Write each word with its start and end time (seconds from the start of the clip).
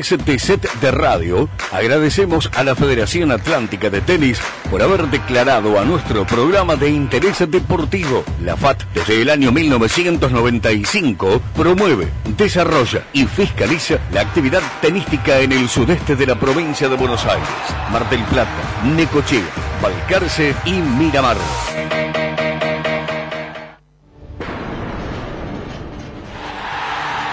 de 0.00 0.38
set 0.38 0.66
de 0.80 0.90
radio, 0.90 1.46
agradecemos 1.70 2.50
a 2.56 2.64
la 2.64 2.74
Federación 2.74 3.30
Atlántica 3.32 3.90
de 3.90 4.00
Tenis 4.00 4.40
por 4.70 4.82
haber 4.82 5.08
declarado 5.08 5.78
a 5.78 5.84
nuestro 5.84 6.26
programa 6.26 6.74
de 6.74 6.88
interés 6.88 7.38
deportivo. 7.50 8.24
La 8.42 8.56
FAT, 8.56 8.82
desde 8.94 9.20
el 9.20 9.28
año 9.28 9.52
1995, 9.52 11.42
promueve, 11.54 12.08
desarrolla 12.34 13.04
y 13.12 13.26
fiscaliza 13.26 13.98
la 14.10 14.22
actividad 14.22 14.62
tenística 14.80 15.38
en 15.38 15.52
el 15.52 15.68
sudeste 15.68 16.16
de 16.16 16.26
la 16.26 16.40
provincia 16.40 16.88
de 16.88 16.96
Buenos 16.96 17.26
Aires, 17.26 17.46
Mar 17.92 18.08
del 18.08 18.24
Plata, 18.24 18.50
Necochea, 18.96 19.44
Balcarce 19.82 20.54
y 20.64 20.72
Miramar. 20.72 21.36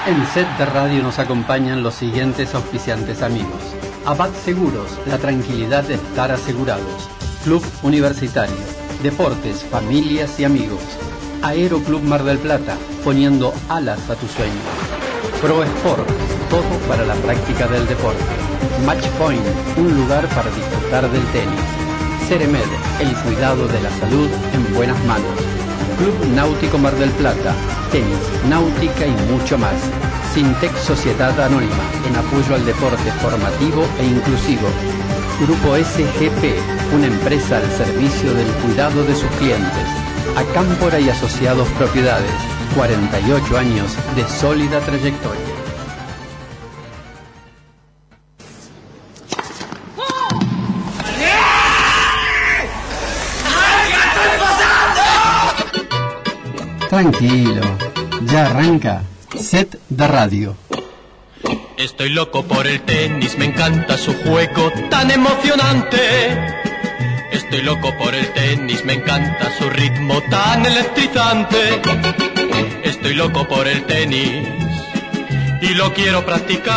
En 0.07 0.25
set 0.27 0.47
de 0.57 0.65
radio 0.65 1.03
nos 1.03 1.19
acompañan 1.19 1.83
los 1.83 1.93
siguientes 1.93 2.55
auspiciantes 2.55 3.21
amigos. 3.21 3.61
Abad 4.05 4.29
Seguros, 4.45 4.97
la 5.05 5.17
tranquilidad 5.17 5.83
de 5.83 5.95
estar 5.95 6.31
asegurados. 6.31 7.09
Club 7.43 7.61
Universitario, 7.83 8.55
Deportes, 9.03 9.65
Familias 9.65 10.39
y 10.39 10.45
Amigos. 10.45 10.79
Aero 11.43 11.83
Club 11.83 12.03
Mar 12.03 12.23
del 12.23 12.37
Plata, 12.37 12.77
poniendo 13.03 13.53
alas 13.67 14.09
a 14.09 14.15
tu 14.15 14.27
sueño. 14.27 14.53
Pro 15.41 15.61
Sport, 15.61 16.07
todo 16.49 16.87
para 16.87 17.03
la 17.03 17.15
práctica 17.15 17.67
del 17.67 17.85
deporte. 17.85 18.23
Match 18.85 19.05
Point, 19.19 19.43
un 19.75 19.93
lugar 19.93 20.25
para 20.29 20.49
disfrutar 20.51 21.11
del 21.11 21.25
tenis. 21.33 21.59
Ceremed, 22.29 22.71
el 23.01 23.13
cuidado 23.23 23.67
de 23.67 23.81
la 23.81 23.89
salud 23.89 24.29
en 24.53 24.73
buenas 24.73 25.03
manos. 25.03 25.66
Club 25.97 26.35
Náutico 26.35 26.77
Mar 26.77 26.95
del 26.95 27.09
Plata, 27.11 27.53
tenis, 27.91 28.17
náutica 28.49 29.05
y 29.05 29.31
mucho 29.31 29.57
más. 29.57 29.79
Sintec 30.33 30.75
Sociedad 30.77 31.39
Anónima, 31.39 31.83
en 32.07 32.15
apoyo 32.15 32.55
al 32.55 32.65
deporte 32.65 33.11
formativo 33.21 33.85
e 33.99 34.05
inclusivo. 34.05 34.67
Grupo 35.41 35.75
SGP, 35.75 36.59
una 36.93 37.07
empresa 37.07 37.57
al 37.57 37.71
servicio 37.71 38.33
del 38.33 38.47
cuidado 38.63 39.03
de 39.03 39.15
sus 39.15 39.29
clientes. 39.39 39.87
Acámpora 40.35 40.99
y 40.99 41.09
Asociados 41.09 41.67
Propiedades, 41.69 42.31
48 42.75 43.57
años 43.57 43.95
de 44.15 44.27
sólida 44.27 44.79
trayectoria. 44.81 45.46
Tranquilo, 56.97 57.61
ya 58.25 58.47
arranca 58.47 59.03
Set 59.39 59.77
de 59.87 60.07
Radio. 60.07 60.57
Estoy 61.77 62.09
loco 62.09 62.41
por 62.41 62.65
el 62.65 62.81
tenis, 62.81 63.37
me 63.37 63.45
encanta 63.45 63.99
su 63.99 64.15
juego 64.23 64.71
tan 64.89 65.11
emocionante. 65.11 65.99
Estoy 67.31 67.61
loco 67.61 67.95
por 67.99 68.15
el 68.15 68.33
tenis, 68.33 68.83
me 68.83 68.93
encanta 68.93 69.55
su 69.59 69.69
ritmo 69.69 70.23
tan 70.31 70.65
electrizante. 70.65 71.79
Estoy 72.83 73.13
loco 73.13 73.47
por 73.47 73.67
el 73.67 73.85
tenis 73.85 74.47
y 75.61 75.75
lo 75.75 75.93
quiero 75.93 76.25
practicar 76.25 76.73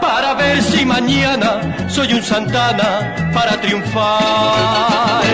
para 0.00 0.32
ver 0.32 0.62
si 0.62 0.86
mañana 0.86 1.90
soy 1.90 2.14
un 2.14 2.22
Santana 2.22 3.32
para 3.34 3.60
triunfar. 3.60 5.24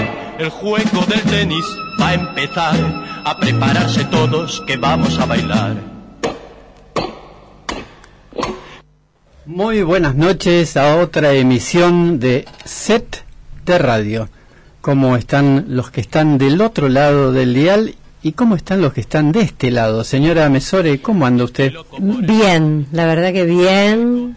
El 0.40 0.48
juego 0.48 1.06
del 1.06 1.22
tenis 1.22 1.64
va 2.00 2.08
a 2.08 2.14
empezar 2.14 3.11
a 3.24 3.38
prepararse 3.38 4.04
todos 4.04 4.62
que 4.66 4.76
vamos 4.76 5.18
a 5.18 5.26
bailar. 5.26 5.76
Muy 9.46 9.82
buenas 9.82 10.14
noches 10.14 10.76
a 10.76 10.96
otra 10.96 11.32
emisión 11.32 12.18
de 12.18 12.46
Set 12.64 13.24
de 13.64 13.78
Radio. 13.78 14.28
¿Cómo 14.80 15.16
están 15.16 15.66
los 15.68 15.90
que 15.90 16.00
están 16.00 16.38
del 16.38 16.60
otro 16.60 16.88
lado 16.88 17.32
del 17.32 17.54
dial 17.54 17.94
y 18.22 18.32
cómo 18.32 18.56
están 18.56 18.80
los 18.80 18.92
que 18.92 19.00
están 19.00 19.30
de 19.30 19.42
este 19.42 19.70
lado? 19.70 20.04
Señora 20.04 20.48
Mesore, 20.48 21.00
¿cómo 21.00 21.26
anda 21.26 21.44
usted? 21.44 21.72
Bien, 21.98 22.86
la 22.92 23.06
verdad 23.06 23.32
que 23.32 23.44
bien. 23.44 24.36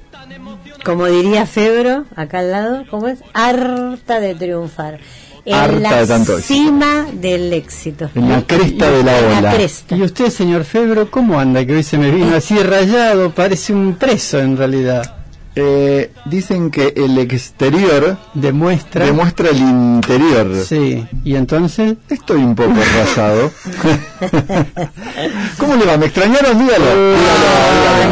Como 0.84 1.08
diría 1.08 1.48
Febro, 1.48 2.06
acá 2.16 2.40
al 2.40 2.52
lado, 2.52 2.84
¿cómo 2.92 3.08
es? 3.08 3.20
Harta 3.34 4.20
de 4.20 4.36
triunfar 4.36 5.00
en 5.46 5.84
la 5.84 6.06
cima 6.42 7.06
del 7.14 7.54
éxito. 7.54 8.10
En 8.16 8.30
la 8.30 8.42
cresta 8.42 8.90
de 8.90 9.04
la 9.04 9.18
ola. 9.38 9.56
Y 9.90 10.02
usted, 10.02 10.30
señor 10.30 10.64
Febro, 10.64 11.12
¿cómo 11.12 11.40
anda? 11.40 11.66
Que 11.66 11.76
hoy 11.76 11.84
se 11.84 11.98
me 11.98 12.12
vino 12.12 12.36
así 12.36 12.58
rayado, 12.58 13.32
parece 13.32 13.74
un 13.74 13.96
preso 13.96 14.40
en 14.40 14.58
realidad. 14.58 15.16
Eh, 15.58 16.12
dicen 16.26 16.70
que 16.70 16.94
el 16.98 17.18
exterior 17.18 18.18
demuestra 18.34 19.06
demuestra 19.06 19.52
el 19.52 19.60
interior. 19.60 20.54
Sí, 20.66 21.08
y 21.24 21.36
entonces 21.36 21.96
estoy 22.10 22.44
un 22.44 22.56
poco 22.56 22.74
rayado. 22.74 23.52
¿Cómo 25.58 25.76
le 25.78 25.86
va? 25.86 25.98
¿Me 25.98 26.08
extrañaron? 26.08 26.60
Dígalo. 26.60 26.86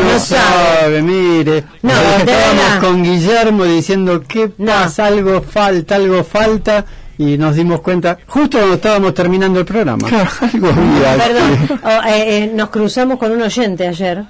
no, 0.05 0.19
sabe, 0.19 1.01
mire. 1.01 1.65
No, 1.81 1.91
estábamos 1.91 2.79
con 2.79 3.03
Guillermo 3.03 3.65
diciendo 3.65 4.23
que 4.25 4.47
pasa, 4.47 5.07
algo 5.07 5.41
falta, 5.41 5.95
algo 5.95 6.23
falta 6.23 6.85
y 7.17 7.37
nos 7.37 7.55
dimos 7.55 7.81
cuenta 7.81 8.17
justo 8.27 8.57
cuando 8.57 8.75
estábamos 8.75 9.13
terminando 9.13 9.59
el 9.59 9.65
programa. 9.65 10.07
Perdón, 10.51 11.79
oh, 11.83 12.07
eh, 12.07 12.37
eh, 12.37 12.51
nos 12.53 12.69
cruzamos 12.69 13.17
con 13.17 13.31
un 13.31 13.41
oyente 13.41 13.87
ayer. 13.87 14.23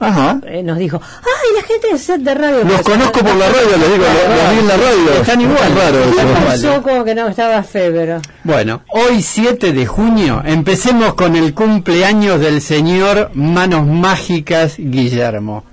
Ajá. 0.00 0.40
Eh, 0.46 0.64
nos 0.64 0.78
dijo, 0.78 1.00
ay, 1.00 1.56
la 1.56 1.62
gente 1.62 1.92
de 1.92 1.98
set 1.98 2.20
de 2.22 2.34
radio. 2.34 2.64
Los 2.64 2.82
conozco 2.82 3.20
por 3.20 3.36
la 3.36 3.46
radio, 3.46 3.76
les 3.78 3.92
digo, 3.92 4.04
los, 4.04 4.52
vi 4.52 4.58
en 4.58 4.68
la 4.68 4.76
radio. 4.76 5.12
Están 5.20 5.40
igual. 5.40 5.76
Raro, 5.76 5.98
pasó 6.44 6.82
como 6.82 7.04
que 7.04 7.14
no 7.14 7.28
estaba 7.28 7.62
febrero. 7.62 8.20
Bueno, 8.42 8.82
hoy 8.88 9.22
7 9.22 9.72
de 9.72 9.86
junio 9.86 10.42
empecemos 10.44 11.14
con 11.14 11.36
el 11.36 11.54
cumpleaños 11.54 12.40
del 12.40 12.60
señor 12.60 13.30
Manos 13.34 13.86
Mágicas 13.86 14.74
Guillermo 14.76 15.64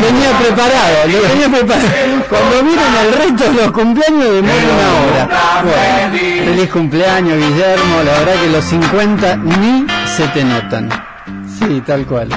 venía 0.00 0.38
preparado, 0.38 1.08
lo 1.08 1.20
tenía 1.28 1.48
preparado. 1.48 1.88
Cuando 2.28 2.62
miren 2.62 2.94
el 3.06 3.12
resto 3.12 3.44
de 3.50 3.62
los 3.62 3.72
cumpleaños 3.72 4.24
de 4.32 4.40
una 4.40 4.48
hora. 5.00 6.12
feliz 6.12 6.70
cumpleaños, 6.70 7.36
Guillermo. 7.36 8.02
La 8.04 8.12
verdad 8.18 8.40
que 8.42 8.50
los 8.50 8.64
50 8.64 9.36
ni 9.36 9.86
se 10.06 10.28
te 10.28 10.44
notan. 10.44 10.90
Sí, 11.58 11.82
tal 11.86 12.06
cual. 12.06 12.28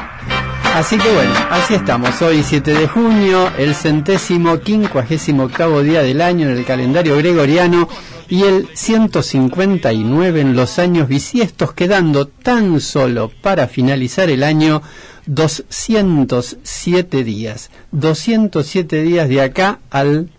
Así 0.75 0.98
que 0.98 1.09
bueno, 1.09 1.34
así 1.50 1.74
estamos. 1.74 2.22
Hoy 2.22 2.44
7 2.44 2.72
de 2.72 2.88
junio, 2.88 3.52
el 3.58 3.74
centésimo 3.74 4.59
quincuagésimo 4.59 5.46
octavo 5.46 5.81
día 5.81 6.04
del 6.04 6.22
año 6.22 6.48
en 6.48 6.56
el 6.56 6.66
calendario 6.66 7.18
gregoriano 7.18 7.90
y 8.30 8.44
el 8.44 8.68
159 8.74 10.42
en 10.42 10.56
los 10.56 10.78
años 10.78 11.08
bisiestos, 11.08 11.74
quedando 11.74 12.28
tan 12.28 12.80
solo 12.80 13.31
para 13.42 13.68
finalizar 13.68 14.30
el 14.30 14.44
año 14.44 14.84
207 15.28 17.24
días. 17.24 17.70
207 17.92 19.04
días 19.04 19.30
de 19.30 19.42
acá 19.42 19.80
al 19.90 20.30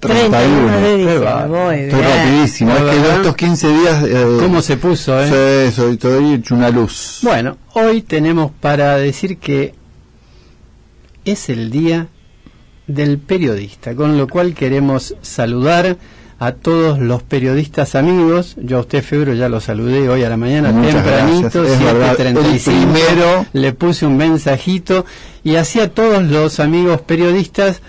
31 0.00 0.80
de 0.80 0.96
diciembre. 0.96 1.84
Estoy 1.86 2.00
rapidísimo. 2.02 2.72
Es 2.72 2.82
que 2.82 3.14
estos 3.14 3.36
15 3.36 3.68
días. 3.68 4.04
Eh, 4.04 4.38
¿Cómo 4.40 4.62
se 4.62 4.76
puso, 4.76 5.22
eh? 5.22 5.70
Sí, 5.70 5.82
estoy 5.82 6.34
hecho 6.34 6.54
una 6.54 6.70
luz. 6.70 7.20
Bueno, 7.22 7.56
hoy 7.74 8.02
tenemos 8.02 8.52
para 8.60 8.96
decir 8.96 9.38
que 9.38 9.74
es 11.24 11.48
el 11.48 11.70
día 11.70 12.08
del 12.86 13.18
periodista, 13.18 13.94
con 13.94 14.16
lo 14.16 14.28
cual 14.28 14.54
queremos 14.54 15.14
saludar 15.22 15.96
a 16.38 16.52
todos 16.52 16.98
los 16.98 17.22
periodistas 17.22 17.94
amigos. 17.94 18.56
Yo 18.60 18.78
a 18.78 18.80
usted, 18.80 19.02
Febro, 19.02 19.34
ya 19.34 19.48
lo 19.48 19.60
saludé 19.60 20.08
hoy 20.08 20.22
a 20.22 20.28
la 20.28 20.36
mañana 20.36 20.68
tempranito, 20.68 21.64
7.35. 21.64 23.46
Le 23.52 23.72
puse 23.72 24.06
un 24.06 24.16
mensajito 24.16 25.06
y 25.42 25.56
así 25.56 25.80
a 25.80 25.90
todos 25.90 26.22
los 26.24 26.60
amigos 26.60 27.00
periodistas 27.00 27.80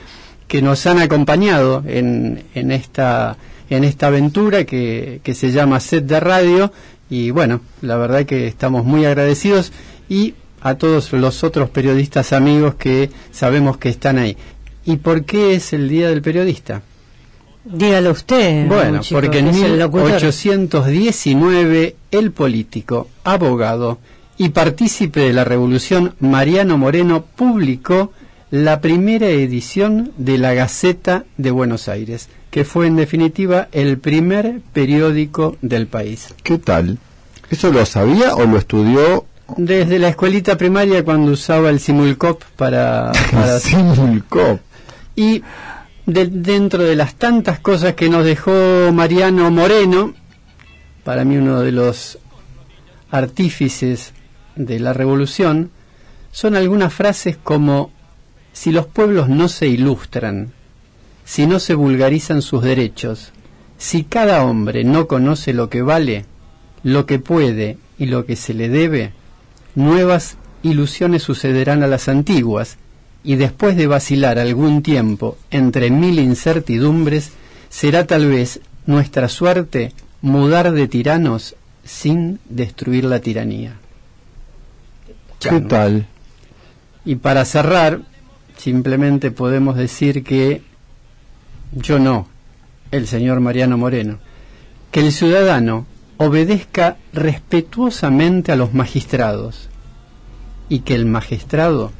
que 0.47 0.61
nos 0.61 0.85
han 0.85 0.99
acompañado 0.99 1.83
en, 1.85 2.43
en, 2.55 2.71
esta, 2.71 3.37
en 3.69 3.83
esta 3.83 4.07
aventura 4.07 4.63
que, 4.63 5.19
que 5.23 5.33
se 5.33 5.51
llama 5.51 5.79
Set 5.79 6.05
de 6.05 6.19
Radio. 6.19 6.71
Y 7.09 7.31
bueno, 7.31 7.61
la 7.81 7.97
verdad 7.97 8.25
que 8.25 8.47
estamos 8.47 8.85
muy 8.85 9.05
agradecidos 9.05 9.73
y 10.07 10.35
a 10.61 10.75
todos 10.75 11.11
los 11.13 11.43
otros 11.43 11.69
periodistas 11.69 12.33
amigos 12.33 12.75
que 12.75 13.09
sabemos 13.31 13.77
que 13.77 13.89
están 13.89 14.17
ahí. 14.17 14.37
¿Y 14.85 14.97
por 14.97 15.25
qué 15.25 15.53
es 15.53 15.73
el 15.73 15.89
Día 15.89 16.09
del 16.09 16.21
Periodista? 16.21 16.81
Dígalo 17.69 18.11
usted. 18.11 18.67
Bueno, 18.67 19.01
porque 19.11 19.39
en 19.39 19.51
1819 19.51 21.95
el 22.11 22.31
político, 22.31 23.09
abogado 23.23 23.97
y 24.37 24.49
partícipe 24.49 25.21
de 25.21 25.33
la 25.33 25.43
revolución 25.43 26.13
Mariano 26.19 26.77
Moreno 26.77 27.25
publicó 27.35 28.13
la 28.51 28.79
primera 28.79 29.27
edición 29.27 30.11
de 30.17 30.37
la 30.37 30.53
Gaceta 30.53 31.25
de 31.37 31.49
Buenos 31.51 31.89
Aires, 31.89 32.29
que 32.51 32.63
fue 32.63 32.87
en 32.87 32.95
definitiva 32.95 33.67
el 33.73 33.97
primer 33.97 34.61
periódico 34.71 35.57
del 35.61 35.87
país. 35.87 36.33
¿Qué 36.43 36.57
tal? 36.57 36.97
¿Eso 37.49 37.69
lo 37.71 37.85
sabía 37.85 38.35
o 38.35 38.45
lo 38.45 38.57
estudió 38.57 39.25
Desde 39.57 39.99
la 39.99 40.09
escuelita 40.09 40.57
primaria 40.57 41.03
cuando 41.03 41.31
usaba 41.31 41.69
el 41.69 41.81
Simulcop 41.81 42.43
para... 42.55 43.11
para 43.31 43.59
Simulcop. 43.59 44.59
Y 45.15 45.43
dentro 46.07 46.83
de 46.83 46.95
las 46.95 47.15
tantas 47.15 47.59
cosas 47.59 47.95
que 47.95 48.07
nos 48.07 48.23
dejó 48.23 48.91
Mariano 48.93 49.51
Moreno, 49.51 50.13
para 51.03 51.25
mí 51.25 51.35
uno 51.35 51.59
de 51.59 51.73
los 51.73 52.17
artífices 53.11 54.13
de 54.55 54.79
la 54.79 54.93
revolución, 54.93 55.69
son 56.31 56.55
algunas 56.55 56.93
frases 56.93 57.35
como 57.35 57.91
si 58.53 58.71
los 58.71 58.87
pueblos 58.87 59.27
no 59.27 59.49
se 59.49 59.67
ilustran, 59.67 60.53
si 61.25 61.45
no 61.45 61.59
se 61.59 61.73
vulgarizan 61.73 62.41
sus 62.41 62.63
derechos, 62.63 63.33
si 63.77 64.05
cada 64.05 64.45
hombre 64.45 64.85
no 64.85 65.07
conoce 65.07 65.51
lo 65.51 65.69
que 65.69 65.81
vale, 65.81 66.25
lo 66.83 67.05
que 67.05 67.19
puede 67.19 67.77
y 67.99 68.05
lo 68.05 68.25
que 68.25 68.37
se 68.37 68.53
le 68.53 68.69
debe, 68.69 69.11
nuevas 69.75 70.37
ilusiones 70.63 71.23
sucederán 71.23 71.83
a 71.83 71.87
las 71.87 72.07
antiguas, 72.07 72.77
y 73.27 73.35
después 73.35 73.75
de 73.75 73.87
vacilar 73.87 74.39
algún 74.39 74.81
tiempo 74.81 75.37
entre 75.51 75.89
mil 75.89 76.17
incertidumbres, 76.17 77.33
será 77.67 78.07
tal 78.07 78.27
vez 78.27 78.61
nuestra 78.85 79.27
suerte 79.27 79.91
mudar 80.21 80.71
de 80.71 80.87
tiranos 80.87 81.57
sin 81.83 82.39
destruir 82.47 83.03
la 83.03 83.19
tiranía. 83.19 83.73
¿Qué 85.41 85.59
tal? 85.59 86.07
Y 87.03 87.17
para 87.17 87.43
cerrar, 87.43 87.99
simplemente 88.55 89.29
podemos 89.29 89.75
decir 89.75 90.23
que 90.23 90.61
yo 91.73 91.99
no, 91.99 92.29
el 92.91 93.07
señor 93.07 93.41
Mariano 93.41 93.77
Moreno, 93.77 94.19
que 94.89 95.01
el 95.01 95.11
ciudadano 95.11 95.85
obedezca 96.15 96.95
respetuosamente 97.11 98.53
a 98.53 98.55
los 98.55 98.73
magistrados 98.73 99.67
y 100.69 100.79
que 100.79 100.95
el 100.95 101.05
magistrado 101.05 101.91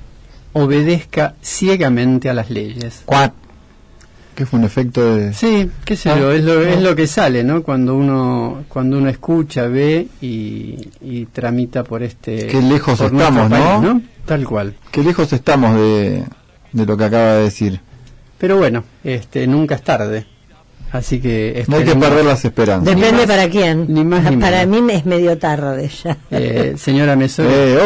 obedezca 0.58 1.36
ciegamente 1.42 2.30
a 2.30 2.34
las 2.34 2.50
leyes. 2.50 3.04
¿Cuál? 3.06 3.32
Que 4.36 4.46
fue 4.46 4.60
un 4.60 4.66
efecto 4.66 5.16
de... 5.16 5.34
Sí, 5.34 5.70
qué 5.84 5.96
sé 5.96 6.10
yo, 6.10 6.32
es 6.32 6.44
lo, 6.44 6.62
es 6.62 6.82
lo 6.82 6.96
que 6.96 7.08
sale, 7.08 7.44
¿no? 7.44 7.64
Cuando 7.64 7.96
uno, 7.96 8.66
cuando 8.68 8.98
uno 8.98 9.10
escucha, 9.10 9.68
ve 9.68 10.08
y, 10.22 11.26
tramita 11.32 11.84
por 11.84 12.04
este... 12.04 12.48
Qué 12.48 12.62
lejos 12.62 13.00
estamos, 13.00 13.50
¿no? 13.50 14.02
Tal 14.26 14.46
cual. 14.46 14.76
Qué 14.92 15.04
lejos 15.04 15.32
estamos 15.34 15.76
de, 15.76 16.24
de 16.72 16.86
lo 16.86 16.98
que 16.98 17.04
acaba 17.04 17.34
de 17.34 17.44
decir. 17.44 17.80
Pero 18.38 18.58
bueno, 18.58 18.84
este, 19.04 19.48
nunca 19.48 19.76
es 19.76 19.84
tarde. 19.84 20.26
Así 20.98 21.20
que 21.20 21.64
no 21.68 21.78
hay 21.78 21.86
que 21.86 21.96
perder 21.96 22.26
las 22.26 22.44
esperanzas. 22.44 22.96
Depende 22.96 23.28
para 23.28 23.48
quién. 23.50 23.86
Ni 23.88 24.04
más, 24.04 24.32
para 24.38 24.66
mí 24.66 24.82
es 24.92 25.06
medio 25.06 25.38
tarde 25.38 25.90
ya. 26.04 26.18
Eh, 26.32 26.76
señora 26.78 27.16
Mesor, 27.16 27.46
eh, 27.50 27.78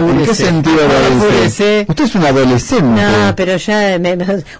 ¿en 0.00 0.24
qué 0.24 0.34
sentido 0.34 0.78
adolescente? 0.80 1.86
Usted 1.88 2.04
es 2.04 2.14
un 2.14 2.24
adolescente. 2.24 3.02
No, 3.02 3.34
pero 3.36 3.56
ya 3.56 3.98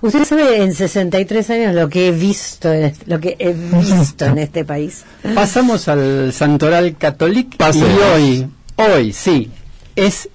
usted 0.01 0.25
sabe 0.25 0.63
en 0.63 0.75
63 0.75 1.51
años 1.51 1.75
lo 1.75 1.89
que 1.89 2.09
he 2.09 2.13
visto, 2.13 2.69
lo 3.07 3.21
que 3.21 3.37
he 3.39 3.53
visto 3.53 4.25
en 4.25 4.39
este 4.39 4.65
país. 4.65 5.05
Pasamos 5.35 5.89
al 5.89 6.33
Santoral 6.33 6.97
Católico 6.97 7.57
y 7.75 7.83
hoy, 8.15 8.47
hoy 8.77 9.13
sí, 9.13 9.51
es 9.97 10.29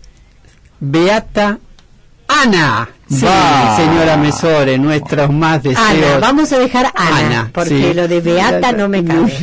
Beata 0.79 1.59
Ana. 2.43 2.89
Sí, 3.09 3.25
señora 3.75 4.15
Mesore, 4.15 4.77
nuestros 4.77 5.29
más 5.31 5.61
deseos. 5.63 5.85
Ana, 5.85 6.19
vamos 6.19 6.51
a 6.53 6.59
dejar 6.59 6.91
Ana, 6.95 7.49
porque 7.53 7.93
lo 7.93 8.07
de 8.07 8.21
Beata 8.21 8.71
no 8.71 8.87
me 8.87 9.03
cabe. 9.03 9.33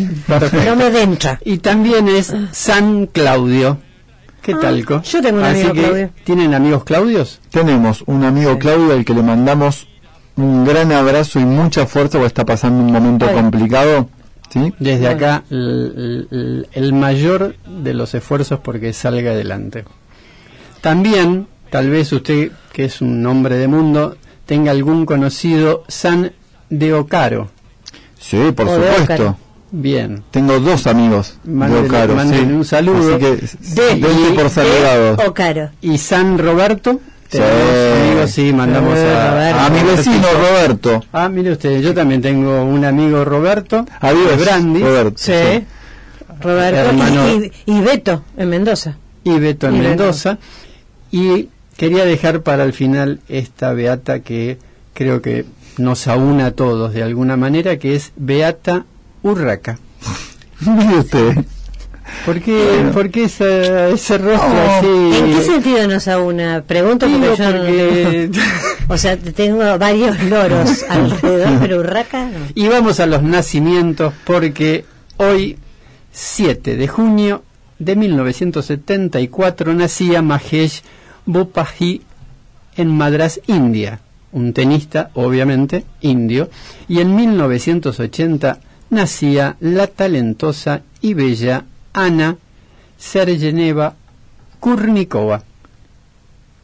no 0.65 0.77
me 0.77 1.03
entra. 1.03 1.39
Y 1.45 1.59
también 1.59 2.09
es 2.09 2.33
San 2.53 3.07
Claudio. 3.07 3.79
¿Qué 4.41 4.53
ah, 4.53 4.59
tal, 4.61 4.87
Yo 5.03 5.21
tengo 5.21 5.39
un 5.39 5.45
amigo 5.45 5.73
Claudio. 5.73 6.11
¿Tienen 6.25 6.55
amigos 6.55 6.85
Claudios? 6.85 7.41
Tenemos 7.51 8.03
un 8.07 8.25
amigo 8.25 8.59
Claudio 8.59 8.95
al 8.95 9.05
que 9.05 9.13
le 9.13 9.23
mandamos 9.23 9.87
un 10.37 10.65
gran 10.65 10.91
abrazo 10.93 11.41
y 11.41 11.45
mucha 11.45 11.85
fuerza 11.87 12.13
porque 12.13 12.29
está 12.29 12.47
pasando 12.47 12.83
un 12.83 12.91
momento 12.91 13.31
complicado. 13.33 14.09
¿sí? 14.49 14.73
Desde 14.79 15.09
acá, 15.09 15.45
el 15.51 16.93
mayor 16.95 17.57
de 17.67 17.93
los 17.93 18.15
esfuerzos 18.15 18.61
porque 18.61 18.95
salga 18.95 19.33
adelante. 19.33 19.85
También 20.81 21.49
Tal 21.71 21.91
vez 21.91 22.13
usted, 22.13 22.53
que 22.73 22.85
es 22.85 23.01
un 23.01 23.25
hombre 23.27 23.57
de 23.57 23.69
mundo, 23.69 24.17
tenga 24.47 24.71
algún 24.71 25.05
conocido 25.05 25.85
San 25.89 26.33
de 26.71 26.95
Ocaro. 26.95 27.51
Sí, 28.19 28.53
por 28.55 28.69
supuesto. 28.69 29.37
Bien. 29.71 30.23
Tengo 30.31 30.61
dos 30.61 30.87
amigos 30.87 31.39
de 31.45 31.81
Ocaro. 31.81 32.15
un 32.15 32.65
saludo. 32.65 33.17
Así 33.17 33.19
que 33.19 33.97
de, 33.97 34.33
por 34.35 34.49
saludado. 34.49 35.17
Ocaro. 35.27 35.71
¿Y 35.83 35.99
San 35.99 36.39
Roberto? 36.39 37.01
Sí. 37.31 37.39
amigos, 37.39 38.31
sí, 38.31 38.53
mandamos 38.55 38.99
a, 38.99 39.67
a, 39.67 39.69
mi 39.69 39.83
vecino 39.83 40.27
Roberto. 40.33 41.05
Ah, 41.13 41.29
mire 41.29 41.53
usted, 41.53 41.83
yo 41.83 41.93
también 41.93 42.23
tengo 42.23 42.65
un 42.65 42.83
amigo 42.87 43.23
Roberto. 43.23 43.85
Adiós, 44.01 44.41
Brandi. 44.41 44.81
Roberto. 44.81 45.19
Sí. 45.19 45.67
Roberto 46.41 47.51
y, 47.67 47.81
Beto 47.81 48.25
en 48.37 48.49
Mendoza. 48.49 48.97
Y 49.25 49.39
Beto 49.39 49.69
en 49.69 49.79
Mendoza. 49.79 50.39
Y 51.11 51.49
Quería 51.79 52.05
dejar 52.05 52.43
para 52.43 52.65
el 52.65 52.73
final 52.73 53.21
esta 53.29 53.73
beata 53.73 54.19
que 54.19 54.59
creo 54.95 55.23
que 55.23 55.45
nos 55.77 56.09
aúna 56.09 56.47
a 56.47 56.51
todos 56.51 56.93
de 56.93 57.05
alguna 57.05 57.37
manera, 57.37 57.79
que 57.79 57.95
es 57.95 58.11
Beata 58.17 58.85
Urraca. 59.23 59.79
Mire 60.61 60.99
usted. 60.99 61.45
¿Por 62.27 62.41
qué, 62.41 63.23
ese, 63.23 64.19
rostro 64.19 64.51
oh, 64.51 64.71
así? 64.71 64.89
¿En 64.89 65.37
qué 65.37 65.43
sentido 65.45 65.87
nos 65.87 66.09
aúna? 66.09 66.65
Pregunto 66.67 67.07
porque 67.07 68.29
yo 68.33 68.41
o 68.89 68.99
sea, 68.99 69.17
tengo 69.17 69.79
varios 69.79 70.21
loros 70.25 70.83
alrededor, 70.89 71.61
pero 71.61 71.79
Urraca 71.79 72.25
no. 72.25 72.41
Y 72.57 72.67
vamos 72.67 72.99
a 72.99 73.07
los 73.07 73.23
nacimientos 73.23 74.15
porque 74.25 74.85
hoy, 75.19 75.59
7 76.11 76.75
de 76.75 76.89
junio 76.89 77.45
de 77.79 77.95
1974, 77.95 79.75
nacía 79.75 80.23
Mahesh 80.23 80.83
Bopaji 81.29 82.01
en 82.77 82.89
Madras, 82.89 83.39
India, 83.47 84.01
un 84.33 84.55
tenista 84.55 85.11
obviamente 85.13 85.85
indio, 86.01 86.49
y 86.89 87.01
en 87.01 87.15
1980 87.15 88.61
nacía 88.89 89.57
la 89.61 89.89
talentosa 89.89 90.81
y 91.03 91.13
bella 91.13 91.65
Ana 91.93 92.39
Sergeneva 92.97 93.95
Kurnikova. 94.59 95.43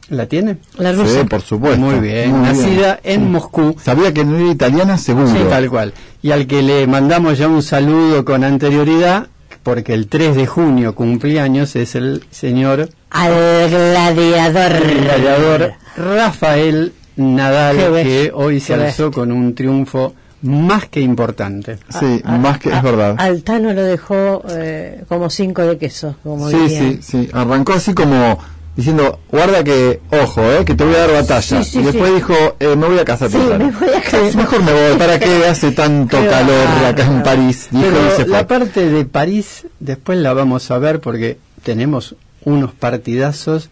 ¿La 0.09 0.27
tiene? 0.27 0.57
La 0.79 0.93
rusa. 0.93 1.21
Sí, 1.21 1.27
por 1.27 1.43
supuesto. 1.43 1.79
Muy 1.79 2.01
bien. 2.01 2.41
Nacida 2.41 2.99
en 3.05 3.31
Moscú. 3.31 3.77
Sabía 3.83 4.15
que 4.15 4.25
no 4.25 4.39
era 4.39 4.51
italiana, 4.51 4.97
seguro. 4.97 5.29
Sí, 5.29 5.39
tal 5.51 5.69
cual. 5.69 5.93
Y 6.23 6.31
al 6.31 6.47
que 6.47 6.63
le 6.63 6.87
mandamos 6.87 7.37
ya 7.37 7.49
un 7.49 7.63
saludo 7.63 8.25
con 8.25 8.44
anterioridad, 8.44 9.29
porque 9.65 9.94
el 9.94 10.06
3 10.06 10.37
de 10.37 10.47
junio 10.47 10.94
cumpleaños 10.94 11.75
es 11.75 11.97
el 11.97 12.23
señor 12.31 12.91
al 13.11 13.71
gladiador. 13.71 15.73
Rafael 15.97 16.93
Nadal, 17.17 17.77
que 17.77 18.31
hoy 18.33 18.61
se 18.61 18.75
alzó 18.75 19.11
con 19.11 19.33
un 19.33 19.55
triunfo 19.55 20.15
más 20.43 20.87
que 20.89 21.01
importante. 21.01 21.79
Sí, 21.89 22.21
más 22.25 22.59
que, 22.59 22.69
es 22.69 22.83
verdad. 22.83 23.17
Altano 23.19 23.73
lo 23.73 23.83
dejó 23.83 24.43
eh, 24.51 25.03
como 25.09 25.31
cinco 25.31 25.63
de 25.63 25.79
queso, 25.79 26.17
como 26.23 26.51
Sí, 26.51 26.69
sí, 26.69 26.99
sí. 27.03 27.31
Arrancó 27.33 27.73
así 27.73 27.94
como 27.94 28.39
diciendo, 28.77 29.21
guarda 29.31 29.63
que, 29.63 30.01
ojo, 30.11 30.43
eh, 30.53 30.65
que 30.65 30.75
te 30.75 30.85
voy 30.85 30.95
a 30.95 31.07
dar 31.07 31.13
batalla. 31.13 31.61
y 31.73 31.83
después 31.83 32.15
dijo, 32.15 32.35
eh, 32.59 32.77
me 32.77 32.87
voy 32.87 32.99
a 32.99 33.05
casar. 33.05 33.31
mejor 33.31 34.63
me 34.63 34.73
voy, 34.73 34.99
¿para 34.99 35.19
qué 35.19 35.47
hace 35.47 35.73
tanto 35.73 36.17
calor 36.17 36.67
acá 36.87 37.05
en 37.07 37.23
París? 37.23 37.69
Dijo 37.71 38.27
la 38.27 38.47
parte 38.47 38.89
de 38.89 39.05
París 39.05 39.67
después 39.79 40.19
la 40.19 40.33
vamos 40.33 40.71
a 40.71 40.79
ver 40.79 41.01
porque 41.01 41.39
tenemos 41.63 42.17
unos 42.45 42.73
partidazos 42.73 43.71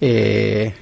eh, 0.00 0.74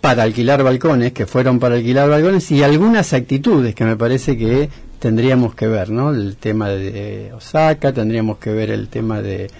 para 0.00 0.22
alquilar 0.22 0.62
balcones, 0.62 1.12
que 1.12 1.26
fueron 1.26 1.58
para 1.58 1.74
alquilar 1.74 2.08
balcones, 2.08 2.50
y 2.50 2.62
algunas 2.62 3.12
actitudes 3.12 3.74
que 3.74 3.84
me 3.84 3.96
parece 3.96 4.36
que 4.36 4.70
tendríamos 4.98 5.54
que 5.54 5.66
ver, 5.66 5.90
¿no? 5.90 6.10
El 6.10 6.36
tema 6.36 6.68
de 6.68 7.32
Osaka, 7.34 7.92
tendríamos 7.92 8.38
que 8.38 8.50
ver 8.50 8.70
el 8.70 8.88
tema 8.88 9.20
de 9.20 9.50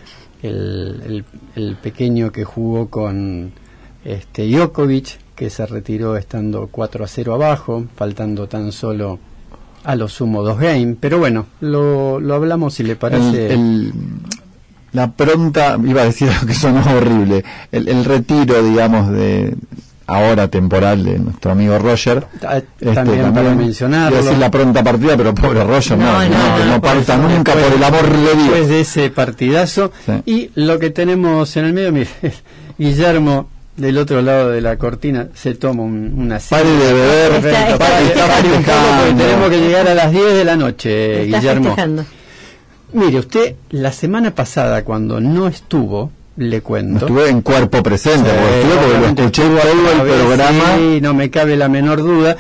el, 0.43 1.25
pequeño 1.83 2.33
que 2.33 2.45
jugó 2.45 2.89
con 2.89 3.53
este 4.05 4.49
Djokovic, 4.49 5.19
que 5.35 5.51
se 5.51 5.67
retiró 5.67 6.17
estando 6.17 6.69
4 6.71 7.05
a 7.05 7.09
0 7.09 7.35
abajo, 7.35 7.85
faltando 7.97 8.47
tan 8.49 8.73
solo 8.73 9.19
a 9.85 9.97
lo 9.97 10.09
sumo 10.09 10.43
dos 10.43 10.59
games, 10.59 10.97
pero 11.01 11.19
bueno, 11.19 11.47
lo, 11.61 12.21
lo 12.21 12.35
hablamos 12.35 12.75
si 12.75 12.83
le 12.83 12.97
parece. 12.97 13.59
la 14.93 15.13
pronta, 15.13 15.79
iba 15.83 16.03
a 16.03 16.07
decir 16.07 16.29
que 16.47 16.55
sonó 16.55 16.83
horrible, 16.95 17.45
el, 17.73 18.05
retiro, 18.05 18.63
digamos, 18.63 19.11
de 19.11 19.55
ahora 20.11 20.49
temporal 20.49 21.05
de 21.05 21.19
nuestro 21.19 21.53
amigo 21.53 21.79
Roger. 21.79 22.27
Este, 22.35 22.93
también, 22.93 23.33
para 23.33 23.55
mencionarlo. 23.55 24.17
decir 24.17 24.39
la 24.39 24.51
pronta 24.51 24.83
partida, 24.83 25.17
pero 25.17 25.35
pobre 25.35 25.63
Roger, 25.63 25.97
no, 25.97 26.13
no, 26.13 26.57
que 26.57 26.65
no, 26.65 26.81
parta 26.81 27.17
nunca 27.17 27.53
por 27.53 27.73
el 27.73 27.83
amor 27.83 28.11
de 28.11 28.19
Dios. 28.19 28.37
Después 28.37 28.69
de 28.69 28.81
ese 28.81 29.11
partidazo. 29.11 29.93
Y 30.27 30.51
lo 30.57 30.79
que 30.79 30.91
tenemos 30.91 31.57
en 31.57 31.67
el 31.67 31.73
medio, 31.73 31.93
mire, 31.93 32.11
Guillermo 32.79 33.49
del 33.77 33.97
otro 33.99 34.21
lado 34.21 34.51
de 34.51 34.61
la 34.61 34.77
cortina 34.77 35.29
se 35.35 35.55
toma 35.55 35.85
un, 35.85 36.13
una 36.19 36.39
Pare 36.39 36.69
de 36.69 36.93
beber, 36.93 37.41
tenemos 39.17 39.49
que 39.49 39.59
llegar 39.59 39.89
a 39.89 39.95
las 39.95 40.13
10 40.13 40.35
de 40.35 40.45
la 40.45 40.57
noche, 40.57 41.25
Guillermo. 41.25 41.77
Mire, 42.93 43.21
usted 43.21 43.55
la 43.71 43.93
semana 43.93 44.35
pasada 44.35 44.85
cuando 44.85 45.21
no 45.21 45.47
estuvo, 45.47 46.11
le 46.41 46.63
cuento. 46.63 47.07
estuve 47.07 47.29
en 47.29 47.43
cuerpo 47.43 47.83
presente, 47.83 48.31
porque 48.31 48.99
lo 48.99 49.07
escuché 49.09 49.43
todo 49.43 49.93
el 49.93 50.11
programa. 50.11 50.77
Sí, 50.77 50.99
no 51.03 51.13
me 51.13 51.29
cabe 51.29 51.55
la 51.57 51.69
menor 51.69 52.01
duda. 52.03 52.37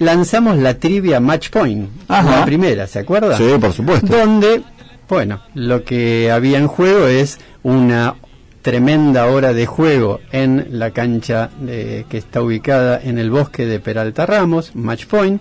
Lanzamos 0.00 0.58
la 0.58 0.74
trivia 0.74 1.20
Match 1.20 1.50
Point, 1.50 1.88
la 2.08 2.44
primera, 2.44 2.86
¿se 2.88 2.98
acuerda? 2.98 3.36
Sí, 3.36 3.44
por 3.60 3.72
supuesto. 3.72 4.06
Donde, 4.06 4.62
bueno, 5.08 5.40
lo 5.54 5.84
que 5.84 6.32
había 6.32 6.58
en 6.58 6.66
juego 6.66 7.06
es 7.06 7.38
una 7.62 8.16
tremenda 8.62 9.26
hora 9.26 9.52
de 9.52 9.66
juego 9.66 10.20
en 10.32 10.66
la 10.70 10.90
cancha 10.90 11.50
que 11.64 12.06
está 12.10 12.42
ubicada 12.42 13.00
en 13.02 13.18
el 13.18 13.30
bosque 13.30 13.66
de 13.66 13.78
Peralta 13.78 14.26
Ramos, 14.26 14.74
Match 14.74 15.06
Point. 15.06 15.40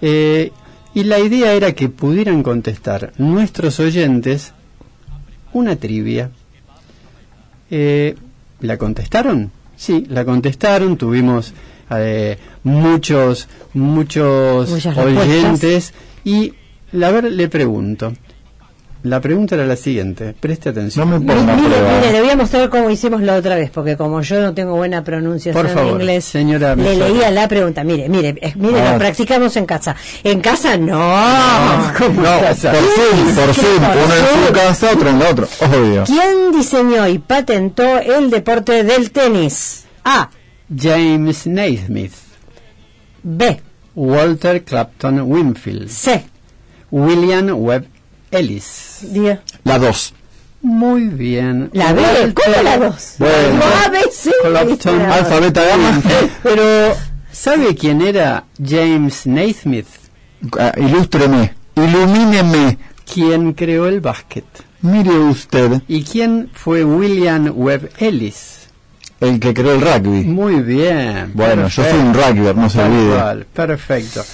Eh, 0.00 0.52
y 0.94 1.02
la 1.04 1.18
idea 1.18 1.52
era 1.52 1.72
que 1.72 1.88
pudieran 1.88 2.44
contestar 2.44 3.12
nuestros 3.18 3.80
oyentes 3.80 4.52
una 5.52 5.74
trivia. 5.76 6.30
Eh, 7.70 8.14
¿La 8.60 8.78
contestaron? 8.78 9.50
Sí, 9.76 10.06
la 10.08 10.24
contestaron. 10.24 10.96
Tuvimos 10.96 11.52
eh, 11.90 12.38
muchos, 12.62 13.48
muchos 13.74 14.86
oyentes. 14.96 15.92
Y, 16.24 16.52
a 17.00 17.10
ver, 17.10 17.24
le 17.24 17.48
pregunto, 17.48 18.14
la 19.04 19.20
pregunta 19.20 19.54
era 19.54 19.66
la 19.66 19.76
siguiente, 19.76 20.34
preste 20.38 20.70
atención. 20.70 21.10
No 21.10 21.20
me 21.20 21.26
ponga 21.26 21.54
mire, 21.56 21.76
mire, 22.00 22.10
le 22.10 22.22
voy 22.22 22.30
a 22.30 22.36
mostrar 22.36 22.70
cómo 22.70 22.88
hicimos 22.88 23.20
la 23.20 23.34
otra 23.34 23.54
vez, 23.54 23.70
porque 23.70 23.98
como 23.98 24.22
yo 24.22 24.40
no 24.40 24.54
tengo 24.54 24.76
buena 24.76 25.04
pronunciación 25.04 25.78
en 25.78 25.88
inglés, 25.88 26.24
señora 26.24 26.74
le 26.74 26.96
leía 26.96 27.30
la 27.30 27.46
pregunta. 27.46 27.84
Mire, 27.84 28.08
mire, 28.08 28.34
mire, 28.56 28.92
lo 28.92 28.98
practicamos 28.98 29.54
en 29.58 29.66
casa. 29.66 29.94
En 30.22 30.40
casa 30.40 30.78
no. 30.78 30.96
No, 30.96 31.92
¿cómo 31.98 32.22
no 32.22 32.40
por 32.40 32.54
fin, 32.54 33.34
por 33.34 33.54
fin, 33.54 33.76
uno 33.76 34.14
en 34.14 34.46
su 34.46 34.52
casa, 34.54 34.90
otro 34.94 35.10
en 35.10 35.18
la 35.18 35.28
otra, 35.28 35.48
obvio. 35.60 36.04
¿Quién 36.04 36.52
diseñó 36.52 37.06
y 37.06 37.18
patentó 37.18 37.98
el 37.98 38.30
deporte 38.30 38.84
del 38.84 39.10
tenis? 39.10 39.84
A. 40.02 40.30
James 40.74 41.46
Naismith. 41.46 42.14
B. 43.22 43.60
Walter 43.94 44.64
Clapton 44.64 45.20
Winfield. 45.20 45.90
C. 45.90 46.24
William 46.90 47.50
Webb 47.50 47.86
Ellis. 48.34 48.98
Día. 49.02 49.42
La 49.64 49.78
2. 49.78 50.14
Muy 50.62 51.08
bien. 51.08 51.70
La 51.72 51.92
B, 51.92 52.02
¿cómo 52.34 52.62
la 52.62 52.78
2? 52.78 53.14
Bueno. 53.18 53.60
A, 53.84 53.88
B, 53.90 53.98
C. 54.10 54.30
Alfa, 54.44 55.40
beta, 55.40 55.62
gamma. 55.62 56.02
Pero, 56.42 56.96
¿sabe 57.30 57.74
quién 57.74 58.00
era 58.00 58.44
James 58.62 59.26
Naismith? 59.26 59.86
Uh, 60.42 60.80
ilústreme, 60.80 61.54
ilumíneme. 61.76 62.78
¿Quién 63.12 63.52
creó 63.52 63.86
el 63.86 64.00
básquet? 64.00 64.44
Mire 64.80 65.10
usted. 65.10 65.82
¿Y 65.86 66.02
quién 66.02 66.50
fue 66.54 66.84
William 66.84 67.52
Webb 67.54 67.90
Ellis? 67.98 68.68
El 69.20 69.40
que 69.40 69.54
creó 69.54 69.74
el 69.74 69.80
rugby. 69.80 70.24
Muy 70.24 70.60
bien. 70.60 71.30
Bueno, 71.34 71.68
yo 71.68 71.84
soy 71.84 71.98
un 71.98 72.14
rugby, 72.14 72.54
no 72.54 72.68
se 72.68 72.82
olvide. 72.82 73.44
Perfecto. 73.52 74.24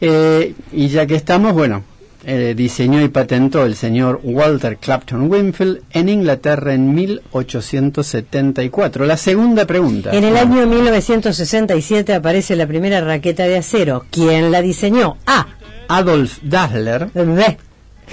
Eh, 0.00 0.54
y 0.72 0.88
ya 0.88 1.06
que 1.06 1.14
estamos, 1.14 1.52
bueno, 1.52 1.82
eh, 2.28 2.54
diseñó 2.56 3.00
y 3.02 3.08
patentó 3.08 3.64
el 3.64 3.76
señor 3.76 4.18
Walter 4.24 4.78
Clapton 4.78 5.30
Winfield 5.30 5.82
en 5.92 6.08
Inglaterra 6.08 6.74
en 6.74 6.92
1874. 6.92 9.06
La 9.06 9.16
segunda 9.16 9.64
pregunta. 9.64 10.10
En 10.12 10.24
el 10.24 10.36
año 10.36 10.66
1967 10.66 12.12
aparece 12.12 12.56
la 12.56 12.66
primera 12.66 13.00
raqueta 13.00 13.44
de 13.44 13.58
acero. 13.58 14.06
¿Quién 14.10 14.50
la 14.50 14.60
diseñó? 14.60 15.18
A. 15.24 15.46
Adolf 15.86 16.40
Dassler. 16.42 17.10
B. 17.14 17.58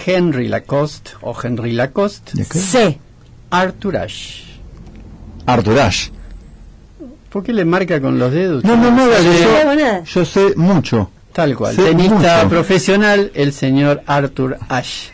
Henry 0.05 0.47
Lacoste 0.47 1.13
o 1.21 1.35
Henry 1.41 1.73
Lacoste. 1.73 2.45
C. 2.45 2.99
Arthur 3.49 3.97
Ashe. 3.97 4.43
Arthur 5.47 5.79
Ashe. 5.79 6.11
¿Por 7.31 7.43
qué 7.43 7.51
le 7.51 7.65
marca 7.65 7.99
con 7.99 8.19
los 8.19 8.31
dedos? 8.31 8.63
No, 8.63 8.75
no, 8.75 8.91
no, 8.91 10.03
yo 10.03 10.23
sé 10.23 10.53
mucho. 10.55 11.09
Tal 11.33 11.55
cual. 11.55 11.75
Tenista 11.75 12.47
profesional, 12.47 13.31
el 13.33 13.53
señor 13.53 14.03
Arthur 14.05 14.57
Ashe. 14.69 15.11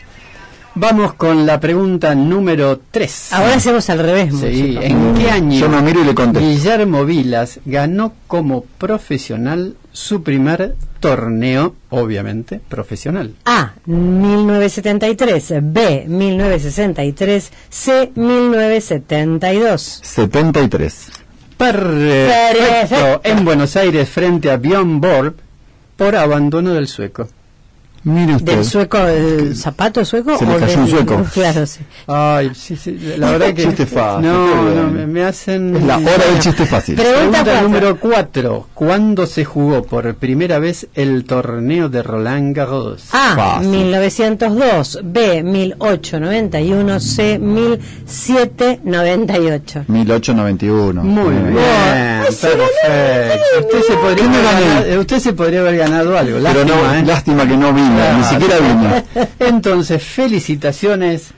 Vamos 0.74 1.14
con 1.14 1.46
la 1.46 1.58
pregunta 1.58 2.14
número 2.14 2.80
3. 2.90 3.32
Ahora 3.32 3.54
hacemos 3.54 3.90
al 3.90 3.98
revés. 3.98 4.32
Sí, 4.38 4.78
¿en 4.80 5.14
qué 5.14 5.28
año 5.30 5.58
Yo 5.58 5.68
me 5.68 5.82
miro 5.82 6.00
y 6.00 6.04
le 6.04 6.14
Guillermo 6.14 7.04
Vilas 7.04 7.58
ganó 7.64 8.12
como 8.28 8.62
profesional 8.62 9.74
su 9.92 10.22
primer 10.22 10.76
torneo, 11.00 11.74
obviamente, 11.88 12.60
profesional? 12.68 13.34
A. 13.46 13.72
1973, 13.86 15.54
B. 15.62 16.04
1963, 16.06 17.50
C. 17.68 18.12
1972. 18.14 20.00
73. 20.02 21.10
Perfecto. 21.56 23.20
En 23.24 23.44
Buenos 23.44 23.76
Aires, 23.76 24.08
frente 24.08 24.50
a 24.50 24.56
Bjorn 24.56 25.00
Borg, 25.00 25.34
por 26.00 26.16
abandono 26.16 26.72
del 26.72 26.88
sueco. 26.88 27.28
Mire 28.02 28.36
usted. 28.36 28.56
¿Del 28.56 28.64
sueco, 28.64 28.96
el 28.98 29.54
zapato 29.54 30.02
sueco? 30.04 30.36
Se 30.38 30.46
le 30.46 30.56
cayó 30.56 30.80
un 30.80 30.88
sueco. 30.88 31.22
Claro, 31.34 31.66
sí. 31.66 31.80
Ay, 32.06 32.50
sí, 32.54 32.76
sí, 32.76 32.98
la 33.18 33.32
verdad 33.32 33.52
que... 33.54 33.64
chiste 33.64 33.84
fácil. 33.86 34.26
No, 34.26 34.70
no, 34.70 35.06
me, 35.06 35.22
hacen... 35.22 35.76
Es 35.76 35.82
la 35.84 35.98
hora 35.98 36.24
del 36.30 36.38
chiste 36.40 36.64
fácil. 36.66 36.96
Pregunta, 36.96 37.60
número 37.62 37.98
4. 37.98 38.68
¿Cuándo 38.74 39.26
se 39.26 39.44
jugó 39.44 39.82
por 39.82 40.14
primera 40.14 40.58
vez 40.58 40.86
el 40.94 41.24
torneo 41.24 41.88
de 41.88 42.02
Roland 42.02 42.54
Garros? 42.56 43.04
A. 43.12 43.60
1902. 43.60 45.00
B. 45.04 45.42
1891. 45.42 47.00
C. 47.00 47.38
1798. 47.38 49.84
1891. 49.86 51.02
Muy 51.02 51.34
bien. 51.34 51.54
perfecto. 52.24 52.64
Usted 53.60 53.82
se, 53.82 53.94
podría 53.94 54.24
haber 54.24 54.42
ganado, 54.42 55.00
usted 55.00 55.18
se 55.18 55.32
podría 55.32 55.60
haber 55.60 55.76
ganado 55.76 56.16
algo. 56.16 56.38
Lástima, 56.38 56.64
Pero 56.66 56.76
no, 56.76 56.94
¿eh? 56.94 57.02
lástima 57.04 57.46
que 57.46 57.56
no 57.56 57.72
vino, 57.90 58.18
ni 58.18 58.24
siquiera 58.24 58.56
vino. 58.58 59.02
Entonces, 59.38 60.02
felicitaciones 60.02 61.32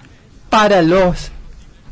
para 0.48 0.82
los 0.82 1.30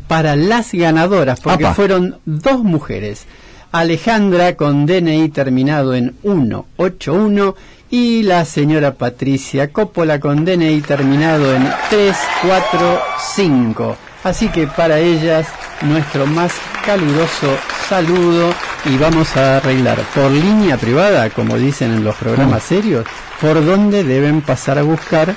para 0.06 0.34
las 0.34 0.72
ganadoras, 0.72 1.40
porque 1.40 1.66
fueron 1.66 2.18
dos 2.24 2.64
mujeres. 2.64 3.26
Alejandra 3.70 4.56
con 4.56 4.84
DNI 4.84 5.28
terminado 5.28 5.94
en 5.94 6.16
181 6.22 7.54
y 7.90 8.24
la 8.24 8.44
señora 8.44 8.94
Patricia 8.94 9.72
Coppola 9.72 10.18
con 10.18 10.44
DNI 10.44 10.80
terminado 10.80 11.54
en 11.54 11.62
345. 11.90 13.96
Así 14.24 14.48
que 14.48 14.66
para 14.66 14.98
ellas 14.98 15.46
nuestro 15.82 16.26
más 16.26 16.52
caluroso 16.84 17.56
saludo 17.88 18.52
y 18.84 18.96
vamos 18.96 19.36
a 19.36 19.56
arreglar 19.56 19.98
por 20.14 20.30
línea 20.30 20.76
privada, 20.76 21.30
como 21.30 21.56
dicen 21.56 21.92
en 21.92 22.04
los 22.04 22.14
programas 22.16 22.62
serios, 22.62 23.04
por 23.40 23.64
dónde 23.64 24.04
deben 24.04 24.42
pasar 24.42 24.78
a 24.78 24.82
buscar 24.82 25.34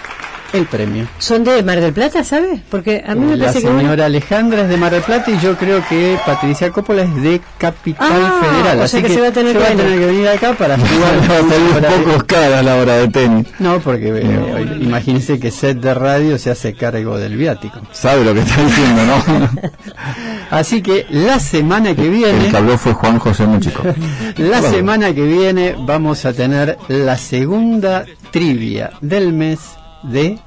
el 0.54 0.66
premio. 0.68 1.08
¿Son 1.18 1.44
de 1.44 1.62
Mar 1.64 1.82
del 1.82 1.94
Plata, 1.94 2.24
sabes? 2.24 2.62
Porque 2.70 3.04
a 3.06 3.16
mí 3.16 3.26
me 3.26 3.38
La 3.38 3.52
señora 3.52 4.06
Alejandra 4.06 4.62
es 4.62 4.70
de 4.70 4.78
Mar 4.78 4.92
del 4.92 5.02
Plata 5.02 5.32
y 5.32 5.40
yo 5.40 5.56
creo 5.58 5.84
que 5.90 6.18
Patricia 6.26 6.70
Coppola 6.72 7.02
es 7.04 7.22
de 7.22 7.42
Capital 7.58 8.08
Ah, 8.12 8.40
Federal. 8.42 8.80
o 8.80 8.84
así 8.84 8.92
sea 8.92 9.02
que 9.02 9.08
que 9.08 9.14
se 9.16 9.22
va 9.22 9.28
a 9.28 9.32
tener 9.32 9.52
se 9.54 9.58
que 9.58 9.64
va 9.64 9.66
a 9.66 9.70
venir. 9.70 9.84
tener 9.86 10.00
que 10.00 10.06
venir 10.06 10.28
acá 10.30 10.54
para 10.54 10.78
Va 10.78 10.84
a 10.84 10.88
jugar. 10.88 11.50
salir 11.50 11.98
un 11.98 12.04
poco 12.04 12.26
cara 12.28 12.60
a 12.60 12.64
la 12.64 12.76
hora 12.76 12.94
de 12.98 13.08
tenis. 13.10 13.48
No, 13.60 13.80
porque 13.80 14.10
eh, 14.16 14.78
imagínense 14.80 15.40
que 15.40 15.52
set 15.52 15.80
de 15.80 15.94
radio 15.94 16.38
se 16.38 16.52
hace 16.52 16.74
cargo 16.74 17.18
del 17.18 17.36
viático. 17.36 17.80
Sabe 17.92 18.24
lo 18.24 18.34
que 18.34 18.42
está 18.42 18.62
diciendo, 18.62 19.02
¿no? 19.06 19.50
Así 20.52 20.82
que 20.82 21.06
la 21.10 21.40
semana 21.40 21.96
que 21.96 22.04
El 22.04 22.12
viene, 22.12 22.50
que 22.50 22.58
habló 22.58 22.78
fue 22.78 22.94
Juan 22.94 23.18
José 23.20 23.46
Muchico. 23.48 23.82
la 24.38 24.62
semana 24.62 25.14
que 25.14 25.24
viene 25.24 25.76
vamos 25.80 26.26
a 26.26 26.34
tener 26.34 26.78
la 26.90 27.18
segunda 27.18 28.06
trivia 28.32 28.92
del 29.02 29.34
mes 29.34 29.60
de 30.04 30.40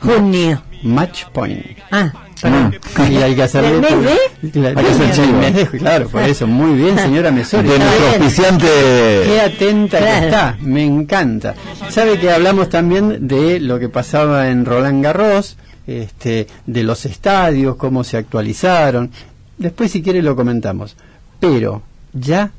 Junio. 0.00 0.62
Match 0.82 1.24
Point. 1.32 1.64
Ah, 1.90 2.12
Mm. 2.44 2.72
Y 3.12 3.16
hay 3.18 3.36
que 3.36 3.42
hacer 3.44 3.62
¿Del 3.62 3.80
mes 3.80 4.02
de? 4.02 4.66
Hay 4.70 4.74
que 4.74 4.90
hacer 4.90 5.12
chivo. 5.14 5.78
claro, 5.78 6.08
por 6.08 6.22
eso, 6.24 6.44
muy 6.48 6.74
bien, 6.74 6.98
señora 6.98 7.30
Mesori. 7.30 7.68
De 7.68 7.78
nuestro 7.78 8.06
auspiciante. 8.08 8.66
Qué 8.66 9.40
atenta 9.40 9.98
que 9.98 10.04
Claro. 10.04 10.26
está, 10.26 10.56
me 10.60 10.84
encanta. 10.84 11.54
Sabe 11.90 12.18
que 12.18 12.32
hablamos 12.32 12.68
también 12.68 13.28
de 13.28 13.60
lo 13.60 13.78
que 13.78 13.88
pasaba 13.88 14.48
en 14.48 14.64
Roland 14.64 15.04
Garros, 15.04 15.56
este, 15.86 16.48
de 16.66 16.82
los 16.82 17.06
estadios, 17.06 17.76
cómo 17.76 18.02
se 18.02 18.16
actualizaron. 18.16 19.12
Después, 19.56 19.92
si 19.92 20.02
quiere, 20.02 20.20
lo 20.20 20.34
comentamos. 20.34 20.96
Pero 21.38 21.82
ya 22.12 22.50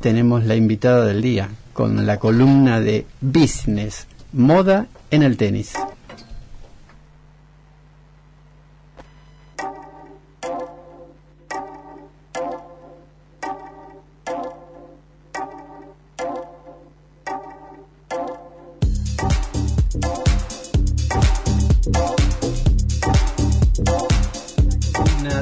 tenemos 0.00 0.44
la 0.44 0.54
invitada 0.54 1.06
del 1.06 1.20
día 1.22 1.48
con 1.72 2.06
la 2.06 2.20
columna 2.20 2.78
de 2.78 3.04
Business, 3.20 4.06
moda 4.34 4.88
en 5.12 5.22
el 5.22 5.36
tenis. 5.36 5.74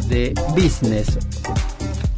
de 0.08 0.34
Business 0.54 1.18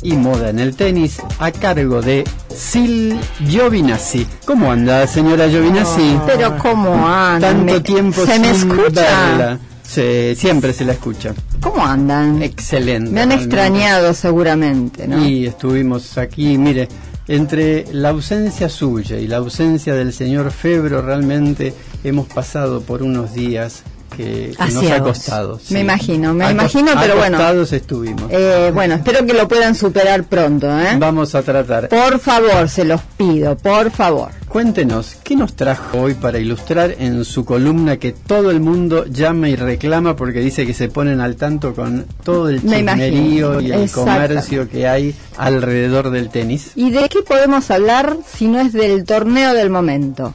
y 0.02 0.14
moda 0.14 0.50
en 0.50 0.58
el 0.58 0.74
tenis 0.74 1.20
a 1.38 1.52
cargo 1.52 2.02
de 2.02 2.24
Sil 2.56 3.18
Giovinazzi. 3.46 4.26
¿Cómo 4.46 4.70
anda, 4.70 5.06
señora 5.06 5.48
Giovinazzi? 5.48 6.18
Pero 6.26 6.56
¿cómo 6.58 7.06
anda? 7.06 7.48
Tanto 7.48 7.82
tiempo 7.82 8.24
¿Se 8.24 8.38
me 8.38 8.50
escucha? 8.50 9.58
siempre 9.84 10.72
se 10.72 10.84
la 10.84 10.92
escucha. 10.92 11.34
¿Cómo 11.60 11.84
andan? 11.84 12.42
Excelente. 12.42 13.10
Me 13.10 13.20
han 13.22 13.32
extrañado 13.32 14.14
seguramente, 14.14 15.06
¿no? 15.06 15.24
Y 15.24 15.46
estuvimos 15.46 16.18
aquí, 16.18 16.58
mire, 16.58 16.88
entre 17.28 17.86
la 17.92 18.10
ausencia 18.10 18.68
suya 18.68 19.18
y 19.18 19.26
la 19.26 19.38
ausencia 19.38 19.94
del 19.94 20.12
señor 20.12 20.50
Febro 20.50 21.00
realmente 21.02 21.74
hemos 22.02 22.26
pasado 22.26 22.82
por 22.82 23.02
unos 23.02 23.34
días 23.34 23.82
que, 24.16 24.54
nos 24.58 24.90
ha 24.90 25.00
costado. 25.00 25.60
Me 25.70 25.80
imagino, 25.80 26.34
me 26.34 26.50
imagino, 26.50 26.92
pero 27.00 27.16
bueno. 27.16 27.62
estuvimos. 27.62 28.24
Eh, 28.30 28.70
bueno, 28.72 28.94
espero 28.94 29.26
que 29.26 29.34
lo 29.34 29.48
puedan 29.48 29.74
superar 29.74 30.24
pronto. 30.24 30.66
¿eh? 30.78 30.96
Vamos 30.98 31.34
a 31.34 31.42
tratar. 31.42 31.88
Por 31.88 32.18
favor, 32.18 32.68
se 32.68 32.84
los 32.84 33.00
pido, 33.16 33.56
por 33.56 33.90
favor. 33.90 34.30
Cuéntenos, 34.48 35.16
¿qué 35.24 35.34
nos 35.34 35.56
trajo 35.56 35.98
hoy 35.98 36.14
para 36.14 36.38
ilustrar 36.38 36.94
en 36.98 37.24
su 37.24 37.44
columna 37.44 37.96
que 37.96 38.12
todo 38.12 38.52
el 38.52 38.60
mundo 38.60 39.04
llama 39.06 39.48
y 39.48 39.56
reclama 39.56 40.14
porque 40.14 40.38
dice 40.38 40.64
que 40.64 40.74
se 40.74 40.88
ponen 40.88 41.20
al 41.20 41.34
tanto 41.34 41.74
con 41.74 42.06
todo 42.22 42.48
el 42.48 42.60
chismerío 42.62 43.60
y 43.60 43.72
el 43.72 43.90
comercio 43.90 44.68
que 44.68 44.86
hay 44.86 45.14
alrededor 45.36 46.10
del 46.10 46.28
tenis? 46.28 46.70
¿Y 46.76 46.90
de 46.90 47.08
qué 47.08 47.22
podemos 47.22 47.68
hablar 47.72 48.16
si 48.26 48.46
no 48.46 48.60
es 48.60 48.72
del 48.72 49.04
torneo 49.04 49.54
del 49.54 49.70
momento? 49.70 50.34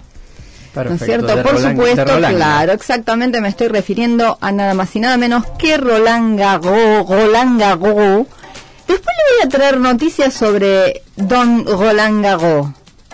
¿No 0.76 0.94
es 0.94 1.04
cierto? 1.04 1.42
Por 1.42 1.58
supuesto, 1.58 2.06
claro, 2.06 2.74
exactamente 2.74 3.42
me 3.42 3.50
estoy 3.50 3.68
refiriendo 3.68 4.38
a 4.40 4.52
nada 4.52 4.74
más 4.74 4.96
y 4.96 5.00
nada 5.00 5.18
menos 5.18 5.46
que 5.58 5.78
Roland 5.78 6.40
Garros. 6.40 7.08
Después 8.88 9.16
le 9.18 9.36
voy 9.36 9.46
a 9.46 9.50
traer 9.50 9.80
noticias 9.80 10.34
sobre 10.34 11.02
Don 11.16 11.66
Roland 11.66 12.24
Garros. 12.24 12.68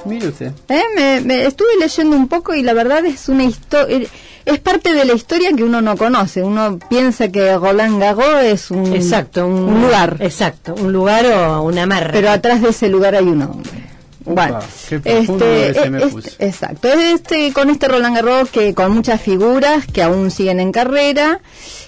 Mire 0.06 0.28
usted. 0.28 0.52
¿Eh? 0.70 1.22
Me, 1.24 1.46
estuve 1.46 1.70
leyendo 1.80 2.16
un 2.16 2.28
poco 2.28 2.54
y 2.54 2.62
la 2.62 2.74
verdad 2.74 3.06
es 3.06 3.28
una 3.28 3.44
historia 3.44 3.98
eh, 3.98 4.08
es 4.46 4.60
parte 4.60 4.94
de 4.94 5.06
la 5.06 5.14
historia 5.14 5.52
que 5.56 5.64
uno 5.64 5.82
no 5.82 5.98
conoce. 5.98 6.44
Uno 6.44 6.78
piensa 6.90 7.30
que 7.30 7.58
Roland 7.58 8.00
Garros 8.00 8.44
es 8.44 8.70
un, 8.70 8.94
exacto, 8.94 9.48
un, 9.48 9.82
lugar. 9.82 10.18
Exacto, 10.20 10.76
un 10.76 10.94
lugar 10.94 11.26
o 11.26 11.64
una 11.64 11.88
mar. 11.88 12.12
Pero 12.14 12.30
atrás 12.30 12.62
de 12.62 12.70
ese 12.70 12.88
lugar 12.88 13.16
hay 13.16 13.26
un 13.26 13.42
hombre. 13.42 13.85
Bueno, 14.26 14.60
este, 14.90 15.20
este 15.20 16.46
exacto. 16.46 16.88
Este, 16.88 17.54
con 17.54 17.70
este 17.70 17.88
Roland 17.88 18.16
Garros 18.16 18.50
que 18.50 18.74
con 18.74 18.92
muchas 18.92 19.22
figuras 19.22 19.86
que 19.86 20.02
aún 20.02 20.32
siguen 20.32 20.60
en 20.60 20.72
carrera 20.72 21.42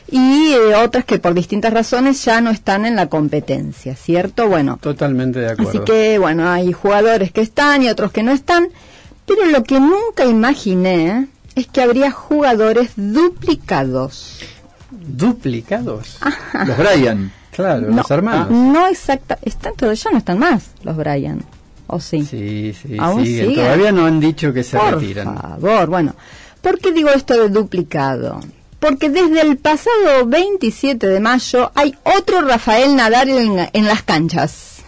y 0.10 0.54
eh, 0.54 0.76
otras 0.76 1.04
que 1.04 1.20
por 1.20 1.34
distintas 1.34 1.74
razones 1.74 2.24
ya 2.24 2.40
no 2.40 2.52
están 2.52 2.86
en 2.86 2.96
la 2.96 3.08
competencia, 3.08 3.96
¿cierto? 3.96 4.48
Bueno. 4.48 4.78
Totalmente 4.80 5.40
de 5.40 5.52
acuerdo. 5.52 5.70
Así 5.70 5.80
que, 5.80 6.20
bueno, 6.20 6.50
hay 6.50 6.72
jugadores 6.72 7.32
que 7.32 7.42
están 7.42 7.82
y 7.82 7.90
otros 7.90 8.12
que 8.12 8.24
no 8.24 8.32
están, 8.32 8.70
pero 9.26 9.46
lo 9.46 9.64
que 9.64 9.80
nunca 9.80 10.26
imaginé 10.26 11.28
es 11.56 11.68
que 11.68 11.82
habría 11.82 12.12
jugadores 12.12 12.92
duplicados. 12.96 14.40
¿Duplicados? 14.92 16.20
Los 16.66 16.78
Brian. 16.78 17.32
Claro, 17.52 17.90
los 17.90 18.12
hermanos. 18.12 18.52
No 18.52 18.88
exacta, 18.88 19.40
están 19.42 19.74
todos, 19.76 20.04
ya 20.04 20.12
no 20.12 20.20
están 20.20 20.38
más 20.38 20.70
los 20.84 20.96
Brian. 20.96 21.44
¿O 21.88 22.00
sí? 22.00 22.24
Sí, 22.26 22.74
sí, 22.74 22.98
sí. 22.98 23.56
Todavía 23.56 23.92
no 23.92 24.06
han 24.06 24.20
dicho 24.20 24.54
que 24.54 24.64
se 24.64 24.78
retiran. 24.78 25.36
Por 25.36 25.42
favor, 25.42 25.88
bueno. 25.90 26.16
¿Por 26.62 26.80
qué 26.80 26.92
digo 26.92 27.10
esto 27.10 27.42
de 27.42 27.50
duplicado? 27.50 28.42
Porque 28.80 29.10
desde 29.10 29.42
el 29.42 29.58
pasado 29.58 30.26
27 30.26 31.08
de 31.08 31.20
mayo 31.20 31.72
hay 31.76 31.96
otro 32.04 32.42
Rafael 32.42 32.96
Nadal 32.96 33.30
en, 33.30 33.86
las 33.86 34.04
canchas. 34.04 34.84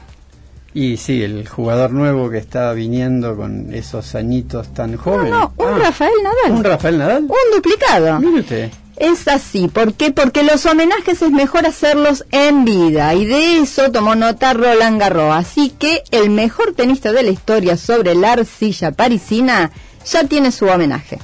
Y 0.73 0.97
sí, 0.97 1.23
el 1.23 1.47
jugador 1.47 1.91
nuevo 1.91 2.29
que 2.29 2.37
está 2.37 2.71
viniendo 2.73 3.35
con 3.35 3.73
esos 3.73 4.13
añitos 4.13 4.73
tan 4.73 4.95
jóvenes. 4.97 5.31
No, 5.31 5.39
no, 5.39 5.53
un 5.57 5.73
ah, 5.73 5.79
Rafael 5.79 6.11
Nadal. 6.21 6.57
¿Un 6.57 6.63
Rafael 6.63 6.97
Nadal? 6.97 7.23
Un 7.23 7.55
duplicado. 7.55 8.19
Mire 8.19 8.39
usted. 8.41 8.71
Es 8.99 9.29
así, 9.29 9.69
¿por 9.69 9.93
qué? 9.93 10.11
Porque 10.11 10.43
los 10.43 10.65
homenajes 10.65 11.21
es 11.21 11.31
mejor 11.31 11.65
hacerlos 11.65 12.25
en 12.31 12.65
vida 12.65 13.15
y 13.15 13.25
de 13.25 13.59
eso 13.59 13.91
tomó 13.91 14.13
nota 14.13 14.53
Roland 14.53 14.99
Garros. 14.99 15.33
Así 15.33 15.69
que 15.69 16.03
el 16.11 16.29
mejor 16.29 16.73
tenista 16.73 17.13
de 17.13 17.23
la 17.23 17.29
historia 17.29 17.77
sobre 17.77 18.13
la 18.13 18.33
arcilla 18.33 18.91
parisina 18.91 19.71
ya 20.05 20.25
tiene 20.25 20.51
su 20.51 20.65
homenaje. 20.65 21.17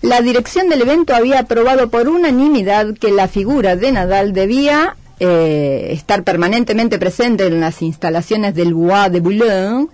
La 0.00 0.22
dirección 0.22 0.70
del 0.70 0.80
evento 0.80 1.14
había 1.14 1.40
aprobado 1.40 1.90
por 1.90 2.08
unanimidad 2.08 2.94
que 2.94 3.10
la 3.10 3.28
figura 3.28 3.76
de 3.76 3.92
Nadal 3.92 4.32
debía 4.32 4.96
eh, 5.18 5.88
estar 5.90 6.24
permanentemente 6.24 6.98
presente 6.98 7.46
en 7.46 7.60
las 7.60 7.82
instalaciones 7.82 8.54
del 8.54 8.72
Bois 8.72 9.12
de 9.12 9.20
Boulogne 9.20 9.88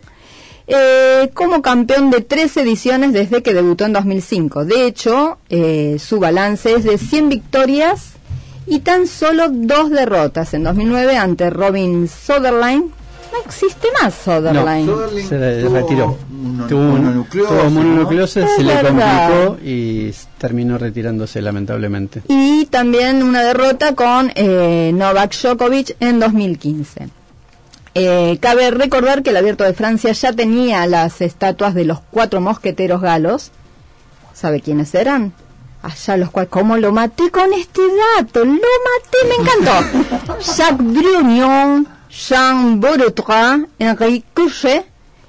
eh, 0.67 1.31
como 1.35 1.63
campeón 1.63 2.11
de 2.11 2.21
tres 2.21 2.57
ediciones 2.57 3.13
desde 3.13 3.43
que 3.43 3.55
debutó 3.55 3.85
en 3.85 3.93
2005. 3.93 4.65
De 4.65 4.87
hecho, 4.87 5.39
eh, 5.49 5.97
su 6.01 6.19
balance 6.19 6.75
es 6.75 6.85
de 6.85 6.99
100 6.99 7.29
victorias 7.29 8.15
y 8.67 8.81
tan 8.81 9.07
solo 9.07 9.49
dos 9.51 9.91
derrotas 9.91 10.55
en 10.55 10.65
2009 10.65 11.17
ante 11.17 11.51
Robin 11.51 12.09
Soderline. 12.09 12.91
No 13.33 13.39
existe 13.45 13.89
más 14.03 14.15
Soderline. 14.15 14.89
se 15.29 15.69
retiró. 15.69 16.17
Tuvo 16.69 17.71
mononucleosis, 17.71 18.45
se 18.57 18.63
le 18.63 18.75
complicó 18.81 19.59
y 19.65 20.13
terminó 20.39 20.79
retirándose 20.79 21.41
lamentablemente. 21.43 22.23
Y 22.29 22.67
también 22.67 23.23
una 23.23 23.43
derrota 23.43 23.95
con 23.95 24.33
eh, 24.35 24.91
Novak 24.95 25.35
Djokovic 25.37 25.97
en 26.01 26.19
2015. 26.19 27.09
Eh, 27.99 28.37
cabe 28.43 28.71
recordar 28.71 29.23
que 29.23 29.31
el 29.31 29.39
Abierto 29.39 29.65
de 29.65 29.73
Francia 29.73 30.13
ya 30.13 30.31
tenía 30.31 30.87
las 30.87 31.23
estatuas 31.23 31.73
de 31.73 31.87
los 31.87 32.01
cuatro 32.11 32.43
mosqueteros 32.43 33.01
galos. 33.01 33.53
¿Sabe 34.35 34.61
quiénes 34.61 34.95
eran? 34.95 35.33
Allá 35.81 36.19
los 36.19 36.31
cuales, 36.31 36.51
¿cómo 36.51 36.77
lo 36.77 36.93
maté 36.93 37.31
con 37.31 37.55
este 37.55 37.81
dato? 38.19 38.45
Lo 38.45 38.53
maté, 38.53 39.19
me 39.27 39.35
encantó. 39.43 40.37
Jacques 40.59 40.93
Brunion, 40.93 41.89
Jean 42.11 42.81
Bourretrat, 42.81 43.61
Henri 43.79 44.23
Couchet 44.35 44.85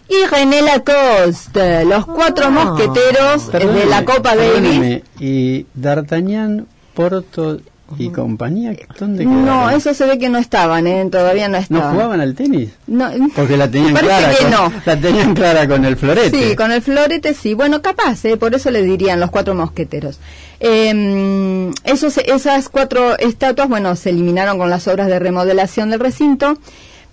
y 0.10 0.26
René 0.26 0.62
Lacoste, 0.62 1.86
los 1.86 2.06
cuatro 2.06 2.48
ah. 2.48 2.50
mosqueteros 2.50 3.50
de 3.50 3.86
la 3.86 4.04
Copa 4.04 4.36
Davis. 4.36 5.04
Y 5.22 5.68
D'Artagnan, 5.74 6.68
Porto 6.94 7.60
¿Y 7.98 8.10
compañía? 8.10 8.76
¿Dónde 9.00 9.24
quedaron? 9.24 9.46
No, 9.46 9.70
eso 9.70 9.94
se 9.94 10.06
ve 10.06 10.20
que 10.20 10.30
no 10.30 10.38
estaban, 10.38 10.88
¿eh? 10.88 11.08
todavía 11.10 11.48
no 11.48 11.58
estaban. 11.58 11.84
¿No 11.86 11.92
jugaban 11.92 12.22
al 12.22 12.36
tenis? 12.36 12.72
No, 12.88 13.10
Porque 13.36 13.56
la 13.56 13.70
tenían 13.70 13.96
clara. 13.96 14.32
con, 14.38 14.74
La 14.86 15.00
tenían 15.00 15.34
clara 15.34 15.68
con 15.68 15.86
el 15.86 15.96
florete. 15.96 16.50
Sí, 16.50 16.56
con 16.56 16.72
el 16.72 16.82
florete 16.82 17.34
sí. 17.34 17.54
Bueno, 17.54 17.82
capaz, 17.82 18.26
¿eh? 18.26 18.38
por 18.38 18.54
eso 18.54 18.72
le 18.72 18.82
dirían 18.82 19.20
los 19.20 19.32
cuatro 19.32 19.56
mosqueteros. 19.56 20.20
Eh, 20.60 21.72
esos, 21.84 22.18
esas 22.18 22.70
cuatro 22.70 23.18
estatuas, 23.18 23.70
bueno, 23.70 23.96
se 23.96 24.10
eliminaron 24.10 24.58
con 24.58 24.70
las 24.70 24.88
obras 24.88 25.08
de 25.08 25.20
remodelación 25.20 25.90
del 25.90 26.00
recinto. 26.00 26.58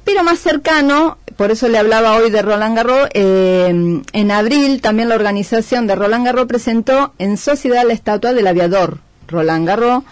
Pero 0.05 0.23
más 0.23 0.39
cercano, 0.39 1.17
por 1.37 1.51
eso 1.51 1.67
le 1.69 1.79
hablaba 1.79 2.17
hoy 2.17 2.31
de 2.31 2.43
Roland 2.43 2.77
Garros, 2.77 3.09
eh, 3.15 4.03
en 4.13 4.31
abril 4.31 4.83
también 4.83 5.09
la 5.09 5.15
organización 5.15 5.87
de 5.87 5.95
Roland 5.95 6.27
Garros 6.27 6.47
presentó 6.47 7.15
en 7.19 7.39
sociedad 7.39 7.85
la 7.87 7.95
estatua 7.95 8.35
del 8.35 8.47
aviador 8.47 8.99
Roland 9.29 9.67
Garros 9.67 10.03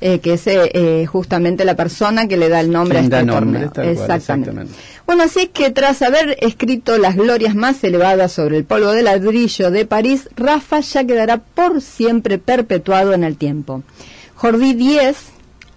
eh, 0.00 0.20
que 0.20 0.34
es 0.34 0.46
eh, 0.46 0.70
eh, 0.72 1.06
justamente 1.06 1.64
la 1.64 1.76
persona 1.76 2.26
que 2.26 2.38
le 2.38 2.48
da 2.48 2.60
el 2.60 2.70
nombre 2.70 2.98
a 2.98 3.02
este 3.02 3.24
torneo. 3.24 3.70
exactamente. 3.82 4.72
Bueno, 5.06 5.24
así 5.24 5.48
que 5.48 5.70
tras 5.70 6.00
haber 6.02 6.38
escrito 6.40 6.96
las 6.96 7.16
glorias 7.16 7.54
más 7.54 7.84
elevadas 7.84 8.32
sobre 8.32 8.56
el 8.56 8.64
polvo 8.64 8.92
de 8.92 9.02
ladrillo 9.02 9.70
de 9.70 9.84
París, 9.84 10.30
Rafa 10.36 10.80
ya 10.80 11.04
quedará 11.04 11.38
por 11.38 11.82
siempre 11.82 12.38
perpetuado 12.38 13.12
en 13.12 13.24
el 13.24 13.36
tiempo. 13.36 13.82
Jordi 14.36 14.72
Díez 14.72 15.16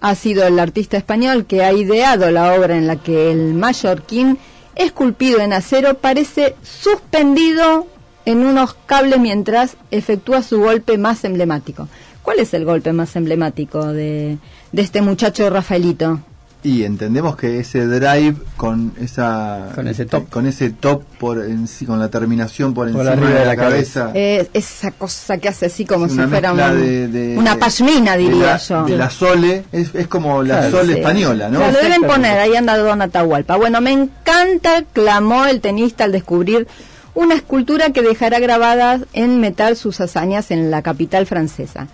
ha 0.00 0.14
sido 0.14 0.46
el 0.46 0.58
artista 0.58 0.96
español 0.96 1.44
que 1.44 1.62
ha 1.62 1.72
ideado 1.72 2.30
la 2.30 2.54
obra 2.54 2.76
en 2.76 2.86
la 2.86 2.96
que 2.96 3.30
el 3.30 3.54
mallorquín, 3.54 4.38
esculpido 4.74 5.40
en 5.40 5.52
acero, 5.52 5.98
parece 5.98 6.54
suspendido 6.62 7.86
en 8.24 8.44
unos 8.46 8.74
cables 8.86 9.18
mientras 9.18 9.76
efectúa 9.90 10.42
su 10.42 10.60
golpe 10.60 10.96
más 10.96 11.24
emblemático. 11.24 11.88
¿Cuál 12.24 12.40
es 12.40 12.54
el 12.54 12.64
golpe 12.64 12.94
más 12.94 13.14
emblemático 13.16 13.92
de, 13.92 14.38
este 14.72 15.02
muchacho 15.02 15.48
Rafaelito? 15.50 16.20
Y 16.62 16.84
entendemos 16.84 17.36
que 17.36 17.60
ese 17.60 17.86
drive 17.86 18.36
con 18.56 18.94
esa 18.98 19.68
con 19.74 19.86
ese 19.86 20.06
top, 20.06 20.30
con 20.30 20.46
ese 20.46 20.70
top 20.70 21.02
por 21.18 21.44
en 21.44 21.68
sí, 21.68 21.84
con 21.84 21.98
la 21.98 22.08
terminación 22.08 22.72
por, 22.72 22.88
encima 22.88 23.10
de 23.12 23.44
la, 23.44 23.54
cabeza, 23.54 24.10
esa 24.14 24.90
cosa 24.92 25.36
que 25.36 25.50
hace 25.50 25.66
así 25.66 25.84
como 25.84 26.08
si 26.08 26.16
fuera 26.16 26.54
una 26.54 27.58
pashmina 27.58 28.16
diría 28.16 28.56
yo. 28.56 28.86
De 28.86 28.96
la 28.96 29.10
sole 29.10 29.64
es, 29.70 29.94
es 29.94 30.06
como 30.06 30.42
la 30.42 30.70
sole 30.70 31.00
española, 31.00 31.50
¿no? 31.50 31.58
lo 31.58 31.78
deben 31.78 32.04
poner 32.04 32.38
ahí 32.38 32.56
anda 32.56 32.78
Don 32.78 33.02
Atahualpa. 33.02 33.56
Bueno, 33.56 33.82
me 33.82 33.92
encanta, 33.92 34.82
clamó 34.94 35.44
el 35.44 35.60
tenista 35.60 36.04
al 36.04 36.12
descubrir 36.12 36.66
una 37.14 37.34
escultura 37.34 37.90
que 37.90 38.00
dejará 38.00 38.38
grabadas 38.38 39.02
en 39.12 39.38
metal 39.40 39.76
sus 39.76 40.00
hazañas 40.00 40.50
en 40.50 40.70
la 40.70 40.80
capital 40.80 41.26
francesa. 41.26 41.88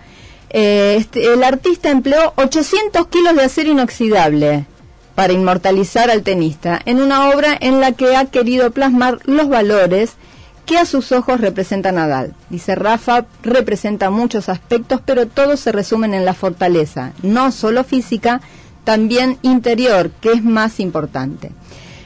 Eh, 0.53 0.97
este, 0.99 1.31
el 1.33 1.43
artista 1.43 1.89
empleó 1.89 2.33
800 2.35 3.07
kilos 3.07 3.35
de 3.35 3.43
acero 3.43 3.69
inoxidable 3.69 4.65
para 5.15 5.31
inmortalizar 5.31 6.09
al 6.09 6.23
tenista 6.23 6.81
en 6.85 6.99
una 6.99 7.29
obra 7.29 7.57
en 7.59 7.79
la 7.79 7.93
que 7.93 8.17
ha 8.17 8.25
querido 8.25 8.71
plasmar 8.71 9.19
los 9.25 9.47
valores 9.47 10.15
que 10.65 10.77
a 10.77 10.85
sus 10.85 11.13
ojos 11.13 11.39
representa 11.39 11.93
Nadal. 11.93 12.33
Dice 12.49 12.75
Rafa, 12.75 13.25
representa 13.43 14.09
muchos 14.09 14.49
aspectos, 14.49 15.01
pero 15.05 15.25
todos 15.25 15.59
se 15.61 15.71
resumen 15.71 16.13
en 16.13 16.25
la 16.25 16.33
fortaleza, 16.33 17.13
no 17.23 17.51
solo 17.51 17.83
física, 17.83 18.41
también 18.83 19.37
interior, 19.43 20.11
que 20.21 20.31
es 20.31 20.43
más 20.43 20.79
importante. 20.79 21.51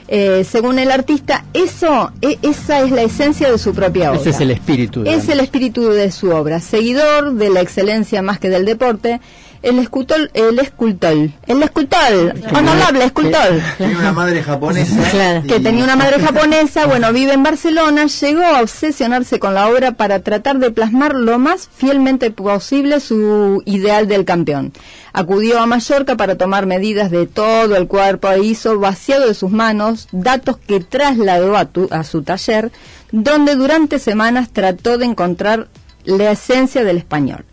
Eh, 0.08 0.46
según 0.50 0.78
el 0.78 0.92
artista, 0.92 1.46
eso, 1.54 2.12
e, 2.22 2.38
esa 2.44 2.82
es 2.82 2.92
la 2.92 3.02
esencia 3.02 3.52
de 3.52 3.58
su 3.58 3.74
propia 3.74 4.12
obra. 4.12 4.22
Ese 4.22 4.30
es 4.30 4.42
el 4.42 4.52
espíritu. 4.52 5.04
Es 5.06 5.28
el 5.30 5.40
espíritu 5.40 5.90
de 5.90 6.12
su 6.12 6.30
obra. 6.30 6.60
Seguidor 6.60 7.34
de 7.34 7.50
la 7.50 7.62
excelencia 7.62 8.22
más 8.22 8.40
que 8.40 8.50
del 8.50 8.66
deporte, 8.66 9.20
el 9.66 9.80
escultor, 9.80 10.30
el 10.36 10.60
escultor, 10.60 11.30
el 11.48 11.64
escultor, 11.64 12.36
honorable 12.54 13.04
escultor. 13.04 13.60
Tenía 13.80 13.98
una 13.98 14.14
madre 14.14 14.44
japonesa. 14.44 15.42
Que 15.48 15.60
tenía 15.60 15.84
una 15.84 15.96
madre 15.96 16.20
japonesa, 16.20 16.86
bueno, 16.88 17.12
vive 17.12 17.34
en 17.34 17.42
Barcelona, 17.42 18.06
llegó 18.06 18.44
a 18.44 18.62
obsesionarse 18.62 19.40
con 19.40 19.56
la 19.56 19.68
obra 19.68 19.94
para 19.94 20.20
tratar 20.20 20.60
de 20.60 20.70
plasmar 20.70 21.16
lo 21.16 21.40
más 21.40 21.68
fielmente 21.76 22.30
posible 22.30 23.00
su 23.00 23.64
ideal 23.66 24.08
del 24.08 24.24
campeón. 24.24 24.72
Acudió 25.14 25.60
a 25.60 25.66
Mallorca 25.66 26.16
para 26.16 26.36
tomar 26.36 26.68
medidas 26.68 27.10
de 27.10 27.26
todo 27.26 27.76
el 27.76 27.88
cuerpo 27.88 28.30
e 28.30 28.46
hizo 28.46 28.80
vaciado 28.80 29.28
de 29.28 29.34
sus 29.34 29.50
manos 29.50 30.08
datos 30.12 30.58
que 30.58 30.80
trasladó 30.80 31.58
a, 31.58 31.68
a 31.90 32.04
su 32.04 32.22
taller, 32.22 32.72
donde 33.12 33.56
durante 33.56 33.98
semanas 33.98 34.50
trató 34.54 35.00
de 35.00 35.06
encontrar 35.06 35.68
la 36.04 36.32
esencia 36.32 36.84
del 36.84 36.98
español. 36.98 37.46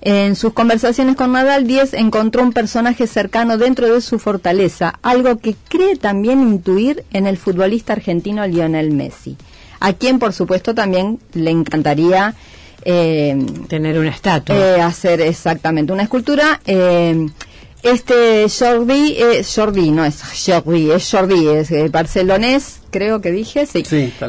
En 0.00 0.36
sus 0.36 0.52
conversaciones 0.52 1.16
con 1.16 1.32
Nadal, 1.32 1.66
Díez 1.66 1.92
encontró 1.92 2.42
un 2.42 2.52
personaje 2.52 3.06
cercano 3.06 3.58
dentro 3.58 3.92
de 3.92 4.00
su 4.00 4.18
fortaleza, 4.18 4.98
algo 5.02 5.38
que 5.38 5.56
cree 5.68 5.96
también 5.96 6.40
intuir 6.40 7.04
en 7.12 7.26
el 7.26 7.36
futbolista 7.36 7.94
argentino 7.94 8.46
Lionel 8.46 8.92
Messi, 8.92 9.36
a 9.80 9.92
quien 9.92 10.18
por 10.18 10.32
supuesto 10.32 10.74
también 10.74 11.18
le 11.32 11.50
encantaría 11.50 12.34
eh, 12.84 13.36
tener 13.68 13.98
una 13.98 14.10
estatua. 14.10 14.56
Eh, 14.56 14.80
hacer 14.80 15.20
exactamente 15.20 15.92
una 15.92 16.04
escultura. 16.04 16.60
Eh, 16.64 17.28
este 17.82 18.46
Jordi, 18.48 19.16
eh, 19.18 19.44
Jordi, 19.44 19.90
no 19.90 20.04
es 20.04 20.22
Jordi, 20.22 20.90
es 20.90 21.10
Jordi, 21.10 21.46
es 21.48 21.70
eh, 21.70 21.88
barcelonés, 21.88 22.80
creo 22.90 23.20
que 23.20 23.30
dije, 23.30 23.66
sí. 23.66 23.84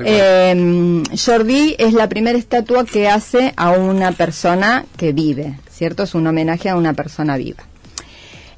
Eh, 0.06 1.04
Jordi 1.26 1.76
es 1.80 1.94
la 1.94 2.08
primera 2.10 2.38
estatua 2.38 2.86
que 2.86 3.08
hace 3.08 3.54
a 3.58 3.72
una 3.72 4.12
persona 4.12 4.86
que 4.98 5.14
vive, 5.14 5.60
¿cierto? 5.72 6.04
Es 6.04 6.14
un 6.14 6.28
homenaje 6.28 6.70
a 6.70 6.76
una 6.76 6.94
persona 6.94 7.38
viva. 7.38 7.64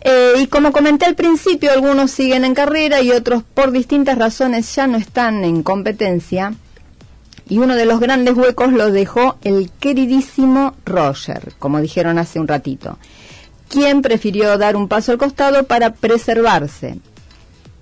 Eh, 0.01 0.33
y 0.39 0.47
como 0.47 0.71
comenté 0.71 1.05
al 1.05 1.15
principio, 1.15 1.71
algunos 1.71 2.11
siguen 2.11 2.43
en 2.43 2.55
carrera 2.55 3.01
y 3.01 3.11
otros 3.11 3.43
por 3.43 3.71
distintas 3.71 4.17
razones 4.17 4.75
ya 4.75 4.87
no 4.87 4.97
están 4.97 5.43
en 5.45 5.63
competencia. 5.63 6.53
Y 7.47 7.57
uno 7.59 7.75
de 7.75 7.85
los 7.85 7.99
grandes 7.99 8.35
huecos 8.35 8.71
lo 8.71 8.91
dejó 8.91 9.37
el 9.43 9.69
queridísimo 9.79 10.73
Roger, 10.85 11.53
como 11.59 11.81
dijeron 11.81 12.17
hace 12.17 12.39
un 12.39 12.47
ratito 12.47 12.97
quien 13.71 14.01
prefirió 14.01 14.57
dar 14.57 14.75
un 14.75 14.87
paso 14.87 15.11
al 15.11 15.17
costado 15.17 15.63
para 15.63 15.93
preservarse. 15.93 16.97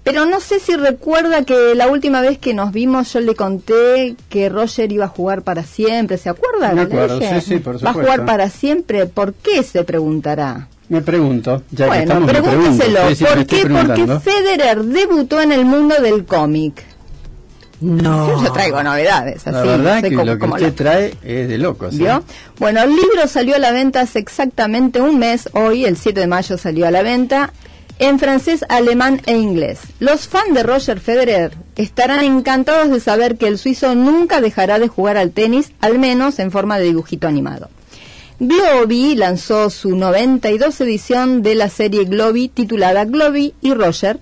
Pero 0.03 0.25
no 0.25 0.39
sé 0.39 0.59
si 0.59 0.75
recuerda 0.75 1.43
que 1.43 1.75
la 1.75 1.87
última 1.87 2.21
vez 2.21 2.37
que 2.37 2.53
nos 2.53 2.71
vimos 2.71 3.13
yo 3.13 3.19
le 3.19 3.35
conté 3.35 4.15
que 4.29 4.49
Roger 4.49 4.91
iba 4.91 5.05
a 5.05 5.09
jugar 5.09 5.41
para 5.41 5.63
siempre. 5.63 6.17
¿Se 6.17 6.29
acuerda? 6.29 6.73
Me 6.73 6.81
acuerdo, 6.81 7.19
sí, 7.19 7.41
sí, 7.41 7.59
por 7.59 7.77
supuesto. 7.77 7.85
¿Va 7.85 7.89
a 7.89 7.93
jugar 7.93 8.25
para 8.25 8.49
siempre? 8.49 9.05
¿Por 9.07 9.33
qué? 9.33 9.61
Se 9.63 9.83
preguntará. 9.83 10.67
Me 10.87 11.01
pregunto, 11.01 11.61
ya 11.71 11.87
bueno, 11.87 11.99
que 11.99 12.03
estamos, 12.03 12.29
pregúnteselo. 12.31 12.99
¿Por 13.01 13.45
qué? 13.45 13.61
Porque 13.67 14.19
Federer 14.19 14.83
debutó 14.83 15.41
en 15.41 15.51
el 15.51 15.65
mundo 15.65 15.95
del 16.01 16.25
cómic. 16.25 16.83
No. 17.81 18.43
Yo 18.43 18.51
traigo 18.51 18.81
novedades. 18.83 19.47
Así, 19.47 19.51
la 19.51 19.61
verdad 19.63 20.01
que 20.01 20.11
lo 20.11 20.37
que 20.37 20.45
usted 20.45 20.73
trae 20.73 21.17
es 21.23 21.47
de 21.47 21.57
locos. 21.57 21.97
¿Vio? 21.97 22.23
Bueno, 22.57 22.81
el 22.83 22.89
libro 22.89 23.27
salió 23.27 23.55
a 23.55 23.59
la 23.59 23.71
venta 23.71 24.01
hace 24.01 24.19
exactamente 24.19 25.01
un 25.01 25.19
mes. 25.19 25.49
Hoy, 25.53 25.85
el 25.85 25.97
7 25.97 26.19
de 26.19 26.27
mayo, 26.27 26.57
salió 26.57 26.87
a 26.87 26.91
la 26.91 27.01
venta 27.01 27.53
en 27.99 28.17
francés, 28.17 28.63
alemán 28.69 29.21
e 29.25 29.35
inglés. 29.35 29.79
Los 29.99 30.27
fans 30.27 30.53
de 30.53 30.63
Roger 30.63 30.99
Federer 30.99 31.51
estarán 31.75 32.23
encantados 32.23 32.89
de 32.89 32.99
saber 33.01 33.37
que 33.37 33.47
el 33.47 33.57
suizo 33.57 33.93
nunca 33.93 34.39
dejará 34.41 34.79
de 34.79 34.87
jugar 34.87 35.17
al 35.17 35.31
tenis, 35.31 35.73
al 35.81 35.99
menos 35.99 36.39
en 36.39 36.51
forma 36.51 36.79
de 36.79 36.85
dibujito 36.85 37.27
animado. 37.27 37.69
Globy 38.39 39.15
lanzó 39.15 39.69
su 39.69 39.97
92 39.97 40.79
edición 40.79 41.41
de 41.41 41.55
la 41.55 41.69
serie 41.69 42.05
Globy 42.05 42.47
titulada 42.47 43.03
Globy 43.03 43.53
y 43.59 43.73
Roger, 43.73 44.17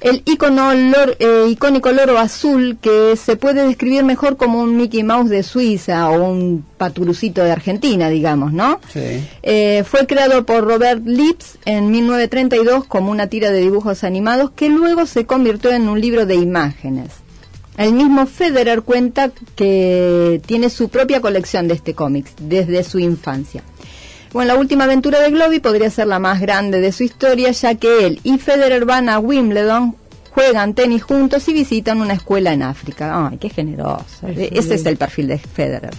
el 0.00 0.22
icono 0.26 0.72
eh, 0.72 1.46
icónico 1.48 1.90
loro 1.90 2.18
azul 2.18 2.78
que 2.80 3.16
se 3.16 3.36
puede 3.36 3.66
describir 3.66 4.04
mejor 4.04 4.36
como 4.36 4.60
un 4.60 4.76
Mickey 4.76 5.02
Mouse 5.02 5.28
de 5.28 5.42
Suiza 5.42 6.08
o 6.10 6.30
un 6.30 6.64
paturucito 6.76 7.42
de 7.42 7.50
Argentina, 7.50 8.08
digamos, 8.08 8.52
¿no? 8.52 8.80
Sí. 8.92 9.26
Eh, 9.42 9.84
fue 9.84 10.06
creado 10.06 10.46
por 10.46 10.64
Robert 10.64 11.04
Lips 11.04 11.58
en 11.64 11.90
1932 11.90 12.84
como 12.84 13.10
una 13.10 13.26
tira 13.26 13.50
de 13.50 13.60
dibujos 13.60 14.04
animados 14.04 14.50
que 14.52 14.68
luego 14.68 15.06
se 15.06 15.26
convirtió 15.26 15.72
en 15.72 15.88
un 15.88 16.00
libro 16.00 16.26
de 16.26 16.36
imágenes. 16.36 17.10
El 17.76 17.92
mismo 17.92 18.26
Federer 18.26 18.82
cuenta 18.82 19.30
que 19.54 20.40
tiene 20.46 20.68
su 20.68 20.88
propia 20.88 21.20
colección 21.20 21.68
de 21.68 21.74
este 21.74 21.94
cómic 21.94 22.26
desde 22.40 22.82
su 22.82 22.98
infancia. 22.98 23.62
Bueno, 24.32 24.52
la 24.52 24.60
última 24.60 24.84
aventura 24.84 25.20
de 25.20 25.30
Globy 25.30 25.60
podría 25.60 25.88
ser 25.90 26.06
la 26.06 26.18
más 26.18 26.40
grande 26.40 26.80
de 26.80 26.92
su 26.92 27.02
historia, 27.02 27.50
ya 27.50 27.74
que 27.74 28.06
él 28.06 28.20
y 28.24 28.38
Federer 28.38 28.84
van 28.84 29.08
a 29.08 29.18
Wimbledon, 29.18 29.96
juegan 30.30 30.74
tenis 30.74 31.02
juntos 31.02 31.48
y 31.48 31.54
visitan 31.54 32.00
una 32.00 32.12
escuela 32.12 32.52
en 32.52 32.62
África. 32.62 33.28
¡Ay, 33.28 33.38
qué 33.38 33.48
generoso! 33.48 34.26
Ese 34.26 34.74
es 34.74 34.86
el 34.86 34.96
perfil 34.96 35.28
de 35.28 35.38
Federer. 35.38 35.94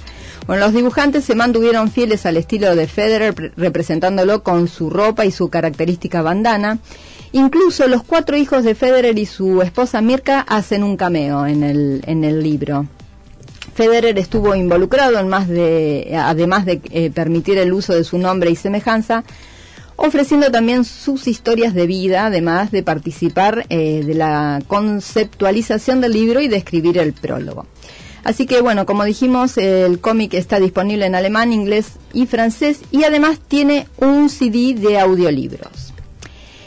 Bueno, 0.46 0.66
los 0.66 0.74
dibujantes 0.74 1.26
se 1.26 1.36
mantuvieron 1.36 1.92
fieles 1.92 2.26
al 2.26 2.38
estilo 2.38 2.76
de 2.76 2.88
Federer, 2.88 3.54
representándolo 3.58 4.44
con 4.44 4.68
su 4.68 4.90
ropa 4.90 5.26
y 5.26 5.32
su 5.32 5.50
característica 5.50 6.22
bandana. 6.22 6.80
Incluso 7.32 7.88
los 7.88 8.04
cuatro 8.04 8.38
hijos 8.38 8.64
de 8.64 8.76
Federer 8.76 9.20
y 9.20 9.26
su 9.26 9.62
esposa 9.62 10.02
Mirka 10.02 10.42
hacen 10.42 10.84
un 10.84 10.98
cameo 10.98 11.46
en 11.46 11.64
el, 11.64 12.02
en 12.06 12.24
el 12.24 12.42
libro. 12.42 12.88
Federer 13.80 14.20
estuvo 14.20 14.54
involucrado 14.56 15.18
en 15.20 15.30
más 15.30 15.48
de, 15.48 16.14
además 16.22 16.66
de 16.66 16.82
eh, 16.92 17.12
permitir 17.12 17.58
el 17.58 17.72
uso 17.72 17.94
de 17.94 18.04
su 18.04 18.18
nombre 18.18 18.52
y 18.52 18.58
semejanza, 18.58 19.24
ofreciendo 19.96 20.52
también 20.52 20.84
sus 20.84 21.28
historias 21.28 21.74
de 21.74 21.88
vida, 21.88 22.26
además 22.26 22.72
de 22.72 22.84
participar 22.84 23.66
eh, 23.70 24.04
de 24.06 24.16
la 24.16 24.62
conceptualización 24.68 26.02
del 26.02 26.12
libro 26.12 26.42
y 26.42 26.50
de 26.50 26.58
escribir 26.58 26.98
el 26.98 27.14
prólogo. 27.14 27.68
Así 28.26 28.46
que 28.46 28.60
bueno, 28.60 28.86
como 28.86 29.06
dijimos, 29.06 29.58
el 29.58 30.02
cómic 30.02 30.34
está 30.34 30.60
disponible 30.60 31.06
en 31.06 31.16
alemán, 31.16 31.54
inglés 31.54 31.94
y 32.12 32.26
francés 32.26 32.82
y 32.92 33.06
además 33.06 33.40
tiene 33.48 33.88
un 33.96 34.30
CD 34.30 34.74
de 34.74 35.00
audiolibros. 35.00 35.89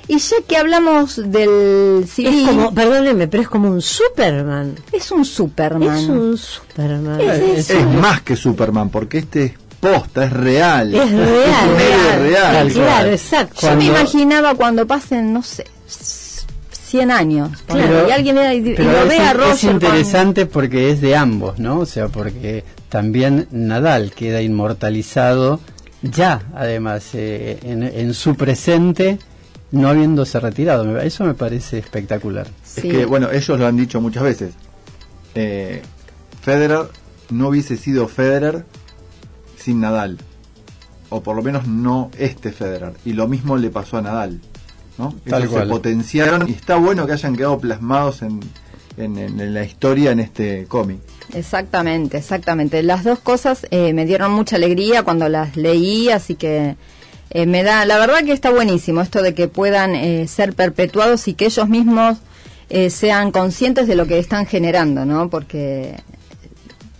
Y 0.08 0.18
ya 0.18 0.36
que 0.46 0.56
hablamos 0.56 1.16
del 1.16 2.04
CD... 2.08 2.42
Es 2.42 2.48
como, 2.48 2.74
perdóneme, 2.74 3.28
pero 3.28 3.42
es 3.42 3.48
como 3.48 3.68
un 3.70 3.80
Superman. 3.80 4.74
Es 4.90 5.10
un 5.10 5.24
Superman. 5.24 5.96
Es 5.96 6.08
un 6.08 6.36
Superman. 6.36 7.20
Es, 7.20 7.72
más 8.00 8.22
que 8.22 8.36
Superman, 8.36 8.90
porque 8.90 9.18
este 9.18 9.44
es 9.44 9.52
posta, 9.80 10.24
es 10.24 10.32
real. 10.32 10.94
Es 10.94 11.10
real. 11.10 11.80
Es 11.80 12.18
real. 12.20 12.72
Claro, 12.72 13.10
exacto. 13.10 13.60
Yo 13.62 13.76
me 13.76 13.84
imaginaba 13.86 14.54
cuando 14.54 14.86
pasen, 14.86 15.32
no 15.32 15.42
sé, 15.42 15.64
100 15.86 17.10
años. 17.10 17.50
Claro, 17.66 18.08
y 18.08 18.10
alguien 18.10 18.36
y 18.36 18.76
lo 18.76 19.06
ve 19.06 19.18
a 19.18 19.32
Roger. 19.32 19.54
Es 19.54 19.64
interesante 19.64 20.46
porque 20.46 20.90
es 20.90 21.00
de 21.00 21.16
ambos, 21.16 21.58
¿no? 21.58 21.78
O 21.78 21.86
sea, 21.86 22.08
porque 22.08 22.64
también 22.90 23.48
Nadal 23.50 24.12
queda 24.12 24.42
inmortalizado 24.42 25.60
ya, 26.02 26.42
además, 26.54 27.04
eh, 27.14 27.58
en, 27.62 27.82
en 27.82 28.12
su 28.12 28.34
presente 28.34 29.18
no 29.72 29.88
habiéndose 29.88 30.38
retirado. 30.38 31.00
Eso 31.00 31.24
me 31.24 31.34
parece 31.34 31.78
espectacular. 31.78 32.46
Es 32.76 32.82
que, 32.82 33.04
bueno, 33.04 33.30
ellos 33.30 33.58
lo 33.58 33.66
han 33.66 33.76
dicho 33.76 34.00
muchas 34.00 34.22
veces. 34.22 34.54
Eh, 35.34 35.82
Federer 36.42 36.88
no 37.30 37.48
hubiese 37.48 37.76
sido 37.76 38.06
Federer 38.06 38.64
sin 39.56 39.80
Nadal. 39.80 40.18
O 41.08 41.22
por 41.22 41.36
lo 41.36 41.42
menos 41.42 41.66
no 41.66 42.10
este 42.18 42.52
Federer. 42.52 42.92
Y 43.04 43.14
lo 43.14 43.26
mismo 43.28 43.56
le 43.56 43.70
pasó 43.70 43.96
a 43.96 44.02
Nadal. 44.02 44.40
¿no? 44.98 45.14
Tal 45.28 45.48
se 45.48 45.60
potenciaron 45.66 46.48
y 46.48 46.52
está 46.52 46.76
bueno 46.76 47.06
que 47.06 47.12
hayan 47.12 47.34
quedado 47.34 47.58
plasmados 47.58 48.20
en, 48.22 48.40
en, 48.98 49.54
la 49.54 49.64
historia 49.64 50.12
en 50.12 50.20
este 50.20 50.66
cómic. 50.66 51.00
Exactamente, 51.32 52.18
exactamente. 52.18 52.82
Las 52.82 53.04
dos 53.04 53.18
cosas 53.20 53.66
eh, 53.70 53.94
me 53.94 54.04
dieron 54.04 54.32
mucha 54.32 54.56
alegría 54.56 55.02
cuando 55.02 55.28
las 55.28 55.56
leí, 55.56 56.10
así 56.10 56.34
que 56.34 56.76
eh, 57.32 57.46
me 57.46 57.62
da, 57.62 57.84
la 57.84 57.98
verdad 57.98 58.24
que 58.24 58.32
está 58.32 58.50
buenísimo 58.50 59.00
esto 59.00 59.22
de 59.22 59.34
que 59.34 59.48
puedan 59.48 59.94
eh, 59.94 60.26
ser 60.28 60.54
perpetuados 60.54 61.28
y 61.28 61.34
que 61.34 61.46
ellos 61.46 61.68
mismos 61.68 62.18
sean 62.88 63.32
conscientes 63.32 63.86
de 63.86 63.94
lo 63.94 64.06
que 64.06 64.18
están 64.18 64.46
generando, 64.46 65.04
¿no? 65.04 65.28
Porque 65.28 65.94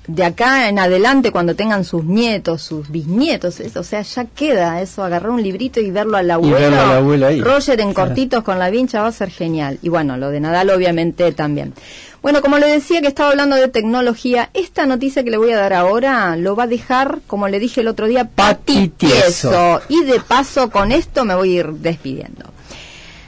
de 0.07 0.25
acá 0.25 0.69
en 0.69 0.79
adelante, 0.79 1.31
cuando 1.31 1.55
tengan 1.55 1.85
sus 1.85 2.05
nietos, 2.05 2.63
sus 2.63 2.91
bisnietos, 2.91 3.61
o 3.77 3.83
sea, 3.85 4.03
ya 4.03 4.25
queda 4.25 4.83
eso, 4.83 5.05
agarrar 5.05 5.31
un 5.31 5.43
librito 5.43 5.81
y 5.81 5.91
verlo 5.91 6.17
al 6.17 6.31
abuelo. 6.31 7.27
ahí. 7.27 7.41
Roger 7.41 7.81
en 7.81 7.95
cortitos 7.95 8.43
con 8.43 8.59
la 8.59 8.71
vincha 8.71 9.01
va 9.01 9.09
a 9.09 9.13
ser 9.13 9.31
genial. 9.31 9.79
Y 9.83 9.89
bueno, 9.89 10.17
lo 10.17 10.31
de 10.31 10.41
Nadal 10.41 10.71
obviamente 10.71 11.31
también. 11.33 11.73
Bueno, 12.23 12.41
como 12.41 12.59
le 12.59 12.69
decía 12.69 13.01
que 13.01 13.09
estaba 13.09 13.31
hablando 13.31 13.57
de 13.57 13.67
tecnología, 13.67 14.49
esta 14.55 14.87
noticia 14.87 15.25
que 15.25 15.31
le 15.31 15.39
voy 15.39 15.51
a 15.51 15.57
dar 15.57 15.73
ahora 15.73 16.37
lo 16.37 16.55
va 16.55 16.65
a 16.65 16.67
dejar, 16.69 17.19
como 17.27 17.49
le 17.49 17.59
dije 17.59 17.81
el 17.81 17.89
otro 17.89 18.07
día, 18.07 18.29
patitieso. 18.29 19.83
Y 19.89 20.05
de 20.05 20.21
paso 20.21 20.71
con 20.71 20.93
esto 20.93 21.25
me 21.25 21.35
voy 21.35 21.57
a 21.57 21.61
ir 21.61 21.67
despidiendo. 21.73 22.45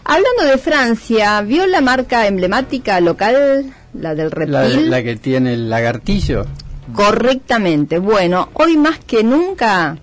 Hablando 0.05 0.45
de 0.45 0.59
Francia, 0.59 1.41
¿vio 1.43 1.67
la 1.67 1.81
marca 1.81 2.29
emblemática 2.29 3.01
local, 3.01 3.75
la 3.95 4.15
del 4.15 4.31
reptil? 4.31 4.91
la 4.91 5.03
que 5.03 5.17
tiene 5.17 5.55
el 5.55 5.69
lagartillo. 5.69 6.47
Correctamente. 6.95 7.99
Bueno, 7.99 8.51
hoy 8.55 8.77
más 8.77 9.01
que 9.01 9.25
nunca 9.25 9.99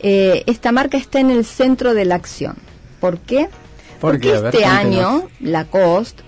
eh, 0.00 0.42
esta 0.46 0.72
marca 0.72 0.98
está 0.98 1.20
en 1.20 1.30
el 1.30 1.44
centro 1.44 1.94
de 1.94 2.06
la 2.06 2.16
acción. 2.16 2.56
¿Por 2.98 3.18
qué? 3.18 3.48
Porque 4.00 4.34
este 4.34 4.64
año 4.64 5.28
Lacoste 5.40 6.25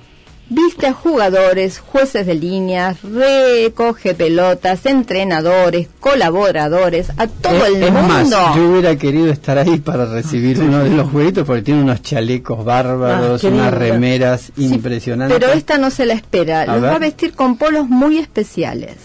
viste 0.51 0.87
a 0.87 0.93
jugadores, 0.93 1.79
jueces 1.79 2.27
de 2.27 2.35
líneas, 2.35 2.99
recoge 3.03 4.15
pelotas, 4.15 4.87
entrenadores, 4.87 5.89
colaboradores, 6.01 7.11
a 7.17 7.27
todo 7.27 7.67
el 7.67 7.83
es 7.83 7.93
mundo. 7.93 8.09
Más, 8.09 8.57
yo 8.57 8.71
hubiera 8.71 8.97
querido 8.97 9.31
estar 9.31 9.59
ahí 9.59 9.79
para 9.79 10.07
recibir 10.07 10.61
uno 10.61 10.85
de 10.85 10.91
los 10.91 11.11
jueguitos 11.11 11.47
porque 11.47 11.63
tiene 11.63 11.83
unos 11.83 12.03
chalecos 12.03 12.65
bárbaros, 12.65 13.45
ah, 13.45 13.49
unas 13.49 13.75
remeras 13.75 14.53
impresionantes. 14.57 15.39
Pero 15.39 15.53
esta 15.53 15.79
no 15.79 15.91
se 15.91 16.07
la 16.07 16.15
espera, 16.15 16.67
los 16.67 16.83
va 16.83 16.95
a 16.95 16.99
vestir 16.99 17.35
con 17.35 17.57
polos 17.57 17.89
muy 17.89 18.19
especiales. 18.19 18.97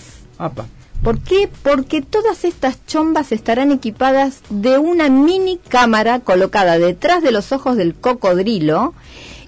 ¿Por 1.03 1.19
qué? 1.19 1.49
Porque 1.63 2.01
todas 2.01 2.45
estas 2.45 2.85
chombas 2.85 3.33
estarán 3.33 3.71
equipadas 3.71 4.39
de 4.49 4.77
una 4.77 5.09
mini 5.09 5.59
cámara 5.67 6.19
colocada 6.21 6.79
detrás 6.79 7.21
de 7.21 7.31
los 7.31 7.51
ojos 7.51 7.75
del 7.75 7.93
cocodrilo 7.93 8.93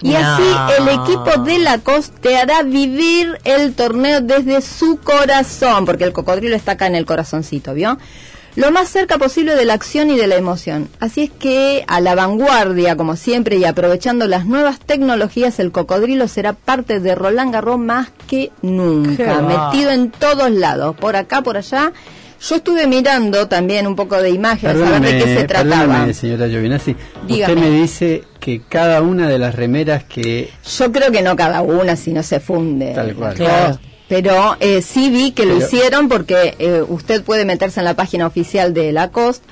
y 0.02 0.14
así 0.14 0.42
el 0.78 0.88
equipo 0.88 1.42
de 1.42 1.58
la 1.58 1.80
te 2.20 2.36
hará 2.36 2.62
vivir 2.62 3.38
el 3.44 3.74
torneo 3.74 4.20
desde 4.20 4.60
su 4.60 4.98
corazón, 4.98 5.84
porque 5.84 6.04
el 6.04 6.12
cocodrilo 6.12 6.54
está 6.54 6.72
acá 6.72 6.86
en 6.86 6.94
el 6.94 7.06
corazoncito, 7.06 7.74
¿vio? 7.74 7.98
Lo 8.56 8.72
más 8.72 8.88
cerca 8.88 9.18
posible 9.18 9.54
de 9.54 9.66
la 9.66 9.74
acción 9.74 10.10
y 10.10 10.16
de 10.16 10.26
la 10.26 10.36
emoción. 10.36 10.88
Así 10.98 11.24
es 11.24 11.30
que 11.30 11.84
a 11.86 12.00
la 12.00 12.14
vanguardia, 12.14 12.96
como 12.96 13.14
siempre, 13.16 13.56
y 13.56 13.64
aprovechando 13.64 14.26
las 14.26 14.46
nuevas 14.46 14.80
tecnologías, 14.80 15.60
el 15.60 15.70
cocodrilo 15.70 16.26
será 16.26 16.54
parte 16.54 16.98
de 16.98 17.14
Roland 17.14 17.52
Garros 17.52 17.78
más 17.78 18.08
que 18.26 18.50
nunca, 18.62 19.42
metido 19.42 19.90
en 19.90 20.10
todos 20.10 20.50
lados, 20.50 20.96
por 20.96 21.16
acá, 21.16 21.42
por 21.42 21.58
allá. 21.58 21.92
Yo 22.40 22.56
estuve 22.56 22.86
mirando 22.86 23.48
también 23.48 23.86
un 23.86 23.96
poco 23.96 24.20
de 24.20 24.30
imágenes, 24.30 24.76
a 24.76 24.98
ver 24.98 25.00
de 25.00 25.18
qué 25.18 25.36
se 25.36 25.44
trataba. 25.44 26.12
señora 26.12 26.48
Giovinazzi. 26.48 26.96
Usted 27.28 27.56
me 27.56 27.70
dice 27.70 28.24
que 28.40 28.62
cada 28.68 29.00
una 29.02 29.28
de 29.28 29.38
las 29.38 29.54
remeras 29.54 30.04
que... 30.04 30.50
Yo 30.78 30.92
creo 30.92 31.10
que 31.10 31.22
no 31.22 31.34
cada 31.34 31.62
una, 31.62 31.96
si 31.96 32.12
no 32.12 32.22
se 32.22 32.40
funde. 32.40 32.92
Tal 32.92 33.14
cual. 33.14 33.34
Claro 33.34 33.78
pero 34.08 34.56
eh, 34.60 34.82
sí 34.82 35.10
vi 35.10 35.32
que 35.32 35.46
lo 35.46 35.56
hicieron 35.56 36.08
porque 36.08 36.54
eh, 36.58 36.82
usted 36.86 37.22
puede 37.22 37.44
meterse 37.44 37.80
en 37.80 37.84
la 37.84 37.94
página 37.94 38.26
oficial 38.26 38.72
de 38.72 38.92
Lacoste 38.92 39.46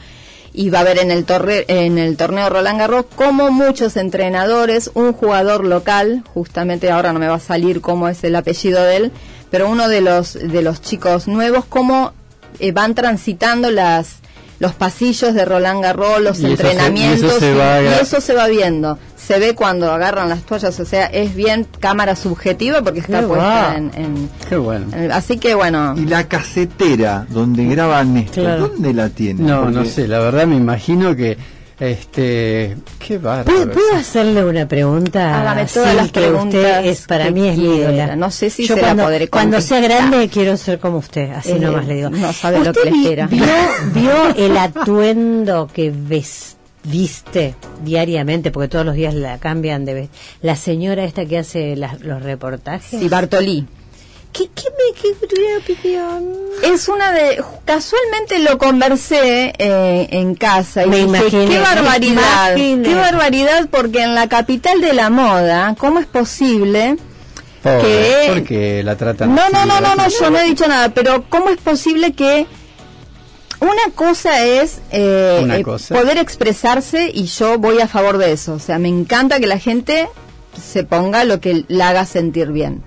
y 0.53 0.71
va 0.71 0.81
a 0.81 0.85
ver 0.85 0.99
en 0.99 1.11
el, 1.11 1.25
torre, 1.25 1.65
en 1.67 1.99
el 1.99 2.17
torneo 2.17 2.49
Roland 2.49 2.79
Garros 2.79 3.07
como 3.17 3.51
muchos 3.51 3.97
entrenadores, 3.97 4.91
un 4.95 5.13
jugador 5.13 5.65
local, 5.65 6.23
justamente 6.33 6.91
ahora 6.91 7.13
no 7.13 7.19
me 7.19 7.27
va 7.27 7.35
a 7.35 7.41
salir 7.41 7.81
cómo 7.81 8.09
es 8.09 8.23
el 8.23 8.37
apellido 8.37 8.83
de 8.85 8.97
él, 8.97 9.13
pero 9.51 9.69
uno 9.69 9.89
de 9.89 10.01
los, 10.01 10.35
de 10.35 10.63
los 10.63 10.81
chicos 10.81 11.27
nuevos, 11.27 11.65
cómo 11.65 12.13
eh, 12.61 12.71
van 12.71 12.95
transitando 12.95 13.71
las 13.71 14.19
los 14.61 14.73
pasillos 14.73 15.35
de 15.35 15.45
Roland 15.45 15.83
Garros, 15.83 16.21
los 16.21 16.41
entrenamientos, 16.41 17.43
y 17.43 18.01
eso 18.01 18.21
se 18.21 18.35
va 18.35 18.47
viendo 18.47 18.99
se 19.27 19.39
ve 19.39 19.55
cuando 19.55 19.91
agarran 19.91 20.29
las 20.29 20.43
toallas, 20.43 20.79
o 20.79 20.85
sea, 20.85 21.07
es 21.07 21.35
bien 21.35 21.67
cámara 21.81 22.15
subjetiva 22.15 22.83
porque 22.83 23.01
está 23.01 23.27
puesta 23.27 23.77
en, 23.77 24.29
Qué 24.49 24.57
bueno. 24.57 24.87
así 25.13 25.39
que 25.39 25.55
bueno. 25.55 25.95
Y 25.97 26.05
la 26.05 26.29
casetera 26.29 27.27
donde 27.31 27.65
graban 27.67 28.17
esto, 28.17 28.43
¿dónde 28.43 28.93
la 28.93 29.09
tienen? 29.09 29.47
No, 29.47 29.71
no 29.71 29.85
sé, 29.85 30.09
la 30.09 30.19
verdad 30.19 30.47
me 30.47 30.57
imagino 30.57 31.17
que 31.17 31.39
este 31.81 32.77
qué 32.99 33.19
bárbaro. 33.19 33.73
¿Puedo, 33.73 33.97
hacerle 33.97 34.45
una 34.45 34.69
pregunta? 34.69 35.41
Hágame 35.41 35.67
todas 35.67 35.95
las 35.95 36.11
preguntas. 36.11 36.55
Usted 36.55 36.85
es 36.85 37.01
para 37.07 37.31
mí 37.31 37.49
es 37.49 37.57
mi 37.57 37.77
ídola. 37.77 38.17
No 38.17 38.31
sé 38.31 38.51
si 38.51 38.67
Yo 38.67 38.75
se 38.75 38.81
cuando, 38.81 39.03
la 39.03 39.09
podré 39.09 39.29
Cuando 39.29 39.61
sea 39.61 39.81
grande 39.81 40.29
quiero 40.29 40.57
ser 40.57 40.79
como 40.79 40.99
usted, 40.99 41.31
así 41.31 41.53
eh, 41.53 41.59
nomás 41.59 41.87
le 41.87 41.95
digo. 41.95 42.11
No 42.11 42.33
sabe 42.33 42.63
lo 42.63 42.73
que 42.73 42.91
le 42.91 42.97
espera. 43.03 43.27
Vio, 43.27 43.45
vio 43.93 44.35
el 44.37 44.57
atuendo 44.57 45.69
que 45.73 45.91
ves 45.95 46.57
viste 46.85 47.55
diariamente, 47.83 48.51
porque 48.51 48.69
todos 48.69 48.87
los 48.87 48.95
días 48.95 49.15
la 49.15 49.39
cambian 49.39 49.85
de 49.85 50.09
la 50.43 50.57
señora 50.57 51.05
esta 51.05 51.27
que 51.27 51.39
hace 51.39 51.77
los 51.77 52.23
reportajes. 52.23 53.01
Sí, 53.01 53.09
Bartolí. 53.09 53.67
¿Qué, 54.33 54.49
qué 54.53 54.65
me 54.65 55.01
qué 55.01 55.75
opinión? 55.75 56.29
Es 56.65 56.89
una 56.89 57.13
de. 57.13 57.43
Casualmente 57.65 58.41
lo 58.41 58.59
conversé 58.59 59.53
eh, 59.57 60.09
en 60.11 60.35
casa 60.35 60.85
y 60.85 61.07
me 61.07 61.23
dije, 61.23 61.47
qué 61.47 61.61
barbaridad, 61.61 62.57
qué 62.57 62.95
barbaridad, 62.97 63.69
porque 63.71 64.03
en 64.03 64.17
la 64.17 64.29
capital 64.29 64.81
de 64.81 64.93
la 64.93 65.09
moda, 65.09 65.77
¿cómo 65.79 66.01
es 66.01 66.07
posible? 66.07 66.97
que 67.63 68.27
porque 68.29 68.83
la 68.83 68.95
tratan 68.97 69.35
no 69.35 69.49
no 69.49 69.65
no 69.65 69.81
no 69.81 69.95
no 69.95 70.09
yo 70.09 70.29
no 70.29 70.39
he 70.39 70.45
dicho 70.45 70.69
nada 70.69 70.91
pero 70.91 71.25
cómo 71.31 71.49
es 71.49 71.57
posible 71.57 72.13
que 72.13 72.47
una 73.65 73.95
cosa 73.95 74.45
es 74.45 74.81
eh, 74.91 75.47
eh, 75.51 75.65
poder 75.65 76.19
expresarse 76.19 77.11
y 77.13 77.25
yo 77.25 77.59
voy 77.59 77.81
a 77.81 77.89
favor 77.89 78.19
de 78.19 78.33
eso. 78.33 78.55
O 78.55 78.59
sea, 78.59 78.79
me 78.79 78.89
encanta 78.89 79.41
que 79.41 79.47
la 79.47 79.59
gente 79.59 80.09
se 80.61 80.85
ponga 80.85 81.25
lo 81.25 81.41
que 81.41 81.65
la 81.69 81.89
haga 81.89 82.07
sentir 82.07 82.53
bien. 82.53 82.83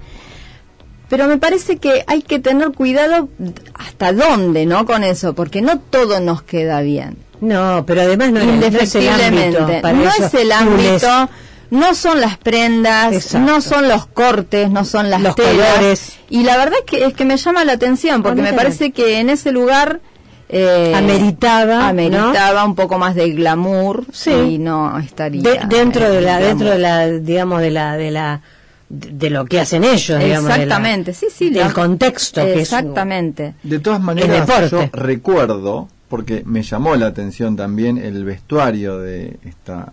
Pero 1.09 1.27
me 1.27 1.37
parece 1.37 1.77
que 1.77 2.03
hay 2.07 2.21
que 2.21 2.39
tener 2.39 2.71
cuidado 2.71 3.29
hasta 3.73 4.11
dónde, 4.11 4.65
¿no? 4.65 4.85
Con 4.85 5.03
eso, 5.03 5.33
porque 5.33 5.61
no 5.61 5.79
todo 5.79 6.19
nos 6.19 6.41
queda 6.41 6.81
bien. 6.81 7.17
No, 7.39 7.83
pero 7.85 8.01
además 8.01 8.31
no, 8.31 8.39
es 8.41 8.95
el 8.95 9.07
ámbito. 9.09 9.67
no 9.93 10.09
es 10.09 10.33
el 10.33 10.51
ámbito, 10.51 11.29
no 11.69 11.93
son 11.93 12.19
las 12.19 12.37
prendas, 12.37 13.35
no 13.35 13.61
son 13.61 13.87
los 13.87 14.07
cortes, 14.07 14.69
no 14.69 14.83
son 14.85 15.09
las 15.09 15.21
los 15.21 15.35
colores. 15.35 16.17
Y 16.29 16.43
la 16.43 16.57
verdad 16.57 16.79
es 16.79 16.85
que, 16.85 17.05
es 17.05 17.13
que 17.13 17.25
me 17.25 17.37
llama 17.37 17.63
la 17.63 17.73
atención, 17.73 18.23
porque 18.23 18.41
me 18.41 18.53
parece 18.53 18.91
que 18.91 19.19
en 19.19 19.29
ese 19.29 19.51
lugar 19.51 20.01
eh, 20.49 20.93
ameritaba 20.95 21.89
ameritaba 21.89 22.63
un 22.63 22.75
poco 22.75 22.97
más 22.97 23.15
de 23.15 23.31
glamour 23.31 24.05
y 24.25 24.57
no 24.57 24.97
estaría 24.99 25.65
dentro 25.67 26.09
de 26.09 26.21
la 26.21 26.39
dentro 26.39 26.69
de 26.69 26.79
la 26.79 27.07
digamos 27.09 27.61
de 27.61 27.71
la 27.71 27.97
de 27.97 28.11
la 28.11 28.41
de 28.89 29.29
lo 29.29 29.45
que 29.45 29.59
hacen 29.59 29.83
ellos 29.83 30.19
digamos 30.23 30.49
exactamente 30.49 31.13
sí 31.13 31.27
sí 31.33 31.49
del 31.49 31.73
contexto 31.73 32.41
exactamente. 32.41 33.55
De 33.63 33.79
todas 33.79 33.99
maneras 33.99 34.71
yo 34.71 34.89
recuerdo 34.93 35.89
porque 36.07 36.43
me 36.45 36.63
llamó 36.63 36.95
la 36.95 37.07
atención 37.07 37.57
también 37.57 37.97
el 37.97 38.23
vestuario 38.23 38.99
de 38.99 39.37
esta 39.43 39.91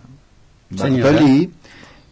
Bartolí 0.69 1.51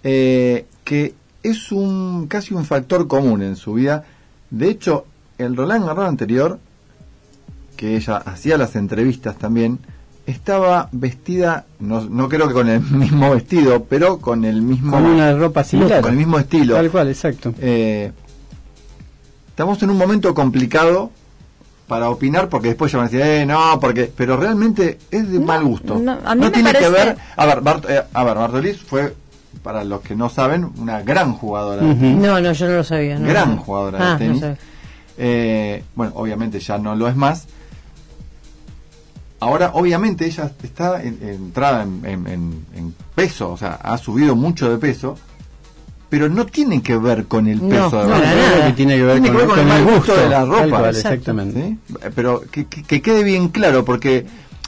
eh, 0.03 0.65
que 0.84 1.13
es 1.41 1.71
un 1.71 2.27
casi 2.27 2.53
un 2.53 2.65
factor 2.65 3.08
común 3.08 3.41
en 3.41 3.56
su 3.56 3.73
vida. 3.73 4.03
De 4.49 4.69
hecho 4.69 5.06
el 5.38 5.56
Roland 5.56 5.86
Garros 5.86 6.10
anterior 6.10 6.60
que 7.75 7.95
ella 7.95 8.17
hacía 8.17 8.57
las 8.57 8.75
entrevistas 8.75 9.38
también, 9.38 9.79
estaba 10.25 10.89
vestida, 10.91 11.65
no, 11.79 12.01
no 12.01 12.29
creo 12.29 12.47
que 12.47 12.53
con 12.53 12.69
el 12.69 12.81
mismo 12.91 13.31
vestido, 13.31 13.83
pero 13.86 14.19
con 14.19 14.45
el 14.45 14.62
mismo... 14.62 14.91
Con 14.91 15.05
una 15.05 15.33
ropa 15.33 15.63
similar. 15.63 16.01
Con 16.01 16.12
el 16.12 16.17
mismo 16.17 16.39
estilo. 16.39 16.75
Tal 16.75 16.89
cual, 16.89 17.09
exacto. 17.09 17.53
Eh, 17.59 18.12
estamos 19.49 19.81
en 19.83 19.89
un 19.89 19.97
momento 19.97 20.33
complicado 20.33 21.12
para 21.88 22.09
opinar 22.09 22.47
porque 22.49 22.69
después 22.69 22.91
ya 22.91 22.99
van 22.99 23.07
a 23.07 23.09
decir, 23.09 23.25
eh, 23.25 23.45
no, 23.45 23.79
porque... 23.79 24.12
Pero 24.15 24.38
realmente 24.38 24.99
es 25.12 25.29
de 25.29 25.39
mal 25.39 25.63
gusto. 25.63 25.99
No, 25.99 26.17
a 26.23 26.36
mí 26.36 26.49
tiene 26.49 26.73
que 26.73 26.89
ver... 26.89 27.17
A 27.36 27.45
ver, 27.45 27.62
eh, 27.89 28.01
a 28.13 28.23
ver, 28.23 28.36
Bartolis 28.36 28.81
fue 28.81 29.13
para 29.62 29.83
los 29.83 30.01
que 30.01 30.15
no 30.15 30.29
saben, 30.29 30.69
una 30.77 31.01
gran 31.01 31.33
jugadora. 31.33 31.81
No, 31.81 32.39
no, 32.39 32.51
yo 32.51 32.67
no 32.67 32.75
lo 32.77 32.83
sabía. 32.83 33.17
gran 33.17 33.57
jugadora 33.57 33.97
de 33.97 34.03
ah, 34.03 34.17
tenis. 34.17 34.43
Eh, 35.17 35.83
bueno, 35.95 36.13
obviamente 36.15 36.59
ya 36.59 36.77
no 36.77 36.95
lo 36.95 37.07
es 37.07 37.15
más, 37.15 37.47
Ahora, 39.43 39.71
obviamente, 39.73 40.25
ella 40.25 40.51
está 40.63 41.01
entrada 41.03 41.84
en, 41.84 42.95
peso, 43.15 43.51
o 43.51 43.58
sea, 43.58 43.73
ha 43.82 43.97
subido 43.97 44.36
mucho 44.36 44.69
de 44.69 44.77
peso, 44.77 45.17
pero 46.10 46.29
no 46.29 46.45
tiene 46.45 46.82
que 46.82 46.97
ver 46.97 47.25
con 47.25 47.47
el 47.47 47.60
peso 47.60 48.03
de 48.03 48.10
la 48.10 48.19
ropa. 48.19 48.75
tiene 48.75 48.95
que 48.95 49.03
ver, 49.03 49.19
con, 49.19 49.71
el, 49.71 49.84
gusto 49.84 50.15
de 50.15 50.29
la 50.29 50.45
ropa. 50.45 50.89
exactamente. 50.89 51.77
Pero 52.15 52.43
que, 52.49 52.65
quede 53.01 53.23
bien 53.23 53.49
claro, 53.49 53.84
porque 53.84 54.25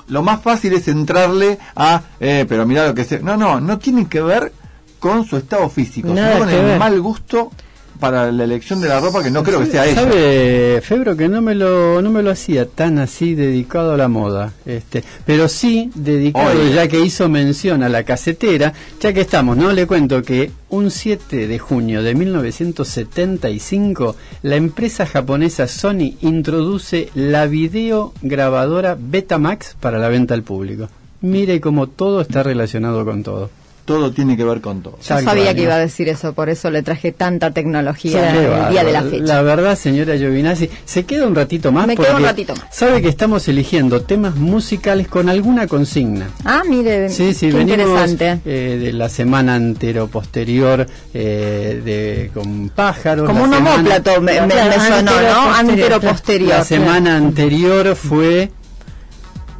lo 0.07 0.21
más 0.21 0.41
fácil 0.41 0.73
es 0.73 0.87
entrarle 0.87 1.57
a, 1.75 2.01
eh, 2.19 2.45
pero 2.47 2.65
mira 2.65 2.87
lo 2.87 2.93
que 2.93 3.03
se... 3.03 3.19
No, 3.19 3.37
no, 3.37 3.59
no 3.59 3.79
tiene 3.79 4.07
que 4.07 4.21
ver 4.21 4.51
con 4.99 5.25
su 5.25 5.37
estado 5.37 5.69
físico, 5.69 6.09
sino 6.09 6.39
con 6.39 6.49
el 6.49 6.79
mal 6.79 6.99
gusto 7.01 7.51
para 7.99 8.31
la 8.31 8.43
elección 8.43 8.81
de 8.81 8.87
la 8.87 8.99
ropa 8.99 9.23
que 9.23 9.31
no 9.31 9.43
creo 9.43 9.59
que 9.59 9.67
sea 9.67 9.85
ella. 9.85 10.01
Sabe, 10.01 10.81
Febro, 10.81 11.15
que 11.15 11.27
no 11.27 11.41
me 11.41 11.55
lo 11.55 12.01
no 12.01 12.11
me 12.11 12.21
lo 12.21 12.31
hacía 12.31 12.67
tan 12.67 12.99
así 12.99 13.35
dedicado 13.35 13.93
a 13.93 13.97
la 13.97 14.07
moda, 14.07 14.53
este, 14.65 15.03
pero 15.25 15.47
sí 15.47 15.91
dedicado 15.95 16.53
ya 16.73 16.87
que 16.87 16.99
hizo 16.99 17.29
mención 17.29 17.83
a 17.83 17.89
la 17.89 18.03
casetera, 18.03 18.73
ya 18.99 19.13
que 19.13 19.21
estamos, 19.21 19.57
no 19.57 19.71
le 19.73 19.87
cuento 19.87 20.21
que 20.21 20.51
un 20.69 20.91
7 20.91 21.47
de 21.47 21.59
junio 21.59 22.03
de 22.03 22.15
1975 22.15 24.15
la 24.43 24.55
empresa 24.55 25.05
japonesa 25.05 25.67
Sony 25.67 26.15
introduce 26.21 27.09
la 27.15 27.47
videograbadora 27.47 28.97
Betamax 28.99 29.75
para 29.79 29.99
la 29.99 30.09
venta 30.09 30.33
al 30.33 30.43
público. 30.43 30.89
Mire 31.21 31.61
cómo 31.61 31.87
todo 31.87 32.21
está 32.21 32.43
relacionado 32.43 33.05
con 33.05 33.23
todo 33.23 33.49
todo 33.85 34.11
tiene 34.11 34.35
que 34.35 34.43
ver 34.43 34.61
con 34.61 34.81
todo. 34.81 34.97
Yo 34.97 35.19
sabía 35.21 35.53
que 35.53 35.61
iba 35.61 35.75
a 35.75 35.79
decir 35.79 36.09
eso, 36.09 36.33
por 36.33 36.49
eso 36.49 36.71
le 36.71 36.81
traje 36.81 37.11
tanta 37.11 37.51
tecnología 37.51 38.31
el 38.31 38.71
día 38.71 38.83
de 38.83 38.91
la 38.91 39.03
fecha. 39.03 39.23
La 39.23 39.41
verdad, 39.43 39.77
señora 39.77 40.17
Giovinazzi, 40.17 40.69
se 40.85 41.05
queda 41.05 41.27
un 41.27 41.35
ratito 41.35 41.71
más. 41.71 41.85
Me 41.85 41.95
quedo 41.95 42.17
un 42.17 42.23
ratito 42.23 42.55
más. 42.55 42.75
Sabe 42.75 43.01
que 43.03 43.09
estamos 43.09 43.47
eligiendo 43.47 44.01
temas 44.01 44.35
musicales 44.35 45.07
con 45.07 45.29
alguna 45.29 45.67
consigna. 45.67 46.29
Ah, 46.43 46.63
mire, 46.67 47.09
sí, 47.09 47.33
sí, 47.33 47.51
qué 47.51 47.61
interesante. 47.61 48.39
Eh, 48.43 48.79
de 48.81 48.93
la 48.93 49.07
semana 49.07 49.55
antero 49.55 50.07
posterior 50.07 50.87
eh, 51.13 51.81
de 51.85 52.31
con 52.33 52.69
pájaros. 52.69 53.27
Como 53.27 53.43
un 53.43 53.53
homóplato 53.53 54.19
me, 54.19 54.35
sonó, 54.37 55.21
¿no? 55.21 55.53
Antero 55.53 56.01
posterior. 56.01 56.49
La 56.49 56.63
semana 56.63 57.17
anterior 57.17 57.95
fue 57.95 58.51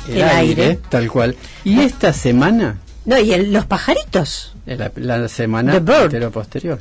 el, 0.10 0.24
aire, 0.24 0.80
tal 0.90 1.12
cual. 1.12 1.36
Y 1.64 1.80
esta 1.82 2.12
semana 2.12 2.78
no, 3.06 3.20
y 3.20 3.46
los 3.48 3.66
pajaritos. 3.66 4.54
La, 4.66 4.92
la 4.96 5.28
semana 5.28 5.76
anterior 5.76 6.32
posterior. 6.32 6.80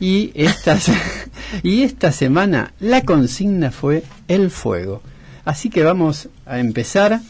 Y 0.00 0.32
esta, 0.34 0.78
y 1.62 1.82
esta 1.82 2.12
semana 2.12 2.72
la 2.80 3.02
consigna 3.02 3.70
fue 3.70 4.02
el 4.28 4.50
fuego. 4.50 5.02
Así 5.44 5.70
que 5.70 5.82
vamos 5.84 6.28
a 6.44 6.58
empezar 6.58 7.20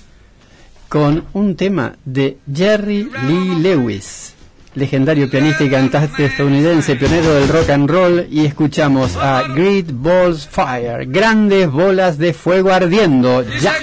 con 0.88 1.24
un 1.32 1.56
tema 1.56 1.96
de 2.04 2.38
Jerry 2.52 3.10
Lee 3.26 3.60
Lewis, 3.60 4.34
legendario 4.74 5.28
pianista 5.28 5.64
y 5.64 5.70
cantante 5.70 6.24
estadounidense, 6.24 6.96
pionero 6.96 7.34
del 7.34 7.48
rock 7.48 7.70
and 7.70 7.90
roll, 7.90 8.26
y 8.30 8.46
escuchamos 8.46 9.16
a 9.16 9.42
Great 9.48 9.86
Balls 9.90 10.46
Fire, 10.46 11.06
grandes 11.06 11.70
bolas 11.70 12.18
de 12.18 12.32
fuego 12.32 12.72
ardiendo. 12.72 13.42
Ya. 13.60 13.74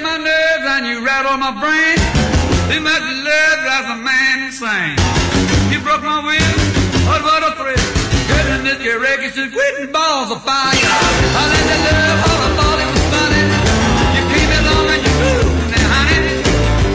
He 2.71 2.79
the 2.79 3.15
love 3.27 3.57
drives 3.63 3.89
a 3.89 3.97
man 3.97 4.47
insane. 4.47 4.97
He 5.71 5.77
broke 5.83 6.03
my 6.03 6.19
will, 6.23 6.57
what 7.07 7.21
what 7.23 7.41
a 7.43 7.51
thrill. 7.59 8.03
Goodness, 8.27 8.79
your 8.83 8.99
records 8.99 9.37
is 9.37 9.51
quitting 9.51 9.91
balls 9.91 10.31
of 10.31 10.41
fire. 10.43 10.71
I 10.71 11.43
let 11.51 11.65
the 11.67 11.77
love, 11.83 12.19
all 12.29 12.41
I 12.43 12.49
thought 12.57 12.79
it 12.83 12.89
was 12.93 13.03
funny. 13.11 13.43
You 14.15 14.23
and 14.93 15.01
you 15.03 15.13
me, 15.71 15.79
honey. 15.91 16.39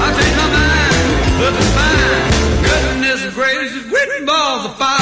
I 0.00 0.09
changed 0.16 0.38
my 0.40 0.48
mind, 0.57 0.96
but 1.40 1.52
fine. 1.76 2.28
Goodness 2.64 3.18
gracious, 3.35 3.85
balls 4.24 4.64
of 4.64 4.76
fire. 4.76 4.98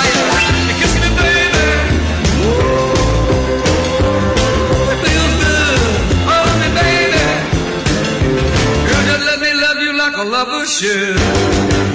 Lover 10.30 10.66
should. 10.66 11.16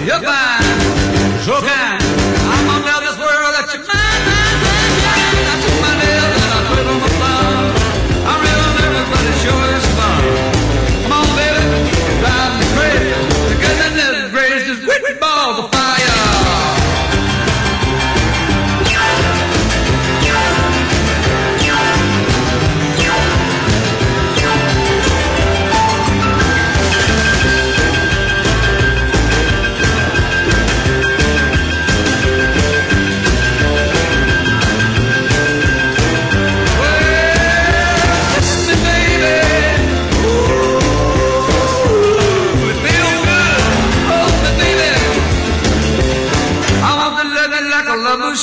You're 0.08 0.22
fine, 0.22 1.40
so 1.46 1.60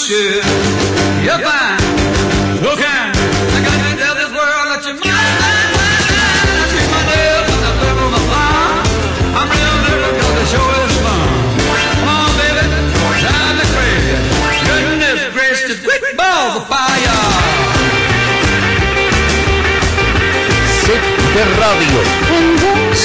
should. 0.09 0.43
You're 1.23 1.49
radio. 21.81 22.28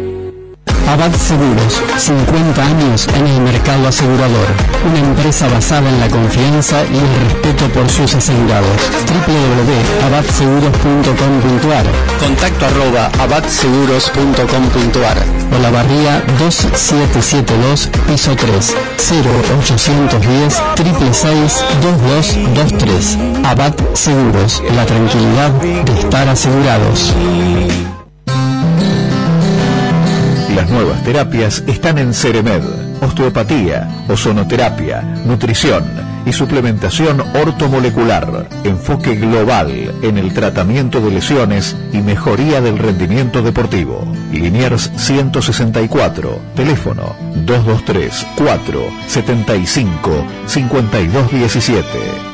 Abad 0.88 1.12
Seguros, 1.14 1.80
50 1.98 2.62
años 2.62 3.08
en 3.14 3.26
el 3.26 3.40
mercado 3.40 3.88
asegurador. 3.88 4.46
Una 4.88 5.00
empresa 5.00 5.48
basada 5.48 5.88
en 5.88 5.98
la 6.00 6.08
confianza 6.08 6.84
y 6.84 6.96
el 6.96 7.20
respeto 7.28 7.68
por 7.72 7.88
sus 7.88 8.14
asegurados. 8.14 8.76
www.abadseguros.com.ar 9.26 11.86
Contacto 12.18 12.66
arroba 12.66 13.10
abadseguros.com.ar 13.18 15.18
O 15.56 15.58
la 15.60 15.70
barría 15.70 16.22
2772, 16.38 17.88
piso 18.06 18.36
3, 18.36 18.76
0810 19.24 20.54
666 20.76 21.64
2223. 21.82 23.18
Abad 23.44 23.74
Seguros, 23.94 24.62
la 24.74 24.84
tranquilidad 24.86 25.50
de 25.50 25.92
estar 25.92 26.28
asegurados. 26.28 27.12
Las 30.54 30.68
nuevas 30.68 31.02
terapias 31.04 31.62
están 31.66 31.96
en 31.98 32.12
Ceremed. 32.12 32.62
Osteopatía, 33.00 33.88
ozonoterapia, 34.08 35.00
nutrición 35.24 35.84
y 36.26 36.32
suplementación 36.32 37.20
ortomolecular. 37.20 38.48
Enfoque 38.64 39.14
global 39.14 39.94
en 40.02 40.18
el 40.18 40.34
tratamiento 40.34 41.00
de 41.00 41.12
lesiones 41.12 41.76
y 41.92 41.98
mejoría 41.98 42.60
del 42.60 42.78
rendimiento 42.78 43.42
deportivo. 43.42 44.12
Liniers 44.32 44.90
164, 44.96 46.40
teléfono 46.56 47.14
223 47.46 48.26
4 48.36 48.82
75 49.06 50.26
5217 50.46 51.86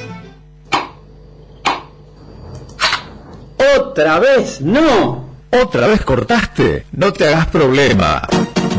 Otra 3.92 4.18
vez, 4.20 4.62
no. 4.62 5.26
¿Otra 5.50 5.86
vez 5.86 6.00
cortaste? 6.02 6.86
No 6.92 7.12
te 7.12 7.28
hagas 7.28 7.48
problema. 7.48 8.26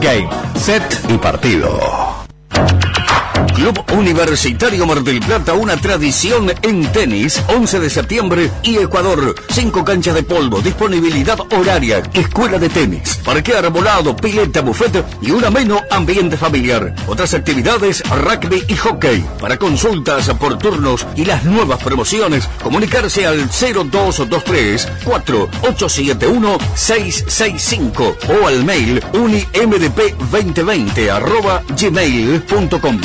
Game, 0.00 0.28
set 0.54 0.82
y 1.08 1.18
partido. 1.18 2.20
Club 3.54 3.84
Universitario 3.92 4.86
Mar 4.86 5.02
del 5.02 5.20
Plata, 5.20 5.54
una 5.54 5.76
tradición 5.76 6.52
en 6.62 6.90
tenis, 6.92 7.42
11 7.48 7.80
de 7.80 7.90
septiembre 7.90 8.50
y 8.62 8.78
Ecuador. 8.78 9.34
Cinco 9.50 9.84
canchas 9.84 10.14
de 10.14 10.22
polvo, 10.22 10.60
disponibilidad 10.60 11.38
horaria, 11.52 12.02
escuela 12.14 12.58
de 12.58 12.68
tenis, 12.68 13.20
parque 13.24 13.54
arbolado, 13.54 14.16
pileta, 14.16 14.60
buffet 14.60 15.04
y 15.20 15.30
un 15.30 15.44
ameno 15.44 15.80
ambiente 15.90 16.36
familiar. 16.36 16.94
Otras 17.06 17.34
actividades, 17.34 18.02
rugby 18.08 18.64
y 18.68 18.76
hockey. 18.76 19.24
Para 19.40 19.56
consultas 19.58 20.28
por 20.38 20.58
turnos 20.58 21.06
y 21.16 21.24
las 21.24 21.44
nuevas 21.44 21.82
promociones, 21.82 22.48
comunicarse 22.62 23.26
al 23.26 23.48
0223 23.48 24.88
4871 25.04 26.58
665 26.74 28.16
o 28.40 28.46
al 28.46 28.64
mail 28.64 29.02
unimdp2020 29.12 31.10
arroba 31.10 31.62
gmail.com. 31.76 33.00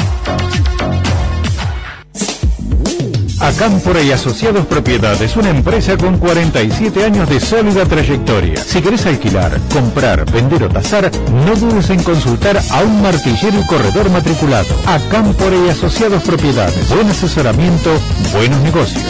Acámpora 3.46 4.02
y 4.02 4.12
Asociados 4.12 4.66
Propiedades, 4.66 5.38
una 5.38 5.50
empresa 5.50 5.96
con 5.98 6.18
47 6.18 7.06
años 7.06 7.30
de 7.30 7.40
sólida 7.40 7.86
trayectoria. 7.86 8.58
Si 8.58 8.82
querés 8.82 9.06
alquilar, 9.06 9.60
comprar, 9.72 10.26
vender 10.32 10.64
o 10.64 10.70
tasar, 10.70 11.12
no 11.32 11.56
dudes 11.56 11.90
en 11.92 12.02
consultar 12.02 12.58
a 12.58 12.82
un 12.82 13.02
martillero 13.02 13.60
y 13.60 13.66
corredor 13.68 14.10
matriculado. 14.10 14.74
Acámpora 14.88 15.56
y 15.56 15.70
Asociados 15.70 16.24
Propiedades, 16.24 16.90
buen 16.90 17.08
asesoramiento, 17.10 17.92
buenos 18.34 18.60
negocios. 18.62 19.04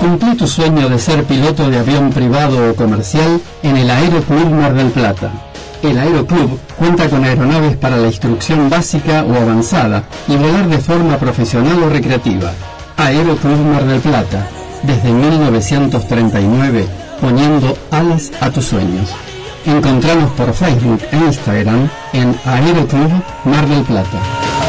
Cumplí 0.00 0.34
tu 0.34 0.46
sueño 0.46 0.88
de 0.88 0.98
ser 0.98 1.24
piloto 1.24 1.68
de 1.68 1.78
avión 1.78 2.10
privado 2.10 2.70
o 2.70 2.74
comercial 2.74 3.40
en 3.62 3.76
el 3.76 3.90
Aeroclub 3.90 4.50
Mar 4.50 4.72
del 4.72 4.88
Plata 4.88 5.49
el 5.82 5.98
Aeroclub 5.98 6.58
cuenta 6.78 7.08
con 7.08 7.24
aeronaves 7.24 7.76
para 7.76 7.96
la 7.96 8.08
instrucción 8.08 8.68
básica 8.68 9.24
o 9.24 9.34
avanzada 9.34 10.04
y 10.28 10.36
volar 10.36 10.68
de 10.68 10.78
forma 10.78 11.16
profesional 11.16 11.82
o 11.82 11.88
recreativa. 11.88 12.52
Aeroclub 12.96 13.58
Mar 13.72 13.84
del 13.84 14.00
Plata, 14.00 14.46
desde 14.82 15.10
1939, 15.12 16.86
poniendo 17.20 17.76
alas 17.90 18.30
a 18.40 18.50
tus 18.50 18.66
sueños. 18.66 19.10
Encontramos 19.64 20.30
por 20.32 20.52
Facebook 20.52 21.00
e 21.12 21.16
Instagram 21.16 21.88
en 22.12 22.34
Aeroclub 22.44 23.10
Mar 23.44 23.66
del 23.66 23.82
Plata. 23.84 24.59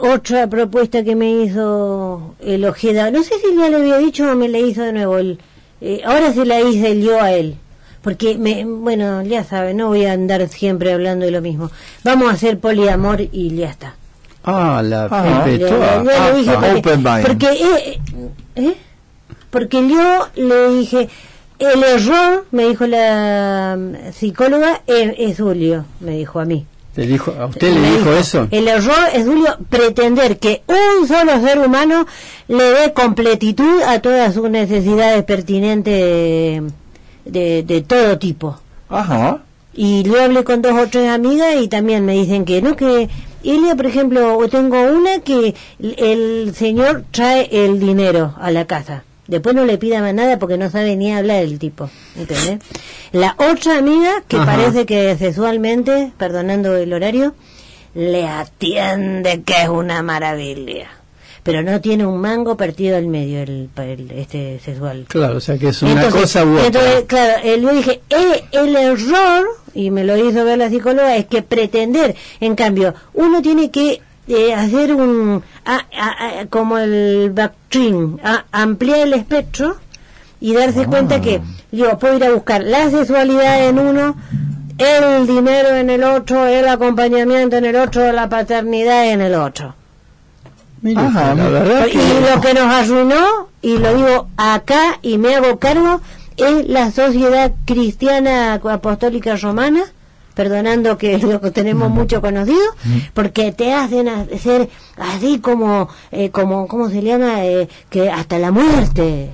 otra 0.00 0.46
propuesta 0.48 1.02
que 1.02 1.14
me 1.14 1.30
hizo 1.30 2.34
el 2.40 2.64
Ojeda, 2.64 3.10
no 3.10 3.22
sé 3.22 3.34
si 3.38 3.56
ya 3.56 3.70
le 3.70 3.76
había 3.76 3.98
dicho 3.98 4.30
o 4.30 4.34
me 4.34 4.48
la 4.48 4.58
hizo 4.58 4.82
de 4.82 4.92
nuevo, 4.92 5.18
el, 5.18 5.38
eh, 5.80 6.02
ahora 6.04 6.32
se 6.32 6.44
la 6.44 6.60
hice 6.60 7.00
yo 7.00 7.20
a 7.20 7.32
él, 7.32 7.56
porque, 8.04 8.36
me, 8.36 8.66
bueno, 8.66 9.22
ya 9.22 9.44
sabe, 9.44 9.72
no 9.72 9.88
voy 9.88 10.04
a 10.04 10.12
andar 10.12 10.46
siempre 10.50 10.92
hablando 10.92 11.24
de 11.24 11.30
lo 11.30 11.40
mismo. 11.40 11.70
Vamos 12.04 12.28
a 12.28 12.34
hacer 12.34 12.58
poliamor 12.58 13.22
y 13.32 13.56
ya 13.56 13.70
está. 13.70 13.94
Ah, 14.44 14.82
la 14.84 15.08
ah, 15.10 15.46
dije 15.46 15.72
porque, 17.26 17.46
eh, 17.46 18.00
eh, 18.56 18.74
porque 19.48 19.88
yo 19.88 20.28
le 20.36 20.68
dije 20.76 21.08
el 21.58 21.82
error, 21.82 22.44
me 22.50 22.68
dijo 22.68 22.86
la 22.86 23.74
mm, 23.78 24.12
psicóloga, 24.12 24.82
es, 24.86 25.38
Julio, 25.38 25.86
me 26.00 26.18
dijo 26.18 26.40
a 26.40 26.44
mí. 26.44 26.66
¿Le 26.96 27.06
dijo, 27.06 27.34
¿A 27.40 27.46
usted 27.46 27.72
le, 27.72 27.90
dijo, 27.96 28.12
eso? 28.12 28.48
El 28.50 28.68
error 28.68 29.08
es, 29.14 29.24
Julio, 29.24 29.56
pretender 29.70 30.38
que 30.38 30.62
un 30.66 31.08
solo 31.08 31.40
ser 31.40 31.58
humano 31.58 32.06
le 32.48 32.64
dé 32.64 32.92
completitud 32.92 33.80
a 33.82 34.00
todas 34.00 34.34
sus 34.34 34.50
necesidades 34.50 35.24
pertinentes 35.24 36.62
de, 37.24 37.62
de, 37.62 37.82
todo 37.82 38.18
tipo. 38.18 38.58
Ajá. 38.88 39.42
Y 39.74 40.02
yo 40.02 40.22
hablé 40.22 40.44
con 40.44 40.62
dos 40.62 40.78
o 40.78 40.86
tres 40.88 41.10
amigas 41.10 41.56
y 41.60 41.68
también 41.68 42.04
me 42.04 42.14
dicen 42.14 42.44
que 42.44 42.62
no, 42.62 42.76
que 42.76 43.08
Ilia, 43.42 43.74
por 43.74 43.86
ejemplo, 43.86 44.38
tengo 44.48 44.80
una 44.82 45.18
que 45.20 45.54
el 45.80 46.54
señor 46.54 47.04
trae 47.10 47.48
el 47.50 47.80
dinero 47.80 48.34
a 48.38 48.50
la 48.50 48.66
casa 48.66 49.04
Después 49.26 49.54
no 49.54 49.64
le 49.64 49.78
pida 49.78 50.00
más 50.00 50.12
nada 50.12 50.38
porque 50.38 50.58
no 50.58 50.70
sabe 50.70 50.96
ni 50.96 51.12
hablar 51.12 51.42
el 51.42 51.58
tipo. 51.58 51.88
¿Entendés? 52.16 52.58
La 53.12 53.34
otra 53.38 53.78
amiga, 53.78 54.22
que 54.28 54.36
parece 54.36 54.84
que 54.84 55.16
sexualmente, 55.16 56.12
perdonando 56.18 56.76
el 56.76 56.92
horario, 56.92 57.34
le 57.94 58.28
atiende 58.28 59.42
que 59.42 59.62
es 59.62 59.68
una 59.68 60.02
maravilla. 60.02 60.90
Pero 61.44 61.62
no 61.62 61.80
tiene 61.80 62.04
un 62.04 62.20
mango 62.20 62.56
partido 62.56 62.96
al 62.96 63.06
medio 63.06 63.42
el, 63.42 63.70
este 64.16 64.58
sexual. 64.58 65.04
Claro, 65.08 65.36
o 65.36 65.40
sea 65.40 65.56
que 65.56 65.68
es 65.68 65.82
una 65.82 66.08
cosa 66.08 66.44
buena. 66.44 66.66
Entonces, 66.66 67.04
claro, 67.06 67.32
yo 67.44 67.72
dije, 67.72 68.00
eh, 68.10 68.44
el 68.50 68.74
error, 68.74 69.46
y 69.74 69.90
me 69.90 70.04
lo 70.04 70.16
hizo 70.16 70.44
ver 70.44 70.58
la 70.58 70.70
psicóloga, 70.70 71.16
es 71.16 71.26
que 71.26 71.42
pretender, 71.42 72.16
en 72.40 72.56
cambio, 72.56 72.94
uno 73.12 73.40
tiene 73.42 73.70
que 73.70 74.00
eh, 74.26 74.54
hacer 74.54 74.94
un 74.94 75.42
como 76.48 76.78
el 76.78 77.30
backstream 77.30 78.18
ampliar 78.52 79.00
el 79.00 79.12
espectro 79.12 79.76
y 80.40 80.54
darse 80.54 80.82
ah. 80.82 80.86
cuenta 80.86 81.20
que 81.20 81.42
yo 81.72 81.98
puedo 81.98 82.16
ir 82.16 82.24
a 82.24 82.32
buscar 82.32 82.62
la 82.64 82.90
sexualidad 82.90 83.68
en 83.68 83.78
uno 83.78 84.16
el 84.78 85.26
dinero 85.26 85.76
en 85.76 85.90
el 85.90 86.04
otro 86.04 86.46
el 86.46 86.66
acompañamiento 86.68 87.56
en 87.56 87.66
el 87.66 87.76
otro 87.76 88.10
la 88.12 88.28
paternidad 88.30 89.10
en 89.10 89.20
el 89.20 89.34
otro 89.34 89.74
y 90.84 90.94
lo 90.94 92.40
que 92.40 92.54
nos 92.54 92.66
arruinó 92.66 93.48
y 93.62 93.78
lo 93.78 93.94
digo 93.94 94.28
acá 94.36 94.98
y 95.02 95.18
me 95.18 95.34
hago 95.34 95.58
cargo 95.58 96.00
es 96.36 96.68
la 96.68 96.90
sociedad 96.90 97.52
cristiana 97.64 98.54
apostólica 98.54 99.36
romana 99.36 99.84
perdonando 100.34 100.98
que 100.98 101.18
lo 101.18 101.40
tenemos 101.52 101.90
mucho 101.90 102.20
conocido, 102.20 102.60
porque 103.14 103.52
te 103.52 103.72
hacen 103.72 104.08
hacer 104.08 104.68
así 104.98 105.38
como, 105.38 105.88
eh, 106.10 106.30
como 106.30 106.66
¿cómo 106.66 106.90
se 106.90 107.02
llama? 107.02 107.44
Eh, 107.44 107.68
que 107.88 108.10
hasta 108.10 108.38
la 108.38 108.50
muerte. 108.50 109.30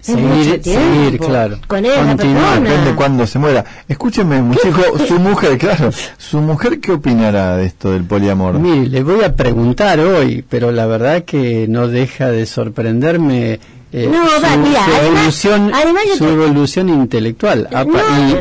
Seguir, 0.00 0.62
seguir, 0.62 1.18
claro. 1.18 1.58
Con. 1.66 1.82
Depende 1.82 2.94
cuando 2.96 3.26
se 3.26 3.38
muera. 3.38 3.64
Escúcheme, 3.88 4.40
muchacho, 4.42 4.98
su 5.08 5.18
mujer, 5.18 5.58
claro, 5.58 5.90
su 6.16 6.40
mujer, 6.40 6.80
¿qué 6.80 6.92
opinará 6.92 7.56
de 7.56 7.66
esto 7.66 7.92
del 7.92 8.04
poliamor? 8.04 8.58
Mire, 8.58 8.88
le 8.88 9.02
voy 9.02 9.22
a 9.24 9.34
preguntar 9.34 10.00
hoy, 10.00 10.44
pero 10.48 10.72
la 10.72 10.86
verdad 10.86 11.24
que 11.24 11.66
no 11.68 11.88
deja 11.88 12.30
de 12.30 12.46
sorprenderme 12.46 13.60
eh, 13.92 14.08
no, 14.08 14.24
su, 14.28 14.46
evolución, 15.04 15.72
su 16.16 16.24
evolución 16.24 16.88
intelectual 16.88 17.68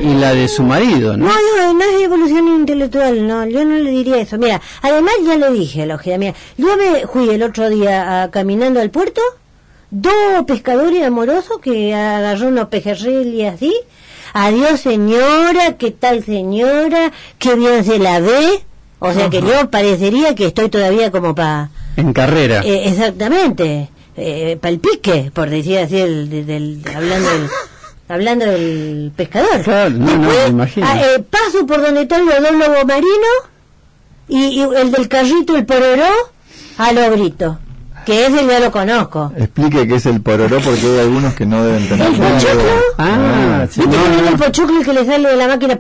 y, 0.04 0.14
la 0.14 0.36
de 0.36 0.48
su 0.48 0.62
marido, 0.62 1.18
¿no? 1.18 1.26
No, 1.26 1.74
no, 1.74 1.84
es 1.84 2.04
evolución 2.04 2.48
intelectual, 2.50 3.28
no, 3.28 3.48
yo 3.48 3.66
no 3.66 3.78
le 3.78 3.90
diría 3.90 4.18
eso. 4.18 4.38
Mira, 4.38 4.62
además 4.84 5.14
ya 5.26 5.38
le 5.38 5.52
dije 5.52 5.84
a 5.84 5.86
la 5.88 6.00
mira, 6.20 6.36
yo 6.56 6.78
me 6.78 7.08
fui 7.08 7.30
el 7.32 7.42
otro 7.42 7.68
día 7.68 8.30
caminando 8.32 8.80
al 8.80 8.92
puerto, 8.92 9.22
dos 9.92 10.46
pescadores 10.46 11.04
amorosos 11.04 11.60
que 11.60 11.94
agarró 11.94 12.48
unos 12.48 12.68
pejerril 12.68 13.46
así, 13.46 13.74
adiós 14.34 14.80
señora, 14.82 15.78
qué 15.78 15.92
tal 15.92 16.24
señora, 16.24 17.12
qué 17.38 17.56
bien 17.56 17.84
se 17.84 18.00
la 18.00 18.20
ve, 18.20 18.64
o 19.00 19.14
sea 19.14 19.30
que 19.30 19.42
yo 19.42 19.70
parecería 19.70 20.36
que 20.36 20.48
estoy 20.48 20.70
todavía 20.70 21.12
como 21.12 21.34
para... 21.34 21.72
En 21.96 22.14
carrera. 22.14 22.62
Eh, 22.64 22.90
exactamente 22.90 23.90
eh, 24.22 24.58
palpique, 24.60 25.32
por 25.34 25.50
decir 25.50 25.78
así, 25.80 25.98
el, 25.98 26.30
del, 26.30 26.82
hablando 26.94 27.30
del 27.30 27.50
hablando 28.10 28.46
del 28.46 29.12
pescador. 29.16 29.62
Claro, 29.64 29.92
no, 29.92 30.18
no, 30.18 30.48
imagino. 30.48 30.86
Ah, 30.90 31.00
eh, 31.00 31.24
paso 31.30 31.66
por 31.66 31.82
donde 31.82 32.02
están 32.02 32.26
los 32.26 32.42
dos 32.42 32.52
lobos 32.52 32.86
marinos 32.86 33.38
y, 34.28 34.60
el 34.62 34.92
del 34.92 35.08
carrito, 35.08 35.56
el 35.56 35.66
pororó, 35.66 36.10
a 36.78 36.92
lo 36.92 37.12
grito. 37.12 37.60
Que 38.06 38.26
ese 38.26 38.46
ya 38.48 38.60
lo 38.60 38.72
conozco. 38.72 39.32
Explique 39.38 39.88
qué 39.88 39.96
es 39.96 40.06
el 40.06 40.22
pororó 40.22 40.60
porque 40.60 40.82
hay 40.86 41.00
algunos 41.00 41.34
que 41.36 41.46
no 41.46 41.64
deben 41.64 41.88
tener. 41.88 42.08
¿El 42.08 42.14
pochoclo? 42.16 42.72
Ah, 42.98 43.68
sí, 43.70 43.82
¿Viste 43.82 43.96
no, 43.98 44.22
no. 44.24 44.30
el 44.30 44.36
pochoclo 44.36 44.82
que 44.82 44.94
le 44.94 45.06
sale 45.06 45.30
de 45.30 45.36
la 45.36 45.48
máquina? 45.48 45.78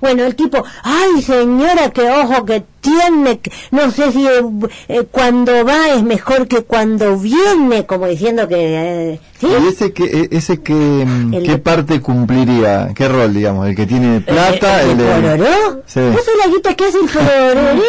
Bueno, 0.00 0.24
el 0.24 0.36
tipo, 0.36 0.64
ay 0.82 1.22
señora, 1.22 1.90
qué 1.90 2.08
ojo 2.08 2.44
que 2.44 2.62
tiene, 2.80 3.40
no 3.70 3.90
sé 3.90 4.12
si 4.12 4.26
eh, 4.26 4.42
eh, 4.88 5.04
cuando 5.10 5.64
va 5.64 5.90
es 5.90 6.02
mejor 6.02 6.46
que 6.46 6.62
cuando 6.62 7.16
viene, 7.18 7.84
como 7.86 8.06
diciendo 8.06 8.46
que... 8.48 9.12
Eh, 9.12 9.20
¿Y 9.42 9.68
ese 9.68 9.92
que, 9.92 10.28
ese 10.30 10.62
que, 10.62 10.72
mm, 10.72 11.42
qué 11.44 11.58
parte 11.58 12.00
cumpliría? 12.00 12.92
¿Qué 12.94 13.08
rol, 13.08 13.34
digamos? 13.34 13.68
¿El 13.68 13.76
que 13.76 13.86
tiene 13.86 14.20
plata? 14.20 14.82
¿El, 14.82 14.90
el, 14.90 14.96
pororó? 14.96 15.82
Sí. 15.86 16.00
¿No 16.00 16.12
la 16.12 16.52
guita 16.52 16.74
que 16.74 16.84
hace 16.84 16.98
el 16.98 17.08
pororero? 17.08 17.82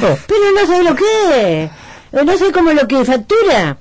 Pero 0.26 0.52
no 0.54 0.74
sé 0.74 0.82
lo 0.82 0.94
que 0.96 1.70
No 2.24 2.38
sé 2.38 2.52
cómo 2.52 2.72
lo 2.72 2.88
que 2.88 3.04
factura. 3.04 3.76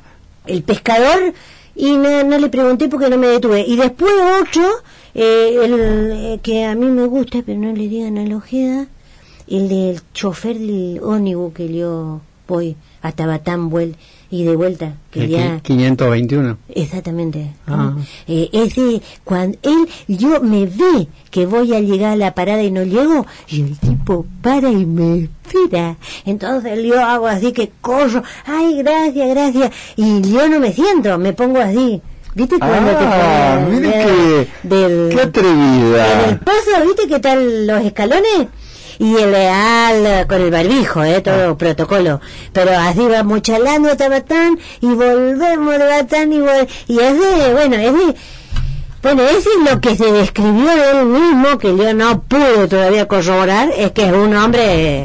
El 0.45 0.63
pescador 0.63 1.34
y 1.76 1.95
no, 1.95 2.24
no 2.24 2.38
le 2.38 2.49
pregunté 2.49 2.88
porque 2.88 3.09
no 3.09 3.17
me 3.17 3.28
detuve. 3.28 3.61
Y 3.61 3.76
después 3.76 4.13
otro 4.41 4.84
eh, 5.16 5.55
el 5.64 5.74
eh, 6.11 6.39
que 6.41 6.66
a 6.66 6.76
mí 6.76 6.86
me 6.88 7.05
gusta, 7.05 7.43
pero 7.45 7.59
no 7.59 7.74
le 7.74 7.88
digan 7.88 8.18
a 8.18 8.26
la 8.26 8.38
ojeda, 8.38 8.88
el 9.47 9.70
del 9.70 10.01
chofer 10.14 10.57
del 10.57 10.99
ónibus 11.03 11.53
que 11.53 11.74
yo 11.74 12.22
voy 12.47 12.76
hasta 13.01 13.26
Batán 13.26 13.70
y 14.32 14.43
de 14.45 14.55
vuelta. 14.55 14.95
Que 15.11 15.28
ya, 15.28 15.59
521. 15.59 16.57
Exactamente. 16.70 17.53
Ah. 17.68 17.95
Eh, 18.28 18.49
ese, 18.51 19.01
cuando 19.24 19.57
él, 19.61 19.88
yo 20.07 20.41
me 20.41 20.66
ve 20.66 21.07
que 21.30 21.45
voy 21.45 21.74
a 21.76 21.80
llegar 21.80 22.14
a 22.14 22.16
la 22.16 22.34
parada 22.34 22.64
y 22.64 22.72
no 22.72 22.84
llego, 22.84 23.28
y 23.47 23.61
el 23.61 23.78
tipo 23.78 24.26
para 24.41 24.72
y 24.72 24.86
me 24.86 25.30
espera. 25.45 25.97
Entonces 26.26 26.84
yo 26.84 26.99
hago 26.99 27.28
así 27.28 27.51
que 27.51 27.72
corro, 27.82 28.24
ay, 28.45 28.82
gracias, 28.82 29.30
gracias, 29.30 29.72
y 29.97 30.22
yo 30.22 30.49
no 30.49 30.59
me 30.59 30.74
siento, 30.74 31.20
me 31.20 31.34
pongo 31.34 31.59
así 31.59 32.01
¿Viste 32.36 32.57
cuando 32.57 32.91
ah, 32.91 33.59
te 33.59 33.71
mire 33.71 33.91
que, 33.91 34.47
del, 34.67 35.09
qué 35.13 35.21
atrevida. 35.21 36.23
En 36.23 36.29
el 36.31 36.39
paso, 36.39 36.84
¿viste 36.84 37.07
qué 37.07 37.19
tal 37.19 37.67
los 37.67 37.86
escalones? 37.86 38.47
Y 38.97 39.15
el 39.17 39.31
leal 39.31 40.25
con 40.27 40.41
el 40.41 40.49
barbijo, 40.49 41.03
¿eh? 41.03 41.21
todo 41.21 41.51
ah. 41.51 41.57
protocolo. 41.57 42.21
Pero 42.51 42.71
así 42.71 43.01
vamos 43.07 43.43
charlando 43.43 43.89
hasta 43.89 44.09
Batán 44.09 44.57
y 44.81 44.88
volvemos 44.88 45.77
de 45.77 45.86
Batán 45.86 46.34
y, 46.34 46.39
vol 46.39 46.67
y 46.88 46.99
es 46.99 47.13
de, 47.19 47.53
bueno, 47.53 47.75
es 47.75 47.93
de... 47.93 48.15
Bueno, 49.03 49.23
eso 49.23 49.49
es 49.49 49.71
lo 49.71 49.81
que 49.81 49.95
se 49.95 50.11
describió 50.11 50.65
de 50.65 50.91
él 50.91 51.05
mismo, 51.05 51.57
que 51.57 51.75
yo 51.75 51.93
no 51.93 52.21
pude 52.21 52.67
todavía 52.69 53.05
corroborar, 53.07 53.69
es 53.77 53.91
que 53.91 54.07
es 54.07 54.13
un 54.13 54.34
hombre 54.34 55.03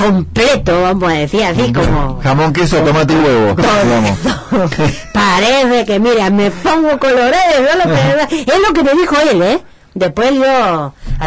completo, 0.00 0.82
vamos 0.82 1.10
a 1.10 1.14
decir 1.14 1.42
así 1.42 1.72
como... 1.72 2.20
Jamón, 2.22 2.52
queso, 2.52 2.78
tomate 2.78 3.12
y 3.12 3.16
huevo. 3.16 3.54
Todo, 3.54 4.68
Parece 5.12 5.84
que, 5.84 6.00
mira, 6.00 6.30
me 6.30 6.50
pongo 6.50 6.98
colorado, 6.98 7.34
es 8.30 8.58
lo 8.66 8.72
que 8.72 8.82
me 8.82 8.92
dijo 8.92 9.16
él, 9.30 9.42
¿eh? 9.42 9.60
Después 9.94 10.32
yo... 10.34 10.94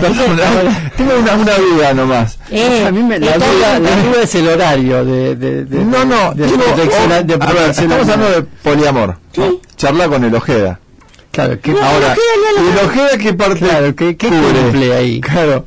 tengo 0.98 1.14
una, 1.20 1.34
una, 1.34 1.54
duda 1.58 1.94
nomás. 1.94 2.40
Eh, 2.50 2.86
a 2.88 2.92
mí 2.92 3.04
me, 3.04 3.20
la, 3.20 3.38
duda, 3.38 3.80
la, 3.80 3.96
duda, 4.02 4.24
es 4.24 4.36
el 4.36 4.48
horario 4.48 5.06
de... 5.06 5.36
de, 5.36 5.66
de 5.66 5.86
no, 5.86 6.06
no, 6.06 6.34
de, 6.34 6.48
digo, 6.48 6.64
de, 6.64 6.84
oh, 6.84 7.70
estamos 7.70 8.00
hablando 8.00 8.32
de 8.32 8.42
poliamor. 8.42 9.18
¿Sí? 9.34 9.60
Charla 9.76 10.08
con 10.08 10.24
el 10.24 10.34
Ojeda. 10.34 10.80
Claro, 11.32 11.60
que 11.60 11.72
ahora, 11.72 12.16
el 12.58 12.86
Ojeda 12.88 13.18
qué 13.20 13.34
parte 13.34 13.60
claro, 13.60 13.96
¿qué, 13.96 14.16
qué 14.16 14.30
cumple 14.30 14.94
ahí? 14.94 15.20
Claro. 15.20 15.66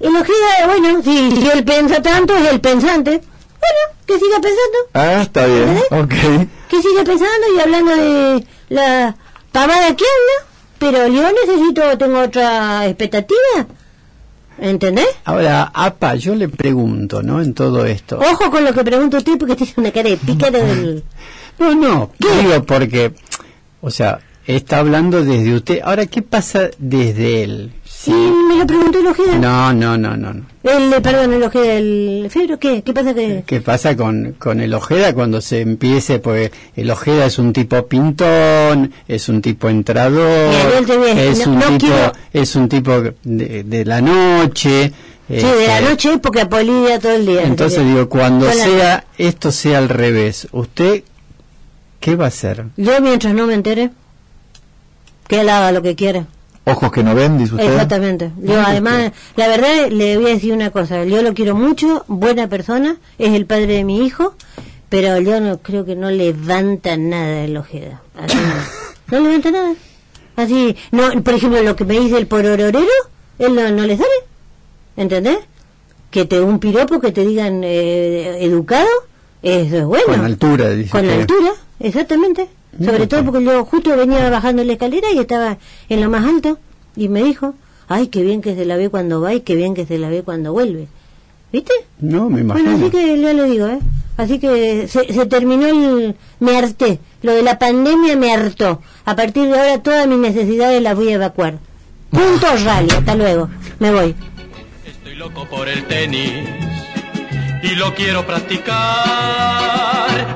El 0.00 0.14
Ojeda, 0.14 0.66
bueno, 0.66 1.02
si, 1.02 1.30
si 1.30 1.48
él 1.48 1.64
piensa 1.64 2.02
tanto, 2.02 2.36
es 2.36 2.50
el 2.50 2.60
pensante. 2.60 3.10
Bueno, 3.10 3.96
que 4.06 4.18
siga 4.18 4.36
pensando. 4.40 4.78
Ah, 4.94 5.22
está 5.22 5.46
bien, 5.46 5.78
ok. 5.90 6.48
Que 6.68 6.82
siga 6.82 7.04
pensando 7.04 7.46
y 7.56 7.60
hablando 7.60 7.96
de 7.96 8.46
la 8.68 9.16
pavada 9.52 9.96
que 9.96 10.04
habla 10.04 10.46
pero 10.78 11.08
yo 11.08 11.22
necesito, 11.32 11.96
tengo 11.98 12.20
otra 12.20 12.86
expectativa. 12.86 13.66
¿Entendés? 14.58 15.08
Ahora, 15.24 15.70
APA, 15.74 16.14
yo 16.16 16.34
le 16.34 16.48
pregunto, 16.48 17.22
¿no? 17.22 17.42
En 17.42 17.54
todo 17.54 17.84
esto. 17.84 18.18
Ojo 18.18 18.50
con 18.50 18.64
lo 18.64 18.72
que 18.72 18.84
pregunto 18.84 19.18
usted 19.18 19.38
porque 19.38 19.56
tiene 19.56 19.72
una 19.76 19.90
cara 19.90 20.10
de 20.10 20.16
pícara 20.16 20.58
del... 20.58 21.04
No, 21.58 21.74
no, 21.74 22.12
¿Qué? 22.20 22.42
digo 22.42 22.64
porque, 22.64 23.14
o 23.80 23.90
sea, 23.90 24.20
está 24.46 24.78
hablando 24.78 25.24
desde 25.24 25.54
usted. 25.54 25.80
Ahora, 25.82 26.04
¿qué 26.04 26.20
pasa 26.20 26.68
desde 26.76 27.42
él? 27.44 27.72
Sí, 28.06 28.12
me 28.12 28.54
lo 28.58 28.66
preguntó 28.68 29.00
el 29.00 29.06
Ojeda. 29.08 29.36
No, 29.36 29.72
no, 29.72 29.98
no, 29.98 30.16
no. 30.16 30.46
El, 30.62 31.02
perdón, 31.02 31.32
el 31.32 31.42
Ojeda, 31.42 31.74
el 31.74 32.28
Febro, 32.30 32.56
¿qué? 32.56 32.80
¿Qué 32.82 32.92
pasa 32.92 33.12
que...? 33.14 33.42
¿Qué 33.44 33.60
pasa 33.60 33.96
con, 33.96 34.36
con 34.38 34.60
el 34.60 34.74
Ojeda 34.74 35.12
cuando 35.12 35.40
se 35.40 35.60
empiece? 35.62 36.20
Pues 36.20 36.52
el 36.76 36.88
Ojeda 36.88 37.26
es 37.26 37.40
un 37.40 37.52
tipo 37.52 37.84
pintón, 37.88 38.92
es 39.08 39.28
un 39.28 39.42
tipo 39.42 39.68
entrador, 39.68 40.54
es, 41.16 41.44
un 41.48 41.58
tipo, 41.58 41.94
es 42.32 42.54
un 42.54 42.68
tipo 42.68 42.92
de, 43.24 43.64
de 43.64 43.84
la 43.84 44.00
noche... 44.00 44.92
Sí, 45.28 45.34
de 45.34 45.66
la 45.66 45.78
este, 45.80 45.90
noche 45.90 46.18
porque 46.18 46.46
Polidia 46.46 47.00
todo 47.00 47.16
el 47.16 47.26
día. 47.26 47.42
Entonces 47.42 47.84
digo, 47.84 48.08
cuando 48.08 48.48
sea, 48.52 49.04
esto 49.18 49.50
sea 49.50 49.78
al 49.78 49.88
revés, 49.88 50.46
¿usted 50.52 51.02
qué 51.98 52.14
va 52.14 52.26
a 52.26 52.28
hacer? 52.28 52.66
Yo 52.76 53.00
mientras 53.00 53.34
no 53.34 53.48
me 53.48 53.54
entere, 53.54 53.90
que 55.26 55.40
él 55.40 55.48
haga 55.48 55.72
lo 55.72 55.82
que 55.82 55.96
quiera. 55.96 56.28
Ojos 56.68 56.90
que 56.90 57.04
no 57.04 57.14
ven, 57.14 57.38
dice 57.38 57.54
usted. 57.54 57.70
Exactamente. 57.70 58.32
Yo 58.42 58.60
además, 58.60 59.12
la 59.36 59.46
verdad, 59.46 59.88
le 59.88 60.16
voy 60.16 60.26
a 60.26 60.34
decir 60.34 60.52
una 60.52 60.70
cosa. 60.70 61.04
Yo 61.04 61.22
lo 61.22 61.32
quiero 61.32 61.54
mucho, 61.54 62.04
buena 62.08 62.48
persona, 62.48 62.96
es 63.18 63.34
el 63.34 63.46
padre 63.46 63.68
de 63.68 63.84
mi 63.84 64.04
hijo, 64.04 64.34
pero 64.88 65.20
yo 65.20 65.40
no 65.40 65.58
creo 65.58 65.84
que 65.84 65.94
no 65.94 66.10
levanta 66.10 66.96
nada 66.96 67.44
el 67.44 67.56
Ojeda. 67.56 68.02
no, 69.12 69.20
levanta 69.20 69.52
nada. 69.52 69.74
Así, 70.34 70.76
no, 70.90 71.22
por 71.22 71.34
ejemplo, 71.34 71.62
lo 71.62 71.76
que 71.76 71.84
me 71.84 72.00
dice 72.00 72.18
el 72.18 72.26
porororero, 72.26 72.80
él 73.38 73.54
no, 73.54 73.70
no 73.70 73.86
le 73.86 73.96
sale. 73.96 74.08
¿Entendés? 74.96 75.38
Que 76.10 76.24
te 76.24 76.40
un 76.40 76.58
piropo 76.58 76.98
que 76.98 77.12
te 77.12 77.24
digan 77.24 77.62
eh, 77.62 78.38
educado, 78.40 78.88
eso 79.40 79.76
es 79.76 79.84
bueno. 79.84 80.06
Con 80.06 80.24
altura, 80.24 80.70
dice. 80.70 80.90
Con 80.90 81.08
altura, 81.08 81.52
exactamente. 81.78 82.48
Sobre 82.82 83.06
todo 83.06 83.24
porque 83.24 83.44
yo 83.44 83.64
justo 83.64 83.96
venía 83.96 84.28
bajando 84.30 84.64
la 84.64 84.72
escalera 84.72 85.10
y 85.12 85.18
estaba 85.18 85.58
en 85.88 86.00
lo 86.00 86.10
más 86.10 86.24
alto 86.24 86.58
y 86.96 87.08
me 87.08 87.22
dijo, 87.22 87.54
ay, 87.88 88.08
qué 88.08 88.22
bien 88.22 88.42
que 88.42 88.54
se 88.54 88.64
la 88.64 88.76
ve 88.76 88.88
cuando 88.90 89.20
va 89.20 89.34
y 89.34 89.40
qué 89.40 89.54
bien 89.54 89.74
que 89.74 89.86
se 89.86 89.98
la 89.98 90.08
ve 90.08 90.22
cuando 90.22 90.52
vuelve. 90.52 90.88
¿Viste? 91.52 91.72
No, 92.00 92.28
me 92.28 92.40
imagino. 92.40 92.70
Bueno, 92.70 92.86
así 92.86 92.90
que 92.96 93.20
ya 93.20 93.32
lo 93.32 93.44
digo, 93.44 93.66
¿eh? 93.66 93.78
Así 94.16 94.38
que 94.38 94.88
se, 94.88 95.12
se 95.12 95.26
terminó 95.26 95.66
el... 95.66 96.16
Me 96.40 96.56
harté. 96.56 96.98
Lo 97.22 97.32
de 97.32 97.42
la 97.42 97.58
pandemia 97.58 98.16
me 98.16 98.32
hartó. 98.32 98.80
A 99.04 99.14
partir 99.14 99.46
de 99.48 99.58
ahora 99.58 99.82
todas 99.82 100.06
mis 100.06 100.18
necesidades 100.18 100.82
las 100.82 100.96
voy 100.96 101.10
a 101.10 101.14
evacuar. 101.14 101.58
Punto 102.10 102.46
rally. 102.64 102.90
Hasta 102.90 103.14
luego. 103.14 103.48
Me 103.78 103.92
voy. 103.92 104.14
Estoy 104.86 105.14
loco 105.16 105.46
por 105.46 105.68
el 105.68 105.84
tenis 105.84 106.48
y 107.62 107.74
lo 107.74 107.94
quiero 107.94 108.26
practicar 108.26 108.74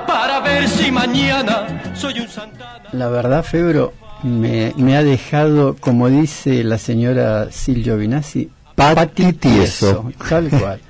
para 0.07 0.41
ver 0.41 0.69
si 0.69 0.91
mañana 0.91 1.80
soy 2.01 2.21
un 2.21 2.29
Santana. 2.29 2.89
La 2.93 3.09
verdad, 3.09 3.45
Febro, 3.45 3.93
me, 4.23 4.73
me 4.77 4.97
ha 4.97 5.03
dejado, 5.03 5.77
como 5.79 6.09
dice 6.09 6.65
la 6.65 6.79
señora 6.79 7.51
Silvio 7.51 7.97
Vinazzi, 7.97 8.51
patitieso, 8.75 10.11
tal 10.29 10.49
cual. 10.49 10.81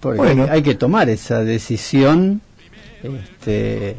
Porque 0.00 0.48
hay, 0.50 0.62
que 0.62 0.74
tomar 0.74 1.08
esa 1.08 1.44
decisión 1.44 2.40
este, 3.02 3.96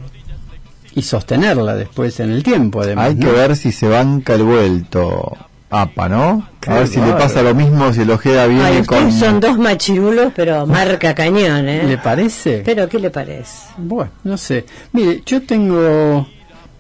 y 0.94 1.02
sostenerla 1.02 1.76
después 1.76 2.20
en 2.20 2.32
el 2.32 2.44
tiempo, 2.44 2.82
además. 2.82 3.06
Hay 3.08 3.16
que 3.18 3.32
ver 3.32 3.56
si 3.56 3.72
se 3.72 3.88
banca 3.88 4.36
el 4.36 4.44
vuelto. 4.44 5.38
APA, 5.74 6.08
¿no? 6.08 6.48
a 6.68 6.74
ver 6.76 6.88
si 6.88 7.00
le 7.00 7.14
pasa 7.14 7.42
lo 7.42 7.56
mismo, 7.56 7.92
si 7.92 8.02
el 8.02 8.12
Ojeda 8.12 8.46
viene 8.46 8.86
con... 8.86 9.12
Son 9.12 9.40
dos 9.40 9.58
machirulos, 9.58 10.32
pero 10.36 10.68
marca 10.68 11.16
cañón, 11.16 11.68
¿eh? 11.68 11.84
¿Le 11.84 11.98
parece? 11.98 12.62
¿Pero 12.64 12.88
qué 12.88 13.00
le 13.00 13.10
parece? 13.10 13.70
Bueno, 13.78 14.12
no 14.24 14.38
sé. 14.38 14.66
Mire, 14.92 15.24
yo 15.26 15.42
tengo... 15.42 16.28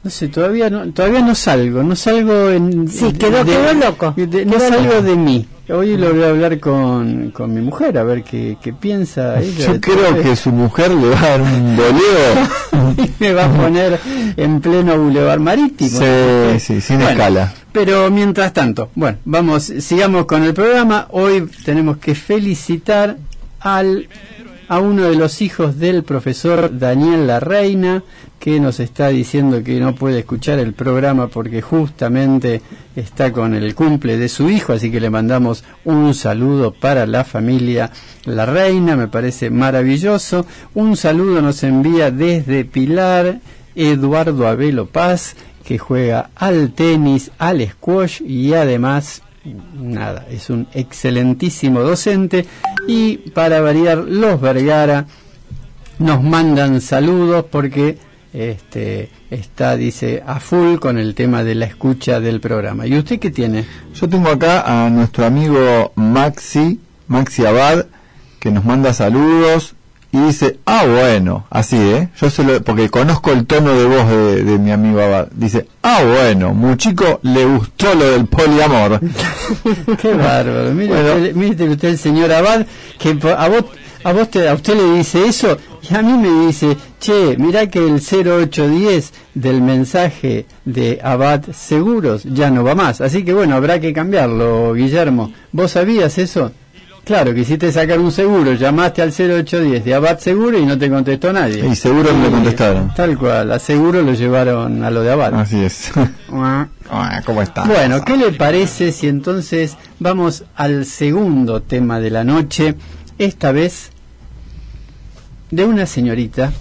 No 0.04 0.10
sé, 0.12 0.28
todavía 0.28 0.70
no, 0.70 0.92
todavía 0.92 1.22
no 1.22 1.34
salgo, 1.34 1.82
no 1.82 1.96
salgo 1.96 2.50
en... 2.50 2.88
Sí, 2.88 3.14
quedó, 3.14 3.44
quedó 3.44 3.74
loco. 3.74 4.14
no 4.18 4.60
salgo 4.60 5.02
de 5.02 5.16
mí. 5.16 5.48
Hoy 5.70 5.96
lo 5.96 6.14
voy 6.14 6.24
a 6.24 6.30
hablar 6.30 6.60
con, 6.60 7.32
con 7.32 7.54
mi 7.54 7.62
mujer, 7.62 7.98
a 7.98 8.04
ver 8.04 8.24
qué, 8.24 8.58
qué 8.62 8.74
piensa 8.74 9.40
ella. 9.40 9.74
Yo 9.74 9.80
creo 9.80 10.22
que 10.22 10.36
su 10.36 10.52
mujer 10.52 10.92
le 10.92 11.10
va 11.10 11.20
a 11.20 11.30
dar 11.30 11.42
un 11.42 11.78
boleo. 11.78 12.98
y 12.98 13.24
me 13.24 13.34
va 13.34 13.46
a 13.46 13.50
poner 13.50 13.98
en 14.36 14.60
pleno 14.60 14.98
bulevar 14.98 15.40
marítimo. 15.40 16.00
Sí, 16.00 16.60
sí, 16.60 16.82
sin 16.82 17.02
escala. 17.02 17.54
Pero 17.72 18.12
mientras 18.12 18.52
tanto, 18.52 18.90
bueno, 18.94 19.18
vamos, 19.24 19.64
sigamos 19.80 20.26
con 20.26 20.44
el 20.44 20.54
programa. 20.54 21.08
Hoy 21.12 21.50
tenemos 21.64 21.96
que 21.98 22.14
felicitar 22.14 23.16
al 23.62 24.10
a 24.68 24.80
uno 24.80 25.04
de 25.04 25.16
los 25.16 25.42
hijos 25.42 25.80
del 25.80 26.04
profesor 26.04 26.78
Daniel 26.78 27.28
La 27.28 27.40
Reina, 27.40 28.04
que 28.40 28.60
nos 28.60 28.80
está 28.80 29.08
diciendo 29.08 29.64
que 29.64 29.80
no 29.80 29.96
puede 29.96 30.20
escuchar 30.20 30.60
el 30.60 30.74
programa 30.74 31.28
porque 31.28 31.62
justamente 31.62 32.62
está 32.96 33.32
con 33.32 33.54
el 33.54 33.74
cumple 33.74 34.18
de 34.18 34.30
su 34.30 34.50
hijo, 34.50 34.74
así 34.74 34.92
que 34.92 35.00
le 35.00 35.10
mandamos 35.10 35.64
un 35.86 36.14
saludo 36.14 36.74
para 36.74 37.06
la 37.06 37.24
familia 37.24 37.92
La 38.26 38.46
Reina, 38.46 38.96
me 38.96 39.08
parece 39.08 39.50
maravilloso. 39.50 40.46
Un 40.74 40.98
saludo 40.98 41.42
nos 41.42 41.64
envía 41.64 42.12
desde 42.12 42.66
Pilar 42.66 43.40
Eduardo 43.76 44.48
Abelo 44.48 44.86
Paz, 44.86 45.36
que 45.66 45.78
juega 45.80 46.30
al 46.36 46.74
tenis, 46.74 47.32
al 47.40 47.68
squash 47.68 48.22
y 48.22 48.54
además 48.54 49.23
nada, 49.46 50.26
es 50.30 50.50
un 50.50 50.68
excelentísimo 50.74 51.82
docente 51.82 52.46
y 52.88 53.18
para 53.18 53.62
variar 53.62 53.98
los 53.98 54.40
Vergara 54.40 55.06
nos 56.00 56.24
mandan 56.24 56.82
saludos 56.82 57.46
porque 57.52 57.98
este, 58.34 59.10
está, 59.30 59.76
dice, 59.76 60.24
a 60.26 60.40
full 60.40 60.78
con 60.78 60.98
el 60.98 61.14
tema 61.14 61.44
de 61.44 61.56
la 61.56 61.66
escucha 61.66 62.20
del 62.20 62.40
programa. 62.40 62.88
¿Y 62.88 62.98
usted 62.98 63.20
qué 63.20 63.30
tiene? 63.30 63.66
Yo 63.94 64.10
tengo 64.10 64.30
acá 64.30 64.86
a 64.86 64.90
nuestro 64.90 65.26
amigo 65.26 65.92
Maxi, 65.96 66.80
Maxi 67.08 67.46
Abad, 67.46 67.86
que 68.40 68.50
nos 68.52 68.66
manda 68.66 68.94
saludos 68.94 69.76
y 70.14 70.20
dice, 70.20 70.60
ah, 70.68 70.86
bueno, 70.86 71.48
así, 71.50 71.76
¿eh? 71.76 72.10
Yo 72.22 72.30
se 72.30 72.44
lo, 72.44 72.62
porque 72.62 72.88
conozco 72.90 73.32
el 73.32 73.48
tono 73.48 73.74
de 73.74 73.86
voz 73.86 74.08
de, 74.08 74.60
mi 74.60 74.72
amigo 74.72 75.02
Abad. 75.02 75.28
Dice, 75.34 75.66
ah, 75.82 76.04
bueno, 76.06 76.54
Muchico 76.54 77.20
le 77.24 77.44
gustó 77.46 77.96
lo 77.96 78.12
del 78.12 78.28
poliamor. 78.28 79.00
qué 80.02 80.14
bárbaro. 80.14 80.72
Mire, 80.72 81.34
usted, 81.34 81.68
usted, 81.68 81.90
el 81.90 81.98
señor 81.98 82.32
Abad, 82.32 82.68
que 83.00 83.18
a 83.36 83.50
vos 83.50 83.66
a 84.04 84.12
vos 84.12 84.30
te, 84.30 84.48
a 84.48 84.54
usted 84.54 84.76
le 84.76 84.98
dice 84.98 85.26
eso 85.26 85.58
y 85.90 85.96
a 85.96 86.02
mí 86.02 86.14
me 86.14 86.46
dice, 86.46 86.78
che, 87.00 87.36
mira 87.38 87.68
que 87.68 87.80
el 87.80 88.02
0810 88.02 89.14
del 89.34 89.62
mensaje 89.62 90.46
de 90.66 91.00
Abad 91.02 91.46
Seguros 91.54 92.24
ya 92.24 92.52
no 92.52 92.64
va 92.64 92.76
más. 92.76 93.02
Así 93.02 93.26
que 93.26 93.34
bueno, 93.34 93.56
habrá 93.56 93.80
que 93.80 93.94
cambiarlo, 93.94 94.74
Guillermo. 94.74 95.34
¿Vos 95.52 95.72
sabías 95.72 96.18
eso? 96.18 96.52
Claro, 97.04 97.34
quisiste 97.34 97.70
sacar 97.70 98.00
un 98.00 98.14
seguro, 98.14 98.54
llamaste 98.54 99.02
al 99.02 99.10
0810 99.10 99.84
de 99.84 99.94
Abad 99.94 100.20
Seguro 100.20 100.58
y 100.58 100.66
no 100.66 100.78
te 100.78 100.90
contestó 100.90 101.34
nadie. 101.34 101.68
Y 101.68 101.76
seguro 101.76 102.14
no 102.14 102.24
le 102.24 102.30
contestaron. 102.30 102.94
Tal 102.94 103.18
cual, 103.18 103.52
a 103.52 103.60
seguro 103.60 104.02
lo 104.02 104.14
llevaron 104.14 104.82
a 104.86 104.90
lo 104.90 105.02
de 105.02 105.12
Abad. 105.12 105.34
Así 105.34 105.62
es. 105.62 105.92
¿Cómo 107.26 107.42
está? 107.42 107.66
Bueno, 107.66 108.06
¿qué 108.06 108.16
le 108.16 108.32
parece 108.32 108.94
si 108.94 109.10
entonces 109.10 109.76
vamos 110.00 110.46
al 110.56 110.86
segundo 110.86 111.62
tema 111.62 112.00
de 112.00 112.10
la 112.10 112.24
noche? 112.24 112.76
Esta 113.18 113.52
vez 113.52 113.92
de 115.52 115.66
una 115.66 115.86
señorita 115.86 116.54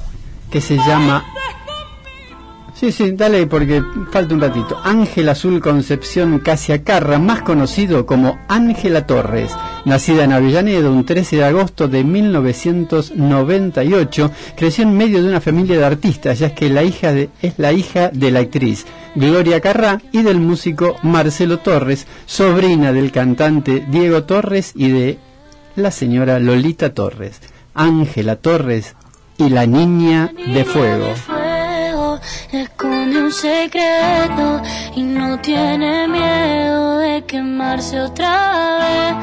que 0.51 0.61
se 0.61 0.77
llama 0.77 1.25
Sí, 2.83 2.91
sí, 2.91 3.13
dale 3.13 3.47
porque 3.47 3.81
falta 4.11 4.35
un 4.35 4.41
ratito. 4.41 4.77
Ángel 4.83 5.29
Azul 5.29 5.61
Concepción 5.61 6.41
Casiacarra, 6.41 7.21
más 7.21 7.43
conocido 7.43 8.07
como 8.07 8.41
Ángela 8.49 9.07
Torres, 9.07 9.53
nacida 9.85 10.25
en 10.25 10.33
Avellaneda 10.33 10.91
un 10.91 11.05
13 11.05 11.37
de 11.37 11.45
agosto 11.45 11.87
de 11.87 12.03
1998, 12.03 14.33
creció 14.57 14.83
en 14.83 14.97
medio 14.97 15.23
de 15.23 15.29
una 15.29 15.41
familia 15.41 15.79
de 15.79 15.85
artistas, 15.85 16.41
ya 16.41 16.57
que 16.57 16.71
la 16.71 16.83
hija 16.83 17.13
de, 17.13 17.31
es 17.41 17.55
la 17.57 17.73
hija 17.73 18.09
de 18.09 18.33
la 18.33 18.41
actriz 18.41 18.85
Gloria 19.15 19.61
Carrá 19.61 20.03
y 20.11 20.23
del 20.23 20.41
músico 20.41 20.97
Marcelo 21.05 21.61
Torres, 21.61 22.09
sobrina 22.27 22.93
del 22.93 23.13
cantante 23.13 23.87
Diego 23.91 24.25
Torres 24.25 24.73
y 24.75 24.89
de 24.89 25.19
la 25.77 25.93
señora 25.93 26.41
Lolita 26.41 26.93
Torres. 26.93 27.39
Ángela 27.75 28.35
Torres 28.35 28.97
y 29.39 29.51
la 29.51 29.67
niña 29.67 30.33
de 30.53 30.65
fuego 30.65 31.15
secreto 33.33 34.61
y 34.95 35.03
no 35.03 35.39
tiene 35.41 36.07
miedo 36.07 36.99
de 36.99 37.25
quemarse 37.25 38.01
otra 38.01 38.79
vez. 38.79 39.15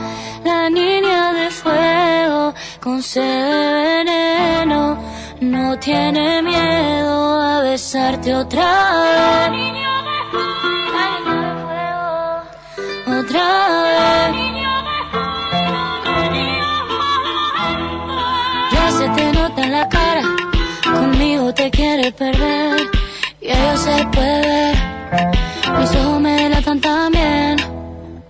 La 0.43 0.70
niña 0.70 1.34
de 1.34 1.49
fuego 1.51 2.53
con 2.82 3.03
sed 3.03 3.22
de 3.22 4.03
veneno 4.03 4.97
no 5.41 5.78
tiene 5.80 6.41
miedo 6.41 7.41
a 7.41 7.62
besarte 7.62 8.34
otra 8.34 8.64
vez. 9.01 9.22
La 9.22 9.49
niña 9.49 9.93
de 10.10 10.20
fuego, 10.32 11.60
otra 13.20 13.47
vez. 13.84 14.10
Ya 18.74 18.91
se 18.91 19.10
te 19.10 19.32
nota 19.34 19.64
en 19.64 19.72
la 19.72 19.88
cara, 19.88 20.24
conmigo 20.84 21.53
te 21.53 21.70
quiere 21.70 22.12
perder 22.12 22.99
y 23.50 23.52
ello 23.52 23.78
se 23.78 24.06
puede. 24.14 24.74
Mis 25.78 25.95
ojos 25.95 26.22
me 26.22 26.34
delatan 26.43 26.80
también, 26.80 27.58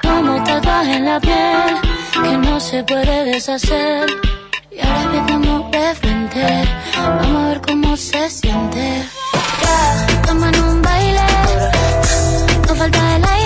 como 0.02 0.44
tatuaje 0.44 0.96
en 0.96 1.06
la 1.06 1.20
piel 1.20 1.70
que 2.24 2.38
no 2.38 2.60
se 2.60 2.84
puede 2.84 3.26
deshacer. 3.26 4.10
Y 4.72 4.80
ahora 4.80 5.12
que 5.12 5.18
estamos 5.18 5.72
de 5.72 5.96
frente, 5.96 6.46
vamos 6.98 7.44
a 7.44 7.48
ver 7.50 7.62
cómo 7.68 7.98
se 7.98 8.30
siente. 8.30 9.04
Yeah, 9.62 10.22
toman 10.26 10.56
un 10.56 10.82
baile, 10.82 11.28
no 12.68 12.76
falta 12.76 13.16
el 13.18 13.24
aire. 13.26 13.39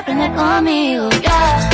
Conmigo. 0.00 1.10
Yeah. 1.22 1.71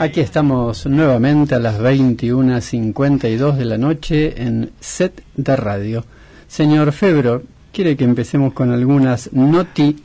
Aquí 0.00 0.20
estamos 0.20 0.86
nuevamente 0.86 1.56
a 1.56 1.58
las 1.58 1.80
21.52 1.80 3.56
de 3.56 3.64
la 3.64 3.78
noche 3.78 4.40
en 4.40 4.70
set 4.78 5.24
de 5.34 5.56
radio. 5.56 6.04
Señor 6.46 6.92
Febro, 6.92 7.42
¿quiere 7.72 7.96
que 7.96 8.04
empecemos 8.04 8.52
con 8.52 8.70
algunas 8.70 9.32
noti 9.32 9.96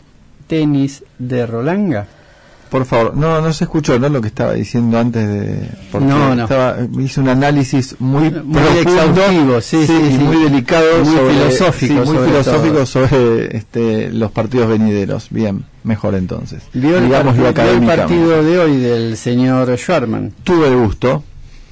tenis 0.48 1.04
de 1.20 1.46
Rolanga? 1.46 2.08
Por 2.74 2.86
favor, 2.86 3.16
no, 3.16 3.40
no 3.40 3.54
se 3.54 3.66
escuchó, 3.66 4.00
¿no? 4.00 4.10
Lo 4.10 4.20
que 4.20 4.30
estaba 4.30 4.54
diciendo 4.54 4.98
antes 4.98 5.28
de... 5.28 5.70
Porque 5.92 6.08
no, 6.08 6.34
no. 6.34 6.42
Estaba, 6.42 6.78
hizo 7.00 7.22
un 7.22 7.30
análisis 7.30 7.96
muy, 8.00 8.32
muy 8.32 8.64
exhaustivo, 8.82 9.62
sí, 9.62 9.86
sí, 9.86 10.18
muy 10.20 10.38
delicado, 10.44 11.06
muy 11.06 11.34
filosófico, 11.36 11.94
muy 11.94 12.06
sobre 12.08 12.26
filosófico 12.26 12.86
sobre 12.88 13.58
este, 13.58 14.10
los 14.12 14.32
partidos 14.32 14.70
venideros. 14.70 15.28
Bien, 15.30 15.66
mejor 15.84 16.16
entonces. 16.16 16.64
¿Vio 16.74 16.98
el, 16.98 17.14
el 17.14 17.86
partido 17.86 18.44
de 18.44 18.58
hoy 18.58 18.78
del 18.78 19.18
señor 19.18 19.78
Schwarman? 19.78 20.34
Tuve 20.44 20.70
el 20.70 20.76
gusto, 20.76 21.24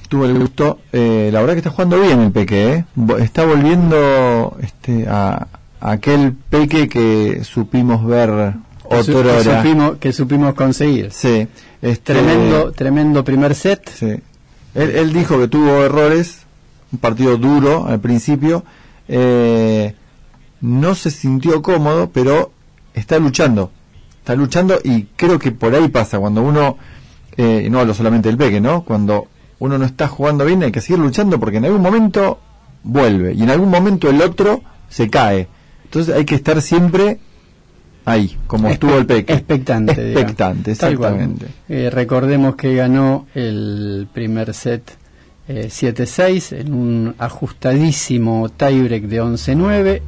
tuve 0.06 0.26
el 0.28 0.38
gusto. 0.38 0.78
Eh, 0.92 1.30
la 1.32 1.40
verdad 1.40 1.54
que 1.54 1.58
está 1.58 1.70
jugando 1.70 2.00
bien 2.00 2.20
el 2.20 2.30
Peque, 2.30 2.74
¿eh? 2.74 2.84
Está 3.18 3.44
volviendo 3.44 4.56
este, 4.62 5.08
a, 5.08 5.48
a 5.80 5.90
aquel 5.90 6.32
Peque 6.48 6.88
que 6.88 7.42
supimos 7.42 8.06
ver 8.06 8.54
que, 8.96 9.42
supimos, 9.42 9.96
que 9.98 10.12
supimos 10.12 10.54
conseguir. 10.54 11.12
Sí. 11.12 11.46
Este, 11.80 12.14
tremendo, 12.14 12.72
tremendo 12.72 13.24
primer 13.24 13.54
set. 13.54 13.90
Sí. 13.90 14.14
Él, 14.74 15.12
dijo 15.12 15.38
que 15.38 15.48
tuvo 15.48 15.84
errores, 15.84 16.46
un 16.92 16.98
partido 16.98 17.36
duro 17.36 17.86
al 17.86 18.00
principio. 18.00 18.64
Eh, 19.08 19.94
no 20.60 20.94
se 20.94 21.10
sintió 21.10 21.60
cómodo, 21.62 22.10
pero 22.10 22.52
está 22.94 23.18
luchando. 23.18 23.70
Está 24.18 24.34
luchando 24.36 24.78
y 24.82 25.04
creo 25.16 25.38
que 25.38 25.52
por 25.52 25.74
ahí 25.74 25.88
pasa. 25.88 26.18
Cuando 26.18 26.42
uno, 26.42 26.78
eh, 27.36 27.68
no 27.70 27.80
hablo 27.80 27.94
solamente 27.94 28.28
del 28.28 28.38
peque, 28.38 28.60
¿no? 28.60 28.82
Cuando 28.84 29.26
uno 29.58 29.78
no 29.78 29.84
está 29.84 30.08
jugando 30.08 30.44
bien 30.44 30.62
hay 30.64 30.72
que 30.72 30.80
seguir 30.80 30.98
luchando 30.98 31.38
porque 31.38 31.58
en 31.58 31.64
algún 31.64 31.82
momento 31.82 32.40
vuelve 32.82 33.32
y 33.32 33.44
en 33.44 33.50
algún 33.50 33.70
momento 33.70 34.10
el 34.10 34.20
otro 34.20 34.62
se 34.88 35.08
cae. 35.08 35.46
Entonces 35.84 36.14
hay 36.14 36.24
que 36.24 36.34
estar 36.34 36.60
siempre 36.62 37.20
ahí, 38.04 38.36
como 38.46 38.68
estuvo 38.68 38.96
el 38.98 39.06
Peque. 39.06 39.32
Expectante. 39.32 40.12
Expectante, 40.12 40.72
exactamente. 40.72 41.46
Eh, 41.68 41.90
recordemos 41.90 42.56
que 42.56 42.74
ganó 42.74 43.26
el 43.34 44.08
primer 44.12 44.54
set 44.54 44.96
7-6 45.48 46.52
eh, 46.52 46.60
en 46.60 46.74
un 46.74 47.14
ajustadísimo 47.18 48.48
tiebreak 48.48 49.04
de 49.04 49.22
11-9. 49.22 50.02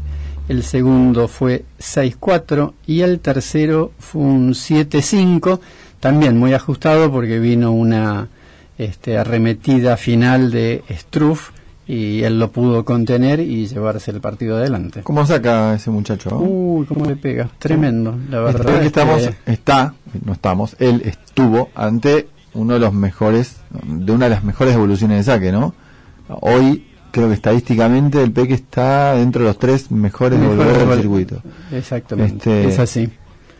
El 0.49 0.63
segundo 0.63 1.27
fue 1.27 1.65
6-4 1.79 2.75
y 2.87 3.01
el 3.01 3.21
tercero 3.21 3.93
fue 3.99 4.23
un 4.23 4.53
7-5, 4.53 5.59
también 6.01 6.37
muy 6.37 6.53
ajustado 6.53 7.11
porque 7.11 7.39
vino 7.39 7.73
una 7.73 8.29
este, 8.77 9.17
arremetida 9.17 9.97
final 9.97 10.51
de 10.51 10.83
Struff 10.91 11.51
y 11.87 12.23
él 12.23 12.39
lo 12.39 12.51
pudo 12.51 12.85
contener 12.85 13.41
y 13.41 13.67
llevarse 13.67 14.11
el 14.11 14.21
partido 14.21 14.57
adelante. 14.57 15.03
¿Cómo 15.03 15.25
saca 15.27 15.75
ese 15.75 15.91
muchacho? 15.91 16.37
Uy, 16.39 16.87
cómo 16.87 17.05
le 17.05 17.17
pega. 17.17 17.49
Tremendo, 17.59 18.17
la 18.31 18.41
verdad. 18.41 18.61
Este, 18.69 18.81
es 18.81 18.87
estamos, 18.87 19.23
que- 19.45 19.53
está, 19.53 19.95
no 20.25 20.33
estamos, 20.33 20.77
él 20.79 21.03
estuvo 21.05 21.71
ante 21.75 22.29
uno 22.55 22.75
de 22.75 22.81
los 22.81 22.93
mejores, 22.95 23.57
de 23.85 24.13
una 24.13 24.27
de 24.27 24.31
las 24.31 24.45
mejores 24.45 24.75
evoluciones 24.75 25.19
de 25.27 25.33
saque, 25.33 25.53
¿no? 25.53 25.75
Hoy 26.29 26.87
creo 27.11 27.29
que 27.29 27.35
estadísticamente 27.35 28.23
el 28.23 28.33
Peque 28.33 28.55
está 28.55 29.15
dentro 29.15 29.43
de 29.43 29.49
los 29.49 29.59
tres 29.59 29.91
mejores 29.91 30.39
Mejor 30.39 30.57
devolvedores 30.57 30.89
del 30.89 30.99
circuito. 31.01 31.43
Exactamente, 31.71 32.35
Este, 32.63 32.69
es 32.69 32.79
así. 32.79 33.09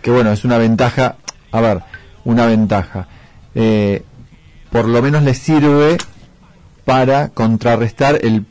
Que 0.01 0.11
bueno, 0.11 0.33
es 0.33 0.45
una 0.45 0.59
ventaja, 0.59 1.17
a 1.53 1.61
ver, 1.61 1.81
una 2.25 2.47
ventaja. 2.47 3.07
Eh, 3.55 4.03
por 4.71 4.89
lo 4.89 5.01
menos 5.03 5.23
le 5.23 5.35
sirve 5.35 5.97
para 6.85 7.29
contrarrestar 7.31 8.19
el 8.23 8.45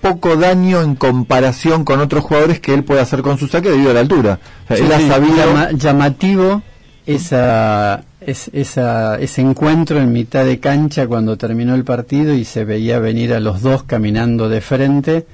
poco 0.00 0.36
daño 0.36 0.80
en 0.82 0.94
comparación 0.94 1.84
con 1.84 2.00
otros 2.00 2.24
jugadores 2.24 2.60
que 2.60 2.72
él 2.74 2.84
puede 2.84 3.00
hacer 3.00 3.22
con 3.22 3.36
su 3.38 3.48
saque 3.48 3.70
debido 3.70 3.90
a 3.90 3.94
la 3.94 4.00
altura. 4.00 4.38
O 4.64 4.68
sea, 4.68 4.76
Sí, 4.76 4.82
él 4.84 4.92
ha 4.92 4.98
sí, 4.98 5.08
sabido... 5.08 5.36
llama- 5.36 5.70
llamativo 5.72 6.62
esa, 7.06 8.04
es- 8.20 8.50
esa, 8.52 9.16
ese 9.18 9.40
encuentro 9.40 9.98
en 10.00 10.12
mitad 10.12 10.44
de 10.44 10.60
cancha 10.60 11.06
cuando 11.08 11.36
terminó 11.36 11.74
el 11.74 11.84
partido 11.84 12.34
y 12.34 12.44
se 12.44 12.64
veía 12.64 12.98
venir 13.00 13.32
a 13.34 13.40
los 13.40 13.60
dos 13.62 13.82
caminando 13.82 14.48
de 14.48 14.60
frente 14.60 15.26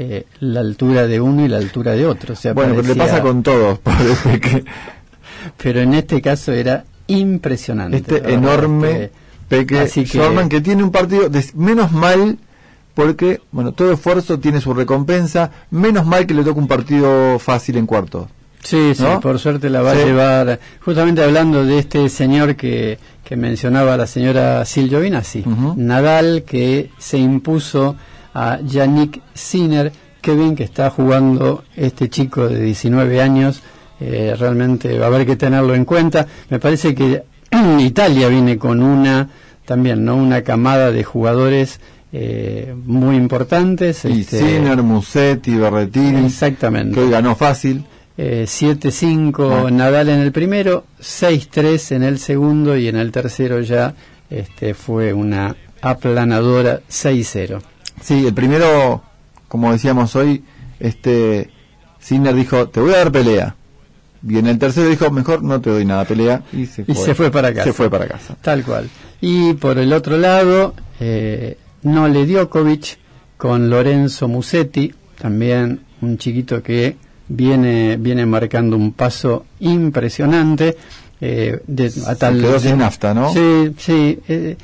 eh, 0.00 0.24
la 0.40 0.60
altura 0.60 1.06
de 1.06 1.20
uno 1.20 1.44
y 1.44 1.48
la 1.48 1.58
altura 1.58 1.92
de 1.92 2.06
otro. 2.06 2.32
O 2.32 2.36
sea, 2.36 2.54
Bueno, 2.54 2.74
pero 2.74 2.88
le 2.88 2.94
pasa 2.96 3.20
con 3.20 3.42
todos, 3.42 3.78
parece 3.82 4.40
que 4.40 4.64
Pero 5.62 5.80
en 5.80 5.94
este 5.94 6.20
caso 6.20 6.52
era 6.52 6.84
impresionante. 7.06 7.98
este 7.98 8.32
enorme 8.32 8.90
este, 8.90 9.12
Peque 9.48 9.80
así 9.80 10.04
que- 10.04 10.46
que 10.48 10.60
tiene 10.60 10.82
un 10.84 10.90
partido 10.90 11.28
de, 11.28 11.44
menos 11.54 11.92
mal 11.92 12.38
porque 12.94 13.40
bueno 13.52 13.72
todo 13.72 13.92
esfuerzo 13.92 14.38
tiene 14.40 14.60
su 14.60 14.74
recompensa 14.74 15.50
menos 15.70 16.04
mal 16.06 16.26
que 16.26 16.34
le 16.34 16.42
toca 16.44 16.58
un 16.60 16.68
partido 16.68 17.38
fácil 17.38 17.76
en 17.76 17.86
cuarto 17.86 18.28
Sí, 18.62 18.92
sí, 18.94 19.02
¿no? 19.04 19.20
por 19.20 19.38
suerte 19.38 19.70
la 19.70 19.82
va 19.82 19.94
Sí. 19.94 20.00
a 20.00 20.04
llevar. 20.04 20.58
Justamente 20.84 21.22
hablando 21.22 21.64
de 21.64 21.78
este 21.78 22.08
señor 22.08 22.56
que, 22.56 22.98
que 23.24 23.36
mencionaba 23.36 23.96
la 23.96 24.06
señora 24.08 24.64
Sil 24.66 24.90
Giovinazzi, 24.90 25.44
Ujú. 25.46 25.74
Nadal 25.76 26.42
que 26.44 26.90
se 26.98 27.18
impuso 27.18 27.94
a 28.34 28.58
Yannick 28.60 29.20
Sinner. 29.32 29.92
Qué 30.20 30.34
bien 30.34 30.56
que 30.56 30.64
está 30.64 30.90
jugando 30.90 31.62
este 31.76 32.10
chico 32.10 32.48
de 32.48 32.60
19 32.60 33.22
años. 33.22 33.62
eh, 34.00 34.34
realmente 34.38 34.96
va 34.98 35.06
a 35.06 35.08
haber 35.08 35.24
que 35.26 35.34
tenerlo 35.36 35.74
en 35.74 35.84
cuenta. 35.84 36.26
Me 36.50 36.58
parece 36.60 36.94
que 36.94 37.22
Italia 37.78 38.28
viene 38.28 38.58
con 38.58 38.82
una 38.82 39.28
también, 39.64 40.04
¿no? 40.04 40.16
Una 40.16 40.42
camada 40.42 40.90
de 40.92 41.04
jugadores 41.04 41.80
eh, 42.12 42.74
muy 42.86 43.16
importantes. 43.16 44.04
y 44.06 44.20
este, 44.22 44.38
Sinner, 44.38 44.82
Musetti, 44.82 45.54
Berretini 45.56 46.26
Exactamente. 46.26 46.94
que 46.94 47.00
hoy 47.00 47.10
ganó 47.10 47.34
fácil 47.36 47.84
Eh, 48.20 48.46
7-5 48.48 49.66
Ah. 49.66 49.70
Nadal 49.70 50.08
en 50.08 50.18
el 50.20 50.32
primero, 50.32 50.84
6-3 51.00 51.92
en 51.94 52.02
el 52.02 52.18
segundo 52.18 52.76
y 52.76 52.88
en 52.88 52.96
el 52.96 53.12
tercero 53.12 53.60
ya 53.60 53.94
este, 54.28 54.74
fue 54.74 55.12
una 55.12 55.54
aplanadora 55.82 56.80
6-0. 56.90 57.60
sí 58.02 58.26
el 58.26 58.34
primero 58.34 59.02
como 59.46 59.70
decíamos 59.70 60.16
hoy 60.16 60.42
este 60.80 61.50
Sinner 62.00 62.34
dijo 62.34 62.68
te 62.68 62.80
voy 62.80 62.92
a 62.92 62.98
dar 62.98 63.12
pelea 63.12 63.54
y 64.26 64.38
en 64.38 64.46
el 64.46 64.58
tercero 64.58 64.88
dijo 64.88 65.10
mejor 65.10 65.42
no 65.42 65.60
te 65.60 65.70
doy 65.70 65.84
nada 65.84 66.04
pelea 66.04 66.42
y 66.52 66.66
se 66.66 66.82
Y 66.82 66.94
fue, 66.94 67.04
se 67.04 67.14
fue 67.14 67.30
para 67.30 67.52
casa. 67.52 67.64
se 67.64 67.72
fue 67.72 67.90
para 67.90 68.06
casa 68.06 68.36
Tal 68.42 68.64
cual. 68.64 68.88
Y 69.20 69.54
por 69.54 69.78
el 69.78 69.92
otro 69.92 70.16
lado, 70.16 70.74
eh, 71.00 71.56
Nole 71.82 72.26
Djokovic 72.26 72.98
con 73.36 73.70
Lorenzo 73.70 74.28
Musetti, 74.28 74.92
también 75.20 75.80
un 76.00 76.18
chiquito 76.18 76.62
que 76.62 76.96
viene, 77.28 77.96
viene 77.96 78.26
marcando 78.26 78.76
un 78.76 78.92
paso 78.92 79.44
impresionante. 79.60 80.76
eh, 81.20 81.60
de, 81.66 81.86
a 82.06 82.14
Se 82.14 82.32
quedó 82.40 82.58
sin 82.60 82.78
nafta, 82.78 83.14
¿no? 83.14 83.32
Sí, 83.32 83.74
sí. 83.78 84.18
eh, 84.28 84.56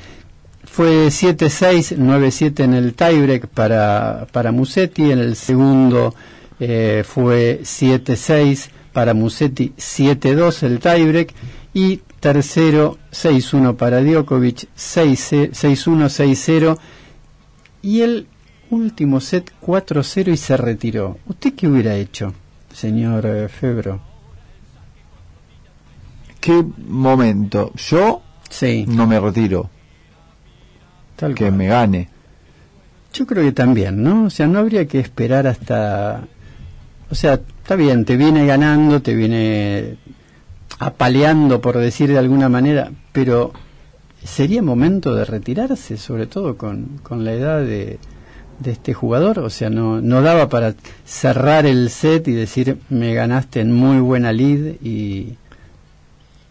fue 0.63 1.07
7-6, 1.07 1.97
9-7 1.97 2.63
en 2.63 2.73
el 2.73 2.93
tiebreak 2.93 3.47
para, 3.47 4.27
para 4.31 4.51
Musetti. 4.51 5.11
En 5.11 5.19
el 5.19 5.35
segundo 5.35 6.13
eh, 6.59 7.03
fue 7.07 7.61
7-6 7.63 8.69
para 8.95 9.13
Musetti, 9.13 9.73
7-2 9.77 10.63
el 10.63 10.79
tiebreak. 10.79 11.33
Y 11.73 11.97
tercero, 12.21 12.97
6-1 13.11 13.75
para 13.75 14.01
Djokovic, 14.01 14.69
6-1, 14.77 15.51
6-0. 15.51 16.77
Y 17.81 18.01
el 18.01 18.27
último 18.69 19.19
set, 19.19 19.51
4-0 19.61 20.31
y 20.31 20.37
se 20.37 20.55
retiró. 20.55 21.17
¿Usted 21.27 21.53
qué 21.53 21.67
hubiera 21.67 21.95
hecho, 21.95 22.33
señor 22.73 23.25
eh, 23.25 23.49
Febro? 23.49 23.99
qué 26.39 26.63
momento 26.87 27.73
yo 27.75 28.21
Sí, 28.49 28.85
no 28.87 29.07
me 29.07 29.19
retiro 29.19 29.69
tal 31.15 31.33
que 31.33 31.45
cual. 31.45 31.57
me 31.57 31.67
gane 31.67 32.09
Yo 33.11 33.25
creo 33.25 33.43
que 33.43 33.51
también, 33.51 34.03
¿no? 34.03 34.25
O 34.25 34.29
sea, 34.29 34.45
no 34.45 34.59
habría 34.59 34.85
que 34.85 34.99
esperar 34.99 35.47
hasta... 35.47 36.27
O 37.11 37.15
sea, 37.15 37.33
está 37.33 37.75
bien, 37.75 38.05
te 38.05 38.17
viene 38.17 38.45
ganando, 38.45 39.01
te 39.01 39.15
viene 39.15 39.97
apaleando, 40.79 41.61
por 41.61 41.77
decir 41.77 42.09
de 42.09 42.17
alguna 42.17 42.49
manera, 42.49 42.91
pero 43.11 43.53
sería 44.23 44.61
momento 44.61 45.13
de 45.13 45.25
retirarse, 45.25 45.97
sobre 45.97 46.25
todo 46.27 46.57
con, 46.57 46.99
con 47.03 47.23
la 47.23 47.33
edad 47.33 47.59
de, 47.59 47.99
de 48.59 48.71
este 48.71 48.93
jugador. 48.93 49.39
O 49.39 49.49
sea, 49.49 49.69
no, 49.69 50.01
no 50.01 50.21
daba 50.21 50.49
para 50.49 50.73
cerrar 51.05 51.65
el 51.65 51.89
set 51.89 52.27
y 52.27 52.33
decir, 52.33 52.79
me 52.89 53.13
ganaste 53.13 53.61
en 53.61 53.71
muy 53.71 53.99
buena 53.99 54.31
lead 54.31 54.75
y, 54.81 55.35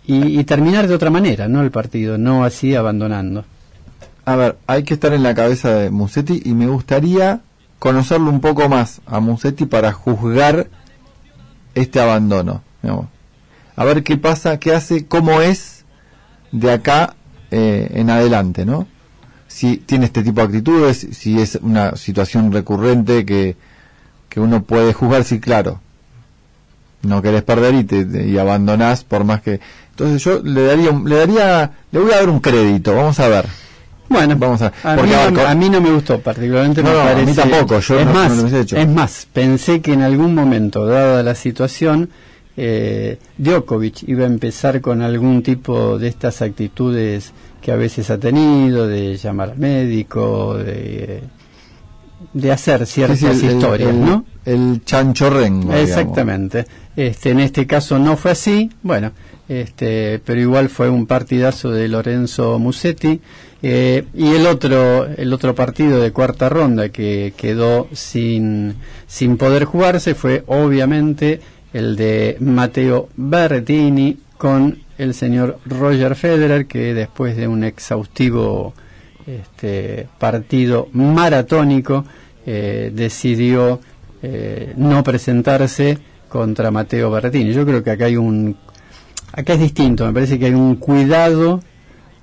y, 0.07 0.39
y 0.39 0.45
terminar 0.45 0.87
de 0.87 0.95
otra 0.95 1.11
manera, 1.11 1.49
¿no? 1.49 1.63
El 1.63 1.71
partido, 1.71 2.17
no 2.17 2.45
así 2.45 2.75
abandonando. 2.75 3.45
A 4.25 4.37
ver, 4.37 4.57
hay 4.67 4.85
que 4.85 4.95
estar 4.95 5.13
en 5.13 5.23
la 5.23 5.35
cabeza 5.35 5.75
de 5.75 5.91
Musetti 5.91 6.41
y 6.45 6.55
me 6.55 6.67
gustaría 6.67 7.41
conocerlo 7.85 8.31
un 8.31 8.41
poco 8.41 8.67
más 8.71 9.03
a 9.05 9.21
Musetti 9.21 9.67
para 9.67 9.93
juzgar 9.93 10.69
este 11.75 12.01
abandono. 12.01 12.63
digamos. 12.83 13.09
A 13.77 13.85
ver 13.85 14.03
qué 14.03 14.17
pasa, 14.17 14.59
qué 14.59 14.73
hace, 14.73 15.07
cómo 15.07 15.43
es 15.43 15.85
de 16.51 16.73
acá 16.73 17.15
eh, 17.51 17.91
en 17.93 18.09
adelante, 18.09 18.65
¿no? 18.65 18.87
Si 19.49 19.77
tiene 19.77 20.07
este 20.07 20.23
tipo 20.23 20.41
de 20.41 20.47
actitudes, 20.47 21.09
si 21.13 21.39
es 21.39 21.57
una 21.57 21.95
situación 21.97 22.53
recurrente 22.53 23.27
que, 23.27 23.55
que 24.31 24.41
uno 24.41 24.63
puede 24.63 24.95
juzgar, 24.95 25.23
sí, 25.25 25.39
claro. 25.39 25.79
No 27.03 27.21
querés 27.21 27.43
perder 27.43 27.75
y, 27.75 27.85
te, 27.85 28.27
y 28.27 28.39
abandonás 28.39 29.05
por 29.05 29.25
más 29.25 29.43
que... 29.43 29.61
Entonces 29.91 30.25
yo 30.25 30.41
le 30.43 30.65
daría, 30.65 30.91
le 30.91 31.17
daría, 31.17 31.71
le 31.93 32.01
voy 32.01 32.13
a 32.13 32.17
dar 32.17 32.31
un 32.31 32.41
crédito, 32.41 32.97
vamos 32.97 33.21
a 33.21 33.29
ver. 33.29 33.47
Bueno, 34.15 34.37
Vamos 34.39 34.63
a- 34.63 34.73
a, 34.83 34.97
mí, 34.97 35.03
no, 35.11 35.35
con- 35.35 35.47
a 35.47 35.55
mí 35.55 35.69
no 35.71 35.81
me 35.81 35.91
gustó 35.93 36.21
particularmente. 36.21 36.83
No, 36.83 36.91
me 36.91 36.95
no, 36.95 37.01
a 37.01 37.05
mí 37.15 37.21
parece- 37.23 37.41
tampoco, 37.43 37.81
yo 37.81 38.01
es 38.01 38.07
no- 38.07 38.13
más, 38.15 38.33
no 38.37 38.49
lo 38.49 38.61
hecho. 38.61 38.77
Es 38.77 38.89
más, 38.89 39.27
pensé 39.33 39.81
que 39.81 39.93
en 39.93 40.03
algún 40.03 40.35
momento, 40.35 40.87
dada 40.87 41.23
la 41.23 41.35
situación, 41.35 42.09
eh, 42.57 43.19
Djokovic 43.39 44.05
iba 44.09 44.23
a 44.25 44.27
empezar 44.27 44.81
con 44.81 45.03
algún 45.03 45.43
tipo 45.43 45.99
de 45.99 46.09
estas 46.09 46.41
actitudes 46.43 47.33
que 47.61 47.73
a 47.73 47.77
veces 47.77 48.11
ha 48.11 48.19
tenido, 48.19 48.87
de 48.87 49.17
llamar 49.17 49.51
al 49.51 49.59
médico, 49.59 50.55
de, 50.59 51.23
de 52.33 52.53
hacer 52.53 52.87
ciertas 52.87 53.19
Sí, 53.19 53.27
sí, 53.27 53.47
el- 53.47 53.51
el- 53.53 53.57
historias, 53.59 53.91
el- 53.91 54.01
¿no? 54.05 54.25
El 54.45 54.83
chanchorrengo. 54.85 55.73
digamos. 55.73 55.89
Exactamente. 55.89 56.65
Este, 56.97 57.31
en 57.31 57.41
este 57.41 57.67
caso 57.67 57.99
no 57.99 58.17
fue 58.17 58.31
así, 58.33 58.71
bueno, 58.83 59.11
este, 59.49 60.21
pero 60.25 60.41
igual 60.41 60.69
fue 60.69 60.89
un 60.91 61.07
partidazo 61.07 61.71
de 61.71 61.89
Lorenzo 61.89 62.59
Musetti. 62.59 63.21
Eh, 63.67 64.05
y 64.13 64.35
el 64.35 64.47
otro, 64.47 65.07
el 65.07 65.33
otro 65.33 65.55
partido 65.55 65.99
de 65.99 66.13
cuarta 66.13 66.51
ronda 66.51 66.91
que 66.91 67.33
quedó 67.35 67.89
sin, 67.95 68.75
sin 69.07 69.39
poder 69.39 69.65
jugarse 69.65 70.15
fue 70.15 70.45
obviamente 70.49 71.41
el 71.73 71.97
de 71.97 72.37
Matteo 72.41 73.09
Berrettini 73.17 74.19
con 74.37 74.81
el 74.99 75.15
señor 75.15 75.61
Roger 75.65 76.15
Federer, 76.15 76.67
que 76.67 76.93
después 76.93 77.39
de 77.39 77.49
un 77.49 77.65
exhaustivo 77.65 78.75
este, 79.27 80.09
partido 80.19 80.89
maratónico 80.93 82.05
eh, 82.45 82.93
decidió 82.95 83.81
eh, 84.23 84.75
no 84.77 85.03
presentarse 85.03 85.97
contra 86.29 86.71
Mateo 86.71 87.11
Berrettini. 87.11 87.55
Yo 87.55 87.65
creo 87.65 87.83
que 87.83 87.93
acá 87.93 88.05
hay 88.05 88.19
un 88.19 88.59
acá 89.33 89.55
es 89.55 89.61
distinto, 89.61 90.05
me 90.05 90.13
parece 90.13 90.39
que 90.39 90.45
hay 90.45 90.55
un 90.55 90.77
cuidado 90.77 91.63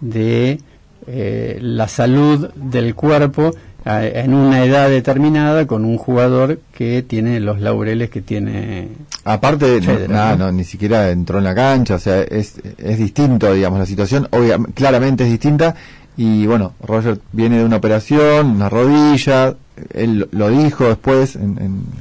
de 0.02 0.60
eh, 1.08 1.58
la 1.62 1.88
salud 1.88 2.50
del 2.56 2.96
cuerpo 2.96 3.52
en 3.84 4.36
una 4.36 4.64
edad 4.64 4.90
determinada 4.90 5.66
con 5.66 5.86
un 5.86 5.98
jugador 5.98 6.60
que 6.72 7.02
tiene 7.02 7.40
los 7.40 7.62
laureles 7.62 8.12
que 8.12 8.22
tiene 8.22 8.90
Aparte, 9.24 9.80
no, 9.80 9.86
Federer, 9.86 10.10
nada, 10.10 10.36
¿no? 10.36 10.46
no, 10.46 10.52
ni 10.52 10.64
siquiera 10.64 11.10
entró 11.10 11.40
en 11.40 11.44
la 11.44 11.56
cancha, 11.56 11.96
o 11.96 12.00
sea, 12.00 12.22
es, 12.22 12.56
es 12.78 12.98
distinto, 12.98 13.52
digamos, 13.54 13.80
la 13.80 13.86
situación, 13.86 14.28
obviamente, 14.32 14.74
claramente 14.74 15.24
es 15.24 15.32
distinta, 15.32 15.76
Y 16.18 16.46
bueno, 16.46 16.74
Roger 16.82 17.20
viene 17.32 17.58
de 17.60 17.66
una 17.66 17.78
operación, 17.78 18.52
una 18.52 18.70
rodilla, 18.70 19.56
él 19.94 20.28
lo 20.32 20.50
dijo 20.50 20.86
después 20.86 21.36
en, 21.36 21.58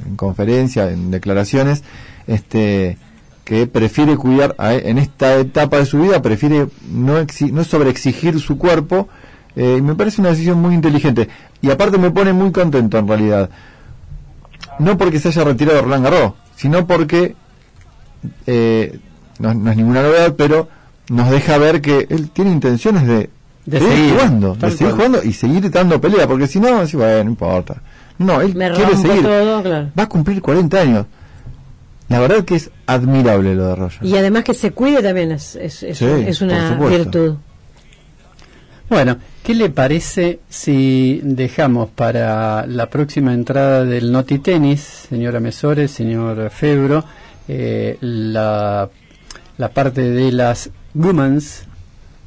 en, 0.07 0.15
conferencia, 0.15 0.91
en 0.91 1.11
declaraciones, 1.11 1.83
este 2.27 2.97
que 3.43 3.67
prefiere 3.67 4.15
cuidar 4.17 4.55
en 4.59 4.97
esta 4.97 5.37
etapa 5.37 5.77
de 5.77 5.85
su 5.85 6.01
vida, 6.01 6.21
prefiere 6.21 6.67
no, 6.89 7.25
no 7.51 7.63
sobreexigir 7.63 8.39
su 8.39 8.57
cuerpo, 8.57 9.09
eh, 9.55 9.75
y 9.79 9.81
me 9.81 9.95
parece 9.95 10.21
una 10.21 10.29
decisión 10.29 10.61
muy 10.61 10.75
inteligente. 10.75 11.27
Y 11.61 11.69
aparte 11.69 11.97
me 11.97 12.11
pone 12.11 12.33
muy 12.33 12.51
contento 12.51 12.97
en 12.97 13.07
realidad. 13.07 13.49
No 14.79 14.97
porque 14.97 15.19
se 15.19 15.29
haya 15.29 15.43
retirado 15.43 15.81
Roland 15.81 16.03
Garros, 16.03 16.33
sino 16.55 16.87
porque 16.87 17.35
eh, 18.45 18.99
no, 19.39 19.51
es 19.51 19.77
ninguna 19.77 20.03
novedad, 20.03 20.35
pero 20.35 20.69
nos 21.09 21.29
deja 21.29 21.57
ver 21.57 21.81
que 21.81 22.07
él 22.09 22.29
tiene 22.29 22.51
intenciones 22.51 23.05
de, 23.05 23.29
seguir 23.69 24.13
jugando, 24.13 24.55
de 24.55 24.71
seguir 24.71 24.93
jugando 24.93 25.23
y 25.23 25.33
seguir 25.33 25.69
dando 25.69 25.99
pelea, 25.99 26.27
porque 26.27 26.47
si 26.47 26.59
no, 26.59 26.77
así, 26.79 26.95
bueno, 26.95 27.23
no 27.25 27.29
importa. 27.31 27.81
No, 28.17 28.39
él 28.39 28.53
quiere 28.53 28.95
seguir. 28.95 29.25
Va 29.27 30.03
a 30.03 30.09
cumplir 30.09 30.41
40 30.41 30.79
años. 30.79 31.05
La 32.11 32.19
verdad 32.19 32.43
que 32.43 32.55
es 32.55 32.69
admirable 32.87 33.55
lo 33.55 33.67
de 33.67 33.75
Roger. 33.75 34.05
Y 34.05 34.17
además 34.17 34.43
que 34.43 34.53
se 34.53 34.71
cuide 34.71 35.01
también 35.01 35.31
es, 35.31 35.55
es, 35.55 35.81
es 35.83 36.41
una 36.41 36.75
virtud. 36.75 37.35
Bueno, 38.89 39.17
¿qué 39.41 39.55
le 39.55 39.69
parece 39.69 40.41
si 40.49 41.21
dejamos 41.23 41.89
para 41.89 42.67
la 42.67 42.89
próxima 42.89 43.33
entrada 43.33 43.85
del 43.85 44.11
Noti 44.11 44.39
Tenis, 44.39 44.81
señora 45.07 45.39
Mesore, 45.39 45.87
señor 45.87 46.49
Febro, 46.49 47.05
eh, 47.47 47.97
la, 48.01 48.89
la 49.57 49.69
parte 49.69 50.01
de 50.01 50.33
las 50.33 50.69
Women's 50.93 51.63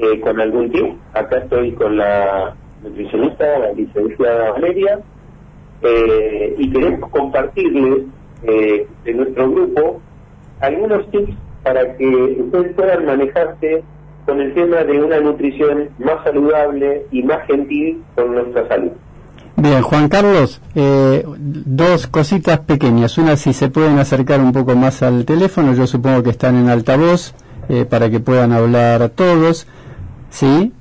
eh, 0.00 0.20
con 0.20 0.40
algún 0.40 0.70
tiempo. 0.70 0.96
Acá 1.12 1.38
estoy 1.38 1.72
con 1.72 1.96
la 1.96 2.54
nutricionista, 2.84 3.58
la 3.58 3.72
licenciada 3.72 4.52
Valeria, 4.52 5.00
eh, 5.82 6.54
y 6.56 6.70
queremos 6.70 7.10
compartirles 7.10 8.04
eh, 8.44 8.86
de 9.04 9.14
nuestro 9.14 9.50
grupo 9.50 10.00
algunos 10.60 11.10
tips 11.10 11.34
para 11.64 11.96
que 11.96 12.06
ustedes 12.06 12.74
puedan 12.74 13.06
manejarse 13.06 13.82
con 14.24 14.40
el 14.40 14.54
tema 14.54 14.84
de 14.84 15.02
una 15.02 15.18
nutrición 15.18 15.88
más 15.98 16.22
saludable 16.22 17.06
y 17.10 17.24
más 17.24 17.44
gentil 17.48 18.00
con 18.14 18.34
nuestra 18.34 18.68
salud. 18.68 18.92
Bien, 19.56 19.82
Juan 19.82 20.08
Carlos, 20.08 20.62
dos 21.36 22.06
cositas 22.06 22.60
pequeñas. 22.60 23.18
Una, 23.18 23.34
si 23.34 23.52
se 23.52 23.68
pueden 23.68 23.98
acercar 23.98 24.38
un 24.38 24.52
poco 24.52 24.76
más 24.76 25.02
al 25.02 25.24
teléfono, 25.24 25.74
yo 25.74 25.88
supongo 25.88 26.22
que 26.22 26.30
están 26.30 26.54
en 26.54 26.68
altavoz 26.68 27.34
para 27.90 28.08
que 28.08 28.20
puedan 28.20 28.52
hablar 28.52 29.08
todos. 29.08 29.66
¿Sí? 30.30 30.72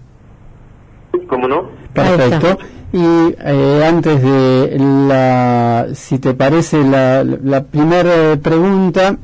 ¿Cómo 1.27 1.47
no? 1.47 1.69
Perfecto. 1.93 2.57
Y 2.93 2.99
eh, 2.99 3.85
antes 3.85 4.21
de 4.21 4.77
la, 4.79 5.87
si 5.93 6.19
te 6.19 6.33
parece, 6.33 6.83
la, 6.83 7.23
la 7.23 7.63
primera 7.63 8.37
pregunta. 8.41 9.17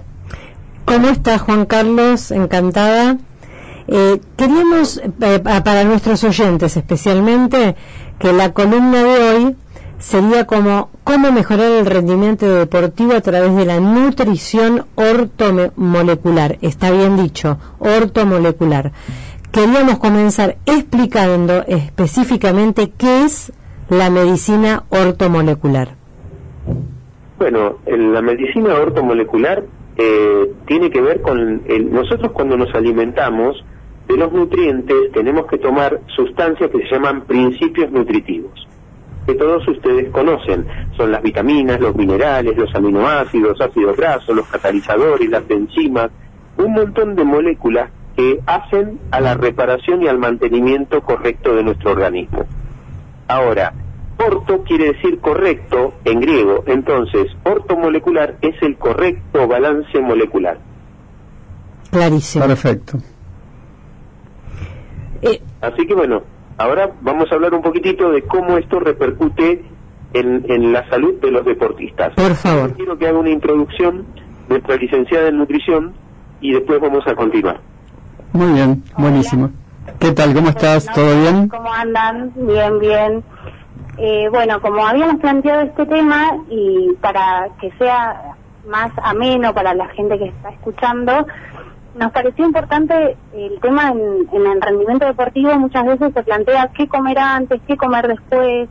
¿Cómo 0.86 1.08
está 1.08 1.40
Juan 1.40 1.66
Carlos? 1.66 2.32
Encantada. 2.32 3.18
Eh, 3.88 4.20
queríamos, 4.38 5.02
eh, 5.22 5.40
para 5.40 5.84
nuestros 5.84 6.24
oyentes 6.24 6.78
especialmente, 6.78 7.76
que 8.20 8.34
la 8.34 8.54
columna 8.54 9.04
de 9.04 9.30
hoy 9.30 9.56
sería 10.00 10.46
como 10.46 10.90
cómo 11.04 11.32
mejorar 11.32 11.72
el 11.72 11.86
rendimiento 11.86 12.46
deportivo 12.54 13.14
a 13.14 13.22
través 13.22 13.56
de 13.56 13.66
la 13.66 13.80
nutrición 13.80 14.86
ortomolecular. 14.96 16.58
Está 16.62 16.92
bien 16.92 17.16
dicho, 17.16 17.58
ortomolecular 17.80 18.92
queríamos 19.54 20.00
comenzar 20.00 20.58
explicando 20.66 21.64
específicamente 21.68 22.92
qué 22.98 23.24
es 23.24 23.54
la 23.88 24.10
medicina 24.10 24.84
ortomolecular. 24.90 25.90
Bueno, 27.38 27.78
la 27.86 28.22
medicina 28.22 28.74
ortomolecular 28.74 29.64
eh, 29.96 30.52
tiene 30.66 30.90
que 30.90 31.02
ver 31.02 31.22
con 31.22 31.62
nosotros 31.92 32.32
cuando 32.32 32.58
nos 32.58 32.74
alimentamos 32.74 33.64
de 34.08 34.18
los 34.18 34.34
nutrientes 34.34 35.12
tenemos 35.14 35.46
que 35.46 35.60
tomar 35.60 36.02
sustancias 36.16 36.72
que 36.72 36.80
se 36.80 36.96
llaman 36.96 37.22
principios 37.22 37.92
nutritivos 37.92 38.68
que 39.26 39.36
todos 39.36 39.66
ustedes 39.70 40.12
conocen. 40.12 40.66
Son 40.98 41.10
las 41.10 41.22
vitaminas, 41.22 41.80
los 41.80 41.96
minerales, 41.96 42.58
los 42.58 42.74
aminoácidos, 42.76 43.62
ácidos 43.62 43.96
grasos, 43.96 44.36
los 44.36 44.46
catalizadores, 44.48 45.30
las 45.30 45.50
enzimas, 45.50 46.12
un 46.58 46.74
montón 46.74 47.16
de 47.16 47.24
moléculas 47.24 47.90
que 48.16 48.40
hacen 48.46 49.00
a 49.12 49.20
la 49.20 49.36
reparación 49.36 50.04
y 50.04 50.08
al 50.08 50.20
mantenimiento 50.20 51.02
correcto 51.02 51.56
de 51.56 51.64
nuestro 51.64 51.92
organismo. 51.92 52.46
Ahora, 53.28 53.74
orto 54.18 54.64
quiere 54.64 54.94
decir 54.94 55.20
correcto 55.20 55.96
en 56.06 56.20
griego, 56.22 56.64
entonces 56.68 57.28
ortomolecular 57.44 58.38
es 58.42 58.56
el 58.62 58.78
correcto 58.78 59.48
balance 59.48 60.00
molecular. 60.00 60.60
Clarísimo. 61.90 62.46
Perfecto. 62.46 62.98
Eh, 65.22 65.42
Así 65.62 65.88
que 65.88 65.94
bueno, 65.94 66.24
ahora 66.58 66.92
vamos 67.02 67.32
a 67.32 67.36
hablar 67.36 67.54
un 67.54 67.62
poquitito 67.62 68.12
de 68.12 68.24
cómo 68.24 68.58
esto 68.58 68.80
repercute 68.80 69.64
en, 70.14 70.46
en 70.50 70.74
la 70.74 70.88
salud 70.90 71.20
de 71.22 71.32
los 71.32 71.46
deportistas. 71.46 72.14
Por 72.14 72.36
favor. 72.36 72.74
Quiero 72.74 72.98
que 72.98 73.08
haga 73.08 73.18
una 73.18 73.30
introducción 73.30 74.06
nuestra 74.50 74.76
licenciada 74.76 75.30
en 75.30 75.38
nutrición 75.38 75.94
y 76.42 76.54
después 76.54 76.80
vamos 76.82 77.08
a 77.08 77.16
continuar. 77.16 77.62
Muy 78.34 78.52
bien, 78.54 78.84
buenísimo. 78.98 79.52
¿Qué 80.00 80.12
tal? 80.12 80.34
¿Cómo 80.34 80.50
estás? 80.50 80.92
¿Todo 80.92 81.22
bien? 81.22 81.48
¿Cómo 81.50 81.72
andan? 81.72 82.34
Bien, 82.36 82.80
bien. 82.80 83.24
Eh, 84.00 84.28
bueno, 84.32 84.60
como 84.60 84.84
habíamos 84.88 85.22
planteado 85.22 85.62
este 85.62 85.86
tema 85.86 86.32
y 86.50 86.94
para 87.00 87.50
que 87.62 87.72
sea 87.78 88.34
más 88.68 88.92
ameno 89.04 89.54
para 89.54 89.76
la 89.76 89.88
gente 89.90 90.18
que 90.18 90.30
está 90.30 90.50
escuchando, 90.50 91.28
nos 91.96 92.12
pareció 92.12 92.44
importante 92.44 93.16
el 93.36 93.60
tema 93.62 93.92
en, 93.92 94.28
en, 94.32 94.52
el 94.52 94.62
rendimiento 94.62 95.06
deportivo. 95.06 95.54
Muchas 95.60 95.86
veces 95.86 96.12
se 96.12 96.24
plantea 96.24 96.72
qué 96.76 96.88
comer 96.88 97.20
antes, 97.20 97.62
qué 97.68 97.78
comer 97.78 98.08
después. 98.08 98.68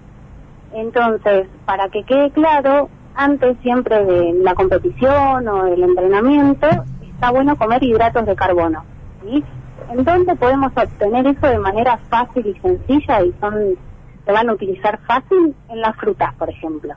Entonces, 0.73 1.47
para 1.67 1.89
que 1.89 2.03
quede 2.03 2.33
claro, 2.33 2.89
antes 3.15 3.57
siempre 3.63 4.05
de 4.05 4.33
la 4.43 4.57
competición 4.57 5.47
o 5.47 5.65
del 5.67 5.85
entrenamiento, 5.85 6.67
está 7.15 7.31
bueno 7.31 7.55
comer 7.55 7.81
hidratos 7.85 8.27
de 8.27 8.35
carbono. 8.35 8.92
¿Sí? 9.23 9.45
Entonces 9.91 10.39
podemos 10.39 10.73
obtener 10.77 11.27
eso 11.27 11.47
de 11.47 11.59
manera 11.59 11.99
fácil 12.09 12.47
y 12.47 12.61
sencilla 12.61 13.23
y 13.23 13.35
son 13.41 13.77
se 14.25 14.33
van 14.33 14.49
a 14.49 14.53
utilizar 14.53 15.01
fácil 15.07 15.55
en 15.69 15.81
las 15.81 15.97
frutas, 15.97 16.33
por 16.35 16.49
ejemplo. 16.49 16.95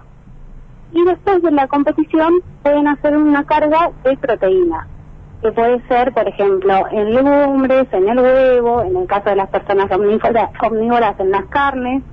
Y 0.92 1.04
después 1.04 1.42
de 1.42 1.52
la 1.52 1.68
competición 1.68 2.34
pueden 2.62 2.88
hacer 2.88 3.18
una 3.18 3.44
carga 3.46 3.92
de 4.04 4.16
proteína, 4.18 4.88
que 5.42 5.52
puede 5.52 5.82
ser, 5.88 6.14
por 6.14 6.28
ejemplo, 6.28 6.88
en 6.92 7.14
legumbres, 7.14 7.88
en 7.92 8.10
el 8.10 8.20
huevo, 8.20 8.84
en 8.84 8.96
el 8.96 9.08
caso 9.08 9.30
de 9.30 9.36
las 9.38 9.50
personas 9.50 9.92
omnívoras, 9.92 10.52
omnívoras 10.62 11.20
en 11.20 11.32
las 11.32 11.46
carnes. 11.46 12.04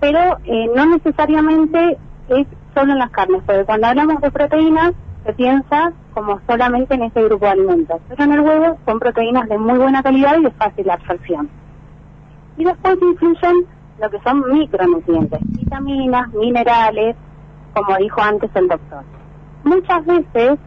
Pero 0.00 0.38
eh, 0.44 0.70
no 0.74 0.86
necesariamente 0.86 1.98
es 2.28 2.46
solo 2.74 2.92
en 2.92 2.98
las 2.98 3.10
carnes, 3.10 3.42
porque 3.46 3.64
cuando 3.64 3.86
hablamos 3.86 4.20
de 4.20 4.30
proteínas 4.30 4.92
se 5.24 5.32
piensa 5.34 5.92
como 6.14 6.40
solamente 6.46 6.94
en 6.94 7.04
ese 7.04 7.22
grupo 7.22 7.46
de 7.46 7.52
alimentos, 7.52 8.00
pero 8.08 8.24
en 8.24 8.32
el 8.32 8.40
huevo 8.40 8.78
son 8.84 8.98
proteínas 8.98 9.48
de 9.48 9.58
muy 9.58 9.78
buena 9.78 10.02
calidad 10.02 10.36
y 10.38 10.44
de 10.44 10.50
fácil 10.52 10.90
absorción. 10.90 11.48
Y 12.56 12.64
después 12.64 12.98
influyen 13.00 13.66
lo 14.00 14.10
que 14.10 14.18
son 14.20 14.42
micronutrientes, 14.52 15.40
vitaminas, 15.42 16.32
minerales, 16.32 17.16
como 17.74 17.96
dijo 17.96 18.20
antes 18.20 18.50
el 18.54 18.68
doctor. 18.68 19.04
Muchas 19.64 20.04
veces 20.04 20.58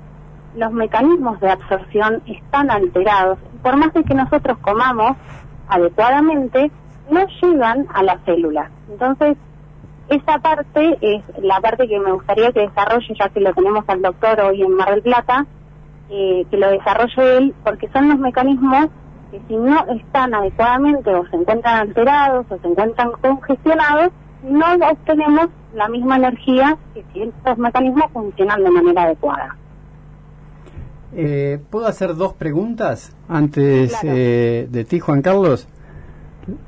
los 0.56 0.72
mecanismos 0.72 1.40
de 1.42 1.52
absorción 1.52 2.22
están 2.26 2.72
alterados 2.72 3.38
y 3.54 3.58
por 3.58 3.76
más 3.76 3.94
de 3.94 4.04
que 4.04 4.14
nosotros 4.14 4.58
comamos 4.60 5.18
adecuadamente, 5.68 6.72
no 7.10 7.26
llegan 7.42 7.88
a 7.94 8.04
la 8.04 8.18
célula. 8.20 8.70
Entonces, 8.90 9.38
esa 10.10 10.40
parte 10.40 10.98
es 11.02 11.24
la 11.42 11.60
parte 11.62 11.88
que 11.88 12.00
me 12.00 12.12
gustaría 12.12 12.52
que 12.52 12.62
desarrolle, 12.62 13.14
ya 13.20 13.30
que 13.30 13.40
lo 13.40 13.54
tenemos 13.54 13.84
al 13.88 14.02
doctor 14.02 14.40
hoy 14.42 14.62
en 14.62 14.74
Mar 14.76 14.92
del 14.92 15.02
Plata, 15.02 15.46
eh, 16.10 16.46
que 16.50 16.58
lo 16.58 16.70
desarrolle 16.70 17.38
él, 17.38 17.56
porque 17.64 17.90
son 17.90 18.10
los 18.10 18.20
mecanismos 18.20 18.88
que 19.32 19.42
si 19.48 19.56
no 19.56 19.86
están 19.88 20.34
adecuadamente 20.36 21.14
o 21.14 21.26
se 21.28 21.36
encuentran 21.36 21.88
alterados 21.88 22.46
o 22.50 22.58
se 22.60 22.68
encuentran 22.68 23.12
congestionados, 23.22 24.12
no 24.44 24.66
obtenemos 24.92 25.48
la 25.74 25.90
misma 25.90 26.18
energía 26.18 26.78
que 26.94 27.04
si 27.12 27.24
estos 27.24 27.58
mecanismos 27.58 28.06
funcionan 28.14 28.64
de 28.64 28.70
manera 28.70 29.04
adecuada. 29.04 29.58
Eh, 31.14 31.60
¿Puedo 31.70 31.88
hacer 31.88 32.16
dos 32.16 32.34
preguntas 32.34 33.16
antes 33.28 33.98
eh, 34.04 34.68
de 34.70 34.86
ti, 34.86 35.00
Juan 35.00 35.22
Carlos? 35.22 35.68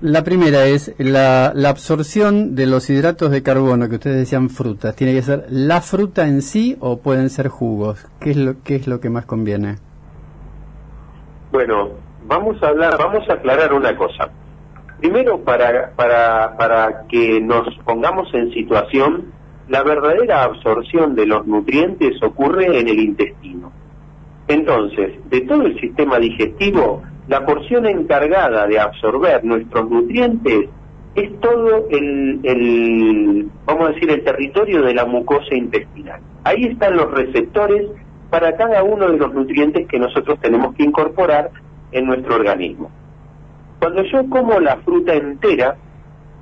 La 0.01 0.23
primera 0.23 0.65
es 0.65 0.95
la, 0.97 1.49
absorción 1.69 2.55
de 2.55 2.65
los 2.65 2.89
hidratos 2.89 3.30
de 3.30 3.43
carbono 3.43 3.88
que 3.88 3.95
ustedes 3.95 4.17
decían 4.17 4.49
frutas. 4.49 4.95
¿Tiene 4.95 5.13
que 5.13 5.21
ser 5.21 5.45
la 5.49 5.82
fruta 5.82 6.28
en 6.28 6.41
sí 6.41 6.75
o 6.80 6.99
pueden 6.99 7.30
ser 7.30 7.47
jugos? 7.47 8.07
¿Qué 8.19 8.32
es 8.32 8.38
lo, 8.38 8.55
qué 8.63 8.75
es 8.75 8.88
lo 8.88 8.99
que 8.99 9.11
más 9.11 9.25
conviene? 9.25 9.75
Bueno, 11.51 11.91
vamos 12.25 12.61
a 12.63 12.69
hablar, 12.69 12.97
vamos 12.97 13.30
a 13.30 13.34
aclarar 13.34 13.71
una 13.71 13.95
cosa. 13.95 14.30
Primero, 14.99 15.41
para, 15.41 15.91
para, 15.95 16.57
para 16.57 17.05
que 17.07 17.39
nos 17.39 17.67
pongamos 17.86 18.34
en 18.34 18.51
situación, 18.53 19.32
la 19.69 19.84
verdadera 19.84 20.43
absorción 20.43 21.13
de 21.13 21.28
los 21.28 21.45
nutrientes 21.45 22.21
ocurre 22.23 22.80
en 22.80 22.88
el 22.88 22.99
intestino. 22.99 23.71
Entonces, 24.47 25.19
de 25.30 25.41
todo 25.41 25.67
el 25.67 25.80
sistema 25.80 26.17
digestivo, 26.17 27.03
la 27.28 27.45
porción 27.45 27.86
encargada 27.86 28.67
de 28.67 28.80
absorber 28.80 29.43
nuestros 29.43 29.89
nutrientes 29.89 30.69
es 31.15 31.39
todo 31.39 31.88
el, 31.89 33.49
vamos 33.65 33.89
a 33.89 33.91
decir, 33.93 34.09
el 34.11 34.23
territorio 34.23 34.84
de 34.84 34.93
la 34.93 35.05
mucosa 35.05 35.55
intestinal. 35.55 36.21
Ahí 36.43 36.65
están 36.65 36.95
los 36.95 37.11
receptores 37.11 37.88
para 38.30 38.55
cada 38.55 38.84
uno 38.84 39.09
de 39.09 39.17
los 39.17 39.34
nutrientes 39.34 39.88
que 39.88 39.99
nosotros 39.99 40.39
tenemos 40.39 40.75
que 40.75 40.84
incorporar 40.84 41.49
en 41.91 42.05
nuestro 42.05 42.36
organismo. 42.36 42.91
Cuando 43.80 44.03
yo 44.03 44.30
como 44.30 44.59
la 44.59 44.78
fruta 44.78 45.13
entera, 45.13 45.75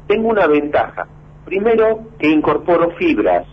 tengo 0.07 0.29
una 0.29 0.47
ventaja. 0.47 1.07
Primero, 1.45 2.01
que 2.19 2.29
incorporo 2.29 2.91
fibras. 2.91 3.45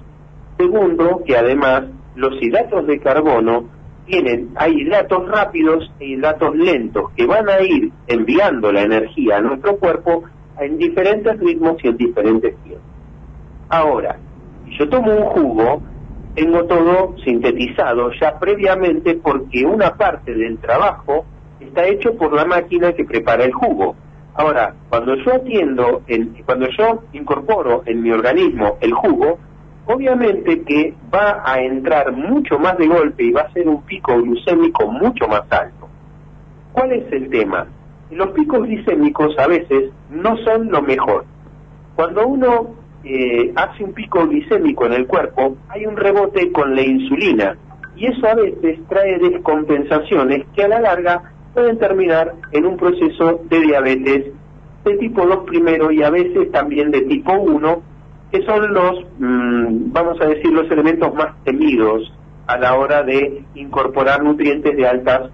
Segundo, 0.59 1.23
que 1.25 1.37
además 1.37 1.85
los 2.15 2.41
hidratos 2.43 2.87
de 2.87 2.99
carbono 2.99 3.65
tienen, 4.07 4.51
hay 4.57 4.73
hidratos 4.81 5.29
rápidos 5.29 5.91
e 6.01 6.07
hidratos 6.07 6.55
lentos 6.57 7.11
que 7.17 7.27
van 7.27 7.49
a 7.49 7.61
ir 7.61 7.91
enviando 8.07 8.73
la 8.73 8.83
energía 8.83 9.37
a 9.37 9.41
nuestro 9.41 9.77
cuerpo 9.77 10.25
en 10.59 10.79
diferentes 10.79 11.39
ritmos 11.39 11.77
y 11.83 11.89
en 11.89 11.97
diferentes 11.97 12.57
tiempos. 12.63 12.87
Ahora, 13.69 14.19
si 14.65 14.79
yo 14.79 14.89
tomo 14.89 15.15
un 15.15 15.25
jugo, 15.25 15.83
tengo 16.35 16.65
todo 16.65 17.15
sintetizado 17.25 18.11
ya 18.21 18.39
previamente 18.39 19.15
porque 19.15 19.65
una 19.65 19.95
parte 19.95 20.35
del 20.35 20.59
trabajo 20.59 21.25
está 21.61 21.87
hecho 21.87 22.15
por 22.17 22.33
la 22.35 22.45
máquina 22.45 22.93
que 22.93 23.05
prepara 23.05 23.45
el 23.45 23.53
jugo. 23.53 23.95
Ahora, 24.35 24.75
cuando 24.89 25.15
yo 25.17 25.35
atiendo, 25.35 26.03
el, 26.07 26.43
cuando 26.45 26.67
yo 26.77 27.03
incorporo 27.13 27.83
en 27.87 28.03
mi 28.03 28.11
organismo 28.11 28.79
el 28.81 28.93
jugo, 28.93 29.39
obviamente 29.87 30.63
que 30.63 30.95
va 31.13 31.43
a 31.45 31.61
entrar 31.61 32.13
mucho 32.13 32.59
más 32.59 32.77
de 32.79 32.87
golpe 32.87 33.25
y 33.25 33.33
va 33.33 33.43
a 33.43 33.53
ser 33.53 33.69
un 33.69 33.83
pico 33.83 34.21
glucémico 34.21 34.91
mucho 34.91 35.27
más 35.29 35.43
alto. 35.51 35.89
¿Cuál 36.73 36.93
es 36.93 37.13
el 37.13 37.29
tema? 37.31 37.67
Los 38.11 38.31
picos 38.31 38.63
glicémicos 38.67 39.39
a 39.39 39.47
veces 39.47 39.91
no 40.11 40.37
son 40.39 40.71
lo 40.71 40.83
mejor. 40.83 41.25
Cuando 41.97 42.27
uno 42.27 42.75
eh, 43.05 43.53
hace 43.57 43.85
un 43.85 43.93
pico 43.93 44.27
glicémico 44.27 44.87
en 44.87 44.93
el 44.95 45.07
cuerpo, 45.07 45.57
hay 45.69 45.87
un 45.87 45.97
rebote 45.97 46.53
con 46.53 46.75
la 46.75 46.83
insulina 46.83 47.57
y 47.97 48.07
eso 48.07 48.27
a 48.27 48.35
veces 48.35 48.79
trae 48.89 49.19
descompensaciones 49.19 50.47
que 50.55 50.65
a 50.65 50.69
la 50.69 50.81
larga 50.81 51.23
pueden 51.53 51.79
terminar 51.79 52.35
en 52.53 52.67
un 52.67 52.77
proceso 52.77 53.43
de 53.51 53.61
diabetes 53.61 54.33
de 54.85 54.97
tipo 54.97 55.27
2 55.27 55.45
primero 55.47 55.91
y 55.91 56.03
a 56.03 56.11
veces 56.11 56.51
también 56.51 56.91
de 56.91 57.03
tipo 57.03 57.33
1 57.33 57.83
que 58.33 58.43
son 58.47 58.73
los, 58.73 59.05
mmm, 59.19 59.93
vamos 59.93 60.19
a 60.21 60.27
decir, 60.27 60.51
los 60.51 60.69
elementos 60.71 61.15
más 61.15 61.35
temidos 61.45 62.11
a 62.47 62.57
la 62.57 62.75
hora 62.75 63.03
de 63.03 63.45
incorporar 63.55 64.23
nutrientes 64.25 64.75
de 64.75 64.89
altas 64.89 65.31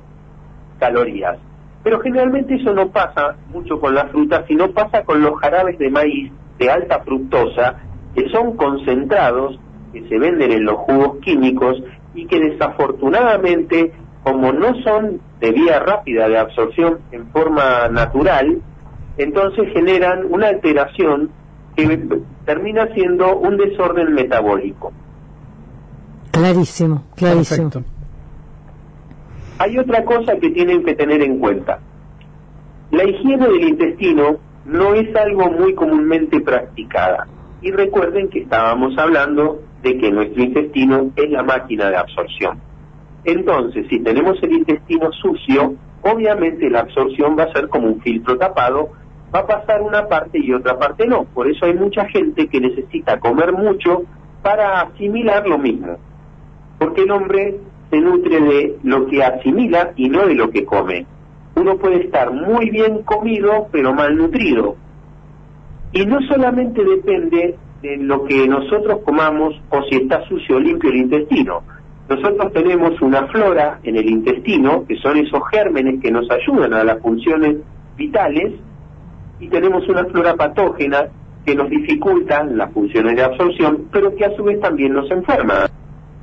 calorías. 0.81 1.39
Pero 1.85 2.01
generalmente 2.01 2.57
eso 2.57 2.75
no 2.75 2.89
pasa 2.89 3.37
mucho 3.53 3.81
con 3.81 3.95
las 3.95 4.11
frutas, 4.11 4.45
sino 4.49 4.73
pasa 4.73 5.05
con 5.05 5.23
los 5.23 5.39
jarabes 5.41 5.79
de 5.79 5.91
maíz 5.91 6.33
de 6.59 6.71
alta 6.71 7.01
fructosa, 7.05 7.77
que 8.17 8.29
son 8.31 8.57
concentrados, 8.57 9.59
que 9.93 10.07
se 10.09 10.19
venden 10.19 10.51
en 10.51 10.65
los 10.65 10.77
jugos 10.79 11.19
químicos 11.21 11.81
y 12.15 12.27
que 12.27 12.41
desafortunadamente, 12.41 13.93
como 14.25 14.53
no 14.53 14.75
son 14.83 15.21
de 15.39 15.53
vía 15.53 15.79
rápida 15.79 16.29
de 16.29 16.37
absorción 16.37 16.99
en 17.13 17.29
forma 17.29 17.89
natural, 17.93 18.61
entonces 19.19 19.73
generan 19.73 20.27
una 20.31 20.49
alteración 20.49 21.31
que 21.87 22.21
termina 22.45 22.89
siendo 22.93 23.37
un 23.37 23.57
desorden 23.57 24.13
metabólico. 24.13 24.93
Clarísimo, 26.33 27.05
clarísimo. 27.15 27.71
Perfecto. 27.71 27.99
Hay 29.59 29.79
otra 29.79 30.05
cosa 30.05 30.37
que 30.41 30.51
tienen 30.51 30.85
que 30.85 30.95
tener 30.95 31.23
en 31.23 31.39
cuenta. 31.39 31.79
La 32.91 33.05
higiene 33.05 33.47
del 33.47 33.69
intestino 33.69 34.39
no 34.65 34.95
es 34.95 35.15
algo 35.15 35.51
muy 35.51 35.75
comúnmente 35.75 36.41
practicada. 36.41 37.27
Y 37.61 37.71
recuerden 37.71 38.29
que 38.29 38.41
estábamos 38.41 38.97
hablando 38.99 39.61
de 39.83 39.99
que 39.99 40.11
nuestro 40.11 40.43
intestino 40.43 41.11
es 41.15 41.31
la 41.31 41.43
máquina 41.43 41.91
de 41.91 41.97
absorción. 41.97 42.59
Entonces, 43.25 43.87
si 43.89 44.01
tenemos 44.01 44.41
el 44.43 44.53
intestino 44.53 45.11
sucio, 45.13 45.75
obviamente 46.03 46.71
la 46.71 46.81
absorción 46.81 47.37
va 47.39 47.45
a 47.45 47.53
ser 47.53 47.69
como 47.69 47.89
un 47.89 48.01
filtro 48.01 48.37
tapado 48.39 48.91
va 49.35 49.41
a 49.41 49.47
pasar 49.47 49.83
una 49.83 50.07
parte 50.07 50.39
y 50.39 50.53
otra 50.53 50.79
parte 50.79 51.07
no. 51.07 51.25
Por 51.25 51.49
eso 51.49 51.67
hay 51.67 51.75
mucha 51.75 52.07
gente 52.07 52.49
que 52.49 52.61
necesita 52.61 53.21
comer 53.21 53.53
mucho 53.53 54.03
para 54.43 54.83
asimilar 54.83 55.47
lo 55.47 55.59
mismo. 55.59 55.99
Porque 56.79 57.03
el 57.03 57.11
hombre 57.11 57.59
se 57.91 58.01
nutre 58.01 58.41
de 58.41 58.79
lo 58.83 59.07
que 59.07 59.23
asimila 59.23 59.93
y 59.97 60.09
no 60.09 60.27
de 60.27 60.35
lo 60.35 60.51
que 60.51 60.65
come. 60.65 61.07
Uno 61.57 61.77
puede 61.77 62.05
estar 62.05 62.31
muy 62.31 62.71
bien 62.71 63.03
comido 63.03 63.69
pero 63.73 63.93
malnutrido. 63.95 64.77
Y 65.93 66.05
no 66.07 66.21
solamente 66.23 66.85
depende 66.85 67.57
de 67.83 67.97
lo 67.99 68.25
que 68.25 68.47
nosotros 68.47 69.01
comamos 69.05 69.55
o 69.71 69.83
si 69.85 69.97
está 69.97 70.27
sucio 70.29 70.57
o 70.57 70.61
limpio 70.61 70.91
el 70.91 70.97
intestino. 70.97 71.63
Nosotros 72.09 72.53
tenemos 72.53 73.01
una 73.03 73.27
flora 73.27 73.81
en 73.83 73.97
el 73.97 74.09
intestino, 74.09 74.85
que 74.87 74.97
son 74.97 75.19
esos 75.19 75.43
gérmenes 75.53 76.01
que 76.01 76.11
nos 76.11 76.27
ayudan 76.31 76.73
a 76.73 76.85
las 76.85 77.01
funciones 77.03 77.57
vitales, 77.97 78.55
y 79.41 79.49
tenemos 79.49 79.89
una 79.89 80.05
flora 80.07 80.35
patógena 80.35 81.09
que 81.45 81.55
nos 81.55 81.71
dificulta 81.71 82.45
las 82.45 82.73
funciones 82.73 83.17
de 83.17 83.23
absorción, 83.23 83.89
pero 83.93 84.15
que 84.15 84.25
a 84.25 84.37
su 84.37 84.45
vez 84.45 84.61
también 84.61 84.93
nos 84.93 85.11
enferma. 85.11 85.67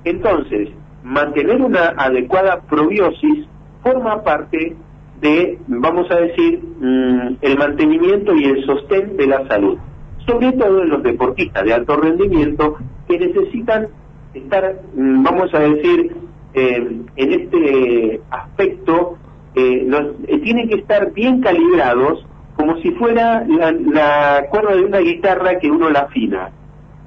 Entonces, 0.04 0.70
mantener 1.04 1.62
una 1.62 1.94
adecuada 1.98 2.62
probiosis 2.62 3.46
forma 3.82 4.24
parte 4.24 4.76
de, 5.22 5.58
vamos 5.68 6.10
a 6.12 6.16
decir, 6.16 6.62
mm, 6.80 7.38
el 7.42 7.58
mantenimiento 7.58 8.36
y 8.36 8.44
el 8.44 8.66
sostén 8.66 9.16
de 9.18 9.28
la 9.28 9.48
salud, 9.48 9.78
sobre 10.28 10.52
todo 10.54 10.82
en 10.82 10.90
los 10.90 11.04
deportistas 11.04 11.64
de 11.64 11.74
alto 11.74 11.96
rendimiento 11.96 12.78
que 13.08 13.18
necesitan 13.20 13.88
estar, 14.34 14.82
mm, 14.96 15.24
vamos 15.24 15.54
a 15.54 15.60
decir, 15.60 16.16
eh, 16.54 17.02
en 17.16 17.32
este 17.34 18.22
aspecto, 18.30 19.18
eh, 19.56 19.88
eh, 20.28 20.40
tienen 20.40 20.70
que 20.70 20.76
estar 20.76 21.14
bien 21.14 21.42
calibrados 21.42 22.26
como 22.56 22.77
si 22.82 22.91
fuera 22.91 23.45
la, 23.48 24.45
cuerda 24.49 24.76
de 24.76 24.86
una 24.86 24.99
guitarra 24.99 25.60
que 25.60 25.69
uno 25.69 25.90
la 25.90 26.02
afina. 26.02 26.49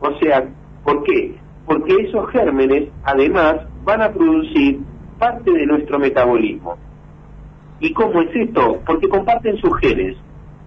O 0.00 0.12
sea, 0.18 0.44
¿por 0.84 1.02
qué? 1.04 1.34
Porque 1.66 1.94
esos 2.02 2.28
gérmenes, 2.30 2.88
además, 3.04 3.56
van 3.84 4.02
a 4.02 4.12
producir 4.12 4.80
parte 5.18 5.50
de 5.50 5.66
nuestro 5.66 5.98
metabolismo. 5.98 6.76
¿Y 7.80 7.92
cómo 7.92 8.20
es 8.22 8.34
esto? 8.34 8.80
Porque 8.86 9.08
comparten 9.08 9.56
sus 9.58 9.76
genes. 9.80 10.16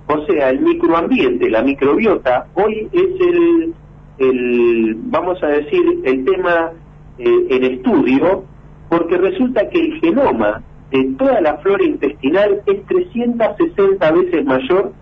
O 0.08 0.26
sea, 0.26 0.50
el 0.50 0.62
microambiente, 0.62 1.50
la 1.50 1.62
microbiota, 1.62 2.48
hoy 2.56 2.90
es 2.92 3.22
el, 3.22 3.74
el 4.18 4.96
vamos 5.06 5.42
a 5.44 5.48
decir, 5.48 5.82
el 6.04 6.26
tema 6.26 6.72
eh, 7.18 7.48
en 7.50 7.64
estudio, 7.64 8.44
porque 8.90 9.18
resulta 9.18 9.70
que 9.70 9.80
el 9.80 10.00
genoma 10.02 10.62
de 10.92 11.04
toda 11.18 11.42
la 11.42 11.58
flora 11.58 11.84
intestinal 11.84 12.62
es 12.66 12.86
360 12.86 14.12
veces 14.12 14.46
mayor 14.46 14.94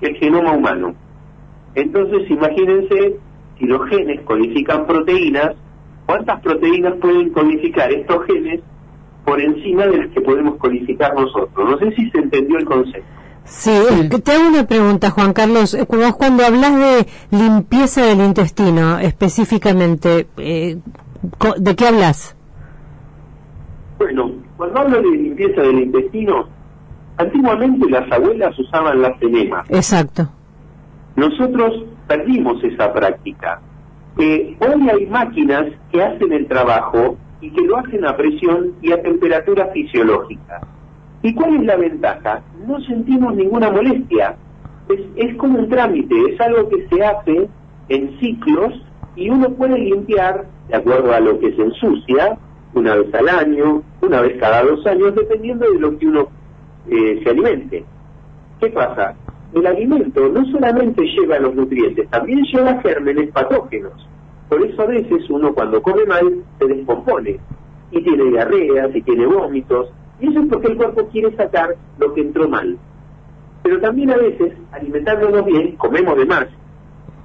que 0.00 0.06
el 0.06 0.16
genoma 0.16 0.52
humano. 0.52 0.94
Entonces, 1.74 2.30
imagínense, 2.30 3.16
si 3.58 3.66
los 3.66 3.88
genes 3.88 4.22
codifican 4.22 4.86
proteínas, 4.86 5.54
¿cuántas 6.06 6.40
proteínas 6.40 6.94
pueden 7.00 7.30
codificar 7.30 7.92
estos 7.92 8.24
genes 8.26 8.60
por 9.24 9.40
encima 9.40 9.86
de 9.86 9.98
las 9.98 10.08
que 10.08 10.22
podemos 10.22 10.56
codificar 10.56 11.14
nosotros? 11.14 11.70
No 11.70 11.78
sé 11.78 11.94
si 11.96 12.10
se 12.10 12.18
entendió 12.18 12.58
el 12.58 12.64
concepto. 12.64 13.16
Sí, 13.44 13.70
eh, 13.70 14.08
te 14.08 14.32
hago 14.32 14.48
una 14.48 14.66
pregunta, 14.66 15.10
Juan 15.10 15.32
Carlos. 15.32 15.74
Eh, 15.74 15.86
Vos 15.88 16.16
cuando 16.16 16.44
hablas 16.44 16.76
de 16.76 17.06
limpieza 17.30 18.04
del 18.04 18.20
intestino, 18.20 18.98
específicamente, 18.98 20.26
eh, 20.38 20.78
¿de 21.58 21.76
qué 21.76 21.86
hablas? 21.86 22.35
Bueno, 23.98 24.30
cuando 24.56 24.80
hablo 24.80 25.02
de 25.02 25.10
limpieza 25.10 25.62
del 25.62 25.80
intestino, 25.80 26.46
antiguamente 27.16 27.88
las 27.88 28.10
abuelas 28.12 28.58
usaban 28.58 29.00
las 29.00 29.20
enemas. 29.22 29.68
Exacto. 29.70 30.28
Nosotros 31.16 31.84
perdimos 32.06 32.62
esa 32.62 32.92
práctica. 32.92 33.60
Eh, 34.18 34.56
hoy 34.60 34.88
hay 34.88 35.06
máquinas 35.06 35.66
que 35.90 36.02
hacen 36.02 36.32
el 36.32 36.46
trabajo 36.46 37.16
y 37.40 37.50
que 37.50 37.62
lo 37.62 37.78
hacen 37.78 38.04
a 38.06 38.16
presión 38.16 38.72
y 38.82 38.92
a 38.92 39.02
temperatura 39.02 39.68
fisiológica. 39.72 40.60
¿Y 41.22 41.34
cuál 41.34 41.56
es 41.56 41.64
la 41.64 41.76
ventaja? 41.76 42.42
No 42.66 42.80
sentimos 42.82 43.34
ninguna 43.34 43.70
molestia. 43.70 44.36
Es, 44.88 45.00
es 45.16 45.36
como 45.36 45.58
un 45.58 45.68
trámite, 45.68 46.14
es 46.32 46.40
algo 46.40 46.68
que 46.68 46.86
se 46.88 47.04
hace 47.04 47.48
en 47.88 48.18
ciclos 48.20 48.74
y 49.16 49.30
uno 49.30 49.50
puede 49.50 49.78
limpiar, 49.78 50.46
de 50.68 50.76
acuerdo 50.76 51.12
a 51.12 51.20
lo 51.20 51.38
que 51.40 51.52
se 51.56 51.62
ensucia, 51.62 52.38
una 52.76 52.94
vez 52.94 53.12
al 53.14 53.28
año, 53.28 53.82
una 54.02 54.20
vez 54.20 54.38
cada 54.38 54.62
dos 54.62 54.86
años, 54.86 55.14
dependiendo 55.14 55.70
de 55.70 55.78
lo 55.78 55.98
que 55.98 56.06
uno 56.06 56.28
eh, 56.88 57.20
se 57.22 57.30
alimente. 57.30 57.84
¿Qué 58.60 58.68
pasa? 58.68 59.14
El 59.54 59.66
alimento 59.66 60.28
no 60.28 60.44
solamente 60.50 61.02
lleva 61.02 61.38
los 61.38 61.54
nutrientes, 61.54 62.08
también 62.10 62.42
lleva 62.44 62.80
gérmenes 62.82 63.30
patógenos. 63.32 63.92
Por 64.48 64.62
eso 64.64 64.82
a 64.82 64.86
veces 64.86 65.28
uno 65.30 65.54
cuando 65.54 65.82
come 65.82 66.04
mal 66.04 66.44
se 66.58 66.66
descompone 66.66 67.40
y 67.90 68.02
tiene 68.02 68.24
diarreas 68.24 68.94
y 68.94 69.02
tiene 69.02 69.26
vómitos. 69.26 69.88
Y 70.20 70.28
eso 70.28 70.40
es 70.40 70.46
porque 70.46 70.68
el 70.68 70.76
cuerpo 70.76 71.08
quiere 71.08 71.34
sacar 71.34 71.74
lo 71.98 72.12
que 72.12 72.20
entró 72.20 72.48
mal. 72.48 72.76
Pero 73.62 73.80
también 73.80 74.10
a 74.10 74.16
veces, 74.16 74.52
alimentándonos 74.72 75.44
bien, 75.46 75.76
comemos 75.76 76.16
de 76.16 76.26
más. 76.26 76.46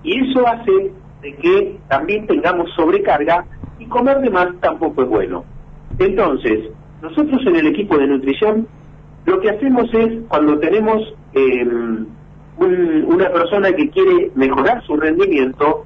Y 0.03 0.29
eso 0.29 0.47
hace 0.47 0.91
de 1.21 1.35
que 1.35 1.77
también 1.87 2.25
tengamos 2.25 2.71
sobrecarga 2.75 3.45
y 3.81 3.87
comer 3.87 4.19
de 4.21 4.29
más 4.29 4.47
tampoco 4.61 5.01
es 5.03 5.09
bueno. 5.09 5.43
Entonces, 5.97 6.69
nosotros 7.01 7.41
en 7.47 7.55
el 7.55 7.67
equipo 7.67 7.97
de 7.97 8.07
nutrición 8.07 8.67
lo 9.25 9.39
que 9.39 9.49
hacemos 9.49 9.91
es 9.93 10.23
cuando 10.27 10.57
tenemos 10.59 11.01
eh, 11.33 11.63
un- 11.65 13.05
una 13.07 13.29
persona 13.31 13.71
que 13.71 13.89
quiere 13.89 14.31
mejorar 14.35 14.83
su 14.85 14.95
rendimiento, 14.97 15.85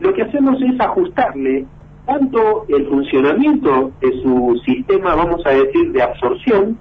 lo 0.00 0.12
que 0.14 0.22
hacemos 0.22 0.60
es 0.62 0.78
ajustarle 0.80 1.66
tanto 2.06 2.64
el 2.68 2.86
funcionamiento 2.88 3.92
de 4.00 4.12
su 4.22 4.60
sistema, 4.64 5.14
vamos 5.14 5.44
a 5.46 5.50
decir, 5.50 5.92
de 5.92 6.02
absorción, 6.02 6.78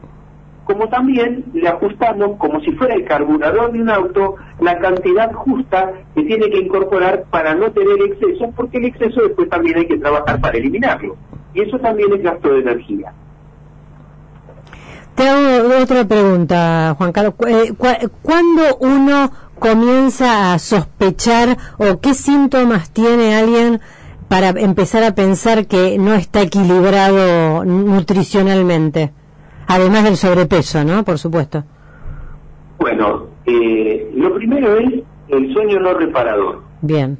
como 0.65 0.87
también 0.87 1.43
le 1.53 1.67
ajustamos, 1.67 2.37
como 2.37 2.61
si 2.61 2.71
fuera 2.73 2.95
el 2.95 3.03
carburador 3.05 3.71
de 3.71 3.81
un 3.81 3.89
auto, 3.89 4.35
la 4.59 4.77
cantidad 4.79 5.31
justa 5.33 5.91
que 6.15 6.23
tiene 6.23 6.49
que 6.49 6.59
incorporar 6.59 7.25
para 7.29 7.53
no 7.53 7.71
tener 7.71 8.01
exceso, 8.01 8.51
porque 8.55 8.77
el 8.77 8.85
exceso 8.85 9.21
después 9.21 9.49
también 9.49 9.77
hay 9.77 9.87
que 9.87 9.97
trabajar 9.97 10.39
para 10.39 10.57
eliminarlo. 10.57 11.17
Y 11.53 11.61
eso 11.61 11.77
también 11.79 12.13
es 12.13 12.23
gasto 12.23 12.49
de 12.49 12.59
energía. 12.61 13.13
Te 15.15 15.27
hago 15.27 15.81
otra 15.81 16.05
pregunta, 16.05 16.95
Juan 16.97 17.11
Carlos. 17.11 17.35
Eh, 17.47 17.73
¿Cuándo 18.21 18.77
uno 18.79 19.31
comienza 19.59 20.53
a 20.53 20.59
sospechar 20.59 21.57
o 21.77 21.99
qué 21.99 22.13
síntomas 22.13 22.89
tiene 22.89 23.35
alguien 23.35 23.79
para 24.27 24.49
empezar 24.49 25.03
a 25.03 25.13
pensar 25.13 25.67
que 25.67 25.99
no 25.99 26.15
está 26.15 26.41
equilibrado 26.41 27.63
nutricionalmente? 27.65 29.11
Además 29.73 30.03
del 30.03 30.17
sobrepeso, 30.17 30.83
¿no? 30.83 31.03
Por 31.03 31.17
supuesto. 31.17 31.63
Bueno, 32.77 33.25
eh, 33.47 34.07
lo 34.13 34.35
primero 34.35 34.77
es 34.77 35.01
el 35.29 35.51
sueño 35.51 35.79
no 35.79 35.95
reparador. 35.95 36.61
Bien. 36.83 37.17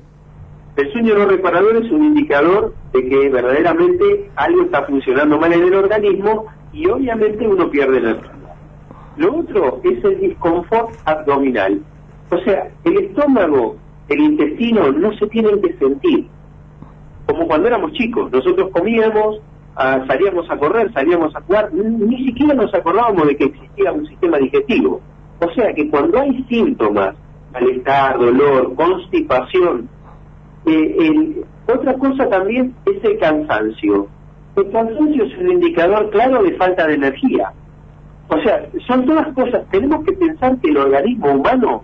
El 0.75 0.91
sueño 0.91 1.17
no 1.17 1.25
reparador 1.25 1.77
es 1.77 1.89
un 1.89 2.03
indicador 2.03 2.75
de 2.93 3.09
que 3.09 3.29
verdaderamente 3.29 4.29
algo 4.35 4.61
está 4.65 4.83
funcionando 4.83 5.39
mal 5.39 5.51
en 5.51 5.63
el 5.63 5.73
organismo 5.73 6.45
y 6.71 6.85
obviamente 6.87 7.47
uno 7.47 7.71
pierde 7.71 7.97
energía. 7.97 8.31
Lo 9.17 9.35
otro 9.35 9.81
es 9.83 10.03
el 10.03 10.19
disconfort 10.19 10.91
abdominal. 11.05 11.81
O 12.29 12.37
sea, 12.37 12.69
el 12.83 12.97
estómago, 12.97 13.77
el 14.09 14.19
intestino 14.19 14.91
no 14.91 15.11
se 15.17 15.25
tienen 15.25 15.59
que 15.59 15.73
sentir. 15.79 16.27
Como 17.25 17.47
cuando 17.47 17.67
éramos 17.67 17.93
chicos, 17.93 18.31
nosotros 18.31 18.69
comíamos, 18.71 19.39
ah, 19.75 20.03
salíamos 20.07 20.49
a 20.49 20.57
correr, 20.57 20.91
salíamos 20.93 21.35
a 21.35 21.41
jugar, 21.41 21.73
ni, 21.73 21.83
ni 22.05 22.25
siquiera 22.25 22.53
nos 22.53 22.73
acordábamos 22.73 23.27
de 23.27 23.35
que 23.37 23.45
existía 23.45 23.91
un 23.91 24.05
sistema 24.07 24.37
digestivo. 24.37 25.01
O 25.39 25.51
sea 25.53 25.73
que 25.73 25.89
cuando 25.89 26.19
hay 26.19 26.43
síntomas, 26.49 27.15
malestar, 27.51 28.17
dolor, 28.19 28.73
constipación, 28.75 29.89
eh, 30.65 30.95
el- 30.99 31.45
otra 31.67 31.93
cosa 31.95 32.27
también 32.29 32.73
es 32.85 33.03
el 33.03 33.17
cansancio. 33.19 34.07
El 34.55 34.69
cansancio 34.71 35.23
es 35.25 35.37
un 35.37 35.51
indicador 35.51 36.09
claro 36.11 36.43
de 36.43 36.53
falta 36.55 36.85
de 36.87 36.95
energía. 36.95 37.51
O 38.29 38.37
sea, 38.41 38.65
son 38.87 39.05
todas 39.05 39.27
cosas. 39.33 39.63
Tenemos 39.71 40.03
que 40.05 40.13
pensar 40.13 40.57
que 40.59 40.69
el 40.69 40.77
organismo 40.77 41.31
humano 41.31 41.83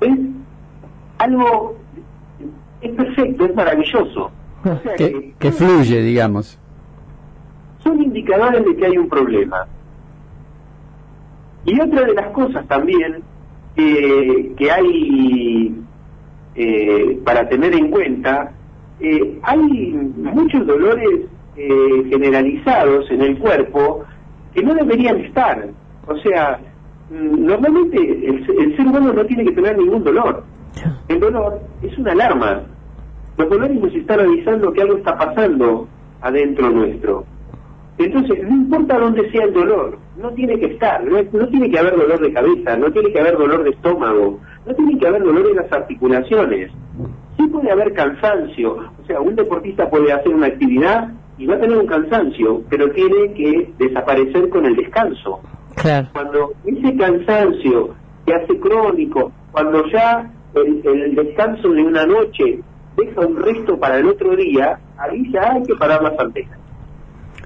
es 0.00 0.10
algo, 1.18 1.76
es 2.80 2.90
perfecto, 2.92 3.44
es 3.44 3.54
maravilloso. 3.54 4.30
O 4.64 4.76
sea 4.82 4.94
Que, 4.96 5.34
que 5.38 5.52
fluye, 5.52 6.00
digamos. 6.02 6.58
Son 7.82 8.02
indicadores 8.02 8.64
de 8.64 8.76
que 8.76 8.86
hay 8.86 8.96
un 8.96 9.08
problema. 9.08 9.66
Y 11.64 11.80
otra 11.80 12.04
de 12.04 12.14
las 12.14 12.28
cosas 12.28 12.66
también 12.66 13.22
que 13.76 14.70
hay 14.70 15.74
eh, 16.54 17.20
para 17.24 17.48
tener 17.48 17.74
en 17.74 17.90
cuenta, 17.90 18.52
eh, 19.00 19.38
hay 19.42 19.58
muchos 19.62 20.66
dolores 20.66 21.20
eh, 21.56 22.04
generalizados 22.10 23.10
en 23.10 23.22
el 23.22 23.38
cuerpo 23.38 24.04
que 24.52 24.62
no 24.62 24.74
deberían 24.74 25.18
estar. 25.20 25.68
O 26.06 26.16
sea, 26.18 26.60
mm, 27.10 27.44
normalmente 27.46 27.98
el, 27.98 28.44
el 28.58 28.76
ser 28.76 28.86
humano 28.86 29.12
no 29.12 29.24
tiene 29.24 29.44
que 29.44 29.52
tener 29.52 29.78
ningún 29.78 30.04
dolor. 30.04 30.44
El 31.08 31.20
dolor 31.20 31.60
es 31.82 31.96
una 31.98 32.12
alarma. 32.12 32.62
Los 33.36 33.48
dolores 33.48 33.80
nos 33.80 33.94
están 33.94 34.20
avisando 34.20 34.72
que 34.72 34.82
algo 34.82 34.96
está 34.98 35.16
pasando 35.16 35.88
adentro 36.20 36.70
nuestro. 36.70 37.24
Entonces, 38.04 38.42
no 38.42 38.48
importa 38.48 38.98
dónde 38.98 39.30
sea 39.30 39.44
el 39.44 39.52
dolor, 39.52 39.98
no 40.16 40.30
tiene 40.30 40.58
que 40.58 40.66
estar, 40.66 41.04
no, 41.04 41.48
tiene 41.48 41.70
que 41.70 41.78
haber 41.78 41.94
dolor 41.94 42.18
de 42.18 42.32
cabeza, 42.32 42.74
no 42.78 42.90
tiene 42.90 43.12
que 43.12 43.20
haber 43.20 43.36
dolor 43.36 43.62
de 43.62 43.70
estómago, 43.70 44.40
no 44.64 44.74
tiene 44.74 44.98
que 44.98 45.06
haber 45.06 45.22
dolor 45.22 45.46
en 45.50 45.56
las 45.56 45.70
articulaciones. 45.70 46.72
Sí 47.36 47.46
puede 47.48 47.70
haber 47.70 47.92
cansancio, 47.92 48.72
o 48.72 49.06
sea, 49.06 49.20
un 49.20 49.36
deportista 49.36 49.90
puede 49.90 50.14
hacer 50.14 50.34
una 50.34 50.46
actividad 50.46 51.10
y 51.36 51.44
va 51.44 51.56
a 51.56 51.60
tener 51.60 51.76
un 51.76 51.86
cansancio, 51.86 52.62
pero 52.70 52.90
tiene 52.92 53.34
que 53.34 53.70
desaparecer 53.78 54.48
con 54.48 54.64
el 54.64 54.76
descanso. 54.76 55.40
Claro. 55.74 56.08
Cuando 56.14 56.52
ese 56.64 56.96
cansancio 56.96 57.94
se 58.24 58.34
hace 58.34 58.58
crónico, 58.60 59.30
cuando 59.52 59.86
ya 59.88 60.30
el, 60.54 60.80
el 60.86 61.14
descanso 61.14 61.68
de 61.68 61.82
una 61.82 62.06
noche 62.06 62.60
deja 62.96 63.20
un 63.26 63.36
resto 63.36 63.78
para 63.78 63.98
el 63.98 64.06
otro 64.06 64.34
día, 64.36 64.78
ahí 64.96 65.30
ya 65.30 65.52
hay 65.52 65.62
que 65.64 65.74
parar 65.74 66.02
las 66.02 66.18
antenas. 66.18 66.59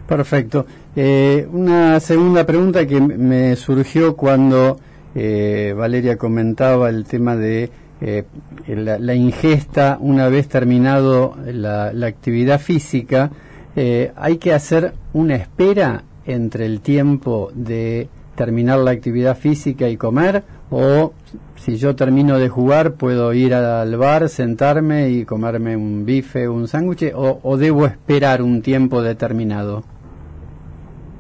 Perfecto. 0.06 0.66
Eh, 0.94 1.48
una 1.50 1.98
segunda 2.00 2.44
pregunta 2.44 2.86
que 2.86 3.00
me 3.00 3.56
surgió 3.56 4.14
cuando 4.14 4.78
eh, 5.14 5.74
Valeria 5.76 6.16
comentaba 6.18 6.90
el 6.90 7.04
tema 7.04 7.36
de 7.36 7.70
eh, 8.00 8.24
la, 8.66 8.98
la 8.98 9.14
ingesta 9.14 9.96
una 10.00 10.28
vez 10.28 10.48
terminado 10.48 11.36
la, 11.46 11.92
la 11.92 12.06
actividad 12.06 12.60
física. 12.60 13.30
Eh, 13.76 14.12
¿Hay 14.16 14.36
que 14.36 14.52
hacer 14.52 14.92
una 15.14 15.36
espera 15.36 16.02
entre 16.26 16.66
el 16.66 16.80
tiempo 16.80 17.50
de 17.54 18.08
terminar 18.34 18.80
la 18.80 18.90
actividad 18.90 19.36
física 19.36 19.88
y 19.88 19.96
comer? 19.96 20.42
¿O 20.70 21.12
si 21.56 21.76
yo 21.76 21.96
termino 21.96 22.38
de 22.38 22.48
jugar 22.48 22.94
puedo 22.94 23.32
ir 23.32 23.54
al 23.54 23.96
bar, 23.96 24.28
sentarme 24.28 25.10
y 25.10 25.24
comerme 25.24 25.76
un 25.76 26.04
bife 26.04 26.48
un 26.48 26.68
sándwich? 26.68 27.12
¿O, 27.14 27.40
¿O 27.42 27.56
debo 27.56 27.86
esperar 27.86 28.42
un 28.42 28.60
tiempo 28.60 29.02
determinado? 29.02 29.84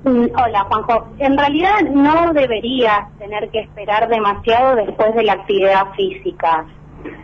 Mm, 0.04 0.26
Hola, 0.36 0.66
Juanjo. 0.68 1.06
En 1.18 1.38
realidad 1.38 1.80
no 1.90 2.34
deberías 2.34 3.10
tener 3.18 3.48
que 3.48 3.60
esperar 3.60 4.06
demasiado 4.08 4.76
después 4.76 5.14
de 5.14 5.22
la 5.22 5.32
actividad 5.32 5.92
física. 5.96 6.66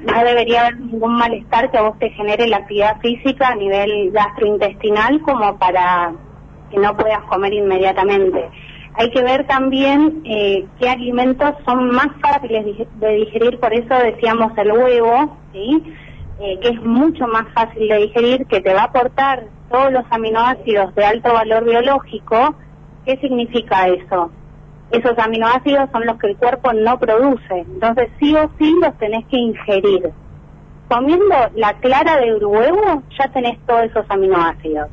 No 0.00 0.24
debería 0.24 0.62
haber 0.62 0.80
ningún 0.80 1.14
malestar 1.14 1.70
que 1.70 1.76
a 1.76 1.82
vos 1.82 1.98
te 1.98 2.08
genere 2.10 2.46
la 2.46 2.58
actividad 2.58 2.98
física 3.00 3.48
a 3.48 3.54
nivel 3.54 4.10
gastrointestinal 4.12 5.20
como 5.20 5.58
para 5.58 6.12
que 6.70 6.78
no 6.78 6.96
puedas 6.96 7.22
comer 7.24 7.52
inmediatamente. 7.52 8.48
Hay 8.94 9.10
que 9.10 9.22
ver 9.22 9.46
también 9.46 10.22
eh, 10.24 10.66
qué 10.78 10.88
alimentos 10.88 11.54
son 11.66 11.90
más 11.90 12.08
fáciles 12.22 12.64
de 12.98 13.08
digerir, 13.12 13.60
por 13.60 13.74
eso 13.74 13.94
decíamos 13.94 14.56
el 14.56 14.72
huevo, 14.72 15.36
¿sí? 15.52 15.82
Eh, 16.40 16.58
que 16.60 16.68
es 16.68 16.82
mucho 16.82 17.26
más 17.26 17.44
fácil 17.52 17.88
de 17.88 17.98
digerir, 17.98 18.46
que 18.46 18.62
te 18.62 18.72
va 18.72 18.82
a 18.82 18.84
aportar 18.84 19.44
todos 19.70 19.92
los 19.92 20.04
aminoácidos 20.10 20.94
de 20.94 21.04
alto 21.04 21.32
valor 21.34 21.64
biológico. 21.64 22.54
¿Qué 23.04 23.16
significa 23.18 23.88
eso? 23.88 24.30
Esos 24.90 25.18
aminoácidos 25.18 25.88
son 25.92 26.04
los 26.04 26.18
que 26.18 26.28
el 26.28 26.36
cuerpo 26.36 26.72
no 26.72 26.98
produce, 26.98 27.60
entonces 27.60 28.10
sí 28.18 28.34
o 28.34 28.50
sí 28.58 28.74
los 28.82 28.96
tenés 28.98 29.24
que 29.26 29.36
ingerir. 29.36 30.10
Comiendo 30.88 31.34
la 31.54 31.74
clara 31.74 32.16
del 32.16 32.44
huevo 32.44 33.02
ya 33.18 33.28
tenés 33.32 33.58
todos 33.66 33.84
esos 33.84 34.04
aminoácidos 34.08 34.88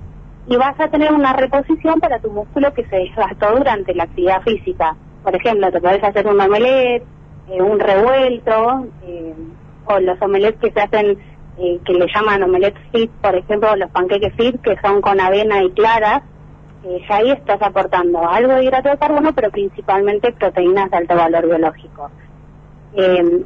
y 0.48 0.56
vas 0.56 0.80
a 0.80 0.88
tener 0.88 1.12
una 1.12 1.34
reposición 1.34 2.00
para 2.00 2.20
tu 2.20 2.30
músculo 2.30 2.74
que 2.74 2.86
se 2.86 2.96
desgastó 2.96 3.56
durante 3.58 3.94
la 3.94 4.04
actividad 4.04 4.42
física. 4.44 4.96
Por 5.24 5.36
ejemplo, 5.36 5.72
te 5.72 5.82
podés 5.82 6.04
hacer 6.04 6.28
un 6.28 6.40
omelette, 6.40 7.04
eh, 7.50 7.62
un 7.62 7.80
revuelto, 7.80 8.86
eh, 9.04 9.34
o 9.86 10.00
los 10.00 10.22
omelettes 10.22 10.62
que 10.62 10.72
se 10.72 10.80
hacen, 10.80 11.18
eh, 11.58 11.80
que 11.84 11.94
le 11.94 12.06
llaman 12.14 12.44
omelette 12.44 12.78
fit, 12.92 13.12
por 13.22 13.36
ejemplo, 13.36 13.76
los 13.76 13.90
panqueques 13.92 14.34
fit, 14.36 14.62
que 14.62 14.78
son 14.82 15.02
con 15.02 15.20
avena 15.20 15.64
y 15.64 15.72
claras, 15.72 16.22
eh, 16.88 17.02
ya 17.08 17.18
ahí 17.18 17.32
estás 17.32 17.62
aportando 17.62 18.28
algo 18.28 18.54
de 18.54 18.64
hidrato 18.64 18.90
de 18.90 18.98
carbono, 18.98 19.34
pero 19.34 19.52
principalmente 19.52 20.32
proteínas 20.32 20.90
de 20.90 20.98
alto 20.98 21.16
valor 21.16 21.46
biológico. 21.46 22.10
Eh, 22.94 23.44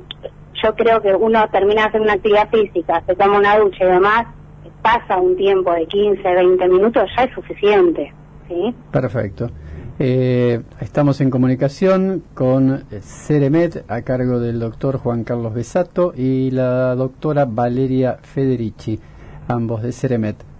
yo 0.61 0.75
creo 0.75 1.01
que 1.01 1.15
uno 1.15 1.49
termina 1.49 1.81
de 1.83 1.87
hacer 1.87 2.01
una 2.01 2.13
actividad 2.13 2.49
física, 2.49 3.01
se 3.05 3.15
toma 3.15 3.39
una 3.39 3.57
ducha 3.57 3.83
y 3.83 3.87
demás, 3.87 4.27
pasa 4.81 5.17
un 5.17 5.35
tiempo 5.35 5.73
de 5.73 5.87
15, 5.87 6.21
20 6.21 6.67
minutos, 6.67 7.09
ya 7.17 7.23
es 7.23 7.33
suficiente. 7.33 8.13
¿sí? 8.47 8.75
Perfecto. 8.91 9.49
Eh, 9.97 10.61
estamos 10.79 11.21
en 11.21 11.29
comunicación 11.29 12.23
con 12.33 12.85
Ceremet 13.01 13.85
a 13.87 14.01
cargo 14.01 14.39
del 14.39 14.59
doctor 14.59 14.97
Juan 14.97 15.23
Carlos 15.23 15.53
Besato 15.53 16.13
y 16.15 16.51
la 16.51 16.95
doctora 16.95 17.45
Valeria 17.45 18.17
Federici, 18.21 18.99
ambos 19.47 19.83
de 19.83 19.91
Ceremet. 19.91 20.50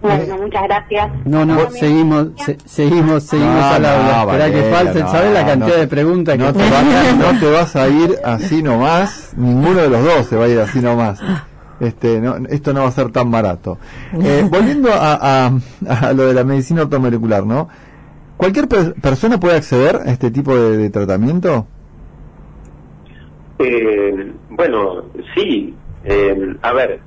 Bueno, 0.00 0.38
muchas 0.38 0.62
gracias. 0.62 1.10
No, 1.24 1.44
no, 1.44 1.70
seguimos, 1.70 2.28
se- 2.36 2.56
seguimos, 2.64 3.24
seguimos 3.24 3.54
No, 3.56 3.64
al 3.64 3.82
no, 3.82 3.88
habla. 3.88 4.32
Esperá 4.46 4.50
que 4.52 4.70
falten, 4.70 5.02
no, 5.02 5.10
¿sabes 5.10 5.32
la 5.34 5.44
cantidad 5.46 5.74
no. 5.74 5.80
de 5.80 5.88
preguntas 5.88 6.38
no 6.38 6.46
que 6.46 6.52
te, 6.52 6.58
vas, 6.70 6.72
a- 6.84 7.12
no 7.32 7.40
te 7.40 7.50
vas 7.50 7.76
a 7.76 7.88
ir 7.88 8.14
así 8.24 8.62
nomás, 8.62 9.32
ninguno 9.36 9.80
de 9.80 9.88
los 9.90 10.04
dos 10.04 10.26
se 10.26 10.36
va 10.36 10.44
a 10.44 10.48
ir 10.48 10.60
así 10.60 10.80
nomás. 10.80 11.20
Este, 11.80 12.20
no, 12.20 12.36
esto 12.48 12.72
no 12.72 12.82
va 12.82 12.88
a 12.88 12.92
ser 12.92 13.10
tan 13.10 13.30
barato. 13.32 13.78
Eh, 14.22 14.46
volviendo 14.50 14.88
a, 14.92 15.46
a- 15.46 15.52
a 15.88 16.12
lo 16.12 16.26
de 16.28 16.34
la 16.34 16.44
medicina 16.44 16.82
ortomolecular, 16.82 17.44
¿no? 17.44 17.68
¿Cualquier 18.36 18.68
per- 18.68 18.94
persona 18.94 19.40
puede 19.40 19.56
acceder 19.56 19.96
a 19.96 20.12
este 20.12 20.30
tipo 20.30 20.56
de, 20.56 20.76
de 20.76 20.90
tratamiento? 20.90 21.66
Eh, 23.58 24.32
bueno, 24.50 25.02
sí. 25.34 25.74
Eh, 26.04 26.56
a 26.62 26.72
ver, 26.72 27.00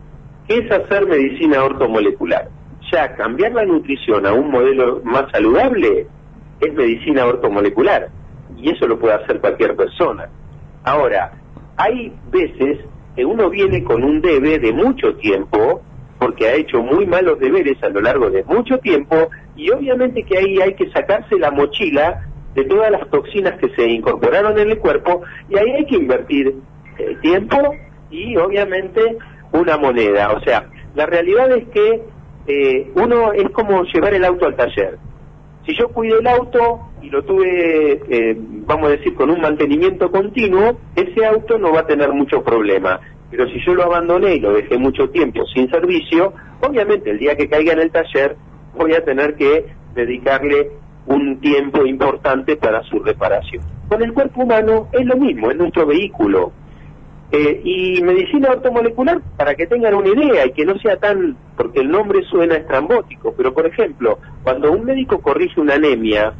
¿qué 0.48 0.58
es 0.60 0.72
hacer 0.72 1.08
medicina 1.08 1.64
ortomolecular? 1.64 2.50
Ya 2.92 3.16
cambiar 3.16 3.54
la 3.54 3.66
nutrición 3.66 4.26
a 4.26 4.34
un 4.34 4.52
modelo 4.52 5.02
más 5.04 5.32
saludable 5.32 6.08
es 6.60 6.74
medicina 6.74 7.26
ortomolecular 7.26 8.10
y 8.58 8.70
eso 8.70 8.86
lo 8.86 9.00
puede 9.00 9.16
hacer 9.16 9.40
cualquier 9.40 9.76
persona. 9.76 10.30
Ahora, 10.84 11.32
hay 11.78 12.14
veces 12.30 12.80
que 13.16 13.26
uno 13.26 13.50
viene 13.50 13.84
con 13.84 14.04
un 14.04 14.22
debe 14.22 14.60
de 14.60 14.74
mucho 14.74 15.16
tiempo 15.16 15.82
porque 16.20 16.48
ha 16.48 16.54
hecho 16.54 16.82
muy 16.84 17.06
malos 17.06 17.40
deberes 17.40 17.82
a 17.82 17.90
lo 17.90 18.02
largo 18.02 18.30
de 18.30 18.44
mucho 18.44 18.78
tiempo 18.80 19.30
y 19.56 19.72
obviamente 19.72 20.24
que 20.24 20.38
ahí 20.38 20.62
hay 20.62 20.76
que 20.76 20.92
sacarse 20.92 21.40
la 21.40 21.50
mochila 21.50 22.28
de 22.54 22.66
todas 22.66 22.92
las 22.92 23.10
toxinas 23.10 23.58
que 23.60 23.70
se 23.76 23.88
incorporaron 23.88 24.60
en 24.60 24.70
el 24.70 24.80
cuerpo 24.80 25.22
y 25.50 25.58
ahí 25.58 25.72
hay 25.72 25.86
que 25.86 25.96
invertir 25.96 26.56
eh, 26.98 27.18
tiempo 27.22 27.58
y 28.10 28.36
obviamente 28.36 29.18
una 29.54 29.78
moneda. 29.78 30.34
O 30.34 30.42
sea, 30.42 30.70
la 30.94 31.06
realidad 31.06 31.52
es 31.52 31.68
que 31.70 32.02
eh, 32.48 32.92
uno 32.96 33.34
es 33.34 33.50
como 33.52 33.84
llevar 33.84 34.14
el 34.14 34.26
auto 34.26 34.46
al 34.46 34.56
taller. 34.56 34.98
Si 35.66 35.76
yo 35.78 35.90
cuido 35.90 36.20
el 36.20 36.28
auto 36.28 36.90
y 37.02 37.10
lo 37.10 37.24
tuve, 37.24 38.02
eh, 38.10 38.36
vamos 38.38 38.88
a 38.88 38.92
decir, 38.92 39.14
con 39.14 39.30
un 39.30 39.42
mantenimiento 39.42 40.10
continuo, 40.10 40.80
ese 40.96 41.26
auto 41.26 41.58
no 41.60 41.72
va 41.72 41.82
a 41.82 41.88
tener 41.88 42.12
mucho 42.12 42.44
problema. 42.44 43.00
Pero 43.30 43.48
si 43.48 43.64
yo 43.66 43.76
lo 43.76 43.84
abandoné 43.84 44.36
y 44.36 44.40
lo 44.40 44.54
dejé 44.54 44.78
mucho 44.78 45.10
tiempo 45.10 45.46
sin 45.54 45.70
servicio, 45.70 46.34
obviamente 46.62 47.12
el 47.12 47.20
día 47.20 47.36
que 47.36 47.48
caiga 47.48 47.74
en 47.74 47.80
el 47.80 47.92
taller 47.92 48.36
voy 48.76 48.94
a 48.94 49.04
tener 49.04 49.36
que 49.36 49.66
dedicarle 49.94 50.72
un 51.06 51.40
tiempo 51.40 51.86
importante 51.86 52.58
para 52.58 52.84
su 52.84 53.00
reparación. 53.00 53.64
Con 53.88 54.02
el 54.02 54.14
cuerpo 54.14 54.44
humano 54.44 54.88
es 54.92 55.06
lo 55.06 55.16
mismo, 55.18 55.52
es 55.52 55.58
nuestro 55.58 55.86
vehículo. 55.86 56.52
Eh, 57.34 57.62
y 57.64 58.02
medicina 58.02 58.50
ortomolecular, 58.52 59.22
para 59.38 59.56
que 59.56 59.66
tengan 59.66 59.94
una 59.94 60.10
idea 60.10 60.46
y 60.46 60.52
que 60.52 60.66
no 60.66 60.78
sea 60.80 60.98
tan, 60.98 61.38
porque 61.56 61.80
el 61.80 61.90
nombre 61.90 62.24
suena 62.24 62.56
estrambótico, 62.56 63.34
pero 63.38 63.54
por 63.54 63.66
ejemplo, 63.66 64.20
cuando 64.44 64.70
un 64.70 64.84
médico 64.84 65.22
corrige 65.22 65.62
una 65.62 65.76
anemia, 65.76 66.34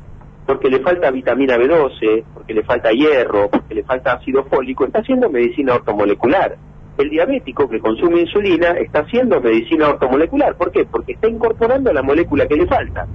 porque 0.46 0.70
le 0.70 0.80
falta 0.80 1.10
vitamina 1.10 1.56
B12, 1.56 2.26
porque 2.34 2.54
le 2.54 2.64
falta 2.64 2.92
hierro, 2.92 3.50
porque 3.50 3.76
le 3.76 3.84
falta 3.84 4.14
ácido 4.14 4.44
fólico, 4.44 4.84
está 4.84 5.00
haciendo 5.00 5.30
medicina 5.30 5.76
ortomolecular. 5.76 6.58
El 6.98 7.10
diabético 7.10 7.70
que 7.70 7.80
consume 7.80 8.20
insulina 8.20 8.72
está 8.72 9.00
haciendo 9.00 9.40
medicina 9.40 9.88
ortomolecular. 9.88 10.56
¿Por 10.56 10.72
qué? 10.72 10.84
Porque 10.84 11.14
está 11.14 11.30
incorporando 11.30 11.94
la 11.94 12.02
molécula 12.02 12.48
que 12.48 12.58
le 12.58 12.68
falta. 12.68 13.08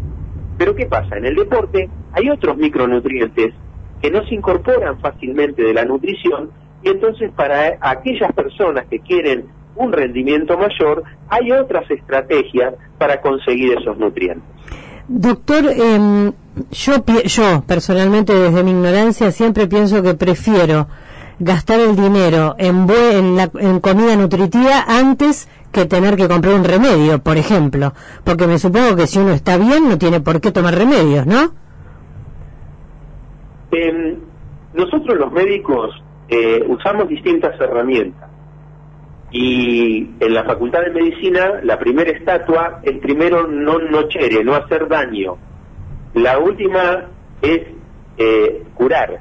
Pero 0.57 0.74
¿qué 0.74 0.86
pasa? 0.86 1.19
En 1.19 1.27
el 1.27 1.35
deporte 1.35 1.90
hay 2.15 2.31
otros 2.31 2.57
micronutrientes 2.57 3.53
que 4.01 4.11
no 4.11 4.24
se 4.24 4.35
incorporan 4.35 4.98
fácilmente 5.01 5.62
de 5.62 5.74
la 5.74 5.85
nutrición 5.85 6.51
y 6.86 6.90
entonces 6.90 7.30
para 7.34 7.76
aquellas 7.80 8.32
personas 8.32 8.86
que 8.88 9.00
quieren 9.00 9.46
un 9.74 9.92
rendimiento 9.92 10.56
mayor 10.56 11.02
hay 11.28 11.50
otras 11.52 11.90
estrategias 11.90 12.74
para 12.98 13.20
conseguir 13.20 13.76
esos 13.78 13.98
nutrientes. 13.98 14.44
Doctor, 15.08 15.64
em, 15.66 16.32
yo, 16.70 16.92
yo 17.24 17.62
personalmente 17.66 18.32
desde 18.34 18.62
mi 18.64 18.70
ignorancia 18.70 19.30
siempre 19.32 19.66
pienso 19.66 20.02
que 20.02 20.14
prefiero 20.14 20.86
gastar 21.38 21.80
el 21.80 21.94
dinero 21.96 22.54
en, 22.58 22.86
en, 23.12 23.36
la- 23.36 23.50
en 23.60 23.80
comida 23.80 24.16
nutritiva 24.16 24.84
antes 24.88 25.48
que 25.72 25.84
tener 25.84 26.16
que 26.16 26.26
comprar 26.28 26.54
un 26.54 26.64
remedio, 26.64 27.18
por 27.18 27.36
ejemplo. 27.36 27.92
Porque 28.24 28.46
me 28.46 28.58
supongo 28.58 28.96
que 28.96 29.06
si 29.06 29.18
uno 29.18 29.32
está 29.32 29.58
bien 29.58 29.88
no 29.88 29.98
tiene 29.98 30.20
por 30.20 30.40
qué 30.40 30.50
tomar 30.50 30.74
remedios, 30.74 31.26
¿no? 31.26 31.52
Eh, 33.72 34.16
nosotros 34.74 35.18
los 35.18 35.32
médicos 35.32 35.90
eh, 36.28 36.65
usamos 36.66 37.09
distintas 37.09 37.61
herramientas 37.61 38.28
y 39.31 40.09
en 40.20 40.35
la 40.35 40.44
Facultad 40.44 40.82
de 40.82 40.90
Medicina 40.90 41.61
la 41.62 41.78
primera 41.78 42.11
estatua 42.11 42.81
es 42.82 42.98
primero 42.98 43.47
no 43.47 43.78
nocere, 43.78 44.44
no 44.44 44.55
hacer 44.55 44.89
daño. 44.89 45.36
La 46.15 46.39
última 46.39 47.07
es 47.43 47.62
eh, 48.16 48.62
curar. 48.74 49.20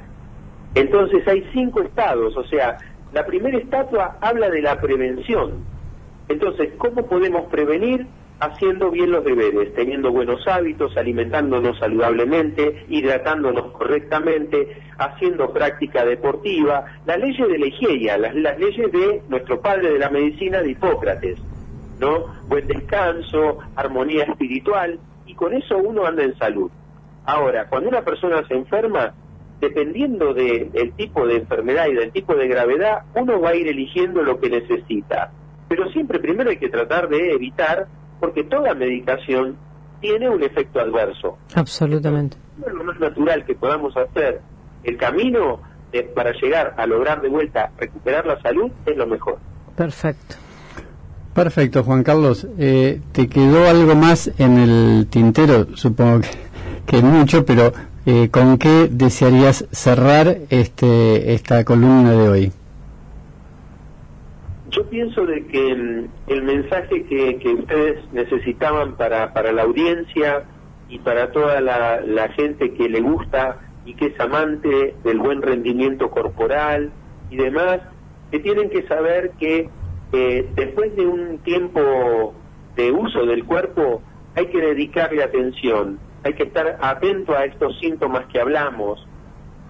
Entonces 0.74 1.26
hay 1.26 1.46
cinco 1.52 1.82
estados, 1.82 2.36
o 2.36 2.44
sea, 2.44 2.78
la 3.12 3.26
primera 3.26 3.58
estatua 3.58 4.16
habla 4.20 4.48
de 4.50 4.62
la 4.62 4.80
prevención. 4.80 5.64
Entonces, 6.28 6.70
¿cómo 6.78 7.06
podemos 7.06 7.46
prevenir? 7.50 8.06
Haciendo 8.38 8.90
bien 8.90 9.10
los 9.12 9.24
deberes, 9.24 9.72
teniendo 9.74 10.12
buenos 10.12 10.46
hábitos, 10.46 10.94
alimentándonos 10.98 11.78
saludablemente, 11.78 12.84
hidratándonos 12.88 13.72
correctamente, 13.72 14.76
haciendo 14.98 15.52
práctica 15.54 16.04
deportiva, 16.04 16.84
las 17.06 17.18
leyes 17.18 17.48
de 17.48 17.58
la 17.58 17.66
higiene, 17.66 18.18
las, 18.18 18.58
leyes 18.58 18.92
de 18.92 19.22
nuestro 19.28 19.60
padre 19.62 19.90
de 19.92 19.98
la 19.98 20.10
medicina 20.10 20.60
de 20.60 20.70
Hipócrates, 20.72 21.38
¿no? 21.98 22.26
Buen 22.46 22.66
descanso, 22.66 23.58
armonía 23.74 24.24
espiritual, 24.24 24.98
y 25.24 25.34
con 25.34 25.54
eso 25.54 25.78
uno 25.78 26.04
anda 26.04 26.22
en 26.22 26.36
salud. 26.36 26.70
Ahora, 27.24 27.66
cuando 27.70 27.88
una 27.88 28.02
persona 28.02 28.46
se 28.46 28.54
enferma, 28.54 29.14
dependiendo 29.60 30.34
de- 30.34 30.68
del 30.72 30.92
tipo 30.92 31.26
de 31.26 31.36
enfermedad 31.36 31.86
y 31.88 31.94
del 31.94 32.12
tipo 32.12 32.34
de 32.34 32.48
gravedad, 32.48 32.98
uno 33.14 33.40
va 33.40 33.50
a 33.50 33.56
ir 33.56 33.66
eligiendo 33.66 34.22
lo 34.22 34.38
que 34.38 34.50
necesita. 34.50 35.32
Pero 35.68 35.88
siempre 35.90 36.20
primero 36.20 36.50
hay 36.50 36.58
que 36.58 36.68
tratar 36.68 37.08
de 37.08 37.32
evitar, 37.32 37.86
porque 38.20 38.44
toda 38.44 38.74
medicación 38.74 39.56
tiene 40.00 40.28
un 40.28 40.42
efecto 40.42 40.80
adverso. 40.80 41.38
Absolutamente. 41.54 42.36
Es 42.66 42.72
lo 42.72 42.84
más 42.84 42.98
natural 43.00 43.44
que 43.44 43.54
podamos 43.54 43.96
hacer. 43.96 44.40
El 44.84 44.96
camino 44.96 45.60
de- 45.92 46.02
para 46.04 46.32
llegar 46.32 46.74
a 46.76 46.86
lograr 46.86 47.20
de 47.22 47.28
vuelta 47.28 47.70
recuperar 47.78 48.26
la 48.26 48.40
salud 48.42 48.70
es 48.86 48.96
lo 48.96 49.06
mejor. 49.06 49.38
Perfecto. 49.76 50.36
Perfecto, 51.34 51.82
Juan 51.84 52.02
Carlos. 52.02 52.46
Eh, 52.58 53.00
¿Te 53.12 53.28
quedó 53.28 53.68
algo 53.68 53.94
más 53.94 54.30
en 54.38 54.58
el 54.58 55.06
tintero? 55.10 55.66
Supongo 55.76 56.20
que 56.20 56.28
que 56.86 57.02
mucho, 57.02 57.44
pero 57.44 57.72
eh, 58.06 58.28
¿con 58.30 58.58
qué 58.58 58.86
desearías 58.88 59.66
cerrar 59.72 60.36
este 60.50 61.34
esta 61.34 61.64
columna 61.64 62.12
de 62.12 62.28
hoy? 62.28 62.52
Yo 64.76 64.84
pienso 64.90 65.24
de 65.24 65.46
que 65.46 65.70
el 66.26 66.42
mensaje 66.42 67.04
que, 67.04 67.54
ustedes 67.58 68.12
necesitaban 68.12 68.96
para, 68.96 69.32
para 69.32 69.50
la 69.50 69.62
audiencia 69.62 70.44
y 70.90 70.98
para 70.98 71.32
toda 71.32 71.62
la, 71.62 72.02
la 72.02 72.28
gente 72.28 72.74
que 72.74 72.86
le 72.86 73.00
gusta 73.00 73.58
y 73.86 73.94
que 73.94 74.08
es 74.08 74.20
amante 74.20 74.94
del 75.02 75.18
buen 75.18 75.40
rendimiento 75.40 76.10
corporal 76.10 76.92
y 77.30 77.36
demás, 77.36 77.80
que 78.30 78.38
tienen 78.40 78.68
que 78.68 78.86
saber 78.86 79.30
que 79.38 79.70
eh, 80.12 80.50
después 80.54 80.94
de 80.94 81.06
un 81.06 81.38
tiempo 81.38 82.34
de 82.76 82.92
uso 82.92 83.24
del 83.24 83.46
cuerpo 83.46 84.02
hay 84.34 84.48
que 84.48 84.60
dedicarle 84.60 85.22
atención, 85.22 85.98
hay 86.22 86.34
que 86.34 86.42
estar 86.42 86.76
atento 86.82 87.34
a 87.34 87.46
estos 87.46 87.78
síntomas 87.78 88.26
que 88.26 88.40
hablamos 88.42 89.06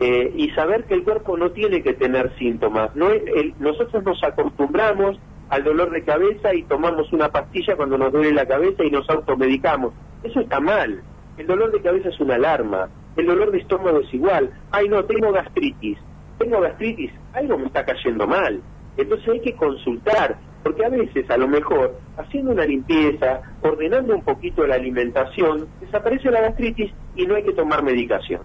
eh, 0.01 0.33
y 0.37 0.51
saber 0.51 0.85
que 0.85 0.95
el 0.95 1.05
cuerpo 1.05 1.37
no 1.37 1.51
tiene 1.53 1.83
que 1.83 1.95
tener 1.95 2.33
síntomas. 2.39 2.95
No 2.95 3.11
es 3.11 3.23
el- 3.35 3.55
nosotros 3.59 4.03
nos 4.05 4.23
acostumbramos 4.23 5.19
al 5.49 5.65
dolor 5.65 5.91
de 5.91 6.03
cabeza 6.05 6.55
y 6.55 6.65
tomamos 6.65 7.13
una 7.13 7.29
pastilla 7.31 7.77
cuando 7.77 7.97
nos 7.97 8.13
duele 8.13 8.33
la 8.33 8.47
cabeza 8.47 8.85
y 8.85 8.91
nos 8.91 9.09
automedicamos. 9.09 9.93
Eso 10.23 10.41
está 10.41 10.61
mal. 10.61 11.03
El 11.39 11.47
dolor 11.47 11.71
de 11.73 11.81
cabeza 11.81 12.09
es 12.09 12.19
una 12.21 12.35
alarma. 12.35 12.89
El 13.17 13.27
dolor 13.27 13.51
de 13.53 13.59
estómago 13.59 14.01
es 14.01 14.13
igual. 14.13 14.51
Ay, 14.71 14.89
no, 14.89 15.05
tengo 15.05 15.33
gastritis. 15.33 15.99
Tengo 16.39 16.61
gastritis. 16.61 17.11
Algo 17.33 17.59
me 17.59 17.67
está 17.67 17.85
cayendo 17.85 18.27
mal. 18.27 18.61
Entonces 18.97 19.29
hay 19.29 19.41
que 19.41 19.55
consultar, 19.55 20.37
porque 20.63 20.85
a 20.85 20.89
veces, 20.89 21.31
a 21.31 21.37
lo 21.37 21.47
mejor, 21.49 21.95
haciendo 22.17 22.53
una 22.53 22.65
limpieza, 22.65 23.41
ordenando 23.63 24.15
un 24.15 24.23
poquito 24.25 24.67
la 24.67 24.75
alimentación, 24.75 25.67
desaparece 25.81 26.31
la 26.31 26.41
gastritis 26.41 26.91
y 27.15 27.27
no 27.27 27.35
hay 27.37 27.45
que 27.45 27.53
tomar 27.53 27.83
medicación. 27.83 28.41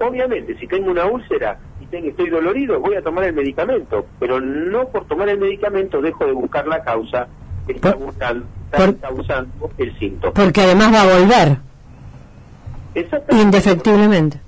Obviamente, 0.00 0.56
si 0.58 0.66
tengo 0.66 0.90
una 0.90 1.04
úlcera 1.04 1.58
y 1.78 1.84
tengo, 1.86 2.08
estoy 2.08 2.30
dolorido, 2.30 2.80
voy 2.80 2.94
a 2.94 3.02
tomar 3.02 3.24
el 3.24 3.34
medicamento, 3.34 4.06
pero 4.18 4.40
no 4.40 4.88
por 4.88 5.06
tomar 5.06 5.28
el 5.28 5.38
medicamento 5.38 6.00
dejo 6.00 6.24
de 6.24 6.32
buscar 6.32 6.66
la 6.66 6.82
causa 6.82 7.28
que 7.66 7.74
está, 7.74 7.94
buscando, 7.94 8.46
está 8.72 8.94
causando 8.94 9.70
el 9.76 9.98
síntoma. 9.98 10.32
Porque 10.32 10.62
además 10.62 10.94
va 10.94 11.02
a 11.02 11.18
volver, 11.18 11.58
Exactamente. 12.94 13.44
indefectiblemente. 13.44 14.40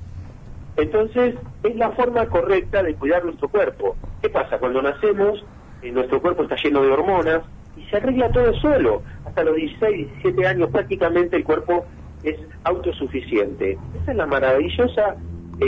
Entonces, 0.78 1.34
es 1.62 1.76
la 1.76 1.90
forma 1.90 2.24
correcta 2.26 2.82
de 2.82 2.94
cuidar 2.94 3.22
nuestro 3.22 3.48
cuerpo. 3.48 3.94
¿Qué 4.22 4.30
pasa? 4.30 4.58
Cuando 4.58 4.80
nacemos, 4.80 5.44
eh, 5.82 5.92
nuestro 5.92 6.22
cuerpo 6.22 6.44
está 6.44 6.56
lleno 6.56 6.82
de 6.82 6.92
hormonas 6.92 7.42
y 7.76 7.84
se 7.90 7.96
arregla 7.98 8.32
todo 8.32 8.54
solo. 8.54 9.02
Hasta 9.26 9.44
los 9.44 9.56
16, 9.56 10.08
17 10.22 10.46
años 10.46 10.70
prácticamente 10.70 11.36
el 11.36 11.44
cuerpo 11.44 11.84
es 12.22 12.36
autosuficiente. 12.64 13.76
Esa 14.00 14.12
es 14.12 14.16
la 14.16 14.26
maravillosa 14.26 15.16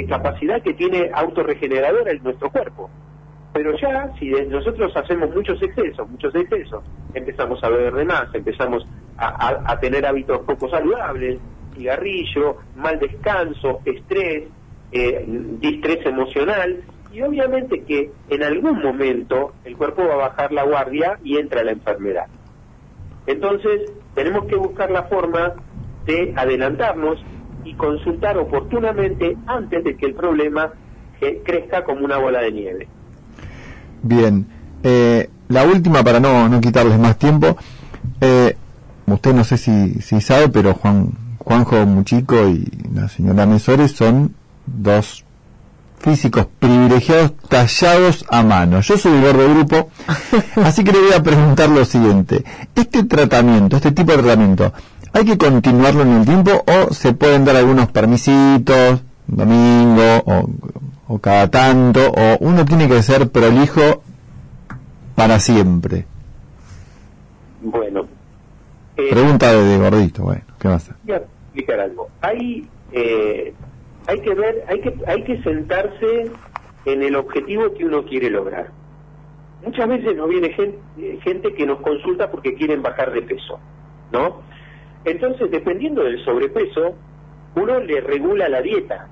capacidad 0.06 0.62
que 0.62 0.74
tiene 0.74 1.10
autorregeneradora 1.14 2.10
en 2.10 2.22
nuestro 2.22 2.50
cuerpo. 2.50 2.90
Pero 3.52 3.76
ya, 3.78 4.12
si 4.18 4.30
nosotros 4.30 4.92
hacemos 4.96 5.32
muchos 5.34 5.62
excesos, 5.62 6.10
muchos 6.10 6.34
excesos, 6.34 6.82
empezamos 7.14 7.62
a 7.62 7.68
beber 7.68 7.94
de 7.94 8.04
más, 8.04 8.34
empezamos 8.34 8.84
a 9.16 9.78
tener 9.78 10.04
hábitos 10.04 10.40
poco 10.40 10.68
saludables, 10.68 11.38
cigarrillo, 11.76 12.56
mal 12.76 12.98
descanso, 12.98 13.80
estrés, 13.84 14.44
eh, 14.92 15.24
distrés 15.26 16.04
emocional, 16.06 16.82
y 17.12 17.22
obviamente 17.22 17.82
que 17.84 18.10
en 18.28 18.42
algún 18.42 18.82
momento 18.82 19.52
el 19.64 19.76
cuerpo 19.76 20.06
va 20.06 20.14
a 20.14 20.28
bajar 20.28 20.52
la 20.52 20.64
guardia 20.64 21.18
y 21.22 21.38
entra 21.38 21.62
la 21.62 21.72
enfermedad. 21.72 22.26
Entonces, 23.26 23.92
tenemos 24.14 24.46
que 24.46 24.56
buscar 24.56 24.90
la 24.90 25.04
forma 25.04 25.54
de 26.04 26.34
adelantarnos 26.36 27.24
y 27.64 27.74
consultar 27.74 28.38
oportunamente 28.38 29.36
antes 29.46 29.84
de 29.84 29.96
que 29.96 30.06
el 30.06 30.14
problema 30.14 30.72
eh, 31.20 31.42
crezca 31.44 31.84
como 31.84 32.04
una 32.04 32.18
bola 32.18 32.40
de 32.40 32.52
nieve. 32.52 32.88
Bien, 34.02 34.46
eh, 34.82 35.30
la 35.48 35.64
última 35.64 36.02
para 36.02 36.20
no, 36.20 36.48
no 36.48 36.60
quitarles 36.60 36.98
más 36.98 37.18
tiempo. 37.18 37.56
Eh, 38.20 38.56
usted 39.06 39.34
no 39.34 39.44
sé 39.44 39.56
si, 39.56 39.94
si 40.00 40.20
sabe, 40.20 40.48
pero 40.48 40.74
Juan 40.74 41.12
Juanjo 41.38 41.84
Muchico 41.86 42.48
y 42.48 42.64
la 42.94 43.08
señora 43.08 43.46
Mesores 43.46 43.92
son 43.92 44.34
dos 44.66 45.24
físicos 46.04 46.46
privilegiados 46.58 47.32
tallados 47.48 48.26
a 48.28 48.42
mano. 48.42 48.80
Yo 48.82 48.98
soy 48.98 49.12
el 49.14 49.22
gordo 49.22 49.48
grupo, 49.54 49.88
así 50.62 50.84
que 50.84 50.92
le 50.92 51.00
voy 51.00 51.12
a 51.14 51.22
preguntar 51.22 51.70
lo 51.70 51.82
siguiente. 51.86 52.44
¿Este 52.74 53.04
tratamiento, 53.04 53.76
este 53.76 53.90
tipo 53.92 54.12
de 54.12 54.18
tratamiento, 54.18 54.70
hay 55.14 55.24
que 55.24 55.38
continuarlo 55.38 56.02
en 56.02 56.12
el 56.12 56.26
tiempo 56.26 56.62
o 56.66 56.92
se 56.92 57.14
pueden 57.14 57.46
dar 57.46 57.56
algunos 57.56 57.90
permisitos, 57.90 59.00
domingo 59.26 60.22
o, 60.26 60.50
o 61.08 61.18
cada 61.20 61.50
tanto, 61.50 62.12
o 62.14 62.36
uno 62.40 62.66
tiene 62.66 62.86
que 62.86 63.02
ser 63.02 63.30
prolijo 63.30 64.02
para 65.14 65.40
siempre? 65.40 66.04
Bueno, 67.62 68.02
eh, 68.98 69.08
Pregunta 69.10 69.52
de, 69.52 69.64
de 69.64 69.78
gordito, 69.78 70.24
bueno, 70.24 70.42
¿qué 70.58 70.68
va 70.68 70.74
a 70.74 70.76
hacer? 70.76 70.96
voy 71.02 71.14
a 71.14 71.16
explicar 71.16 71.80
algo. 71.80 72.08
Hay, 72.20 72.68
eh, 72.92 73.54
hay 74.06 74.20
que 74.20 74.34
ver, 74.34 74.64
hay 74.68 74.80
que, 74.80 74.94
hay 75.06 75.24
que 75.24 75.42
sentarse 75.42 76.30
en 76.84 77.02
el 77.02 77.16
objetivo 77.16 77.72
que 77.74 77.84
uno 77.84 78.04
quiere 78.04 78.30
lograr. 78.30 78.70
Muchas 79.64 79.88
veces 79.88 80.16
nos 80.16 80.28
viene 80.28 80.52
gente, 80.52 80.78
gente 81.22 81.54
que 81.54 81.66
nos 81.66 81.80
consulta 81.80 82.30
porque 82.30 82.54
quieren 82.54 82.82
bajar 82.82 83.12
de 83.12 83.22
peso, 83.22 83.58
¿no? 84.12 84.42
Entonces, 85.04 85.50
dependiendo 85.50 86.04
del 86.04 86.22
sobrepeso, 86.24 86.94
uno 87.54 87.80
le 87.80 88.00
regula 88.00 88.48
la 88.48 88.60
dieta, 88.60 89.08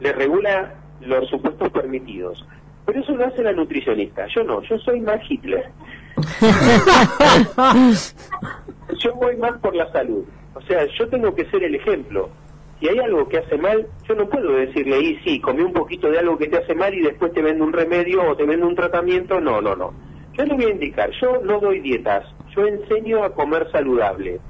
le 0.00 0.12
regula 0.12 0.74
los 1.00 1.28
supuestos 1.28 1.68
permitidos. 1.70 2.44
Pero 2.86 3.00
eso 3.00 3.14
lo 3.14 3.26
hace 3.26 3.42
la 3.42 3.52
nutricionista. 3.52 4.26
Yo 4.34 4.42
no, 4.44 4.62
yo 4.62 4.78
soy 4.78 5.00
más 5.00 5.20
Hitler. 5.28 5.70
yo 8.98 9.14
voy 9.14 9.36
más 9.36 9.58
por 9.58 9.76
la 9.76 9.92
salud. 9.92 10.24
O 10.54 10.62
sea, 10.62 10.86
yo 10.98 11.06
tengo 11.08 11.34
que 11.34 11.44
ser 11.50 11.64
el 11.64 11.74
ejemplo. 11.74 12.30
Si 12.80 12.88
hay 12.88 12.98
algo 12.98 13.28
que 13.28 13.38
hace 13.38 13.58
mal, 13.58 13.86
yo 14.08 14.14
no 14.14 14.28
puedo 14.28 14.52
decirle 14.52 14.96
ahí, 14.96 15.18
sí, 15.24 15.40
comí 15.40 15.62
un 15.62 15.72
poquito 15.72 16.10
de 16.10 16.18
algo 16.20 16.38
que 16.38 16.46
te 16.46 16.58
hace 16.58 16.74
mal 16.74 16.94
y 16.94 17.00
después 17.00 17.32
te 17.32 17.42
vendo 17.42 17.64
un 17.64 17.72
remedio 17.72 18.22
o 18.22 18.36
te 18.36 18.44
vendo 18.44 18.66
un 18.66 18.76
tratamiento. 18.76 19.40
No, 19.40 19.60
no, 19.60 19.74
no. 19.74 19.92
Yo 20.34 20.44
le 20.44 20.54
voy 20.54 20.64
a 20.66 20.70
indicar, 20.70 21.10
yo 21.20 21.40
no 21.42 21.58
doy 21.58 21.80
dietas, 21.80 22.24
yo 22.54 22.64
enseño 22.66 23.24
a 23.24 23.34
comer 23.34 23.68
saludable. 23.72 24.40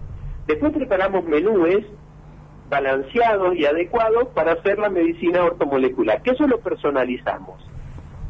Después 0.46 0.72
preparamos 0.72 1.24
menúes 1.24 1.86
balanceados 2.68 3.56
y 3.56 3.64
adecuados 3.64 4.28
para 4.34 4.52
hacer 4.52 4.78
la 4.78 4.90
medicina 4.90 5.44
ortomolecular, 5.44 6.22
que 6.22 6.32
eso 6.32 6.46
lo 6.46 6.60
personalizamos. 6.60 7.66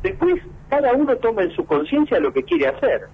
Después, 0.03 0.37
cada 0.69 0.93
uno 0.93 1.17
toma 1.17 1.43
en 1.43 1.51
su 1.51 1.65
conciencia 1.67 2.21
lo 2.21 2.33
que 2.33 2.45
quiere 2.45 2.69
hacer. 2.69 3.09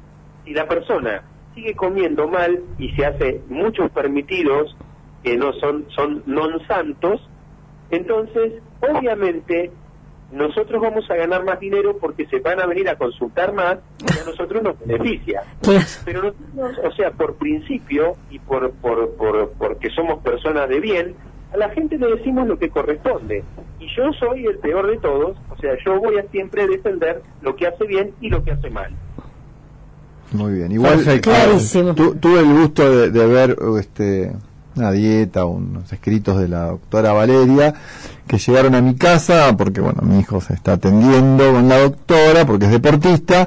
Si 0.44 0.52
la 0.52 0.68
persona 0.68 1.22
sigue 1.54 1.74
comiendo 1.74 2.28
mal 2.28 2.62
y 2.78 2.90
se 2.94 3.06
hace 3.06 3.40
muchos 3.48 3.90
permitidos 3.92 4.76
que 5.24 5.36
no 5.36 5.52
son, 5.54 5.86
son 5.96 6.22
non 6.26 6.60
santos, 6.68 7.20
entonces, 7.90 8.52
obviamente, 8.80 9.70
nosotros 10.32 10.82
vamos 10.82 11.08
a 11.10 11.14
ganar 11.16 11.44
más 11.44 11.58
dinero 11.60 11.96
porque 11.98 12.26
se 12.26 12.40
van 12.40 12.60
a 12.60 12.66
venir 12.66 12.88
a 12.88 12.96
consultar 12.96 13.52
más 13.52 13.78
y 14.00 14.18
a 14.20 14.24
nosotros 14.24 14.62
nos 14.62 14.78
beneficia. 14.80 15.42
Pero 16.04 16.34
nosotros, 16.54 16.78
o 16.84 16.92
sea, 16.96 17.10
por 17.12 17.34
principio 17.36 18.16
y 18.30 18.38
por, 18.38 18.70
por, 18.72 19.10
por, 19.16 19.50
porque 19.52 19.90
somos 19.90 20.22
personas 20.22 20.68
de 20.68 20.80
bien, 20.80 21.14
a 21.52 21.56
la 21.56 21.68
gente 21.70 21.96
le 21.98 22.16
decimos 22.16 22.46
lo 22.48 22.58
que 22.58 22.68
corresponde. 22.68 23.44
Y 23.78 23.86
yo 23.96 24.12
soy 24.18 24.44
el 24.46 24.58
peor 24.58 24.88
de 24.90 24.98
todos, 24.98 25.36
o 25.50 25.56
sea, 25.60 25.72
yo 25.84 26.00
voy 26.00 26.18
a 26.18 26.22
siempre 26.30 26.66
defender 26.66 27.22
lo 27.42 27.54
que 27.54 27.66
hace 27.68 27.84
bien 27.86 28.12
y 28.20 28.28
lo 28.28 28.42
que 28.42 28.50
hace 28.52 28.70
mal. 28.70 28.90
Muy 30.32 30.54
bien. 30.54 30.72
Igual 30.72 30.94
Perfecto. 30.96 31.30
eh, 31.30 31.34
Clarísimo. 31.34 31.94
tu- 31.94 32.16
tuve 32.16 32.40
el 32.40 32.46
gusto 32.60 32.90
de, 32.90 33.10
de 33.10 33.26
ver 33.26 33.56
este, 33.78 34.32
una 34.76 34.90
dieta, 34.92 35.44
unos 35.44 35.92
escritos 35.92 36.38
de 36.38 36.48
la 36.48 36.66
doctora 36.66 37.12
Valeria 37.12 37.74
que 38.26 38.38
llegaron 38.38 38.74
a 38.74 38.80
mi 38.80 38.94
casa 38.96 39.54
porque, 39.56 39.80
bueno, 39.80 40.02
mi 40.02 40.20
hijo 40.20 40.40
se 40.40 40.54
está 40.54 40.72
atendiendo 40.72 41.52
con 41.52 41.68
la 41.68 41.78
doctora 41.78 42.44
porque 42.46 42.66
es 42.66 42.72
deportista 42.72 43.46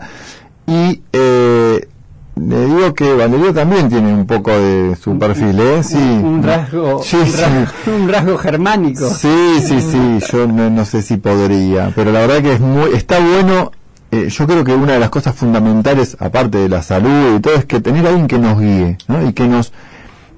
y 0.65 1.01
eh, 1.13 1.87
le 2.35 2.65
digo 2.65 2.93
que 2.93 3.13
Valeria 3.13 3.53
también 3.53 3.89
tiene 3.89 4.13
un 4.13 4.27
poco 4.27 4.51
de 4.51 4.95
su 4.95 5.17
perfil, 5.17 5.59
¿eh? 5.59 5.83
Sí. 5.83 5.97
Un 5.97 6.43
rasgo, 6.43 7.01
Sí, 7.03 7.15
un, 7.17 7.25
sí. 7.25 7.41
rasgo 7.41 7.95
un 7.95 8.07
rasgo 8.09 8.37
germánico. 8.37 9.09
Sí, 9.09 9.59
sí, 9.61 9.81
sí, 9.91 10.19
yo 10.31 10.47
no, 10.47 10.69
no 10.69 10.85
sé 10.85 11.01
si 11.01 11.17
podría, 11.17 11.91
pero 11.95 12.11
la 12.11 12.21
verdad 12.21 12.41
que 12.41 12.53
es 12.53 12.59
muy, 12.59 12.91
está 12.93 13.19
bueno, 13.19 13.71
eh, 14.11 14.29
yo 14.29 14.45
creo 14.45 14.63
que 14.63 14.73
una 14.75 14.93
de 14.93 14.99
las 14.99 15.09
cosas 15.09 15.35
fundamentales, 15.35 16.15
aparte 16.19 16.59
de 16.59 16.69
la 16.69 16.81
salud 16.83 17.35
y 17.37 17.39
todo, 17.39 17.55
es 17.55 17.65
que 17.65 17.79
tener 17.81 18.05
a 18.05 18.09
alguien 18.09 18.27
que 18.27 18.37
nos 18.37 18.59
guíe, 18.59 18.97
¿no? 19.07 19.27
Y 19.27 19.33
que 19.33 19.47
nos, 19.47 19.73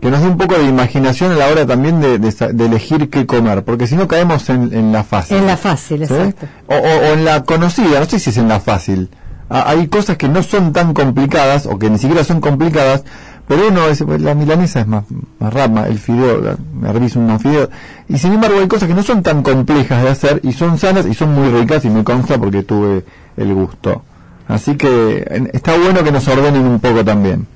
que 0.02 0.10
nos 0.10 0.22
dé 0.22 0.28
un 0.28 0.38
poco 0.38 0.56
de 0.56 0.66
imaginación 0.66 1.32
a 1.32 1.36
la 1.36 1.48
hora 1.48 1.66
también 1.66 2.00
de, 2.00 2.18
de 2.20 2.66
elegir 2.66 3.10
qué 3.10 3.26
comer, 3.26 3.64
porque 3.64 3.86
si 3.88 3.96
no 3.96 4.08
caemos 4.08 4.50
en, 4.50 4.74
en 4.74 4.92
la 4.92 5.04
fácil. 5.04 5.38
En 5.38 5.48
la 5.48 5.58
fácil, 5.58 6.08
¿sí? 6.08 6.14
exacto. 6.14 6.48
O, 6.68 6.76
o- 6.76 6.78
o 7.10 7.14
en 7.14 7.26
la 7.26 7.44
conocida, 7.44 8.00
no 8.00 8.06
sé 8.06 8.20
si 8.20 8.30
es 8.30 8.38
en 8.38 8.48
la 8.48 8.60
fácil. 8.60 9.10
Hay 9.50 9.88
cosas 9.88 10.16
que 10.16 10.30
no 10.30 10.44
son 10.44 10.74
tan 10.74 10.94
complicadas 10.94 11.66
o 11.66 11.80
que 11.80 11.90
ni 11.90 11.98
siquiera 11.98 12.24
son 12.24 12.40
complicadas, 12.40 13.04
pero 13.48 13.68
uno 13.70 13.88
es, 13.88 14.00
la 14.02 14.36
milanesa 14.36 14.82
es 14.82 14.88
más, 14.88 15.06
más 15.40 15.52
rama, 15.52 15.88
el 15.88 15.98
fideo, 15.98 16.40
la- 16.40 16.56
me 16.80 16.94
reviso 16.94 17.20
una 17.20 17.40
fideo, 17.40 17.68
y 18.08 18.18
sin 18.20 18.34
embargo 18.34 18.60
hay 18.60 18.68
cosas 18.68 18.88
que 18.88 18.94
no 18.94 19.02
son 19.02 19.24
tan 19.24 19.42
complejas 19.42 20.04
de 20.04 20.10
hacer 20.10 20.40
y 20.44 20.54
son 20.54 20.78
sanas 20.78 21.08
y 21.08 21.16
son 21.16 21.34
muy 21.34 21.50
ricas 21.50 21.84
y 21.84 21.90
me 21.90 22.04
consta 22.04 22.38
porque 22.38 22.62
tuve 22.64 23.04
el 23.38 23.54
gusto. 23.56 24.04
Así 24.48 24.76
que 24.76 25.50
está 25.52 25.76
bueno 25.78 26.04
que 26.04 26.12
nos 26.12 26.28
ordenen 26.28 26.66
un 26.66 26.80
poco 26.80 27.04
también. 27.04 27.48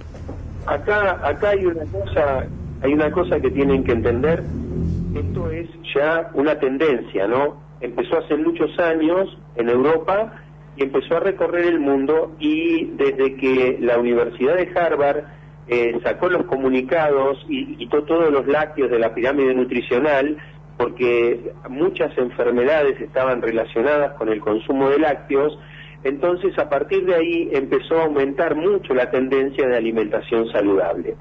Acá, 0.66 1.20
acá 1.28 1.50
hay 1.50 1.66
una 1.66 1.86
cosa, 1.86 2.46
hay 2.82 2.94
una 2.94 3.12
cosa 3.12 3.40
que 3.40 3.52
tienen 3.52 3.84
que 3.84 3.92
entender. 3.92 4.44
Esto 5.16 5.52
es 5.52 5.70
ya 5.94 6.32
una 6.34 6.58
tendencia, 6.60 7.28
¿no? 7.28 7.62
Empezó 7.82 8.18
hace 8.20 8.36
muchos 8.36 8.78
años 8.80 9.38
en 9.56 9.70
Europa 9.70 10.34
y 10.76 10.84
empezó 10.84 11.18
a 11.18 11.20
recorrer 11.20 11.66
el 11.66 11.80
mundo 11.80 12.36
y 12.40 12.86
desde 12.96 13.36
que 13.36 13.78
la 13.82 14.00
Universidad 14.00 14.56
de 14.56 14.72
Harvard 14.74 15.24
eh, 15.68 16.00
sacó 16.04 16.30
los 16.30 16.46
comunicados 16.46 17.38
y 17.48 17.76
quitó 17.78 18.04
todos 18.04 18.32
los 18.32 18.48
lácteos 18.48 18.90
de 18.90 19.00
la 19.00 19.14
pirámide 19.14 19.54
nutricional, 19.54 20.38
porque 20.78 21.54
muchas 21.70 22.18
enfermedades 22.18 23.00
estaban 23.00 23.42
relacionadas 23.42 24.14
con 24.14 24.30
el 24.30 24.40
consumo 24.40 24.90
de 24.90 25.00
lácteos, 25.00 25.58
entonces 26.04 26.58
a 26.58 26.70
partir 26.70 27.06
de 27.06 27.16
ahí 27.16 27.50
empezó 27.52 27.98
a 27.98 28.04
aumentar 28.04 28.56
mucho 28.56 28.94
la 28.94 29.10
tendencia 29.10 29.68
de 29.68 29.78
alimentación 29.78 30.50
saludable. 30.52 31.16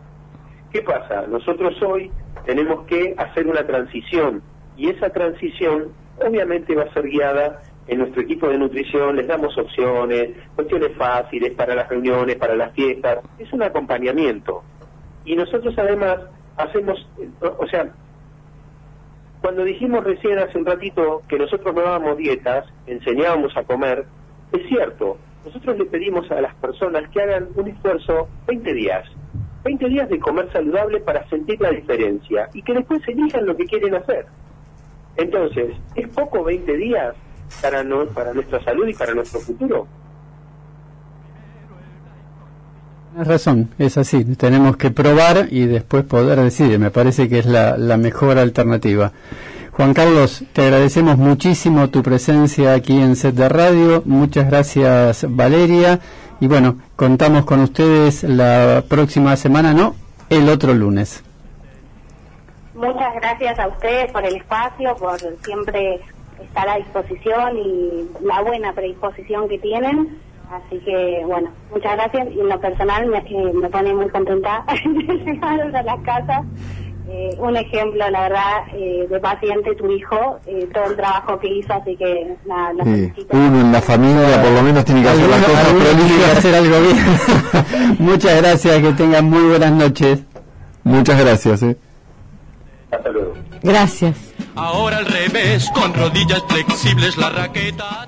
¿Qué 0.72 0.82
pasa? 0.82 1.26
Nosotros 1.28 1.80
hoy 1.82 2.10
tenemos 2.46 2.86
que 2.86 3.14
hacer 3.16 3.46
una 3.46 3.66
transición 3.66 4.42
y 4.76 4.88
esa 4.88 5.10
transición 5.10 5.92
obviamente 6.18 6.74
va 6.74 6.84
a 6.84 6.92
ser 6.92 7.08
guiada 7.08 7.62
en 7.86 7.98
nuestro 7.98 8.22
equipo 8.22 8.48
de 8.48 8.58
nutrición, 8.58 9.16
les 9.16 9.26
damos 9.26 9.56
opciones, 9.58 10.30
cuestiones 10.54 10.96
fáciles 10.96 11.52
para 11.54 11.74
las 11.74 11.88
reuniones, 11.88 12.36
para 12.36 12.54
las 12.54 12.72
fiestas, 12.72 13.18
es 13.38 13.52
un 13.52 13.62
acompañamiento. 13.62 14.62
Y 15.24 15.36
nosotros 15.36 15.74
además 15.76 16.18
hacemos, 16.56 17.06
o 17.58 17.66
sea, 17.66 17.92
cuando 19.40 19.64
dijimos 19.64 20.04
recién 20.04 20.38
hace 20.38 20.58
un 20.58 20.64
ratito 20.64 21.22
que 21.28 21.38
nosotros 21.38 21.74
no 21.74 22.14
dietas, 22.14 22.64
enseñábamos 22.86 23.56
a 23.56 23.64
comer, 23.64 24.06
es 24.52 24.68
cierto, 24.68 25.18
nosotros 25.44 25.78
le 25.78 25.86
pedimos 25.86 26.30
a 26.30 26.40
las 26.40 26.54
personas 26.56 27.08
que 27.10 27.20
hagan 27.20 27.48
un 27.54 27.68
esfuerzo 27.68 28.28
20 28.46 28.74
días, 28.74 29.04
20 29.64 29.88
días 29.88 30.08
de 30.08 30.18
comer 30.18 30.50
saludable 30.52 31.00
para 31.00 31.28
sentir 31.28 31.60
la 31.60 31.70
diferencia 31.70 32.48
y 32.52 32.62
que 32.62 32.74
después 32.74 33.00
elijan 33.08 33.46
lo 33.46 33.56
que 33.56 33.64
quieren 33.64 33.94
hacer. 33.94 34.26
Entonces, 35.16 35.76
¿es 35.94 36.08
poco 36.08 36.44
20 36.44 36.76
días 36.76 37.14
para, 37.60 37.82
no, 37.82 38.06
para 38.06 38.32
nuestra 38.32 38.62
salud 38.64 38.86
y 38.86 38.94
para 38.94 39.14
nuestro 39.14 39.40
futuro? 39.40 39.86
Tienes 43.10 43.28
razón, 43.28 43.68
es 43.78 43.98
así. 43.98 44.24
Tenemos 44.36 44.78
que 44.78 44.90
probar 44.90 45.48
y 45.50 45.66
después 45.66 46.04
poder 46.04 46.40
decidir. 46.40 46.78
Me 46.78 46.90
parece 46.90 47.28
que 47.28 47.40
es 47.40 47.46
la, 47.46 47.76
la 47.76 47.98
mejor 47.98 48.38
alternativa. 48.38 49.12
Juan 49.72 49.94
Carlos, 49.94 50.44
te 50.52 50.64
agradecemos 50.64 51.16
muchísimo 51.16 51.88
tu 51.88 52.02
presencia 52.02 52.74
aquí 52.74 53.00
en 53.00 53.16
Set 53.16 53.34
de 53.34 53.48
Radio. 53.48 54.02
Muchas 54.04 54.46
gracias, 54.46 55.24
Valeria. 55.26 55.98
Y 56.40 56.46
bueno, 56.46 56.76
contamos 56.94 57.46
con 57.46 57.60
ustedes 57.60 58.22
la 58.22 58.84
próxima 58.86 59.34
semana, 59.36 59.72
¿no? 59.72 59.94
El 60.28 60.50
otro 60.50 60.74
lunes. 60.74 61.24
Muchas 62.74 63.14
gracias 63.14 63.58
a 63.58 63.68
ustedes 63.68 64.12
por 64.12 64.22
el 64.26 64.36
espacio, 64.36 64.94
por 64.96 65.18
siempre 65.42 66.00
estar 66.38 66.68
a 66.68 66.76
disposición 66.76 67.56
y 67.56 68.10
la 68.22 68.42
buena 68.42 68.74
predisposición 68.74 69.48
que 69.48 69.58
tienen. 69.58 70.18
Así 70.50 70.80
que, 70.80 71.22
bueno, 71.24 71.50
muchas 71.70 71.94
gracias. 71.94 72.28
Y 72.36 72.40
en 72.40 72.48
lo 72.50 72.60
personal 72.60 73.06
me, 73.06 73.18
eh, 73.18 73.52
me 73.54 73.70
pone 73.70 73.94
muy 73.94 74.10
contenta 74.10 74.66
llegar 74.84 75.60
a 75.74 75.82
la 75.82 75.96
casa. 76.02 76.44
Eh, 77.08 77.34
un 77.38 77.56
ejemplo, 77.56 78.08
la 78.10 78.20
verdad, 78.22 78.62
eh, 78.74 79.06
de 79.10 79.20
paciente, 79.20 79.74
tu 79.74 79.90
hijo, 79.90 80.38
eh, 80.46 80.68
todo 80.72 80.84
el 80.84 80.96
trabajo 80.96 81.38
que 81.40 81.48
hizo, 81.48 81.72
así 81.72 81.96
que 81.96 82.36
nada, 82.46 82.72
lo 82.74 82.84
Sí, 82.84 83.12
uno 83.30 83.60
en 83.60 83.72
la 83.72 83.80
familia 83.82 84.40
por 84.40 84.52
lo 84.52 84.62
menos 84.62 84.84
tiene 84.84 85.02
que 85.02 85.08
hacer 85.08 85.28
las 85.28 85.44
cosas 85.44 85.66
tiene 85.68 86.16
que 86.18 86.24
hacer 86.38 86.54
algo 86.54 86.80
bien. 86.80 87.96
Muchas 87.98 88.40
gracias, 88.40 88.80
que 88.82 88.92
tengan 88.92 89.24
muy 89.28 89.42
buenas 89.42 89.72
noches. 89.72 90.20
Muchas 90.84 91.18
gracias. 91.18 91.62
eh. 91.64 91.76
Hasta 92.90 93.08
luego. 93.10 93.34
Gracias. 93.62 94.16
Ahora 94.54 94.98
al 94.98 95.06
revés, 95.06 95.70
con 95.74 95.92
rodillas 95.94 96.42
flexibles 96.48 97.16
la 97.16 97.30
raqueta. 97.30 98.06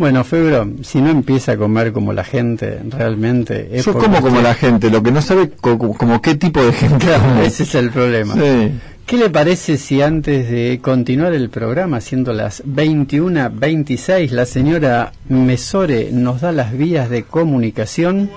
Bueno, 0.00 0.24
Febro, 0.24 0.66
si 0.82 1.00
no 1.02 1.10
empieza 1.10 1.52
a 1.52 1.56
comer 1.58 1.92
como 1.92 2.14
la 2.14 2.24
gente, 2.24 2.80
realmente... 2.88 3.68
es 3.70 3.84
Yo 3.84 3.92
como 3.92 4.22
como 4.22 4.40
la 4.40 4.54
gente, 4.54 4.88
lo 4.90 5.02
que 5.02 5.12
no 5.12 5.20
sabe 5.20 5.50
co- 5.50 5.76
co- 5.78 5.92
como 5.92 6.22
qué 6.22 6.34
tipo 6.36 6.62
de 6.64 6.72
gente 6.72 7.06
como. 7.06 7.42
Ese 7.42 7.64
es 7.64 7.74
el 7.74 7.90
problema. 7.90 8.32
Sí. 8.34 8.72
¿Qué 9.04 9.16
le 9.18 9.28
parece 9.28 9.76
si 9.76 10.00
antes 10.00 10.48
de 10.48 10.78
continuar 10.80 11.34
el 11.34 11.50
programa, 11.50 12.00
siendo 12.00 12.32
las 12.32 12.64
21.26, 12.64 14.30
la 14.30 14.46
señora 14.46 15.12
Mesore 15.28 16.10
nos 16.12 16.40
da 16.40 16.52
las 16.52 16.72
vías 16.78 17.10
de 17.10 17.24
comunicación? 17.24 18.30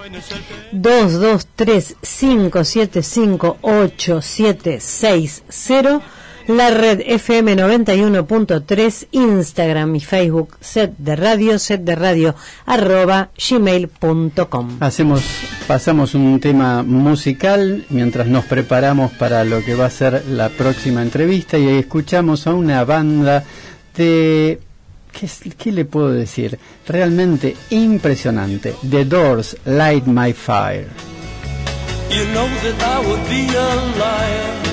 223-575-8760, 4.74 6.02
la 6.48 6.70
red 6.72 7.02
FM 7.06 7.56
91.3, 7.56 9.08
Instagram 9.12 9.96
y 9.96 10.00
Facebook, 10.02 10.58
set 10.60 10.94
de 10.98 11.16
radio, 11.16 11.58
set 11.60 11.82
de 11.82 11.96
radio, 11.96 12.36
arroba 12.66 13.30
gmail.com. 13.38 14.78
Hacemos, 14.80 15.22
pasamos 15.68 16.14
un 16.16 16.40
tema 16.40 16.84
musical 16.84 17.86
mientras 17.90 18.28
nos 18.28 18.46
preparamos 18.46 19.12
para 19.14 19.44
lo 19.44 19.64
que 19.64 19.76
va 19.76 19.86
a 19.86 19.90
ser 19.90 20.24
la 20.30 20.50
próxima 20.50 21.02
entrevista 21.02 21.58
y 21.58 21.68
escuchamos 21.70 22.48
a 22.48 22.54
una 22.54 22.84
banda 22.84 23.44
de... 23.96 24.60
¿Qué, 25.12 25.28
es- 25.28 25.42
qué 25.58 25.72
le 25.72 25.86
puedo 25.86 26.12
decir? 26.12 26.58
Realmente 26.88 27.56
impresionante. 27.70 28.74
The 28.90 29.06
Doors, 29.06 29.56
Light 29.66 30.06
My 30.08 30.34
Fire. 30.34 30.88
You 32.10 32.26
know 32.34 32.48
that 32.64 32.82
I 32.82 33.08
would 33.08 33.22
be 33.30 33.48
a 33.56 33.76
liar 34.00 34.73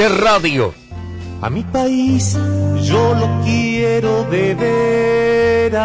De 0.00 0.08
radio. 0.08 0.72
A 1.42 1.50
mi 1.50 1.62
país 1.62 2.34
yo 2.82 3.14
lo 3.14 3.42
quiero 3.44 4.24
de 4.30 4.54
veras. 5.68 5.76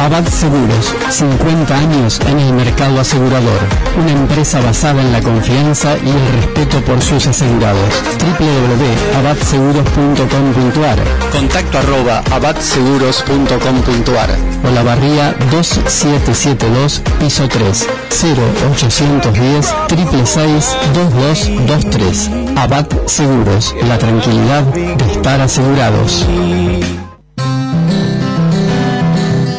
Abad 0.00 0.24
Seguros, 0.28 0.94
50 1.10 1.76
años 1.76 2.20
en 2.26 2.38
el 2.38 2.52
mercado 2.52 3.00
asegurador. 3.00 3.58
Una 4.00 4.12
empresa 4.12 4.60
basada 4.60 5.02
en 5.02 5.10
la 5.10 5.20
confianza 5.20 5.96
y 5.98 6.08
el 6.08 6.28
respeto 6.40 6.80
por 6.82 7.02
sus 7.02 7.26
asegurados. 7.26 7.92
www.abadseguros.com.ar 8.38 10.98
Contacto 11.32 11.78
arroba 11.78 12.22
abadseguros.com.ar 12.30 14.30
O 14.64 14.70
la 14.70 14.84
barría 14.84 15.34
2772, 15.50 17.02
piso 17.18 17.48
3, 17.48 17.88
0810 18.10 19.66
666 19.88 20.76
2223. 20.94 22.30
Abad 22.56 22.86
Seguros, 23.06 23.74
la 23.86 23.98
tranquilidad 23.98 24.62
de 24.62 24.94
estar 25.12 25.40
asegurados. 25.40 26.24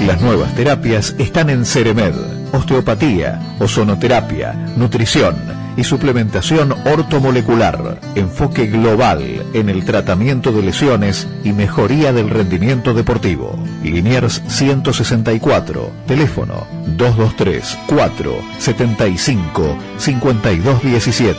Las 0.10 0.22
nuevas 0.22 0.54
terapias 0.56 1.14
están 1.20 1.52
en 1.52 1.68
Ceremed. 1.68 2.16
Osteopatía, 2.52 3.40
ozonoterapia, 3.60 4.54
nutrición 4.76 5.36
y 5.78 5.84
suplementación 5.84 6.72
ortomolecular. 6.72 8.00
Enfoque 8.16 8.66
global 8.66 9.46
en 9.54 9.70
el 9.70 9.86
tratamiento 9.86 10.52
de 10.52 10.64
lesiones 10.64 11.28
y 11.44 11.54
mejoría 11.54 12.12
del 12.12 12.32
rendimiento 12.32 12.96
deportivo. 12.96 13.56
Liniers 13.84 14.42
164. 14.48 15.92
Teléfono 16.08 16.66
223 16.98 17.78
4 17.88 18.36
75 18.58 19.78
5217 20.00 21.38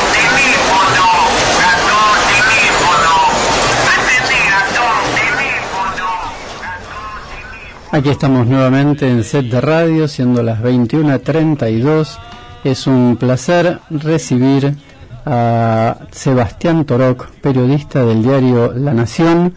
Aquí 7.93 8.07
estamos 8.07 8.47
nuevamente 8.47 9.05
en 9.05 9.22
set 9.26 9.47
de 9.47 9.59
radio, 9.59 10.07
siendo 10.07 10.41
las 10.41 10.61
21.32. 10.61 12.19
Es 12.63 12.88
un 12.88 13.18
placer 13.18 13.80
recibir 13.89 14.77
a 15.26 15.97
Sebastián 16.09 16.85
Toroc, 16.85 17.27
periodista 17.41 18.05
del 18.05 18.23
diario 18.23 18.72
La 18.72 18.93
Nación. 18.93 19.55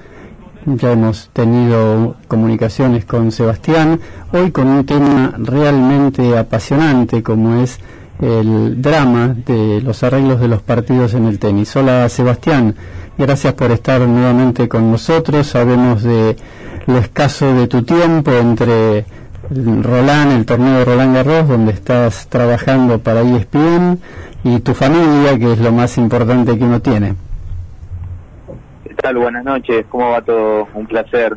Ya 0.66 0.90
hemos 0.90 1.30
tenido 1.32 2.16
comunicaciones 2.26 3.04
con 3.04 3.30
Sebastián, 3.30 4.00
hoy 4.32 4.50
con 4.50 4.66
un 4.66 4.84
tema 4.84 5.32
realmente 5.38 6.36
apasionante 6.36 7.22
como 7.22 7.62
es 7.62 7.78
el 8.20 8.82
drama 8.82 9.32
de 9.46 9.80
los 9.80 10.02
arreglos 10.02 10.40
de 10.40 10.48
los 10.48 10.60
partidos 10.60 11.14
en 11.14 11.26
el 11.26 11.38
tenis. 11.38 11.76
Hola 11.76 12.08
Sebastián, 12.08 12.74
gracias 13.16 13.54
por 13.54 13.70
estar 13.70 14.00
nuevamente 14.00 14.68
con 14.68 14.90
nosotros. 14.90 15.46
Sabemos 15.46 16.02
de 16.02 16.36
lo 16.86 16.98
escaso 16.98 17.54
de 17.54 17.66
tu 17.66 17.82
tiempo 17.82 18.32
entre 18.32 19.04
Roland, 19.50 20.32
el 20.32 20.46
torneo 20.46 20.78
de 20.78 20.84
Roland 20.84 21.14
Garros, 21.14 21.48
donde 21.48 21.72
estás 21.72 22.26
trabajando 22.28 22.98
para 22.98 23.20
ESPN, 23.20 23.98
y 24.44 24.60
tu 24.60 24.74
familia, 24.74 25.38
que 25.38 25.52
es 25.52 25.58
lo 25.58 25.72
más 25.72 25.96
importante 25.96 26.56
que 26.58 26.64
uno 26.64 26.80
tiene. 26.80 27.14
¿Qué 28.84 28.94
tal? 28.94 29.16
Buenas 29.16 29.44
noches, 29.44 29.86
¿cómo 29.88 30.10
va 30.10 30.20
todo? 30.22 30.68
Un 30.74 30.86
placer. 30.86 31.36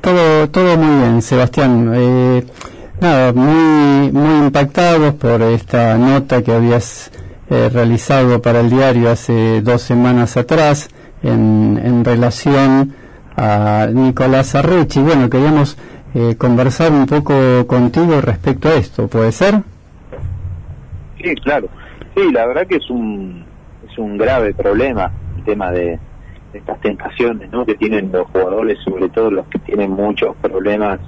Todo, 0.00 0.48
todo 0.50 0.76
muy 0.76 1.02
bien, 1.02 1.22
Sebastián. 1.22 1.92
Eh, 1.94 2.44
nada, 3.00 3.32
muy, 3.32 4.12
muy 4.12 4.46
impactados 4.46 5.14
por 5.14 5.40
esta 5.42 5.96
nota 5.96 6.42
que 6.42 6.52
habías 6.52 7.10
eh, 7.48 7.70
realizado 7.72 8.42
para 8.42 8.60
el 8.60 8.68
diario 8.68 9.10
hace 9.10 9.62
dos 9.62 9.80
semanas 9.80 10.36
atrás 10.36 10.90
en, 11.22 11.80
en 11.82 12.04
relación 12.04 12.94
a 13.36 13.88
Nicolás 13.92 14.54
Arrechi. 14.54 15.00
Bueno, 15.00 15.28
queríamos 15.28 15.78
eh, 16.14 16.36
conversar 16.36 16.92
un 16.92 17.06
poco 17.06 17.66
contigo 17.66 18.20
respecto 18.20 18.68
a 18.68 18.74
esto, 18.74 19.08
¿puede 19.08 19.32
ser? 19.32 19.54
Sí, 21.22 21.34
claro. 21.36 21.68
Sí, 22.14 22.30
la 22.32 22.46
verdad 22.46 22.66
que 22.66 22.76
es 22.76 22.90
un, 22.90 23.44
es 23.90 23.98
un 23.98 24.16
grave 24.16 24.54
problema 24.54 25.10
el 25.36 25.44
tema 25.44 25.70
de, 25.72 25.98
estas 26.52 26.80
tentaciones 26.80 27.50
¿no? 27.50 27.66
que 27.66 27.74
tienen 27.74 28.10
los 28.12 28.26
jugadores, 28.28 28.78
sobre 28.84 29.08
todo 29.08 29.30
los 29.30 29.46
que 29.48 29.58
tienen 29.60 29.90
muchos 29.90 30.36
problemas 30.36 31.00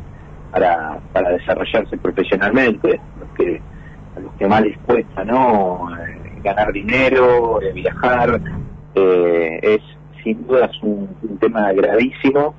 para, 0.50 0.98
para 1.12 1.30
desarrollarse 1.30 1.96
profesionalmente, 1.98 3.00
los 3.20 3.28
que, 3.36 3.60
a 4.44 4.60
les 4.60 4.78
cuesta 4.78 5.24
¿no? 5.24 5.88
Eh, 5.98 6.40
ganar 6.42 6.72
dinero, 6.72 7.60
eh, 7.62 7.72
viajar, 7.72 8.40
eh, 8.94 9.60
es 9.62 9.80
sin 10.26 10.44
duda 10.44 10.66
es 10.66 10.82
un, 10.82 11.08
tema 11.38 11.72
gravísimo 11.72 12.52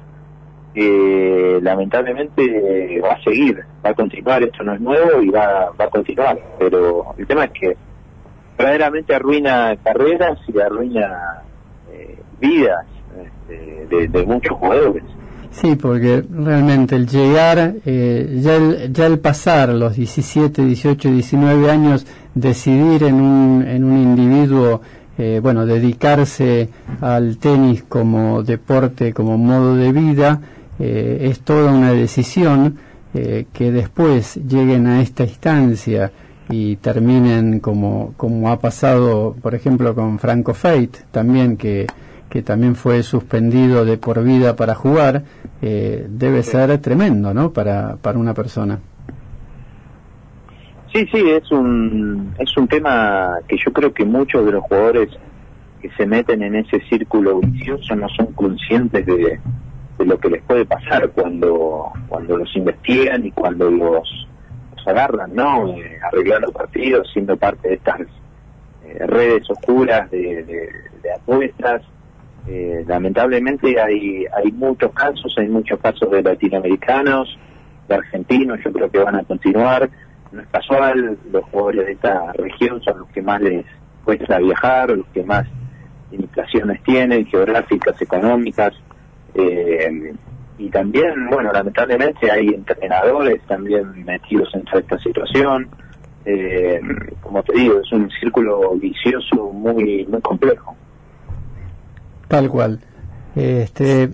que 0.73 1.59
lamentablemente 1.61 3.01
va 3.01 3.13
a 3.13 3.23
seguir, 3.23 3.59
va 3.83 3.89
a 3.89 3.93
continuar, 3.93 4.43
esto 4.43 4.63
no 4.63 4.73
es 4.73 4.79
nuevo 4.79 5.21
y 5.21 5.29
va, 5.29 5.71
va 5.79 5.85
a 5.85 5.89
continuar, 5.89 6.39
pero 6.57 7.13
el 7.17 7.27
tema 7.27 7.45
es 7.45 7.51
que 7.51 7.77
verdaderamente 8.57 9.15
arruina 9.15 9.75
carreras 9.83 10.39
y 10.47 10.59
arruina 10.59 11.43
eh, 11.91 12.17
vidas 12.39 12.85
este, 13.21 13.87
de, 13.87 14.07
de 14.07 14.25
muchos 14.25 14.55
jugadores. 14.57 15.03
Sí, 15.51 15.75
porque 15.75 16.23
realmente 16.29 16.95
el 16.95 17.07
llegar, 17.07 17.75
eh, 17.85 18.37
ya, 18.39 18.55
el, 18.55 18.93
ya 18.93 19.07
el 19.07 19.19
pasar 19.19 19.69
los 19.69 19.95
17, 19.95 20.63
18, 20.63 21.09
19 21.09 21.71
años, 21.71 22.05
decidir 22.35 23.03
en 23.03 23.15
un, 23.15 23.65
en 23.67 23.83
un 23.83 23.97
individuo, 23.97 24.81
eh, 25.17 25.39
bueno, 25.41 25.65
dedicarse 25.65 26.69
al 27.01 27.37
tenis 27.37 27.83
como 27.83 28.43
deporte, 28.43 29.13
como 29.13 29.37
modo 29.37 29.75
de 29.75 29.91
vida, 29.91 30.41
eh, 30.79 31.29
es 31.29 31.39
toda 31.39 31.71
una 31.71 31.91
decisión 31.91 32.77
eh, 33.13 33.47
que 33.51 33.71
después 33.71 34.35
lleguen 34.35 34.85
a 34.85 35.01
esta 35.01 35.23
instancia 35.23 36.11
y 36.49 36.75
terminen 36.77 37.59
como, 37.59 38.13
como 38.15 38.51
ha 38.51 38.59
pasado, 38.59 39.35
por 39.41 39.55
ejemplo, 39.55 39.95
con 39.95 40.19
Franco 40.19 40.53
Fate, 40.53 40.99
también 41.11 41.57
que, 41.57 41.87
que 42.29 42.41
también 42.43 42.75
fue 42.75 43.01
suspendido 43.03 43.85
de 43.85 43.97
por 43.97 44.23
vida 44.23 44.55
para 44.55 44.75
jugar, 44.75 45.23
eh, 45.61 46.05
debe 46.09 46.43
ser 46.43 46.77
tremendo, 46.77 47.33
¿no? 47.33 47.51
Para, 47.51 47.97
para 47.97 48.19
una 48.19 48.33
persona. 48.33 48.79
Sí, 50.97 51.07
sí, 51.13 51.29
es 51.29 51.51
un, 51.51 52.33
es 52.39 52.57
un 52.57 52.67
tema 52.67 53.37
que 53.47 53.55
yo 53.63 53.71
creo 53.71 53.93
que 53.93 54.03
muchos 54.03 54.43
de 54.43 54.53
los 54.53 54.63
jugadores 54.63 55.09
que 55.79 55.91
se 55.91 56.07
meten 56.07 56.41
en 56.41 56.55
ese 56.55 56.79
círculo 56.89 57.39
vicioso 57.39 57.95
no 57.95 58.09
son 58.09 58.33
conscientes 58.33 59.05
de, 59.05 59.39
de 59.99 60.05
lo 60.07 60.17
que 60.17 60.31
les 60.31 60.41
puede 60.41 60.65
pasar 60.65 61.11
cuando, 61.11 61.91
cuando 62.07 62.37
los 62.37 62.55
investigan 62.55 63.23
y 63.23 63.29
cuando 63.29 63.69
los, 63.69 64.27
los 64.75 64.87
agarran, 64.87 65.35
¿no? 65.35 65.67
Eh, 65.77 65.99
arreglando 66.01 66.51
partidos, 66.51 67.07
siendo 67.13 67.37
parte 67.37 67.67
de 67.67 67.75
estas 67.75 68.01
eh, 68.83 69.05
redes 69.05 69.47
oscuras 69.51 70.09
de, 70.09 70.43
de, 70.45 70.69
de 71.03 71.13
apuestas. 71.13 71.83
Eh, 72.47 72.83
lamentablemente 72.87 73.79
hay, 73.79 74.25
hay 74.35 74.51
muchos 74.51 74.91
casos, 74.93 75.31
hay 75.37 75.47
muchos 75.47 75.79
casos 75.79 76.09
de 76.09 76.23
latinoamericanos, 76.23 77.37
de 77.87 77.93
argentinos, 77.93 78.57
yo 78.65 78.73
creo 78.73 78.89
que 78.89 78.97
van 78.97 79.17
a 79.17 79.23
continuar. 79.25 79.87
No 80.31 80.41
es 80.41 80.47
casual, 80.47 81.17
los 81.31 81.43
jugadores 81.45 81.85
de 81.85 81.91
esta 81.93 82.33
región 82.33 82.81
son 82.81 82.99
los 82.99 83.09
que 83.09 83.21
más 83.21 83.41
les 83.41 83.65
cuesta 84.03 84.37
viajar, 84.39 84.89
los 84.89 85.07
que 85.07 85.23
más 85.23 85.45
limitaciones 86.11 86.81
tienen, 86.83 87.25
geográficas, 87.25 88.01
económicas. 88.01 88.73
Eh, 89.33 90.13
y 90.57 90.69
también, 90.69 91.29
bueno, 91.29 91.51
lamentablemente 91.51 92.31
hay 92.31 92.47
entrenadores 92.47 93.41
también 93.47 94.05
metidos 94.05 94.49
en 94.55 94.63
esta 94.73 94.97
situación. 94.99 95.69
Eh, 96.25 96.81
como 97.21 97.43
te 97.43 97.53
digo, 97.53 97.79
es 97.79 97.91
un 97.91 98.09
círculo 98.19 98.75
vicioso 98.75 99.51
muy, 99.53 100.05
muy 100.07 100.21
complejo. 100.21 100.75
Tal 102.27 102.49
cual. 102.49 102.79
Este, 103.35 104.09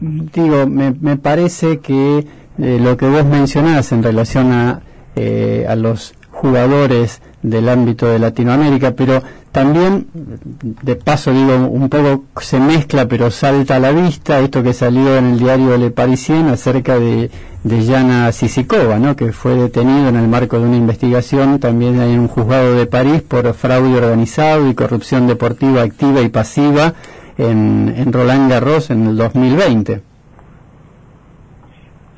digo, 0.00 0.66
me, 0.66 0.92
me 0.92 1.16
parece 1.16 1.78
que 1.80 2.24
eh, 2.58 2.78
lo 2.80 2.96
que 2.96 3.06
vos 3.06 3.24
mencionás 3.24 3.92
en 3.92 4.02
relación 4.02 4.52
a, 4.52 4.80
eh, 5.16 5.66
a 5.68 5.76
los 5.76 6.14
jugadores 6.30 7.20
del 7.42 7.68
ámbito 7.68 8.06
de 8.06 8.18
Latinoamérica, 8.18 8.92
pero 8.92 9.22
también, 9.52 10.08
de 10.12 10.96
paso 10.96 11.32
digo, 11.32 11.54
un 11.68 11.88
poco 11.88 12.24
se 12.40 12.58
mezcla, 12.58 13.06
pero 13.06 13.30
salta 13.30 13.76
a 13.76 13.78
la 13.78 13.92
vista 13.92 14.40
esto 14.40 14.62
que 14.62 14.72
salió 14.72 15.16
en 15.16 15.26
el 15.26 15.38
diario 15.38 15.76
Le 15.76 15.90
Parisien 15.90 16.48
acerca 16.48 16.98
de, 16.98 17.30
de 17.62 17.84
Yana 17.84 18.32
Sisikova, 18.32 18.98
¿no? 18.98 19.14
que 19.14 19.32
fue 19.32 19.54
detenido 19.54 20.08
en 20.08 20.16
el 20.16 20.26
marco 20.26 20.58
de 20.58 20.66
una 20.66 20.76
investigación 20.76 21.60
también 21.60 22.00
en 22.00 22.18
un 22.18 22.28
juzgado 22.28 22.74
de 22.74 22.86
París 22.86 23.22
por 23.22 23.52
fraude 23.54 23.96
organizado 23.96 24.68
y 24.68 24.74
corrupción 24.74 25.26
deportiva 25.26 25.82
activa 25.82 26.20
y 26.20 26.30
pasiva 26.30 26.94
en, 27.38 27.94
en 27.96 28.12
Roland 28.12 28.50
Garros 28.50 28.90
en 28.90 29.06
el 29.06 29.16
2020. 29.16 30.02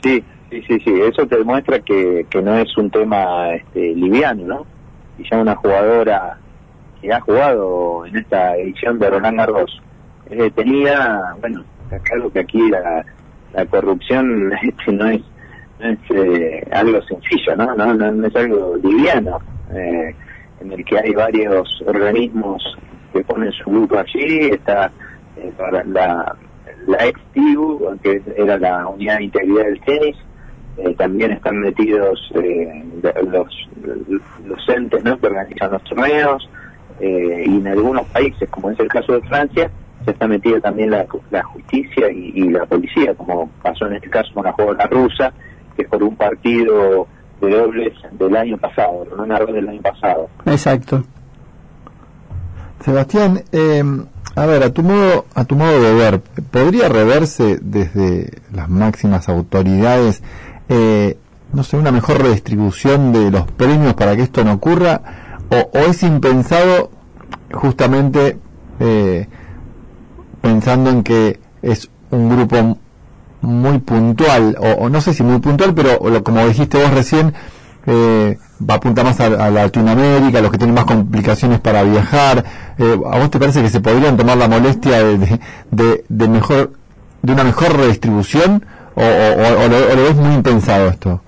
Sí, 0.02 0.24
sí, 0.56 0.62
sí, 0.66 0.80
sí, 0.84 1.00
eso 1.00 1.26
te 1.26 1.36
demuestra 1.38 1.78
que, 1.80 2.26
que 2.30 2.42
no 2.42 2.56
es 2.56 2.76
un 2.76 2.90
tema 2.90 3.54
este, 3.54 3.94
liviano, 3.94 4.44
¿no? 4.44 4.66
Y 5.18 5.28
ya 5.28 5.38
una 5.38 5.54
jugadora 5.56 6.38
que 7.00 7.12
ha 7.12 7.20
jugado 7.20 8.06
en 8.06 8.16
esta 8.16 8.56
edición 8.56 8.98
de 8.98 9.10
Roland 9.10 9.38
Garros 9.38 9.82
es 10.30 10.38
detenida, 10.38 11.36
bueno, 11.40 11.64
claro 12.02 12.30
que 12.32 12.40
aquí 12.40 12.70
la, 12.70 13.04
la 13.52 13.66
corrupción 13.66 14.52
este, 14.62 14.92
no 14.92 15.08
es, 15.08 15.22
no 15.80 15.88
es 15.88 15.98
eh, 16.10 16.66
algo 16.72 17.02
sencillo, 17.02 17.56
¿no? 17.56 17.74
No, 17.74 17.94
no, 17.94 18.12
no 18.12 18.26
es 18.26 18.36
algo 18.36 18.76
liviano, 18.82 19.38
eh, 19.74 20.14
en 20.60 20.72
el 20.72 20.84
que 20.84 20.98
hay 20.98 21.12
varios 21.12 21.82
organismos 21.86 22.76
que 23.12 23.22
ponen 23.24 23.52
su 23.52 23.70
grupo 23.70 23.98
allí, 23.98 24.50
está 24.50 24.90
eh, 25.36 25.52
la, 25.86 26.36
la 26.86 27.06
ex 27.06 27.20
TIBU, 27.32 27.98
que 28.02 28.22
era 28.36 28.58
la 28.58 28.86
unidad 28.88 29.18
de 29.18 29.24
integridad 29.24 29.64
del 29.64 29.80
tenis, 29.80 30.16
eh, 30.78 30.94
también 30.96 31.32
están 31.32 31.58
metidos 31.58 32.20
eh, 32.34 32.84
los, 33.30 33.68
los 34.44 34.68
entes 34.68 35.04
¿no? 35.04 35.18
que 35.18 35.26
organizan 35.26 35.72
los 35.72 35.84
torneos, 35.84 36.48
eh, 37.00 37.44
y 37.46 37.56
en 37.56 37.68
algunos 37.68 38.06
países, 38.06 38.48
como 38.48 38.70
es 38.70 38.80
el 38.80 38.88
caso 38.88 39.12
de 39.12 39.22
Francia, 39.22 39.70
se 40.04 40.10
está 40.12 40.26
metida 40.26 40.60
también 40.60 40.90
la, 40.90 41.06
justicia 41.42 42.10
y, 42.10 42.48
la 42.48 42.64
policía, 42.66 43.14
como 43.14 43.50
pasó 43.62 43.86
en 43.86 43.94
este 43.94 44.08
caso 44.08 44.32
con 44.32 44.44
la 44.44 44.52
jugadora 44.52 44.86
rusa, 44.86 45.32
que 45.76 45.84
por 45.84 46.02
un 46.02 46.16
partido 46.16 47.06
de 47.40 47.50
dobles 47.50 47.92
del 48.12 48.36
año 48.36 48.56
pasado, 48.56 49.06
no 49.16 49.26
Garros 49.26 49.52
del 49.52 49.68
año 49.68 49.82
pasado. 49.82 50.28
Exacto. 50.46 51.02
Sebastián, 52.80 53.42
eh, 53.52 53.82
a 54.36 54.46
ver, 54.46 54.62
a 54.62 54.72
tu 54.72 54.82
modo, 54.82 55.26
a 55.34 55.44
tu 55.44 55.56
modo 55.56 55.82
de 55.82 55.94
ver, 55.94 56.20
¿podría 56.50 56.88
reverse 56.88 57.58
desde 57.60 58.38
las 58.52 58.68
máximas 58.68 59.28
autoridades, 59.28 60.22
eh, 60.68 61.16
no 61.52 61.62
sé, 61.62 61.76
una 61.76 61.92
mejor 61.92 62.20
redistribución 62.22 63.12
de 63.12 63.30
los 63.30 63.50
premios 63.52 63.94
para 63.94 64.16
que 64.16 64.22
esto 64.22 64.44
no 64.44 64.52
ocurra? 64.54 65.00
¿O, 65.50 65.78
o 65.78 65.82
es 65.82 66.02
impensado 66.02 66.90
justamente 67.52 68.38
eh, 68.80 69.28
pensando 70.40 70.90
en 70.90 71.02
que 71.02 71.38
es 71.62 71.88
un 72.10 72.28
grupo 72.28 72.78
muy 73.42 73.78
puntual, 73.78 74.56
o, 74.58 74.88
no 74.88 75.00
sé 75.00 75.14
si 75.14 75.22
muy 75.22 75.38
puntual, 75.38 75.74
pero 75.74 75.98
lo- 76.08 76.24
como 76.24 76.44
dijiste 76.46 76.78
vos 76.82 76.90
recién, 76.92 77.32
eh, 77.86 78.38
va 78.68 78.74
a 78.74 78.76
apuntar 78.78 79.04
más 79.04 79.20
a, 79.20 79.26
a 79.26 79.50
Latinoamérica, 79.50 80.40
los 80.40 80.50
que 80.50 80.58
tienen 80.58 80.74
más 80.74 80.84
complicaciones 80.86 81.60
para 81.60 81.82
viajar. 81.84 82.44
Eh, 82.78 82.98
¿A 83.12 83.18
vos 83.18 83.30
te 83.30 83.38
parece 83.38 83.62
que 83.62 83.68
se 83.68 83.80
podrían 83.80 84.16
tomar 84.16 84.36
la 84.36 84.48
molestia 84.48 85.02
de, 85.04 85.38
de- 85.70 86.04
de 86.08 86.28
mejor 86.28 86.72
de 87.22 87.32
una 87.32 87.44
mejor 87.44 87.76
redistribución 87.76 88.64
o, 88.96 89.64
o, 89.64 89.68
lo, 89.68 89.76
o 89.76 90.04
ves 90.04 90.16
muy 90.16 90.34
impensado 90.34 90.88
esto? 90.88 91.20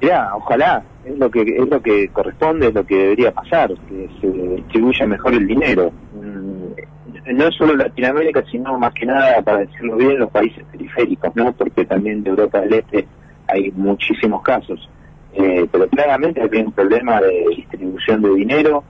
Mirá, 0.00 0.34
ojalá, 0.34 0.82
es 1.04 1.16
lo 1.18 1.30
que 1.30 1.42
es 1.42 1.68
lo 1.68 1.80
que 1.80 2.08
corresponde, 2.08 2.68
es 2.68 2.74
lo 2.74 2.84
que 2.84 2.96
debería 2.96 3.32
pasar, 3.32 3.72
que 3.88 4.08
se 4.20 4.26
distribuya 4.28 5.06
mejor 5.06 5.34
el 5.34 5.46
dinero. 5.46 5.92
Mm, 6.14 7.32
No 7.34 7.46
es 7.46 7.54
solo 7.54 7.76
Latinoamérica, 7.76 8.42
sino 8.50 8.78
más 8.78 8.92
que 8.94 9.06
nada, 9.06 9.40
para 9.42 9.58
decirlo 9.58 9.96
bien, 9.96 10.18
los 10.18 10.30
países 10.30 10.64
periféricos, 10.72 11.34
¿no? 11.36 11.52
Porque 11.52 11.84
también 11.84 12.22
de 12.24 12.30
Europa 12.30 12.60
del 12.60 12.74
Este 12.74 13.06
hay 13.46 13.70
muchísimos 13.72 14.42
casos. 14.42 14.88
Eh, 15.34 15.66
pero 15.70 15.88
claramente 15.88 16.42
hay 16.42 16.62
un 16.62 16.72
problema 16.72 17.20
de 17.20 17.46
distribución 17.56 18.22
de 18.22 18.34
dinero, 18.34 18.84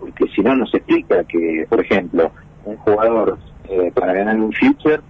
porque 0.00 0.26
si 0.34 0.42
no, 0.42 0.54
nos 0.56 0.72
explica 0.74 1.24
que, 1.24 1.66
por 1.68 1.80
ejemplo, 1.80 2.30
un 2.64 2.76
jugador 2.78 3.38
eh, 3.68 3.90
para 3.94 4.12
ganar 4.12 4.36
un 4.36 4.52
future 4.52 5.00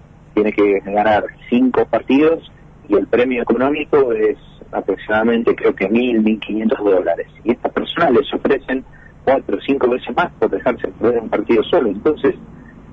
tiene 0.41 0.53
que 0.53 0.91
ganar 0.91 1.25
cinco 1.49 1.85
partidos 1.85 2.51
y 2.87 2.95
el 2.95 3.07
premio 3.07 3.43
económico 3.43 4.13
es 4.13 4.37
aproximadamente 4.71 5.55
creo 5.55 5.75
que 5.75 5.89
mil, 5.89 6.21
mil 6.21 6.39
quinientos 6.39 6.79
dólares. 6.79 7.27
Y 7.43 7.51
estas 7.51 7.73
personas 7.73 8.11
les 8.11 8.33
ofrecen 8.33 8.85
cuatro 9.25 9.57
o 9.57 9.61
cinco 9.61 9.89
veces 9.89 10.15
más 10.15 10.31
por 10.39 10.49
dejarse 10.49 10.87
perder 10.87 11.21
un 11.21 11.29
partido 11.29 11.63
solo. 11.63 11.89
Entonces, 11.89 12.35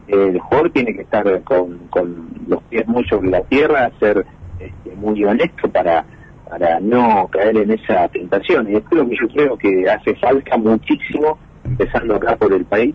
eh, 0.08 0.28
el 0.30 0.38
jugador 0.40 0.70
tiene 0.70 0.94
que 0.94 1.02
estar 1.02 1.42
con, 1.42 1.78
con 1.88 2.28
los 2.48 2.62
pies 2.64 2.86
muy 2.88 3.04
sobre 3.06 3.30
la 3.30 3.42
tierra, 3.42 3.90
ser 4.00 4.26
este, 4.58 4.96
muy 4.96 5.24
honesto 5.24 5.68
para 5.70 6.04
para 6.48 6.78
no 6.78 7.28
caer 7.28 7.56
en 7.56 7.72
esa 7.72 8.06
tentación. 8.08 8.70
Y 8.70 8.76
esto 8.76 8.88
es 8.92 8.96
lo 8.98 9.08
que 9.08 9.16
yo 9.20 9.28
creo 9.28 9.58
que 9.58 9.90
hace 9.90 10.14
falta 10.14 10.56
muchísimo, 10.56 11.38
empezando 11.64 12.14
acá 12.14 12.36
por 12.36 12.52
el 12.52 12.64
país, 12.64 12.94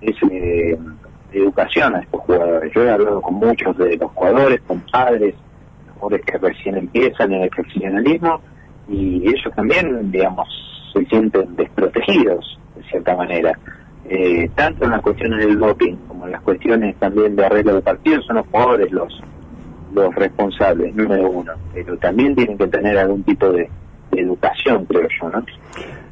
es 0.00 0.16
eh, 0.30 0.78
educación 1.32 1.94
a 1.94 2.00
estos 2.00 2.20
jugadores. 2.22 2.72
Yo 2.74 2.84
he 2.84 2.90
hablado 2.90 3.20
con 3.20 3.34
muchos 3.34 3.76
de 3.78 3.96
los 3.96 4.10
jugadores, 4.12 4.60
con 4.66 4.80
padres, 4.92 5.34
jugadores 5.98 6.26
que 6.26 6.38
recién 6.38 6.76
empiezan 6.76 7.32
en 7.32 7.42
el 7.42 7.50
profesionalismo 7.50 8.40
y 8.88 9.28
ellos 9.28 9.52
también, 9.54 10.10
digamos, 10.10 10.48
se 10.92 11.04
sienten 11.06 11.56
desprotegidos 11.56 12.58
de 12.76 12.82
cierta 12.84 13.16
manera. 13.16 13.58
Eh, 14.08 14.48
tanto 14.54 14.84
en 14.84 14.92
las 14.92 15.02
cuestiones 15.02 15.44
del 15.44 15.58
doping 15.58 15.96
como 16.06 16.26
en 16.26 16.32
las 16.32 16.40
cuestiones 16.42 16.94
también 16.96 17.34
de 17.34 17.44
arreglo 17.44 17.74
de 17.74 17.82
partidos 17.82 18.24
son 18.24 18.36
los 18.36 18.46
jugadores 18.46 18.92
los 18.92 19.20
los 19.92 20.14
responsables, 20.14 20.94
número 20.94 21.30
uno, 21.30 21.52
pero 21.72 21.96
también 21.96 22.36
tienen 22.36 22.58
que 22.58 22.66
tener 22.66 22.98
algún 22.98 23.22
tipo 23.22 23.50
de, 23.50 23.68
de 24.10 24.20
educación, 24.20 24.84
creo 24.84 25.08
yo, 25.20 25.30
¿no? 25.30 25.44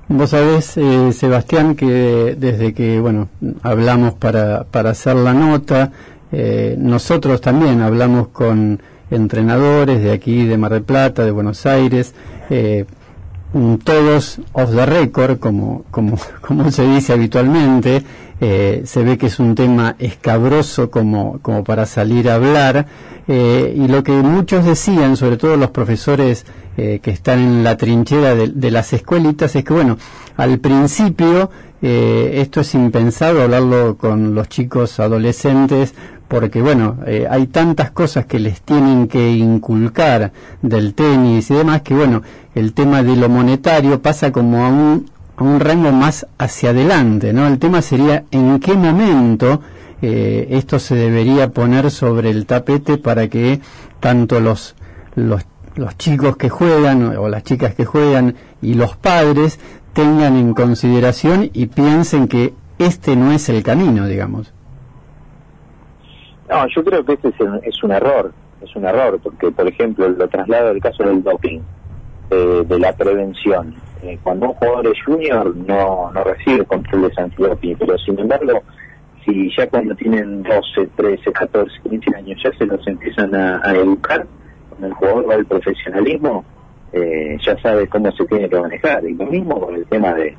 Vos 0.09 0.31
sabés, 0.31 0.77
eh, 0.77 1.13
Sebastián, 1.13 1.75
que 1.75 2.37
desde 2.39 2.75
que, 2.75 3.01
bueno, 3.01 3.29
hablamos 3.63 4.13
para, 4.13 4.65
para 4.65 4.91
hacer 4.91 5.17
la 5.17 5.33
nota, 5.33 5.93
eh, 6.31 6.77
nosotros 6.79 7.41
también 7.41 7.81
hablamos 7.81 8.29
con 8.29 8.83
entrenadores 9.11 10.03
de 10.03 10.13
aquí, 10.13 10.45
de 10.45 10.59
Mar 10.59 10.73
del 10.73 10.83
Plata, 10.83 11.25
de 11.25 11.31
Buenos 11.31 11.65
Aires, 11.65 12.15
eh, 12.51 12.85
todos 13.83 14.41
off 14.53 14.75
the 14.75 14.85
record, 14.85 15.39
como, 15.39 15.85
como, 15.91 16.19
como 16.43 16.71
se 16.71 16.87
dice 16.87 17.15
habitualmente, 17.15 18.03
eh, 18.41 18.83
se 18.85 19.05
ve 19.05 19.19
que 19.19 19.27
es 19.27 19.39
un 19.39 19.55
tema 19.55 19.97
escabroso 19.99 20.91
como, 20.91 21.39
como 21.41 21.65
para 21.65 21.87
salir 21.87 22.29
a 22.29 22.35
hablar, 22.35 22.87
eh, 23.27 23.75
y 23.77 23.89
lo 23.89 24.03
que 24.03 24.13
muchos 24.13 24.65
decían, 24.65 25.17
sobre 25.17 25.37
todo 25.37 25.57
los 25.57 25.71
profesores 25.71 26.45
eh, 26.77 27.01
que 27.03 27.11
están 27.11 27.39
en 27.39 27.65
la 27.65 27.77
trinchera 27.77 28.35
de, 28.35 28.49
de, 28.49 28.71
las 28.71 28.93
escuelitas, 28.93 29.57
es 29.57 29.65
que, 29.65 29.73
bueno, 29.73 29.97
al 30.37 30.59
principio 30.59 31.51
eh, 31.81 32.41
esto 32.43 32.61
es 32.61 32.75
impensado 32.75 33.43
hablarlo 33.43 33.97
con 33.97 34.35
los 34.35 34.49
chicos 34.49 35.01
adolescentes, 35.01 35.95
porque, 36.29 36.63
bueno, 36.63 36.99
hay 37.31 37.47
tantas 37.47 37.91
cosas 37.91 38.25
que 38.25 38.41
les 38.41 38.63
tienen 38.63 39.09
que 39.09 39.33
inculcar 39.33 40.33
del 40.63 40.95
tenis 40.95 41.51
y 41.51 41.55
demás, 41.55 41.83
que, 41.83 41.95
bueno, 41.95 42.23
el 42.55 42.73
tema 42.73 43.03
de 43.03 43.15
lo 43.15 43.29
monetario 43.29 44.01
pasa 44.01 44.33
como 44.33 44.65
a 44.65 44.69
un, 44.69 45.07
a 45.37 45.43
un 45.43 45.61
rango 45.61 45.93
más 45.93 46.27
hacia 46.39 46.71
adelante, 46.71 47.33
¿no? 47.33 47.47
El 47.47 47.59
tema 47.59 47.83
sería 47.83 48.25
en 48.31 48.61
qué 48.61 48.75
momento 48.75 49.61
eh, 50.03 50.49
esto 50.51 50.79
se 50.79 50.95
debería 50.95 51.51
poner 51.51 51.91
sobre 51.91 52.31
el 52.31 52.47
tapete 52.47 52.99
para 52.99 53.29
que 53.29 53.61
tanto 54.01 54.41
los, 54.41 54.77
los, 55.15 55.47
los 55.77 55.97
chicos 55.97 56.37
que 56.37 56.51
juegan 56.51 57.17
o 57.17 57.29
las 57.29 57.43
chicas 57.43 57.75
que 57.75 57.85
juegan 57.85 58.35
y 58.61 58.75
los 58.75 58.97
padres 58.97 59.59
tengan 59.93 60.37
en 60.37 60.55
consideración 60.55 61.51
y 61.53 61.67
piensen 61.67 62.29
que 62.29 62.53
este 62.79 63.17
no 63.17 63.33
es 63.33 63.49
el 63.49 63.63
camino, 63.63 64.07
digamos. 64.07 64.53
No, 66.51 66.67
yo 66.69 66.85
creo 66.85 67.05
que 67.05 67.15
este 67.15 67.29
es 67.29 67.41
un, 67.41 67.61
es 67.63 67.83
un 67.83 67.93
error, 67.93 68.33
es 68.63 68.77
un 68.77 68.85
error, 68.85 69.19
porque 69.23 69.51
por 69.51 69.67
ejemplo 69.67 70.09
lo 70.09 70.29
traslado 70.29 70.71
al 70.71 70.81
caso 70.81 71.05
del 71.05 71.23
doping, 71.23 71.61
eh, 72.31 72.65
de 72.67 72.79
la 72.79 72.93
prevención. 72.93 73.75
Eh, 74.05 74.19
cuando 74.23 74.49
un 74.49 74.55
jugador 74.55 74.87
es 74.89 75.03
junior 75.03 75.57
no, 75.57 76.11
no 76.13 76.25
recibe 76.25 76.65
controles 76.67 77.17
antidoping, 77.17 77.77
pero 77.79 77.97
sin 77.97 78.19
embargo 78.19 78.63
si 79.25 79.51
ya 79.57 79.67
cuando 79.69 79.95
tienen 79.95 80.43
12, 80.43 80.89
13, 80.95 81.33
14, 81.33 81.81
15 81.89 82.17
años 82.17 82.39
ya 82.45 82.53
se 82.59 82.67
los 82.67 82.87
empiezan 82.87 83.35
a, 83.35 83.63
educar, 83.73 84.27
cuando 84.69 84.89
el 84.89 84.93
jugador 84.93 85.31
va 85.31 85.35
al 85.37 85.47
profesionalismo, 85.47 86.45
eh, 86.93 87.39
ya 87.43 87.59
sabe 87.63 87.89
cómo 87.89 88.13
se 88.13 88.27
tiene 88.27 88.51
que 88.51 88.61
manejar. 88.61 89.03
Y 89.07 89.15
lo 89.15 89.25
mismo 89.25 89.59
con 89.59 89.75
el 89.75 89.87
tema 89.87 90.13
de, 90.13 90.37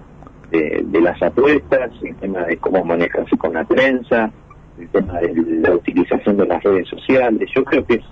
de, 0.52 1.02
las 1.02 1.20
apuestas, 1.24 1.90
el 2.04 2.16
tema 2.18 2.42
de 2.42 2.58
cómo 2.58 2.86
manejarse 2.86 3.36
con 3.38 3.54
la 3.54 3.64
prensa, 3.64 4.32
el 4.78 4.88
tema 4.90 5.20
de 5.20 5.34
la 5.62 5.72
utilización 5.72 6.38
de 6.38 6.46
las 6.46 6.62
redes 6.62 6.88
sociales. 6.88 7.50
Yo 7.56 7.64
creo 7.64 7.84
que 7.84 7.96
es 7.96 8.06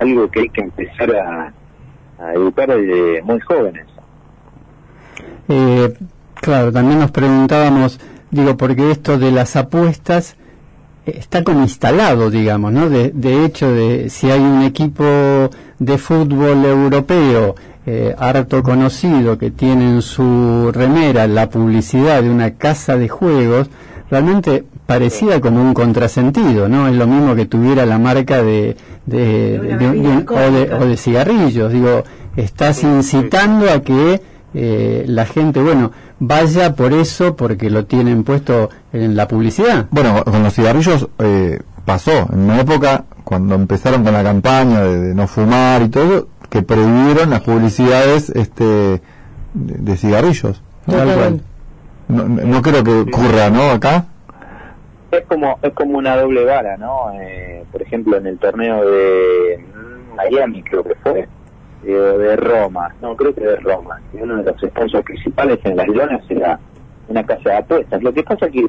algo 0.00 0.30
que 0.30 0.40
hay 0.40 0.48
que 0.50 0.60
empezar 0.60 1.10
a 1.16 2.34
educar 2.34 2.68
desde 2.68 3.22
muy 3.22 3.40
jóvenes. 3.40 3.86
Eh, 5.48 5.94
claro, 6.34 6.72
también 6.72 6.98
nos 6.98 7.10
preguntábamos 7.10 7.98
digo, 8.30 8.56
porque 8.56 8.90
esto 8.90 9.18
de 9.18 9.32
las 9.32 9.56
apuestas 9.56 10.36
está 11.06 11.42
como 11.42 11.60
instalado, 11.62 12.30
digamos, 12.30 12.72
¿no? 12.72 12.88
De, 12.90 13.10
de 13.10 13.44
hecho, 13.44 13.72
de 13.72 14.10
si 14.10 14.30
hay 14.30 14.40
un 14.40 14.62
equipo 14.62 15.04
de 15.78 15.98
fútbol 15.98 16.64
europeo 16.64 17.54
eh, 17.86 18.14
harto 18.18 18.62
conocido 18.62 19.38
que 19.38 19.50
tiene 19.50 19.88
en 19.88 20.02
su 20.02 20.70
remera 20.72 21.26
la 21.26 21.48
publicidad 21.48 22.22
de 22.22 22.28
una 22.30 22.52
casa 22.52 22.98
de 22.98 23.08
juegos, 23.08 23.70
realmente 24.10 24.64
parecía 24.84 25.40
como 25.40 25.62
un 25.62 25.72
contrasentido, 25.72 26.68
¿no? 26.68 26.88
Es 26.88 26.94
lo 26.94 27.06
mismo 27.06 27.34
que 27.34 27.46
tuviera 27.46 27.86
la 27.86 27.98
marca 27.98 28.42
de, 28.42 28.76
de, 29.06 29.58
de, 29.58 29.76
de 29.76 29.88
un, 29.88 30.26
o, 30.28 30.50
de 30.50 30.74
o 30.74 30.86
de 30.86 30.96
cigarrillos, 30.98 31.72
digo, 31.72 32.04
estás 32.36 32.82
incitando 32.82 33.70
a 33.70 33.80
que 33.80 34.20
eh, 34.54 35.04
la 35.06 35.26
gente, 35.26 35.60
bueno, 35.60 35.92
vaya 36.18 36.74
por 36.74 36.92
eso, 36.92 37.36
porque 37.36 37.70
lo 37.70 37.84
tienen 37.84 38.24
puesto 38.24 38.70
en 38.92 39.16
la 39.16 39.28
publicidad. 39.28 39.86
Bueno, 39.90 40.24
con 40.24 40.42
los 40.42 40.54
cigarrillos 40.54 41.08
eh, 41.18 41.60
pasó, 41.84 42.28
en 42.32 42.40
una 42.40 42.60
época, 42.60 43.04
cuando 43.24 43.54
empezaron 43.54 44.04
con 44.04 44.12
la 44.12 44.22
campaña 44.22 44.80
de, 44.80 45.00
de, 45.00 45.14
no 45.14 45.26
fumar 45.26 45.82
y 45.82 45.88
todo, 45.88 46.28
que 46.48 46.62
prohibieron 46.62 47.30
las 47.30 47.40
publicidades 47.40 48.30
este 48.30 48.64
de, 48.64 49.00
de 49.54 49.96
cigarrillos. 49.96 50.62
No, 50.86 51.04
no, 52.08 52.24
no, 52.26 52.62
creo 52.62 52.82
que 52.82 53.00
ocurra, 53.00 53.50
¿no? 53.50 53.70
Acá. 53.70 54.06
Es 55.10 55.24
como, 55.26 55.58
es 55.62 55.72
como 55.74 55.98
una 55.98 56.16
doble 56.16 56.44
vara, 56.44 56.76
¿no? 56.78 57.12
Eh, 57.20 57.64
por 57.70 57.82
ejemplo, 57.82 58.16
en 58.16 58.26
el 58.26 58.38
torneo 58.38 58.84
de 58.90 59.62
Miami, 60.16 60.62
creo 60.62 60.82
que 60.84 60.94
fue, 60.96 61.28
eh, 61.84 61.90
de 61.90 62.36
Roma, 62.36 62.94
no, 63.00 63.16
creo 63.16 63.34
que 63.34 63.40
de 63.40 63.56
Roma, 63.56 64.00
y 64.12 64.18
uno 64.18 64.42
de 64.42 64.50
los 64.50 64.60
sponsors 64.60 65.04
principales 65.04 65.58
en 65.64 65.76
las 65.76 65.88
Leonas 65.88 66.22
era 66.28 66.58
una 67.08 67.24
casa 67.24 67.50
de 67.50 67.56
apuestas. 67.56 68.02
Lo 68.02 68.12
que 68.12 68.22
pasa 68.22 68.48
que, 68.48 68.66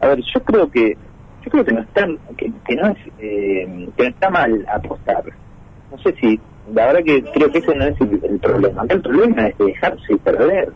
a 0.00 0.08
ver, 0.08 0.20
yo 0.20 0.42
creo 0.42 0.70
que 0.70 0.96
yo 1.44 1.50
creo 1.50 1.64
que 1.64 1.72
no 1.72 1.80
está, 1.80 2.06
que, 2.36 2.52
que 2.66 2.76
no 2.76 2.88
es 2.88 2.98
eh, 3.18 3.88
que 3.96 4.02
no 4.02 4.08
está 4.08 4.30
mal 4.30 4.66
apostar. 4.72 5.24
No 5.90 5.98
sé 5.98 6.14
si, 6.20 6.38
la 6.72 6.86
verdad 6.86 7.02
que 7.04 7.22
creo 7.32 7.50
que 7.50 7.58
ese 7.58 7.74
no 7.74 7.84
es 7.84 8.00
el, 8.00 8.20
el 8.24 8.38
problema. 8.38 8.84
El 8.88 9.00
problema 9.00 9.46
es 9.48 9.58
dejarse 9.58 10.16
perder 10.18 10.72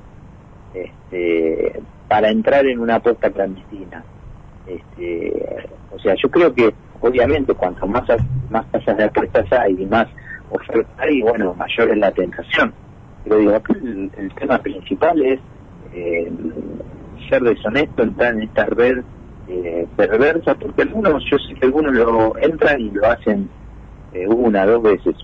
este, 0.72 1.80
para 2.08 2.30
entrar 2.30 2.66
en 2.66 2.78
una 2.78 2.96
apuesta 2.96 3.30
clandestina. 3.30 4.02
Este, 4.66 5.66
o 5.90 5.98
sea, 5.98 6.14
yo 6.14 6.30
creo 6.30 6.54
que 6.54 6.74
obviamente 7.00 7.52
cuanto 7.54 7.86
más 7.86 8.04
más 8.48 8.64
casas 8.72 8.96
de 8.96 9.04
apuestas 9.04 9.52
hay 9.52 9.76
y 9.78 9.86
más 9.86 10.06
oferta 10.50 10.90
hay, 10.98 11.20
bueno, 11.22 11.54
mayor 11.54 11.90
es 11.90 11.98
la 11.98 12.10
tentación. 12.12 12.72
Pero 13.24 13.38
digo, 13.38 13.62
el, 13.74 14.10
el 14.16 14.34
tema 14.34 14.58
principal 14.58 15.22
es 15.24 15.40
eh, 15.94 16.30
ser 17.28 17.42
deshonesto, 17.42 18.02
entrar 18.02 18.34
en 18.34 18.42
esta 18.42 18.66
red 18.66 19.02
eh, 19.48 19.86
perversa, 19.96 20.54
porque 20.54 20.82
algunos, 20.82 21.22
yo 21.30 21.38
sé 21.38 21.54
que 21.54 21.66
algunos 21.66 21.92
lo 21.92 22.36
entran 22.38 22.80
y 22.80 22.90
lo 22.90 23.06
hacen 23.06 23.48
eh, 24.12 24.26
una, 24.26 24.66
dos 24.66 24.82
veces. 24.82 25.16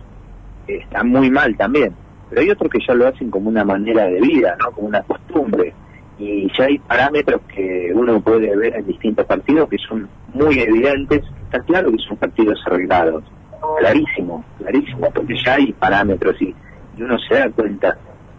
Está 0.67 1.03
muy 1.03 1.31
mal 1.31 1.57
también. 1.57 1.95
Pero 2.29 2.43
hay 2.43 2.51
otros 2.51 2.71
que 2.71 2.79
ya 2.87 2.95
lo 2.95 3.09
hacen 3.09 3.31
como 3.31 3.49
una 3.49 3.65
manera 3.65 4.05
de 4.05 4.21
vida, 4.21 4.57
¿no? 4.63 4.71
Como 4.73 4.89
una 4.89 5.03
costumbre. 5.03 5.75
Y 6.19 6.49
ya 6.57 6.67
hay 6.67 6.79
parámetros 6.79 7.41
que 7.55 7.93
uno 7.95 8.21
puede 8.21 8.55
ver 8.55 8.77
en 8.77 8.87
distintos 8.87 9.27
partidos 9.27 9.69
que 9.69 9.79
son 9.79 10.09
muy 10.35 10.61
evidentes. 10.61 11.23
Está 11.45 11.61
claro 11.61 11.91
que 11.91 11.99
son 12.07 12.17
partidos 12.19 12.61
arreglados 12.67 13.25
clarísimo, 13.79 14.45
clarísimo, 14.59 15.11
porque 15.11 15.35
ya 15.45 15.55
hay 15.55 15.73
parámetros 15.73 16.41
y, 16.41 16.55
y 16.97 17.03
uno 17.03 17.19
se 17.19 17.35
da 17.35 17.51
cuenta 17.51 17.97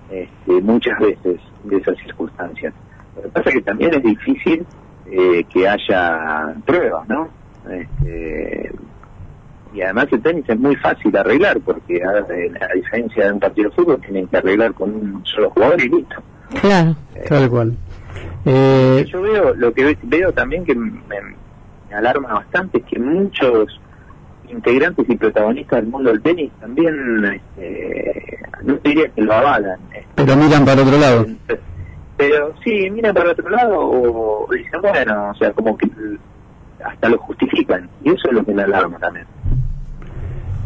este, 0.09 0.61
muchas 0.61 0.99
veces 0.99 1.39
de 1.63 1.77
esas 1.77 1.97
circunstancias. 1.99 2.73
Lo 3.15 3.23
que 3.23 3.29
pasa 3.29 3.49
es 3.49 3.55
que 3.55 3.61
también 3.61 3.93
es 3.93 4.03
difícil 4.03 4.65
eh, 5.05 5.43
que 5.49 5.67
haya 5.67 6.53
pruebas, 6.65 7.07
¿no? 7.07 7.29
Este, 7.69 8.71
y 9.73 9.81
además 9.81 10.07
el 10.11 10.21
tenis 10.21 10.45
es 10.47 10.59
muy 10.59 10.75
fácil 10.75 11.11
de 11.11 11.19
arreglar, 11.19 11.59
porque 11.61 12.01
a, 12.03 12.09
a, 12.09 12.73
diferencia 12.73 13.25
de 13.25 13.31
un 13.31 13.39
partido 13.39 13.69
de 13.69 13.75
fútbol 13.75 14.01
tienen 14.01 14.27
que 14.27 14.37
arreglar 14.37 14.73
con 14.73 14.93
un 14.93 15.25
solo 15.25 15.49
jugador 15.51 15.81
y 15.81 15.89
listo. 15.89 16.15
Claro, 16.59 16.95
eh, 17.15 17.25
tal 17.27 17.49
cual. 17.49 17.77
Eh, 18.45 19.05
yo 19.07 19.21
veo, 19.21 19.53
lo 19.53 19.73
que 19.73 19.97
veo 20.03 20.33
también 20.33 20.65
que 20.65 20.75
me, 20.75 20.91
me 21.89 21.95
alarma 21.95 22.33
bastante 22.33 22.79
es 22.79 22.85
que 22.85 22.99
muchos 22.99 23.79
integrantes 24.51 25.05
y 25.09 25.15
protagonistas 25.15 25.81
del 25.81 25.91
mundo 25.91 26.09
del 26.11 26.21
tenis 26.21 26.51
también, 26.59 27.25
este, 27.25 28.39
no 28.63 28.75
diría 28.83 29.09
que 29.09 29.21
lo 29.21 29.33
avalan. 29.33 29.79
Este, 29.93 30.07
pero 30.15 30.35
miran 30.35 30.65
para 30.65 30.81
otro 30.81 30.97
lado. 30.97 31.25
Pero 32.17 32.53
sí, 32.63 32.89
miran 32.91 33.13
para 33.13 33.31
otro 33.31 33.49
lado 33.49 33.79
o 33.79 34.47
dicen, 34.51 34.81
bueno, 34.81 35.31
o 35.31 35.35
sea, 35.35 35.51
como 35.53 35.77
que 35.77 35.89
hasta 36.83 37.09
lo 37.09 37.17
justifican. 37.19 37.89
Y 38.03 38.09
eso 38.09 38.27
es 38.27 38.33
lo 38.33 38.45
que 38.45 38.53
me 38.53 38.63
alarma 38.63 38.97
también. 38.99 39.25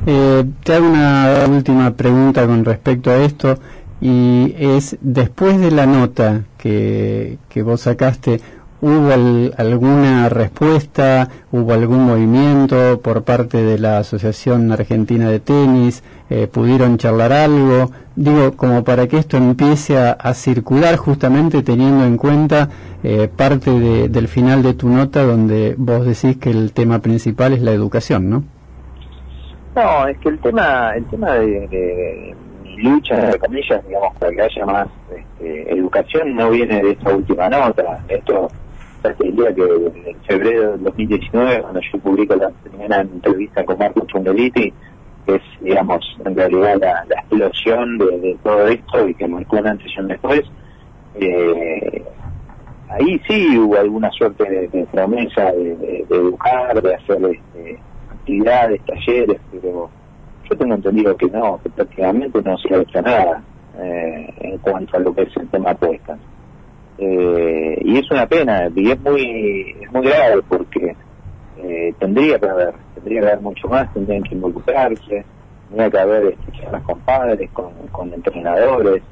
Eh, 0.06 0.44
te 0.64 0.74
hago 0.74 0.88
una 0.88 1.46
última 1.50 1.92
pregunta 1.96 2.46
con 2.46 2.64
respecto 2.64 3.10
a 3.10 3.18
esto 3.18 3.58
y 4.02 4.54
es, 4.60 4.98
después 5.02 5.60
de 5.60 5.72
la 5.72 5.88
nota 5.88 6.44
que, 6.58 7.40
que 7.50 7.64
vos 7.64 7.82
sacaste, 7.82 8.40
¿Hubo 8.82 9.12
al- 9.12 9.54
alguna 9.58 10.30
respuesta? 10.30 11.30
¿Hubo 11.52 11.74
algún 11.74 12.06
movimiento 12.06 13.00
por 13.02 13.24
parte 13.24 13.64
de 13.64 13.80
la 13.80 14.00
Asociación 14.00 14.72
Argentina 14.72 15.30
de 15.30 15.40
Tenis? 15.40 16.04
Eh, 16.30 16.48
¿Pudieron 16.48 16.98
charlar 16.98 17.32
algo? 17.32 17.92
Digo, 18.16 18.52
como 18.56 18.84
para 18.84 19.08
que 19.08 19.18
esto 19.18 19.38
empiece 19.38 19.98
a, 19.98 20.34
circular 20.34 20.98
justamente 20.98 21.64
teniendo 21.64 22.06
en 22.06 22.18
cuenta 22.18 22.70
eh, 23.04 23.28
parte 23.34 23.72
de- 23.72 24.10
del 24.10 24.28
final 24.28 24.62
de 24.62 24.74
tu 24.74 24.90
nota 24.90 25.24
donde 25.24 25.76
vos 25.78 26.06
decís 26.06 26.38
que 26.38 26.50
el 26.52 26.72
tema 26.74 27.00
principal 27.00 27.54
es 27.54 27.62
la 27.62 27.72
educación, 27.72 28.30
¿no? 28.30 28.44
No, 29.76 30.08
es 30.08 30.18
que 30.20 30.30
el 30.30 30.40
tema, 30.40 30.94
el 30.96 31.06
tema 31.06 31.32
de, 31.34 31.68
de 31.68 32.36
lucha, 32.78 33.16
entre 33.26 33.40
comillas, 33.40 33.86
digamos, 33.88 34.16
para 34.18 34.32
que 34.32 34.42
haya 34.42 34.66
más 34.66 34.88
este, 35.16 35.74
educación 35.74 36.36
no 36.36 36.50
viene 36.50 36.82
de 36.82 36.92
esta 36.92 37.14
última 37.14 37.50
nota. 37.50 38.00
Esto, 38.08 38.50
te 39.14 39.24
diría 39.26 39.54
que 39.54 39.64
en 39.64 40.22
febrero 40.24 40.72
del 40.72 40.84
2019, 40.84 41.62
cuando 41.62 41.80
yo 41.82 42.00
publico 42.00 42.36
la 42.36 42.50
primera 42.50 43.02
entrevista 43.02 43.64
con 43.64 43.78
Marco 43.78 44.06
Chundeliti, 44.08 44.74
que 45.26 45.36
es, 45.36 45.42
digamos, 45.62 46.06
en 46.24 46.36
realidad 46.36 46.78
la, 46.80 47.16
explosión 47.16 47.98
de, 47.98 48.38
todo 48.44 48.68
esto 48.68 49.08
y 49.08 49.14
que 49.16 49.28
marcó 49.28 49.58
un 49.58 49.68
antes 49.68 49.92
y 49.98 50.02
después, 50.04 50.44
eh, 51.16 52.04
ahí 52.90 53.22
sí 53.28 53.58
hubo 53.58 53.78
alguna 53.78 54.12
suerte 54.12 54.68
de, 54.72 54.86
promesa 54.92 55.52
de, 55.52 56.06
educar, 56.10 56.82
de 56.82 56.96
hacer 56.96 57.18
este, 57.24 57.80
actividades, 58.12 58.82
talleres, 58.86 59.42
pero 59.52 59.90
yo 60.50 60.58
tengo 60.58 60.76
entendido 60.76 61.16
que 61.18 61.28
no, 61.28 61.60
que 61.64 61.70
prácticamente 61.70 62.42
no 62.44 62.58
se 62.58 62.74
ha 62.74 62.78
hecho 62.82 63.02
nada 63.02 63.44
eh, 63.80 64.34
en 64.42 64.58
cuanto 64.60 64.98
a 64.98 65.00
lo 65.00 65.14
que 65.14 65.24
es 65.24 65.38
el 65.38 65.48
tema 65.50 65.72
apuestas. 65.72 66.20
Eh, 66.98 67.78
y 67.84 67.98
es 67.98 68.10
una 68.10 68.26
pena, 68.26 68.70
y 68.74 68.90
es 68.92 69.00
muy, 69.02 69.76
es 69.82 69.92
muy 69.92 70.06
grave 70.08 70.42
porque 70.48 70.96
eh, 71.58 71.94
tendría 72.00 72.40
que 72.40 72.48
haber, 72.48 72.74
tendría 72.96 73.22
que 73.22 73.28
haber 73.28 73.42
mucho 73.42 73.68
más, 73.68 73.94
tendrían 73.94 74.24
que 74.24 74.36
involucrarse, 74.36 75.26
tendría 75.68 75.90
que 75.90 76.00
haber 76.00 76.26
este, 76.28 76.52
charlas 76.62 76.82
con 76.84 77.00
padres, 77.02 77.50
con, 77.52 77.72
con 77.92 78.14
entrenadores, 78.14 79.04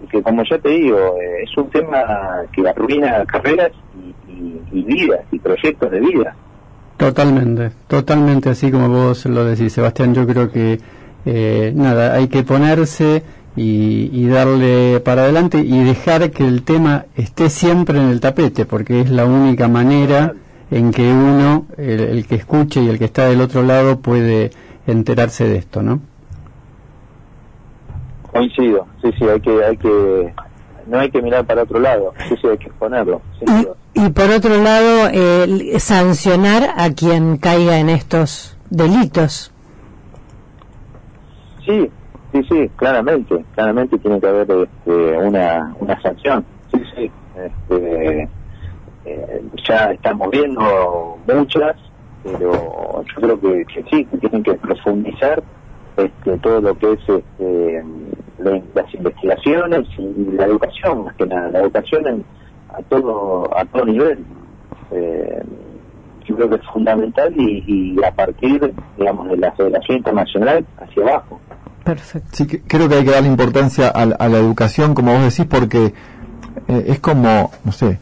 porque 0.00 0.22
como 0.22 0.42
ya 0.48 0.58
te 0.58 0.68
digo, 0.68 0.96
eh, 1.20 1.42
es 1.42 1.56
un 1.56 1.68
tema 1.70 2.42
que 2.52 2.68
arruina 2.68 3.24
carreras 3.26 3.72
y, 4.28 4.78
y- 4.78 4.82
vidas 4.84 5.20
y 5.32 5.38
proyectos 5.38 5.90
de 5.90 6.00
vida. 6.00 6.36
Totalmente, 6.96 7.70
totalmente 7.88 8.50
así 8.50 8.70
como 8.70 8.88
vos 8.88 9.26
lo 9.26 9.44
decís, 9.44 9.72
Sebastián. 9.72 10.14
Yo 10.14 10.24
creo 10.26 10.50
que 10.50 10.78
eh, 11.26 11.72
nada, 11.74 12.14
hay 12.14 12.28
que 12.28 12.44
ponerse 12.44 13.22
y, 13.56 14.10
y 14.12 14.26
darle 14.26 15.00
para 15.00 15.22
adelante 15.22 15.58
y 15.58 15.84
dejar 15.84 16.30
que 16.30 16.46
el 16.46 16.62
tema 16.62 17.06
esté 17.16 17.50
siempre 17.50 17.98
en 17.98 18.08
el 18.08 18.20
tapete, 18.20 18.66
porque 18.66 19.00
es 19.00 19.10
la 19.10 19.24
única 19.24 19.68
manera 19.68 20.34
en 20.70 20.90
que 20.90 21.12
uno, 21.12 21.66
el, 21.76 22.00
el 22.00 22.26
que 22.26 22.34
escuche 22.36 22.82
y 22.82 22.88
el 22.88 22.98
que 22.98 23.04
está 23.04 23.28
del 23.28 23.40
otro 23.40 23.62
lado, 23.62 24.00
puede 24.00 24.50
enterarse 24.86 25.48
de 25.48 25.56
esto, 25.56 25.82
¿no? 25.82 26.00
Coincido, 28.32 28.86
sí, 29.00 29.10
sí, 29.16 29.24
hay 29.24 29.40
que, 29.40 29.64
hay 29.64 29.76
que, 29.76 30.34
no 30.88 30.98
hay 30.98 31.10
que 31.10 31.22
mirar 31.22 31.46
para 31.46 31.62
otro 31.62 31.78
lado, 31.78 32.12
sí, 32.28 32.34
sí, 32.40 32.48
hay 32.48 32.58
que 32.58 32.66
exponerlo. 32.66 33.22
duda. 33.40 33.74
Y 33.94 34.08
por 34.08 34.30
otro 34.30 34.60
lado, 34.60 35.08
eh, 35.12 35.76
sancionar 35.78 36.74
a 36.76 36.90
quien 36.90 37.36
caiga 37.36 37.78
en 37.78 37.88
estos 37.88 38.56
delitos. 38.70 39.52
Sí, 41.64 41.88
sí, 42.34 42.42
sí, 42.50 42.68
claramente, 42.76 43.46
claramente 43.52 43.98
tiene 43.98 44.20
que 44.20 44.26
haber 44.26 44.50
este, 44.50 44.92
una, 45.18 45.72
una 45.78 46.00
sanción. 46.00 46.46
Sí, 46.72 46.80
sí, 46.94 47.12
este, 47.34 48.30
eh, 49.04 49.42
ya 49.68 49.92
estamos 49.92 50.30
viendo 50.30 51.22
muchas, 51.26 51.76
pero 52.22 53.02
yo 53.04 53.20
creo 53.22 53.40
que, 53.40 53.64
sí, 53.90 54.06
que 54.06 54.18
tienen 54.18 54.42
que 54.42 54.54
profundizar 54.54 55.44
este, 55.96 56.38
todo 56.40 56.60
lo 56.60 56.74
que 56.76 56.92
es 56.92 57.00
este, 57.08 57.82
la- 58.38 58.62
las 58.74 58.94
investigaciones 58.94 59.88
y 59.96 60.32
la 60.32 60.46
educación, 60.46 61.04
más 61.04 61.14
que 61.16 61.26
nada, 61.26 61.48
la 61.50 61.60
educación 61.60 62.06
en- 62.08 62.26
a 62.68 62.82
todo 62.82 63.56
a 63.56 63.64
todo 63.66 63.84
nivel. 63.84 64.26
Eh, 64.90 65.42
yo 66.26 66.36
creo 66.36 66.48
que 66.48 66.56
es 66.56 66.66
fundamental 66.72 67.32
y, 67.36 67.94
y 67.96 68.04
a 68.04 68.10
partir, 68.10 68.74
digamos, 68.96 69.28
de 69.28 69.36
la 69.36 69.52
Federación 69.52 69.98
Internacional 69.98 70.66
hacia 70.78 71.02
abajo. 71.04 71.42
Perfecto. 71.84 72.28
Sí, 72.32 72.46
que- 72.46 72.62
creo 72.62 72.88
que 72.88 72.96
hay 72.96 73.04
que 73.04 73.10
darle 73.10 73.28
importancia 73.28 73.88
a, 73.88 74.02
a 74.02 74.28
la 74.28 74.38
educación, 74.38 74.94
como 74.94 75.12
vos 75.12 75.22
decís, 75.22 75.46
porque 75.48 75.92
eh, 76.68 76.84
es 76.88 76.98
como, 77.00 77.50
no 77.64 77.72
sé, 77.72 77.98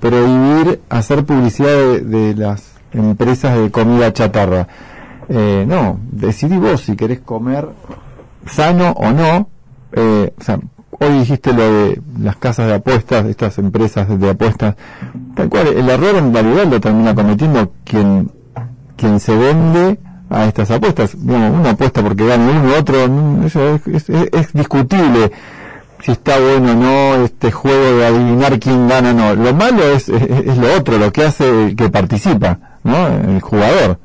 prohibir 0.00 0.80
hacer 0.88 1.24
publicidad 1.24 1.98
de, 2.00 2.34
las 2.34 2.72
empresas 2.92 3.58
de 3.58 3.70
comida 3.70 4.12
chatarra. 4.12 4.68
Eh, 5.28 5.64
no, 5.68 5.98
decidí 6.10 6.56
vos 6.56 6.82
si 6.82 6.96
querés 6.96 7.20
comer 7.20 7.68
sano 8.46 8.90
o 8.92 9.10
no. 9.10 9.48
Eh, 9.92 10.32
o 10.38 10.42
sea, 10.44 10.58
hoy 11.00 11.18
dijiste 11.18 11.52
lo 11.52 11.62
de 11.62 12.00
las 12.20 12.36
casas 12.36 12.68
de 12.68 12.74
apuestas, 12.74 13.24
de 13.24 13.30
estas 13.32 13.58
empresas 13.58 14.06
de 14.18 14.30
apuestas. 14.30 14.76
Tal 15.34 15.48
cual, 15.48 15.66
el 15.68 15.88
error 15.88 16.14
en 16.16 16.32
realidad 16.32 16.66
lo 16.66 16.80
termina 16.80 17.14
cometiendo 17.14 17.72
quien, 17.84 18.30
quien 18.96 19.18
se 19.20 19.36
vende 19.36 19.98
a 20.30 20.46
estas 20.46 20.70
apuestas. 20.70 21.16
Digamos, 21.20 21.60
una 21.60 21.70
apuesta 21.70 22.02
porque 22.02 22.26
gana 22.26 22.50
uno 22.50 22.74
otro, 22.78 22.96
eso 23.44 23.80
es, 23.86 24.52
discutible 24.52 25.30
si 26.00 26.12
está 26.12 26.38
bueno 26.38 26.72
o 26.72 26.74
no 26.74 27.24
este 27.24 27.50
juego 27.50 27.98
de 27.98 28.06
adivinar 28.06 28.58
quién 28.60 28.88
gana 28.88 29.10
o 29.10 29.14
no. 29.14 29.34
Lo 29.34 29.52
malo 29.52 29.82
es, 29.82 30.08
es, 30.08 30.56
lo 30.56 30.76
otro, 30.76 30.96
lo 30.96 31.10
que 31.10 31.24
hace 31.24 31.66
el 31.66 31.76
que 31.76 31.88
participa, 31.88 32.58
¿no? 32.84 33.08
El 33.08 33.40
jugador. 33.40 33.98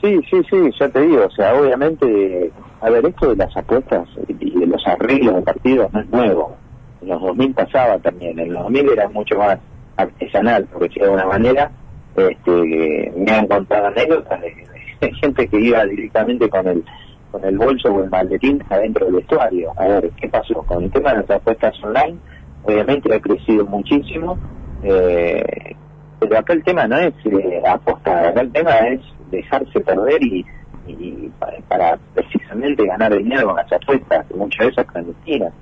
Sí, 0.00 0.18
sí, 0.30 0.42
sí, 0.50 0.56
ya 0.80 0.88
te 0.88 1.00
digo, 1.00 1.26
o 1.26 1.30
sea, 1.30 1.54
obviamente, 1.54 2.50
a 2.80 2.90
ver, 2.90 3.06
esto 3.06 3.28
de 3.28 3.36
las 3.36 3.56
apuestas 3.56 4.08
y 4.28 4.58
de 4.58 4.66
los 4.66 4.84
arreglos 4.86 5.36
de 5.36 5.42
partidos 5.42 5.92
no 5.92 6.00
es 6.00 6.10
nuevo. 6.10 6.56
En 7.02 7.08
los 7.08 7.20
2000 7.20 7.54
pasaba 7.54 7.98
también, 7.98 8.38
en 8.38 8.52
los 8.52 8.62
2000 8.64 8.88
era 8.88 9.08
mucho 9.08 9.36
más 9.38 9.58
artesanal, 9.96 10.66
porque 10.72 11.00
de 11.00 11.04
alguna 11.04 11.26
manera 11.26 11.70
este, 12.16 13.12
me 13.16 13.30
han 13.32 13.46
contado 13.46 13.86
anécdotas 13.86 14.40
de, 14.40 14.66
de 15.00 15.14
gente 15.14 15.48
que 15.48 15.60
iba 15.60 15.84
directamente 15.84 16.48
con 16.48 16.66
el 16.66 16.84
con 17.32 17.44
el 17.46 17.56
bolso 17.56 17.88
o 17.88 18.04
el 18.04 18.10
maletín 18.10 18.62
adentro 18.68 19.06
del 19.06 19.16
vestuario. 19.16 19.72
A 19.76 19.86
ver, 19.86 20.10
¿qué 20.20 20.28
pasó? 20.28 20.62
Con 20.62 20.84
el 20.84 20.90
tema 20.90 21.12
de 21.12 21.16
las 21.22 21.30
apuestas 21.30 21.74
online, 21.82 22.18
obviamente 22.62 23.12
ha 23.12 23.20
crecido 23.20 23.64
muchísimo, 23.64 24.38
eh, 24.82 25.74
pero 26.20 26.38
acá 26.38 26.52
el 26.52 26.62
tema 26.62 26.86
no 26.86 26.98
es 26.98 27.14
eh, 27.24 27.62
apostar, 27.66 28.26
acá 28.26 28.42
el 28.42 28.52
tema 28.52 28.72
es 28.88 29.00
dejarse 29.30 29.80
perder 29.80 30.22
y, 30.22 30.44
y 30.86 31.30
para, 31.38 31.58
para 31.68 31.98
precisamente 32.14 32.86
ganar 32.86 33.16
dinero 33.16 33.46
con 33.46 33.56
las 33.56 33.72
apuestas, 33.72 34.26
muchas 34.36 34.66
veces 34.66 34.86
clandestinas. 34.86 35.52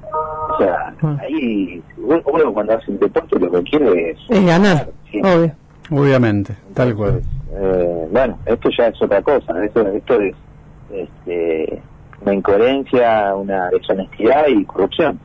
O 0.51 0.59
sea, 0.59 0.93
ahí 1.21 1.81
uno 1.99 2.53
cuando 2.53 2.77
hace 2.77 2.91
un 2.91 2.99
deporte 2.99 3.39
lo 3.39 3.51
que 3.53 3.63
quiere 3.63 4.11
es... 4.11 4.19
Es 4.29 4.45
ganar, 4.45 4.89
obvio. 5.23 5.53
Obviamente, 5.91 6.55
tal 6.75 6.95
cual. 6.95 7.23
Eh, 7.53 8.09
bueno, 8.13 8.39
esto 8.47 8.69
ya 8.77 8.87
es 8.87 9.03
otra 9.03 9.23
cosa, 9.23 9.65
esto, 9.65 9.87
esto 9.89 10.21
es 10.21 10.35
este, 10.93 11.83
una 12.23 12.35
incoherencia, 12.35 13.35
una 13.35 13.71
deshonestidad 13.71 14.47
y 14.49 14.65
corrupción. 14.65 15.19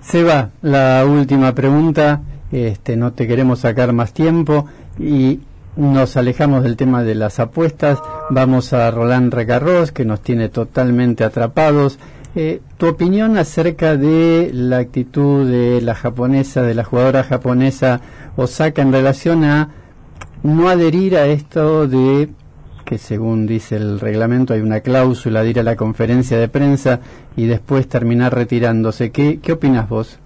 Seba, 0.00 0.50
la 0.62 1.04
última 1.06 1.54
pregunta, 1.54 2.20
este, 2.52 2.96
no 2.96 3.12
te 3.12 3.26
queremos 3.26 3.60
sacar 3.60 3.92
más 3.92 4.12
tiempo 4.12 4.66
y 4.98 5.40
nos 5.76 6.16
alejamos 6.16 6.62
del 6.62 6.76
tema 6.76 7.02
de 7.02 7.14
las 7.14 7.38
apuestas, 7.38 8.02
vamos 8.28 8.72
a 8.72 8.90
Roland 8.90 9.32
Recarros, 9.32 9.92
que 9.92 10.04
nos 10.04 10.20
tiene 10.20 10.48
totalmente 10.48 11.24
atrapados. 11.24 11.98
Eh, 12.36 12.60
tu 12.76 12.86
opinión 12.86 13.36
acerca 13.36 13.96
de 13.96 14.50
la 14.52 14.78
actitud 14.78 15.48
de 15.50 15.80
la 15.80 15.94
japonesa, 15.94 16.62
de 16.62 16.74
la 16.74 16.84
jugadora 16.84 17.24
japonesa 17.24 18.00
Osaka 18.42 18.82
en 18.82 18.92
relación 18.92 19.44
a 19.44 19.68
no 20.42 20.68
adherir 20.68 21.16
a 21.16 21.26
esto 21.26 21.86
de 21.86 22.28
que 22.84 22.98
según 22.98 23.46
dice 23.46 23.76
el 23.76 24.00
reglamento 24.00 24.52
hay 24.54 24.60
una 24.62 24.80
cláusula 24.80 25.42
de 25.42 25.50
ir 25.50 25.60
a 25.60 25.62
la 25.62 25.76
conferencia 25.76 26.38
de 26.38 26.48
prensa 26.48 27.00
y 27.36 27.46
después 27.46 27.88
terminar 27.88 28.34
retirándose. 28.34 29.12
¿Qué, 29.12 29.38
qué 29.40 29.52
opinas 29.52 29.88
vos? 29.88 30.18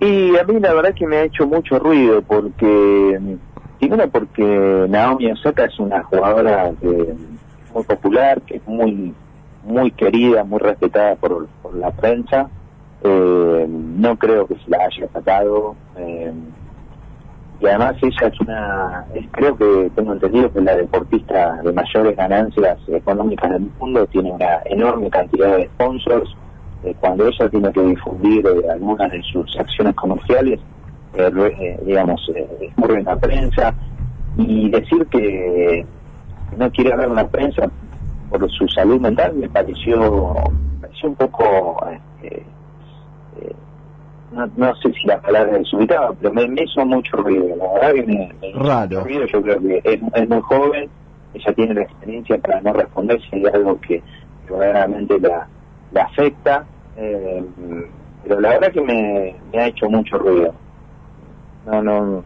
Y 0.00 0.36
a 0.36 0.44
mí 0.44 0.58
la 0.60 0.74
verdad 0.74 0.94
que 0.94 1.06
me 1.06 1.16
ha 1.18 1.24
hecho 1.24 1.46
mucho 1.46 1.78
ruido 1.78 2.22
porque, 2.22 3.20
primero 3.78 4.08
porque 4.10 4.86
Naomi 4.88 5.30
Osaka 5.32 5.64
es 5.66 5.78
una 5.78 6.02
jugadora 6.04 6.72
que- 6.80 7.14
muy 7.74 7.84
popular, 7.84 8.40
que 8.42 8.56
es 8.56 8.66
muy 8.66 9.14
muy 9.62 9.90
querida, 9.92 10.42
muy 10.42 10.58
respetada 10.58 11.16
por, 11.16 11.46
por 11.62 11.74
la 11.76 11.90
prensa. 11.90 12.48
Eh, 13.02 13.66
no 13.68 14.16
creo 14.16 14.46
que 14.46 14.54
se 14.56 14.70
la 14.70 14.78
haya 14.84 15.04
atacado. 15.04 15.74
eh, 15.96 16.32
y 17.60 17.66
además 17.66 17.94
ella 18.00 18.28
es 18.28 18.40
una, 18.40 19.04
creo 19.32 19.54
que 19.54 19.90
tengo 19.94 20.14
entendido 20.14 20.50
que 20.50 20.62
la 20.62 20.76
deportista 20.76 21.60
de 21.62 21.70
mayores 21.74 22.16
ganancias 22.16 22.78
económicas 22.88 23.50
del 23.50 23.70
mundo, 23.78 24.06
tiene 24.06 24.32
una 24.32 24.60
enorme 24.64 25.10
cantidad 25.10 25.58
de 25.58 25.66
sponsors, 25.66 26.34
eh, 26.84 26.94
cuando 27.00 27.26
ella 27.26 27.50
tiene 27.50 27.70
que 27.70 27.82
difundir 27.82 28.46
algunas 28.72 29.12
de 29.12 29.22
sus 29.24 29.58
acciones 29.58 29.94
comerciales, 29.94 30.58
digamos, 31.84 32.30
escurre 32.62 33.00
en 33.00 33.04
la 33.04 33.16
prensa 33.16 33.74
y 34.38 34.70
decir 34.70 35.06
que 35.08 35.84
no 36.56 36.70
quiere 36.70 36.92
hablar 36.92 37.08
en 37.08 37.14
la 37.16 37.28
prensa 37.28 37.70
por 38.30 38.50
su 38.50 38.66
salud 38.68 39.00
mental 39.00 39.34
me 39.34 39.48
pareció, 39.48 40.34
me 40.80 40.80
pareció 40.80 41.08
un 41.08 41.14
poco, 41.16 41.84
este, 41.90 42.44
no, 44.32 44.46
no 44.56 44.74
sé 44.76 44.92
si 44.92 45.06
la 45.06 45.20
palabra 45.20 45.52
es 45.52 45.58
desubicada, 45.64 46.12
pero 46.20 46.32
me, 46.32 46.46
me 46.48 46.62
hizo 46.62 46.84
mucho 46.86 47.16
ruido, 47.16 47.56
la 47.56 47.72
verdad 47.74 47.92
que 47.94 48.02
me, 48.02 48.32
me 48.40 48.48
hizo 48.48 48.58
Raro. 48.60 48.88
mucho 48.88 49.04
ruido, 49.04 49.26
yo 49.26 49.42
creo 49.42 49.60
que 49.60 49.80
es, 49.84 50.00
es 50.14 50.28
muy 50.28 50.40
joven, 50.42 50.90
ella 51.34 51.52
tiene 51.54 51.74
la 51.74 51.82
experiencia 51.82 52.38
para 52.38 52.60
no 52.60 52.72
responder 52.72 53.20
si 53.22 53.36
hay 53.36 53.46
algo 53.46 53.80
que, 53.80 54.02
que 54.46 54.52
verdaderamente 54.52 55.20
la, 55.20 55.46
la 55.92 56.02
afecta, 56.02 56.64
eh, 56.96 57.44
pero 58.24 58.40
la 58.40 58.50
verdad 58.50 58.72
que 58.72 58.80
me, 58.82 59.34
me 59.52 59.58
ha 59.62 59.66
hecho 59.68 59.88
mucho 59.88 60.18
ruido. 60.18 60.54
No, 61.66 61.82
no, 61.82 62.24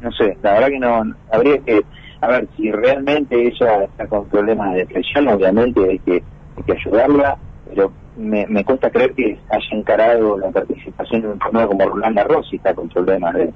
no 0.00 0.12
sé, 0.12 0.36
la 0.42 0.52
verdad 0.54 0.68
que 0.68 0.78
no, 0.78 1.02
habría 1.32 1.58
que, 1.58 1.82
a 2.20 2.28
ver, 2.28 2.48
si 2.56 2.70
realmente 2.70 3.46
ella 3.46 3.84
está 3.84 4.06
con 4.06 4.26
problemas 4.26 4.72
de 4.72 4.78
depresión, 4.80 5.28
obviamente 5.28 5.80
hay 5.88 5.98
que, 6.00 6.22
hay 6.56 6.62
que 6.64 6.72
ayudarla, 6.72 7.36
pero 7.68 7.92
me, 8.18 8.46
me 8.48 8.64
cuesta 8.64 8.90
creer 8.90 9.14
que 9.14 9.38
haya 9.48 9.68
encarado 9.70 10.36
la 10.38 10.50
participación 10.50 11.22
en 11.24 11.30
un 11.30 11.38
torneo 11.38 11.68
como 11.68 11.86
Roland 11.86 12.16
Garros 12.16 12.48
y 12.52 12.56
está 12.56 12.74
con 12.74 12.88
problemas 12.88 13.34
de, 13.34 13.52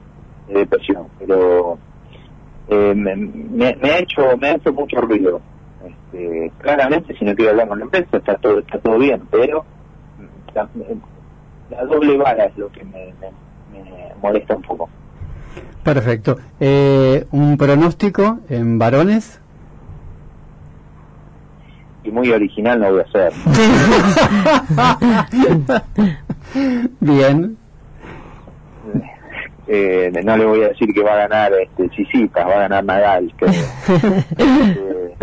de 0.48 0.54
depresión, 0.54 1.08
pero 1.18 1.78
eh, 2.68 2.94
me, 2.94 3.16
me, 3.16 3.76
me 3.76 3.90
ha 3.90 3.98
hecho 3.98 4.36
me 4.38 4.48
ha 4.48 4.54
hecho 4.54 4.72
mucho 4.72 5.00
ruido. 5.00 5.40
Este, 5.84 6.52
claramente, 6.58 7.16
si 7.18 7.24
no 7.24 7.34
quiero 7.34 7.50
hablar 7.50 7.68
con 7.68 7.78
la 7.80 7.84
empresa, 7.86 8.16
está 8.16 8.36
todo 8.36 8.60
está 8.60 8.78
todo 8.78 8.98
bien, 8.98 9.22
pero 9.30 9.64
la, 10.54 10.68
doble 11.84 12.16
vara 12.16 12.44
es 12.44 12.56
lo 12.56 12.70
que 12.70 12.84
me 12.84 13.12
molesta 14.22 14.54
un 14.54 14.62
poco. 14.62 14.88
Perfecto. 15.82 16.38
Eh, 16.60 17.26
¿Un 17.32 17.56
pronóstico 17.56 18.38
en 18.48 18.78
varones? 18.78 19.41
Y 22.04 22.10
muy 22.10 22.30
original 22.30 22.80
no 22.80 22.92
voy 22.92 23.02
a 23.02 23.12
ser. 23.12 23.32
Bien. 27.00 27.56
Eh, 29.68 30.10
no 30.24 30.36
le 30.36 30.44
voy 30.44 30.62
a 30.64 30.68
decir 30.68 30.92
que 30.92 31.02
va 31.02 31.12
a 31.12 31.28
ganar 31.28 31.52
este 31.54 31.88
Chisipas, 31.90 32.46
va 32.46 32.54
a 32.54 32.68
ganar 32.68 32.84
Nadal, 32.84 33.32
creo. 33.36 33.52
Este, 34.38 35.14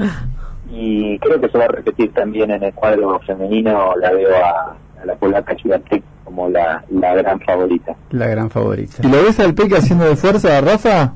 y 0.72 1.20
creo 1.20 1.42
que 1.42 1.50
se 1.50 1.58
va 1.58 1.66
a 1.66 1.70
repetir 1.70 2.14
también 2.14 2.52
en 2.52 2.64
el 2.64 2.74
cuadro 2.74 3.20
femenino, 3.22 3.94
la 4.00 4.12
veo 4.12 4.36
a, 4.36 4.78
a 5.02 5.06
la 5.06 5.16
polaca 5.16 5.56
Chigatek 5.56 6.04
como 6.24 6.48
la, 6.48 6.84
la 6.90 7.16
gran 7.16 7.40
favorita. 7.42 7.96
La 8.12 8.28
gran 8.28 8.50
favorita. 8.50 9.02
¿Y 9.04 9.08
lo 9.08 9.24
ves 9.24 9.40
al 9.40 9.54
Peque 9.56 9.78
haciendo 9.78 10.06
de 10.06 10.16
fuerza 10.16 10.58
a 10.58 10.62
Rafa? 10.62 11.14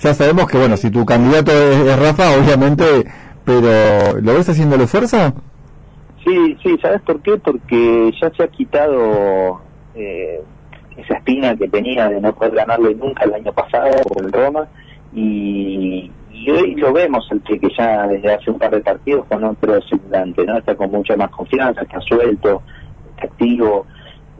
Ya 0.00 0.14
sabemos 0.14 0.46
que, 0.46 0.58
bueno, 0.58 0.76
si 0.76 0.90
tu 0.90 1.04
candidato 1.04 1.52
es, 1.52 1.86
es 1.86 1.98
Rafa, 1.98 2.36
obviamente, 2.36 3.06
pero 3.48 4.20
¿lo 4.20 4.34
ves 4.34 4.46
haciéndole 4.50 4.86
fuerza? 4.86 5.32
Sí, 6.22 6.54
sí, 6.62 6.76
¿sabes 6.82 7.00
por 7.00 7.22
qué? 7.22 7.38
Porque 7.38 8.12
ya 8.20 8.30
se 8.36 8.42
ha 8.42 8.48
quitado 8.48 9.58
eh, 9.94 10.42
esa 10.98 11.14
espina 11.14 11.56
que 11.56 11.66
tenía 11.68 12.10
de 12.10 12.20
no 12.20 12.34
poder 12.34 12.56
ganarle 12.56 12.94
nunca 12.94 13.24
el 13.24 13.32
año 13.32 13.50
pasado 13.54 14.02
por 14.02 14.22
el 14.22 14.30
Roma 14.30 14.68
y, 15.14 16.12
y 16.30 16.50
hoy 16.50 16.74
lo 16.74 16.92
vemos 16.92 17.26
el 17.30 17.40
que 17.40 17.58
ya 17.74 18.06
desde 18.06 18.34
hace 18.34 18.50
un 18.50 18.58
par 18.58 18.70
de 18.70 18.82
partidos 18.82 19.24
con 19.24 19.42
otro 19.42 19.80
semblante, 19.80 20.44
¿no? 20.44 20.58
Está 20.58 20.74
con 20.74 20.90
mucha 20.90 21.16
más 21.16 21.30
confianza, 21.30 21.80
está 21.80 22.00
suelto, 22.02 22.60
está 23.14 23.28
activo. 23.28 23.86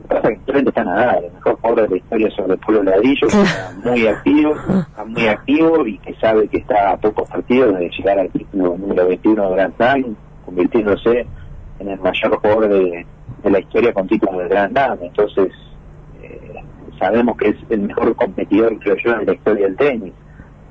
Pasa 0.09 0.27
que 0.33 0.59
está 0.59 0.83
Nadal, 0.83 1.25
el 1.25 1.33
mejor 1.33 1.55
jugador 1.61 1.83
de 1.83 1.89
la 1.89 1.97
historia 1.97 2.31
sobre 2.31 2.53
el 2.53 2.59
pueblo 2.59 2.83
ladrillo, 2.83 3.27
que 3.27 3.41
está 3.41 3.73
muy 3.85 4.07
activo, 4.07 4.55
está 4.55 5.05
muy 5.05 5.27
activo 5.27 5.87
y 5.87 5.97
que 5.99 6.15
sabe 6.15 6.47
que 6.47 6.57
está 6.57 6.93
a 6.93 6.97
pocos 6.97 7.29
partidos 7.29 7.77
de 7.77 7.89
llegar 7.89 8.17
al 8.17 8.29
título 8.31 8.75
número 8.75 9.07
21 9.07 9.49
de 9.49 9.55
Grand 9.55 9.75
Slam, 9.75 10.15
convirtiéndose 10.45 11.27
en 11.77 11.87
el 11.89 11.99
mayor 11.99 12.37
jugador 12.37 12.69
de, 12.69 13.05
de 13.43 13.49
la 13.51 13.59
historia 13.59 13.93
con 13.93 14.07
título 14.07 14.39
de 14.39 14.47
Grand 14.47 14.71
Slam. 14.71 14.97
Entonces, 14.99 15.53
eh, 16.23 16.53
sabemos 16.97 17.37
que 17.37 17.49
es 17.49 17.57
el 17.69 17.81
mejor 17.81 18.15
competidor, 18.15 18.79
creo 18.79 18.95
yo, 18.97 19.13
en 19.13 19.27
la 19.27 19.33
historia 19.33 19.67
del 19.67 19.77
tenis. 19.77 20.13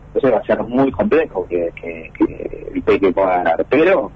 Entonces 0.09 0.33
va 0.33 0.39
a 0.39 0.47
ser 0.47 0.63
muy 0.65 0.91
complejo 0.91 1.47
que, 1.49 1.71
que, 1.81 2.11
que 2.19 2.71
el 2.75 2.83
Peque 2.83 3.13
pueda 3.13 3.37
ganar. 3.37 3.65
Pero 3.71 4.11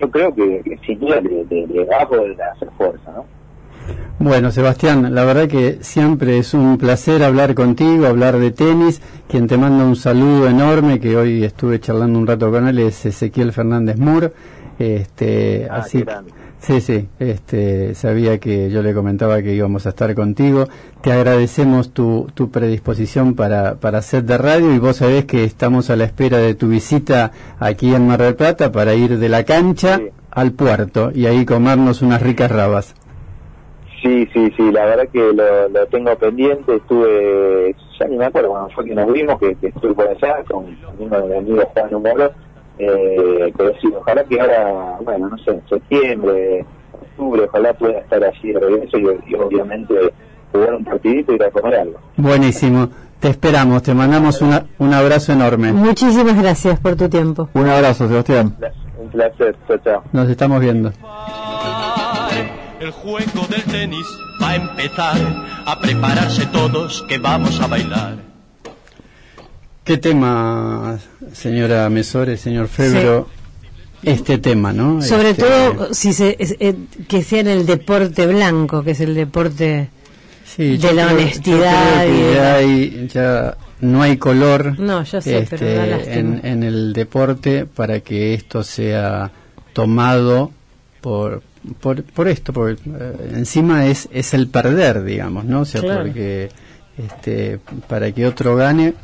yo 0.00 0.10
creo 0.10 0.34
que, 0.34 0.62
que 0.64 0.78
sin 0.84 0.98
duda 0.98 1.20
le, 1.20 1.44
le, 1.44 1.66
le 1.68 1.84
va 1.84 2.02
a 2.02 2.08
poder 2.08 2.42
hacer 2.42 2.68
fuerza, 2.76 3.12
¿no? 3.12 3.24
Bueno, 4.18 4.50
Sebastián, 4.50 5.14
la 5.14 5.24
verdad 5.24 5.48
que 5.48 5.78
siempre 5.82 6.38
es 6.38 6.54
un 6.54 6.78
placer 6.78 7.22
hablar 7.22 7.54
contigo, 7.54 8.06
hablar 8.06 8.38
de 8.38 8.52
tenis. 8.52 9.02
Quien 9.28 9.46
te 9.48 9.56
manda 9.58 9.84
un 9.84 9.96
saludo 9.96 10.48
enorme, 10.48 11.00
que 11.00 11.16
hoy 11.16 11.44
estuve 11.44 11.80
charlando 11.80 12.18
un 12.18 12.26
rato 12.26 12.50
con 12.50 12.66
él, 12.68 12.78
es 12.78 13.04
Ezequiel 13.04 13.52
Fernández 13.52 13.98
Moore. 13.98 14.32
Este, 14.78 15.68
Ah, 15.70 15.78
así. 15.78 16.04
Sí, 16.60 16.80
sí, 16.80 17.08
este, 17.18 17.94
sabía 17.94 18.38
que 18.38 18.70
yo 18.70 18.82
le 18.82 18.94
comentaba 18.94 19.42
que 19.42 19.54
íbamos 19.54 19.84
a 19.84 19.90
estar 19.90 20.14
contigo. 20.14 20.66
Te 21.02 21.12
agradecemos 21.12 21.90
tu, 21.92 22.28
tu 22.32 22.50
predisposición 22.50 23.34
para, 23.34 23.74
para 23.74 23.98
hacer 23.98 24.24
de 24.24 24.38
radio 24.38 24.72
y 24.72 24.78
vos 24.78 24.96
sabés 24.96 25.26
que 25.26 25.44
estamos 25.44 25.90
a 25.90 25.96
la 25.96 26.04
espera 26.04 26.38
de 26.38 26.54
tu 26.54 26.68
visita 26.68 27.32
aquí 27.58 27.94
en 27.94 28.06
Mar 28.06 28.22
del 28.22 28.34
Plata 28.36 28.72
para 28.72 28.94
ir 28.94 29.18
de 29.18 29.28
la 29.28 29.44
cancha 29.44 30.00
al 30.30 30.52
puerto 30.52 31.12
y 31.14 31.26
ahí 31.26 31.44
comernos 31.44 32.00
unas 32.00 32.22
ricas 32.22 32.50
rabas. 32.50 32.94
Sí, 34.04 34.28
sí, 34.34 34.52
sí, 34.54 34.70
la 34.70 34.84
verdad 34.84 35.08
que 35.10 35.32
lo, 35.32 35.68
lo 35.70 35.86
tengo 35.86 36.14
pendiente, 36.16 36.76
estuve, 36.76 37.74
ya 37.98 38.06
ni 38.06 38.18
me 38.18 38.26
acuerdo 38.26 38.50
cuando 38.50 38.68
fue 38.70 38.84
que 38.84 38.94
nos 38.94 39.10
vimos, 39.10 39.40
que, 39.40 39.54
que 39.54 39.68
estuve 39.68 39.94
por 39.94 40.06
allá 40.08 40.44
con 40.46 40.66
uno 40.98 41.20
de 41.22 41.26
mis 41.28 41.38
amigos 41.38 41.64
Juan 41.72 41.94
Humoro, 41.94 42.30
eh, 42.78 43.50
pero 43.56 43.72
sí, 43.80 43.88
ojalá 43.98 44.22
que 44.24 44.38
ahora, 44.38 44.98
bueno, 45.00 45.28
no 45.30 45.38
sé, 45.38 45.52
en 45.52 45.62
septiembre, 45.70 46.66
octubre, 46.92 47.44
ojalá 47.48 47.72
pueda 47.72 47.98
estar 48.00 48.22
allí 48.22 48.52
de 48.52 48.60
regreso 48.60 48.98
y, 48.98 49.30
y 49.32 49.34
obviamente 49.36 49.94
jugar 50.52 50.74
un 50.74 50.84
partidito 50.84 51.32
y 51.32 51.36
ir 51.36 51.44
a 51.44 51.50
comer 51.50 51.74
algo. 51.76 51.98
Buenísimo. 52.18 52.88
Te 53.20 53.28
esperamos, 53.30 53.82
te 53.84 53.94
mandamos 53.94 54.42
una- 54.42 54.66
un 54.80 54.92
abrazo 54.92 55.32
enorme. 55.32 55.72
Muchísimas 55.72 56.38
gracias 56.42 56.78
por 56.78 56.94
tu 56.94 57.08
tiempo. 57.08 57.48
Un 57.54 57.68
abrazo, 57.70 58.06
Sebastián. 58.06 58.54
Un 58.98 59.08
placer, 59.08 59.56
chao, 59.66 59.78
chao. 59.78 60.02
Nos 60.12 60.28
estamos 60.28 60.60
viendo. 60.60 60.90
El 62.84 62.90
juego 62.90 63.46
del 63.48 63.62
tenis 63.62 64.06
va 64.42 64.50
a 64.50 64.56
empezar. 64.56 65.16
A 65.64 65.80
prepararse 65.80 66.44
todos 66.46 67.02
que 67.08 67.16
vamos 67.16 67.58
a 67.58 67.66
bailar. 67.66 68.16
¿Qué 69.84 69.96
tema, 69.96 70.98
señora 71.32 71.88
Mesore, 71.88 72.36
señor 72.36 72.68
Febro? 72.68 73.26
Este 74.02 74.36
tema, 74.36 74.74
¿no? 74.74 75.00
Sobre 75.00 75.30
Este, 75.30 75.42
todo 75.44 75.94
si 75.94 76.12
se, 76.12 76.36
es- 76.38 76.56
eh, 76.60 76.74
que 77.08 77.22
sea 77.22 77.40
en 77.40 77.48
el 77.48 77.64
deporte 77.64 78.26
blanco, 78.26 78.82
que 78.82 78.90
es 78.90 79.00
el 79.00 79.14
deporte 79.14 79.88
sí, 80.44 80.76
de 80.76 80.92
la 80.92 81.06
creo- 81.06 81.08
yo 81.08 81.22
honestidad. 81.24 82.04
y 82.06 82.10
de 82.20 82.40
hay- 82.40 83.08
ya 83.10 83.56
no 83.80 84.02
hay 84.02 84.18
color 84.18 84.78
No, 84.78 85.02
yo 85.04 85.22
sé, 85.22 85.46
pero 85.48 85.66
este, 85.66 86.18
en, 86.18 86.40
en 86.44 86.62
el 86.62 86.92
deporte 86.92 87.64
para 87.64 88.00
que 88.00 88.34
esto 88.34 88.62
sea 88.62 89.30
tomado 89.72 90.50
por 91.00 91.42
por, 91.80 92.02
por 92.04 92.28
esto, 92.28 92.52
porque 92.52 92.80
eh, 92.86 93.32
encima 93.34 93.86
es 93.86 94.08
es 94.12 94.34
el 94.34 94.48
perder, 94.48 95.02
digamos, 95.04 95.44
¿no? 95.44 95.60
O 95.60 95.64
sea, 95.64 95.80
Claro. 95.80 96.02
porque 96.04 96.48
este 96.98 97.58
para 97.88 98.12
que 98.12 98.26
otro 98.26 98.56
gane 98.56 98.94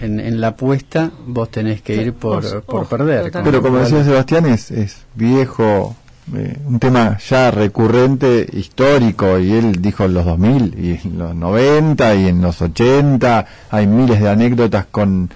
en, 0.00 0.20
en 0.20 0.40
la 0.40 0.48
apuesta 0.48 1.10
vos 1.26 1.50
tenés 1.50 1.82
que 1.82 1.96
ir 1.96 2.12
por, 2.12 2.62
por 2.62 2.86
perder. 2.86 3.30
Pero 3.32 3.62
como 3.62 3.78
decía 3.78 4.04
Sebastián, 4.04 4.46
es, 4.46 4.70
es 4.70 5.04
viejo, 5.14 5.96
eh, 6.36 6.56
un 6.66 6.78
tema 6.78 7.18
ya 7.18 7.50
recurrente, 7.50 8.46
histórico, 8.52 9.38
y 9.38 9.52
él 9.52 9.80
dijo 9.80 10.04
en 10.04 10.14
los 10.14 10.24
2000, 10.24 10.74
y 10.78 11.00
en 11.08 11.18
los 11.18 11.34
90, 11.34 12.14
y 12.16 12.26
en 12.28 12.42
los 12.42 12.60
80, 12.62 13.46
hay 13.70 13.86
miles 13.86 14.20
de 14.20 14.28
anécdotas 14.28 14.86
con, 14.86 15.30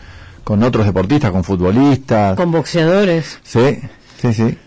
con 0.45 0.63
otros 0.63 0.87
deportistas, 0.87 1.31
con 1.33 1.43
futbolistas. 1.45 2.37
Con 2.37 2.53
boxeadores. 2.53 3.39
Sí, 3.43 3.79
sí, 4.21 4.33
sí. 4.33 4.59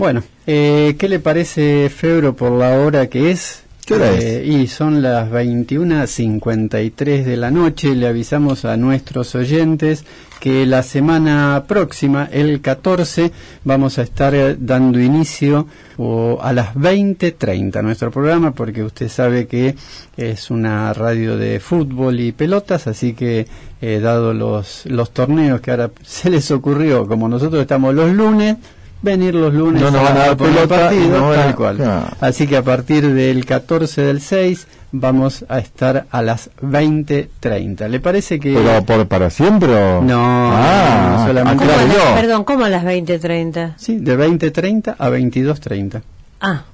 Bueno, 0.00 0.22
eh, 0.46 0.96
¿qué 0.98 1.10
le 1.10 1.20
parece 1.20 1.90
Febro 1.90 2.34
por 2.34 2.52
la 2.52 2.70
hora 2.78 3.08
que 3.08 3.30
es? 3.30 3.64
¿Qué 3.84 3.92
hora 3.92 4.10
Eh, 4.14 4.46
Y 4.46 4.66
son 4.66 5.02
las 5.02 5.30
21.53 5.30 7.22
de 7.22 7.36
la 7.36 7.50
noche. 7.50 7.94
Le 7.94 8.06
avisamos 8.06 8.64
a 8.64 8.78
nuestros 8.78 9.34
oyentes 9.34 10.06
que 10.40 10.64
la 10.64 10.82
semana 10.84 11.64
próxima, 11.68 12.26
el 12.32 12.62
14, 12.62 13.30
vamos 13.64 13.98
a 13.98 14.02
estar 14.02 14.56
dando 14.58 14.98
inicio 14.98 15.66
o, 15.98 16.38
a 16.40 16.54
las 16.54 16.74
20.30 16.76 17.76
a 17.76 17.82
nuestro 17.82 18.10
programa, 18.10 18.52
porque 18.52 18.82
usted 18.82 19.10
sabe 19.10 19.46
que 19.46 19.74
es 20.16 20.50
una 20.50 20.94
radio 20.94 21.36
de 21.36 21.60
fútbol 21.60 22.20
y 22.20 22.32
pelotas, 22.32 22.86
así 22.86 23.12
que 23.12 23.46
eh, 23.82 24.00
dado 24.00 24.32
los, 24.32 24.86
los 24.86 25.10
torneos 25.10 25.60
que 25.60 25.72
ahora 25.72 25.90
se 26.02 26.30
les 26.30 26.50
ocurrió, 26.50 27.06
como 27.06 27.28
nosotros 27.28 27.60
estamos 27.60 27.94
los 27.94 28.10
lunes, 28.10 28.56
venir 29.02 29.34
los 29.34 29.52
lunes 29.54 29.80
No 29.82 29.90
nos 29.90 30.02
van 30.02 30.16
a 30.16 30.20
dar 30.20 30.36
poner 30.36 30.54
pelota 30.54 30.76
partido, 30.80 31.18
no 31.20 31.32
a- 31.32 31.34
tal 31.36 31.54
cual. 31.54 31.76
claro. 31.76 32.06
Así 32.20 32.46
que 32.46 32.56
a 32.56 32.62
partir 32.62 33.12
del 33.12 33.44
14 33.44 34.02
del 34.02 34.20
6 34.20 34.66
vamos 34.92 35.44
a 35.48 35.58
estar 35.58 36.06
a 36.10 36.22
las 36.22 36.50
20.30. 36.62 37.88
¿Le 37.88 38.00
parece 38.00 38.38
que...? 38.40 38.52
¿Pero 38.54 38.84
por 38.84 39.06
para 39.08 39.30
siempre 39.30 39.68
o...? 39.74 40.02
No, 40.02 40.50
Ah, 40.52 41.16
no, 41.18 41.26
solamente... 41.26 41.64
¿Cómo 41.64 41.78
a 41.78 41.82
las- 41.84 41.94
yo. 41.96 42.14
perdón, 42.14 42.44
¿cómo 42.44 42.64
a 42.64 42.68
las 42.68 42.84
20.30? 42.84 43.74
Sí, 43.76 43.96
de 43.96 44.18
20.30 44.18 44.96
a 44.98 45.08
22.30. 45.10 46.02
Ah, 46.40 46.64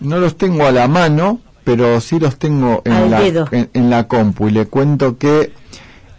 No 0.00 0.18
los 0.18 0.36
tengo 0.36 0.66
a 0.66 0.72
la 0.72 0.88
mano, 0.88 1.40
pero 1.64 2.00
sí 2.00 2.18
los 2.18 2.38
tengo 2.38 2.82
en 2.84 3.10
la, 3.10 3.48
en 3.50 3.90
la 3.90 4.06
compu. 4.08 4.48
Y 4.48 4.52
le 4.52 4.66
cuento 4.66 5.18
que 5.18 5.52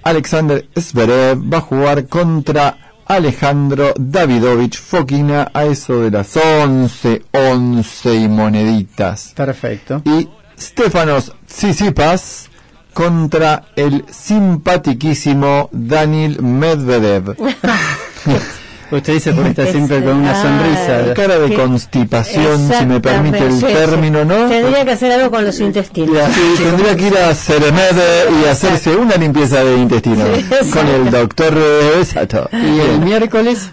Alexander 0.03 0.67
Zverev 0.79 1.53
va 1.53 1.57
a 1.57 1.61
jugar 1.61 2.07
contra 2.07 2.77
Alejandro 3.05 3.93
Davidovich 3.97 4.77
Fokina 4.79 5.49
a 5.53 5.65
eso 5.65 6.01
de 6.01 6.11
las 6.11 6.35
11, 6.35 7.23
11 7.31 8.15
y 8.15 8.27
moneditas. 8.27 9.33
Perfecto. 9.35 10.01
Y 10.05 10.27
Stefanos 10.59 11.33
Tsitsipas 11.45 12.49
contra 12.93 13.65
el 13.75 14.05
simpatiquísimo 14.09 15.69
Daniel 15.71 16.41
Medvedev. 16.41 17.35
Usted 18.89 19.13
dice 19.13 19.33
porque 19.33 19.49
está 19.49 19.67
siempre 19.67 20.01
con 20.01 20.15
una 20.17 20.31
Ah, 20.31 20.41
sonrisa. 20.41 21.13
Cara 21.13 21.39
de 21.39 21.53
constipación, 21.53 22.71
si 22.71 22.85
me 22.85 22.99
permite 23.01 23.45
el 23.45 23.59
término, 23.59 24.23
¿no? 24.23 24.47
Tendría 24.47 24.85
que 24.85 24.91
hacer 24.91 25.11
algo 25.11 25.29
con 25.29 25.43
los 25.45 25.59
intestinos. 25.59 26.17
Sí, 26.33 26.63
tendría 26.63 26.95
que 26.95 27.07
ir 27.07 27.17
a 27.17 27.35
Cermed 27.35 27.97
y 28.41 28.45
hacerse 28.47 28.95
una 28.95 29.15
limpieza 29.17 29.63
de 29.63 29.75
intestino 29.77 30.23
Sí, 30.33 30.39
exacto. 30.39 30.71
con 30.79 30.87
el 30.87 31.11
doctor 31.11 31.53
eh, 31.57 32.05
Sato. 32.05 32.49
Y 32.53 32.79
el 32.79 33.01
miércoles... 33.01 33.71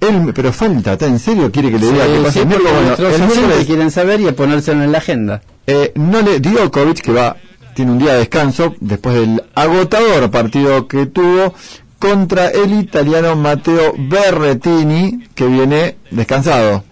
Él, 0.00 0.32
pero 0.34 0.52
falta, 0.52 0.92
¿está 0.94 1.06
en 1.06 1.18
serio? 1.18 1.50
¿Quiere 1.50 1.70
que 1.70 1.78
le 1.78 1.86
diga 1.90 2.04
Sí, 2.04 2.10
qué 2.12 2.18
pasa 2.18 2.32
sí, 2.32 2.38
el 2.40 2.46
porque 2.48 2.62
miércoles? 2.62 2.98
Bueno, 2.98 3.14
el 3.14 3.22
miércoles, 3.36 3.66
quieren 3.66 3.90
saber 3.90 4.20
y 4.20 4.28
a 4.28 4.36
ponérselo 4.36 4.84
en 4.84 4.92
la 4.92 4.98
agenda. 4.98 5.40
eh, 5.66 5.92
no 5.94 6.20
le, 6.20 6.40
Djokovic, 6.40 7.00
que 7.00 7.12
va, 7.12 7.36
tiene 7.74 7.92
un 7.92 7.98
día 7.98 8.12
de 8.12 8.18
descanso 8.18 8.74
después 8.80 9.14
del 9.16 9.42
agotador 9.54 10.30
partido 10.30 10.86
que 10.88 11.06
tuvo 11.06 11.54
contra 11.98 12.48
el 12.48 12.72
italiano 12.78 13.34
Matteo 13.36 13.94
Berrettini, 13.96 15.28
que 15.34 15.46
viene 15.46 15.96
descansado. 16.10 16.84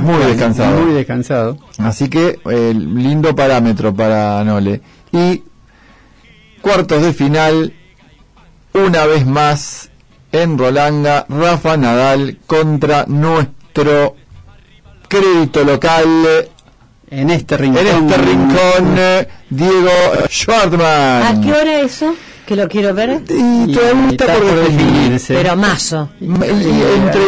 Muy 0.00 0.24
descansado. 0.24 0.80
Muy 0.80 0.92
descansado. 0.94 1.58
Así 1.78 2.08
que 2.08 2.38
eh, 2.50 2.72
lindo 2.74 3.34
parámetro 3.34 3.94
para 3.94 4.42
Nole. 4.44 4.80
Y 5.12 5.42
cuartos 6.60 7.02
de 7.02 7.12
final, 7.12 7.72
una 8.72 9.06
vez 9.06 9.26
más 9.26 9.90
en 10.32 10.56
Rolanga, 10.58 11.26
Rafa 11.28 11.76
Nadal 11.76 12.38
contra 12.46 13.04
nuestro 13.08 14.14
crédito 15.08 15.64
local 15.64 16.06
En 17.10 17.30
este 17.30 17.56
rincón. 17.56 17.86
en 17.86 18.08
este 18.08 18.16
rincón, 18.18 19.26
Diego 19.50 19.90
Schwartzman. 20.28 21.22
¿A 21.24 21.40
qué 21.40 21.52
hora 21.52 21.80
eso? 21.80 22.14
Que 22.50 22.56
lo 22.56 22.68
quiero 22.68 22.92
ver. 22.92 23.20
Y 23.28 23.72
todavía 23.72 24.08
está 24.10 24.26
por 24.34 24.44
definirse. 24.64 25.34
Pero 25.34 25.54
mazo. 25.54 26.08
Y 26.20 26.24
entre 26.24 26.40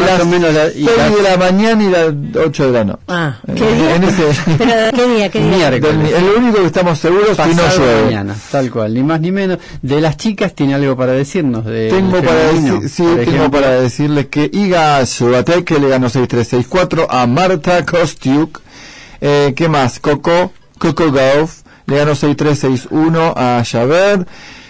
más 0.00 0.10
las 0.10 0.20
o 0.22 0.26
menos 0.26 0.52
la- 0.52 0.66
y 0.66 0.84
6 0.84 0.90
las- 0.96 1.14
de 1.14 1.22
la 1.22 1.36
mañana 1.36 1.84
y 1.84 1.90
las 1.90 2.44
8 2.44 2.66
de 2.66 2.72
la 2.72 2.84
noche. 2.84 2.98
Ah, 3.06 3.36
Eh, 3.46 3.52
¿qué 3.54 3.72
día? 3.72 3.94
en 3.94 4.02
ese- 4.02 4.24
Pero, 4.58 4.72
¿qué 4.96 5.06
día? 5.14 5.30
¿Qué 5.30 5.38
día? 5.38 5.56
Miércoles. 5.70 6.12
El 6.12 6.42
único 6.42 6.58
que 6.58 6.66
estamos 6.66 6.98
seguros 6.98 7.30
es 7.30 7.36
que 7.38 7.54
no 7.54 7.62
Pasado 7.62 7.78
llueve. 7.86 8.04
mañana, 8.06 8.34
tal 8.50 8.68
cual, 8.72 8.94
ni 8.94 9.02
más 9.04 9.20
ni 9.20 9.30
menos. 9.30 9.58
De 9.80 10.00
las 10.00 10.16
chicas 10.16 10.56
tiene 10.56 10.74
algo 10.74 10.96
para 10.96 11.12
decirnos. 11.12 11.64
De 11.66 11.88
Tengo 11.90 12.20
para, 12.20 12.34
decir, 12.52 12.88
sí, 12.88 13.02
tengo 13.04 13.20
ejemplo. 13.20 13.50
para 13.52 13.70
decirles 13.80 14.26
que 14.26 14.50
Iga 14.52 15.06
Swiatek 15.06 15.70
le 15.78 15.88
ganó 15.88 16.08
6-3-6-4 16.10 17.06
a 17.08 17.28
Marta 17.28 17.86
Kostiuk. 17.86 18.60
Eh, 19.20 19.52
¿Qué 19.54 19.68
más? 19.68 20.00
Coco, 20.00 20.50
Coco 20.78 21.12
Gauff 21.12 21.60
le 21.86 21.96
ganó 21.98 22.16
6-3-6-1 22.16 23.34
a 23.36 23.62
Javert. 23.64 24.26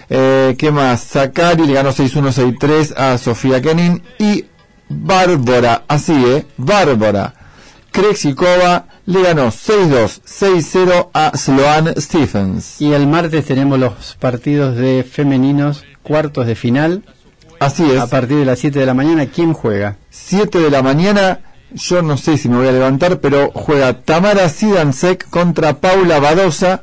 Eh, 0.09 0.55
¿Qué 0.57 0.71
más? 0.71 1.01
Sakari 1.01 1.65
le 1.65 1.73
ganó 1.73 1.91
6-1-6-3 1.91 2.93
a 2.95 3.17
Sofía 3.17 3.61
Kenin. 3.61 4.01
Y 4.19 4.45
Bárbara, 4.89 5.83
así, 5.87 6.13
¿eh? 6.13 6.45
Bárbara 6.57 7.33
Krexikova 7.93 8.87
le 9.05 9.21
ganó 9.21 9.49
6-2, 9.49 10.21
6-0 10.25 11.09
a 11.13 11.37
Sloan 11.37 11.93
Stephens. 11.95 12.81
Y 12.81 12.91
el 12.91 13.05
martes 13.05 13.45
tenemos 13.45 13.77
los 13.77 14.17
partidos 14.19 14.75
de 14.75 15.03
femeninos, 15.03 15.85
cuartos 16.01 16.47
de 16.47 16.55
final. 16.55 17.03
Así 17.59 17.83
es. 17.83 18.01
A 18.01 18.07
partir 18.07 18.37
de 18.37 18.45
las 18.45 18.57
7 18.57 18.79
de 18.79 18.85
la 18.87 18.95
mañana, 18.95 19.27
¿quién 19.27 19.53
juega? 19.53 19.97
7 20.09 20.57
de 20.57 20.71
la 20.71 20.81
mañana, 20.81 21.41
yo 21.71 22.01
no 22.01 22.17
sé 22.17 22.39
si 22.39 22.49
me 22.49 22.57
voy 22.57 22.67
a 22.67 22.71
levantar, 22.71 23.19
pero 23.19 23.51
juega 23.53 23.93
Tamara 23.93 24.49
Sidansek 24.49 25.29
contra 25.29 25.79
Paula 25.79 26.19
Badosa, 26.19 26.81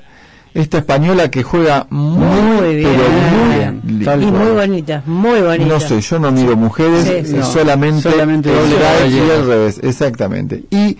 esta 0.55 0.79
española 0.79 1.31
que 1.31 1.43
juega 1.43 1.87
muy, 1.91 2.41
Muy 2.41 2.77
bien. 2.77 2.91
pero 2.97 3.11
muy 3.11 3.51
Bien, 3.59 4.23
Y 4.23 4.27
muy 4.27 4.51
bonita, 4.53 5.03
muy 5.07 5.41
bonita. 5.41 5.67
No 5.67 5.81
sé, 5.81 6.01
yo 6.01 6.19
no 6.19 6.31
miro 6.33 6.57
mujeres, 6.57 7.05
Sí, 7.05 7.33
sí. 7.33 7.37
No, 7.37 7.45
solamente, 7.45 8.51
y 9.09 9.19
al 9.31 9.47
revés, 9.47 9.81
exactamente. 9.83 10.65
Y 10.71 10.97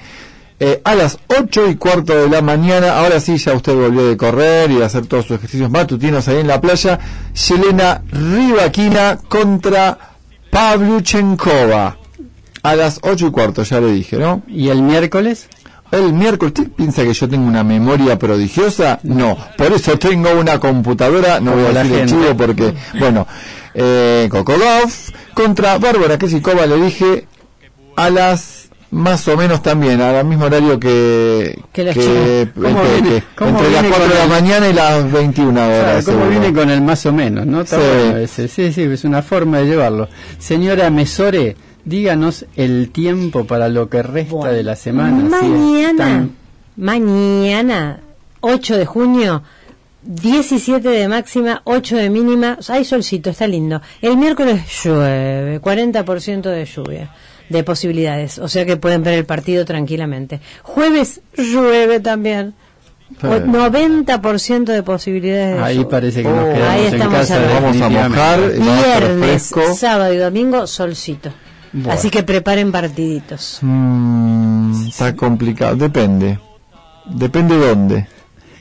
eh, 0.63 0.81
a 0.85 0.95
las 0.95 1.19
8 1.29 1.69
y 1.71 1.77
cuarto 1.77 2.15
de 2.15 2.29
la 2.29 2.43
mañana, 2.43 2.99
ahora 2.99 3.19
sí 3.19 3.39
ya 3.39 3.55
usted 3.55 3.75
volvió 3.75 4.07
de 4.07 4.17
correr 4.17 4.71
y 4.71 4.77
de 4.77 4.85
hacer 4.85 5.07
todos 5.07 5.27
sus 5.27 5.37
ejercicios 5.39 5.71
matutinos 5.71 6.29
ahí 6.29 6.37
en 6.37 6.47
la 6.49 6.61
playa, 6.61 6.99
Yelena 7.49 8.03
Rivaquina 8.13 9.19
contra 9.29 9.99
Pavluchenkova. 10.51 11.97
A 12.63 12.77
las 12.77 12.99
8 13.03 13.29
y 13.29 13.31
cuarto, 13.31 13.63
ya 13.63 13.81
le 13.81 13.91
dije, 13.91 14.19
¿no? 14.19 14.43
¿Y 14.47 14.69
el 14.69 14.83
miércoles? 14.83 15.49
El 15.93 16.13
miércoles, 16.13 16.55
¿usted 16.57 16.71
piensa 16.73 17.03
que 17.03 17.13
yo 17.13 17.29
tengo 17.29 17.47
una 17.47 17.65
memoria 17.65 18.19
prodigiosa? 18.19 19.01
No, 19.03 19.37
por 19.57 19.73
eso 19.73 19.99
tengo 19.99 20.31
una 20.39 20.59
computadora, 20.61 21.41
no 21.41 21.53
Como 21.53 21.65
voy 21.65 21.77
a 21.77 21.83
decir 21.83 21.99
el 21.99 22.09
chivo 22.09 22.37
porque, 22.37 22.75
bueno, 22.99 23.27
eh, 23.75 24.29
Kokolov 24.31 24.91
contra 25.35 25.79
Bárbara 25.79 26.17
Kesikova 26.19 26.67
le 26.67 26.77
dije 26.77 27.27
a 27.97 28.09
las 28.11 28.69
más 28.93 29.27
o 29.29 29.37
menos 29.37 29.63
también, 29.63 30.01
al 30.01 30.25
mismo 30.25 30.45
horario 30.47 30.79
que, 30.81 31.57
Que 31.73 31.85
que- 31.95 32.01
chiva. 32.01 32.05
que- 32.25 32.49
¿Cómo 32.55 32.83
que- 32.83 32.89
viene- 33.01 33.11
que 33.21 33.23
cómo 33.37 33.51
entre 33.51 33.71
las 33.71 33.83
viene 33.83 33.89
4 33.97 34.09
de 34.09 34.15
la 34.15 34.25
el- 34.25 34.31
mañana 34.31 34.69
y 34.69 34.73
las 34.73 35.13
21 35.13 35.65
horas. 35.67 35.79
Claro, 35.83 36.05
¿Cómo 36.05 36.19
seguro. 36.25 36.31
viene 36.41 36.53
con 36.53 36.71
el 36.71 36.81
más 36.83 37.07
o 37.07 37.13
menos? 37.13 37.47
¿no? 37.47 37.65
Sí. 37.65 37.77
bueno 37.77 38.17
ese. 38.19 38.49
Sí, 38.49 38.73
sí, 38.73 38.83
es 38.83 39.05
una 39.05 39.23
forma 39.23 39.59
de 39.59 39.67
llevarlo. 39.67 40.09
Señora 40.39 40.91
Mesore, 40.91 41.57
díganos 41.85 42.47
el 42.57 42.91
tiempo 42.91 43.45
para 43.47 43.69
lo 43.69 43.89
que 43.89 44.03
resta 44.03 44.53
de 44.53 44.63
la 44.63 44.77
semana. 44.77 45.21
si 45.41 45.47
Mañana, 45.47 46.29
mañana, 46.77 48.01
8 48.41 48.77
de 48.79 48.87
junio, 48.87 49.43
17 50.03 50.89
de 50.89 51.09
máxima, 51.09 51.63
8 51.65 51.97
de 51.97 52.11
mínima. 52.11 52.59
Hay 52.69 52.85
solcito, 52.85 53.31
está 53.31 53.47
lindo. 53.47 53.81
El 54.01 54.17
miércoles 54.17 54.63
llueve, 54.83 55.61
40% 55.61 56.43
de 56.43 56.65
lluvia, 56.65 57.11
de 57.49 57.65
posibilidades. 57.65 58.39
O 58.39 58.49
sea 58.49 58.65
que 58.65 58.77
pueden 58.77 59.03
ver 59.03 59.15
el 59.15 59.25
partido 59.27 59.65
tranquilamente. 59.65 60.41
Jueves 60.63 61.21
llueve 61.37 62.01
también. 62.01 62.55
Sí. 63.21 63.27
O- 63.27 63.41
90% 63.41 64.65
de 64.73 64.83
posibilidades 64.85 65.57
de 65.57 65.63
Ahí 65.65 65.75
lluvia. 65.77 65.89
parece 65.89 66.23
que 66.23 66.29
nos 66.29 66.45
Oh, 66.45 66.53
quedamos 66.53 66.69
ahí 66.71 66.87
en 66.87 66.95
estamos 66.95 67.15
casa. 67.15 67.41
Vamos 67.61 67.81
a 67.81 67.89
mojar, 67.89 68.41
Viernes, 68.53 69.53
sábado 69.77 70.15
y 70.15 70.17
domingo, 70.17 70.67
solcito. 70.69 71.31
Bueno. 71.73 71.93
Así 71.93 72.11
que 72.11 72.23
preparen 72.23 72.73
partiditos. 72.73 73.59
Mm, 73.63 74.89
está 74.89 75.15
complicado, 75.15 75.77
depende. 75.77 76.39
Depende 77.07 77.57
dónde. 77.57 78.07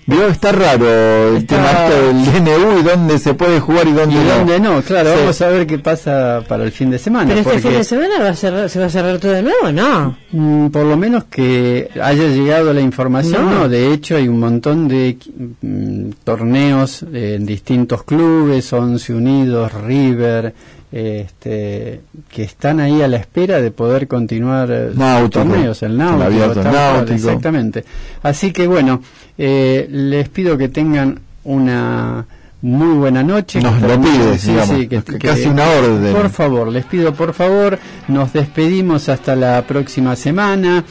Vio, 0.06 0.26
está 0.28 0.52
raro 0.52 1.38
el 1.38 1.46
tema 1.46 1.72
del 1.88 2.26
DNU 2.26 2.80
y 2.80 2.84
dónde 2.84 3.20
se 3.20 3.36
puede 3.36 3.60
jugar 3.60 3.88
y 3.88 3.92
dónde 3.92 4.16
y 4.16 4.18
no. 4.26 4.36
dónde 4.38 4.60
no, 4.60 4.82
claro, 4.82 5.12
Sí. 5.14 5.20
vamos 5.20 5.40
a 5.42 5.48
ver 5.50 5.68
qué 5.68 5.78
pasa 5.78 6.42
para 6.48 6.64
el 6.64 6.72
fin 6.72 6.90
de 6.90 6.98
semana. 6.98 7.28
Pero 7.28 7.42
este 7.42 7.52
porque, 7.54 7.68
fin 7.68 7.78
de 7.78 7.84
semana 7.84 8.16
va 8.20 8.30
a 8.30 8.34
cerrar- 8.36 8.70
se 8.70 8.80
va 8.80 8.88
a 8.88 8.90
cerrar 8.90 9.20
todo 9.20 9.34
de 9.34 9.44
nuevo, 9.44 9.72
¿no? 9.72 10.18
mm, 10.32 10.70
por 10.70 10.86
lo 10.86 10.98
menos 10.98 11.26
que 11.26 11.92
haya 12.02 12.24
llegado 12.28 12.74
la 12.74 12.82
información, 12.82 13.46
No. 13.46 13.52
no, 13.60 13.70
de 13.70 13.94
hecho 13.94 14.16
hay 14.16 14.28
un 14.28 14.40
montón 14.40 14.88
de 14.88 15.16
mm, 15.62 16.10
torneos 16.24 17.04
en 17.14 17.46
distintos 17.46 18.02
clubes, 18.02 18.74
Once 18.74 19.14
Unidos, 19.14 19.72
River, 19.74 20.56
este, 20.92 22.02
que 22.30 22.44
están 22.44 22.80
ahí 22.80 23.02
a 23.02 23.08
la 23.08 23.18
espera 23.18 23.62
de 23.62 23.72
poder 23.72 24.08
continuar 24.08 24.70
eh, 24.72 24.92
Náutico, 24.96 25.44
torneos, 25.46 25.82
el 25.84 25.92
el 25.92 25.98
náutico, 25.98 26.24
abierto 26.24 26.54
tal 26.62 26.72
cual, 26.72 26.94
náutico. 26.98 27.14
exactamente. 27.16 27.86
Así 28.24 28.52
que 28.52 28.68
bueno, 28.68 29.02
eh, 29.38 29.88
les 29.90 30.30
pido 30.30 30.58
que 30.58 30.70
tengan 30.70 31.20
una 31.44 32.26
muy 32.62 32.98
buena 32.98 33.24
noche. 33.24 33.62
Nos 33.62 33.80
lo 33.82 33.88
termine- 33.88 34.18
pide, 34.18 34.38
sí, 34.38 34.52
digamos, 34.52 34.78
sí, 34.78 34.88
que- 34.88 35.02
c- 35.02 35.18
que- 35.18 35.28
casi 35.28 35.48
una 35.48 35.68
orden. 35.70 36.14
Por 36.14 36.30
favor, 36.30 36.68
les 36.68 36.86
pido 36.86 37.14
por 37.14 37.34
favor, 37.34 37.80
nos 38.08 38.34
despedimos 38.34 39.08
hasta 39.10 39.36
la 39.36 39.62
próxima 39.68 40.16
semana. 40.16 40.84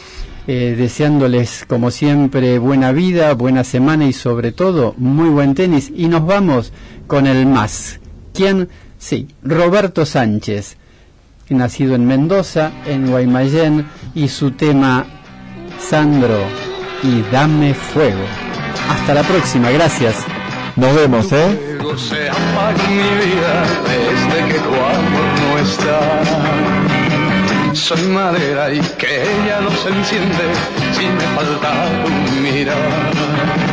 eh, 0.51 0.75
deseándoles 0.79 1.67
como 1.69 1.91
siempre 1.91 2.59
buena 2.59 2.91
vida, 2.93 3.35
buena 3.35 3.65
semana 3.65 4.07
y 4.07 4.15
sobre 4.15 4.51
todo 4.51 4.95
muy 4.97 5.29
buen 5.29 5.55
tenis 5.55 5.93
y 5.95 6.09
nos 6.09 6.25
vamos 6.25 6.73
con 7.07 7.27
el 7.27 7.45
más. 7.45 8.01
¿Quién? 8.33 8.67
Sí, 8.99 9.29
Roberto 9.43 10.05
Sánchez, 10.05 10.77
nacido 11.49 11.95
en 11.95 12.07
Mendoza, 12.07 12.73
en 12.85 13.07
Guaymallén 13.11 13.87
y 14.15 14.29
su 14.29 14.51
tema 14.51 15.07
Sandro 15.79 16.45
y 17.03 17.23
Dame 17.31 17.75
Fuego. 17.75 18.25
Hasta 18.91 19.15
la 19.15 19.23
próxima, 19.23 19.71
gracias. 19.71 20.17
Nos 20.77 20.95
vemos, 20.95 21.33
¿eh? 21.33 21.77
Fuego 21.79 21.97
se 21.97 22.29
apaga 22.29 22.89
mi 22.89 22.97
vida 22.97 23.65
desde 23.85 24.49
que 24.53 24.59
tu 24.61 24.75
amor 24.75 25.29
no 25.41 25.59
está. 25.59 26.01
Soy 27.73 28.03
madera 28.03 28.73
y 28.73 28.81
que 28.81 29.23
ella 29.23 29.61
no 29.61 29.71
se 29.71 29.89
enciende 29.91 30.45
si 30.93 31.07
me 31.07 31.21
falta 31.37 31.71
tu 32.05 32.41
mirar. 32.41 33.68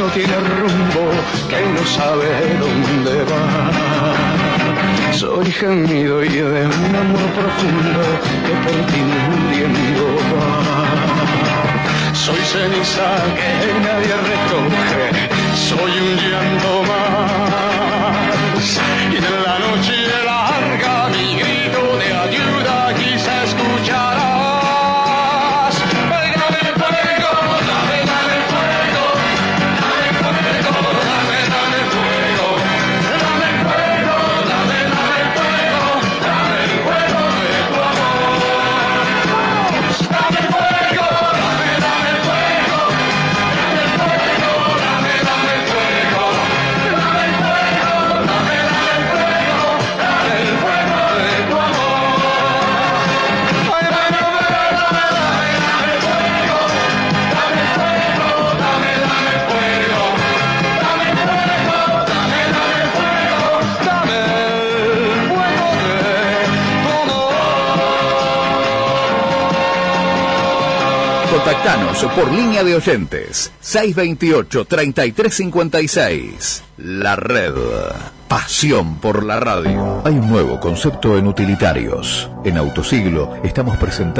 No 0.00 0.06
tiene 0.12 0.38
rumbo, 0.60 1.04
que 1.50 1.60
no 1.74 1.84
sabe 1.84 2.28
dónde 2.58 3.22
va. 3.30 3.44
Soy 5.12 5.52
gemido 5.52 6.24
y 6.24 6.28
de 6.28 6.62
un 6.86 6.94
amor 7.02 7.26
profundo 7.38 8.02
que 8.46 8.54
por 8.64 8.78
ti 8.90 9.00
muriendo 9.28 10.06
va. 10.32 12.14
Soy 12.14 12.42
ceniza 12.52 13.08
que 13.38 13.50
nadie 13.86 14.14
recoge, 14.30 15.29
Por 72.08 72.32
línea 72.32 72.64
de 72.64 72.76
oyentes 72.76 73.52
628-3356. 73.62 76.62
La 76.78 77.14
red. 77.14 77.52
Pasión 78.26 78.96
por 79.00 79.22
la 79.22 79.38
radio. 79.38 80.00
Hay 80.06 80.14
un 80.14 80.30
nuevo 80.30 80.58
concepto 80.58 81.18
en 81.18 81.26
utilitarios. 81.26 82.30
En 82.42 82.56
Autosiglo 82.56 83.34
estamos 83.44 83.76
presentando 83.76 84.10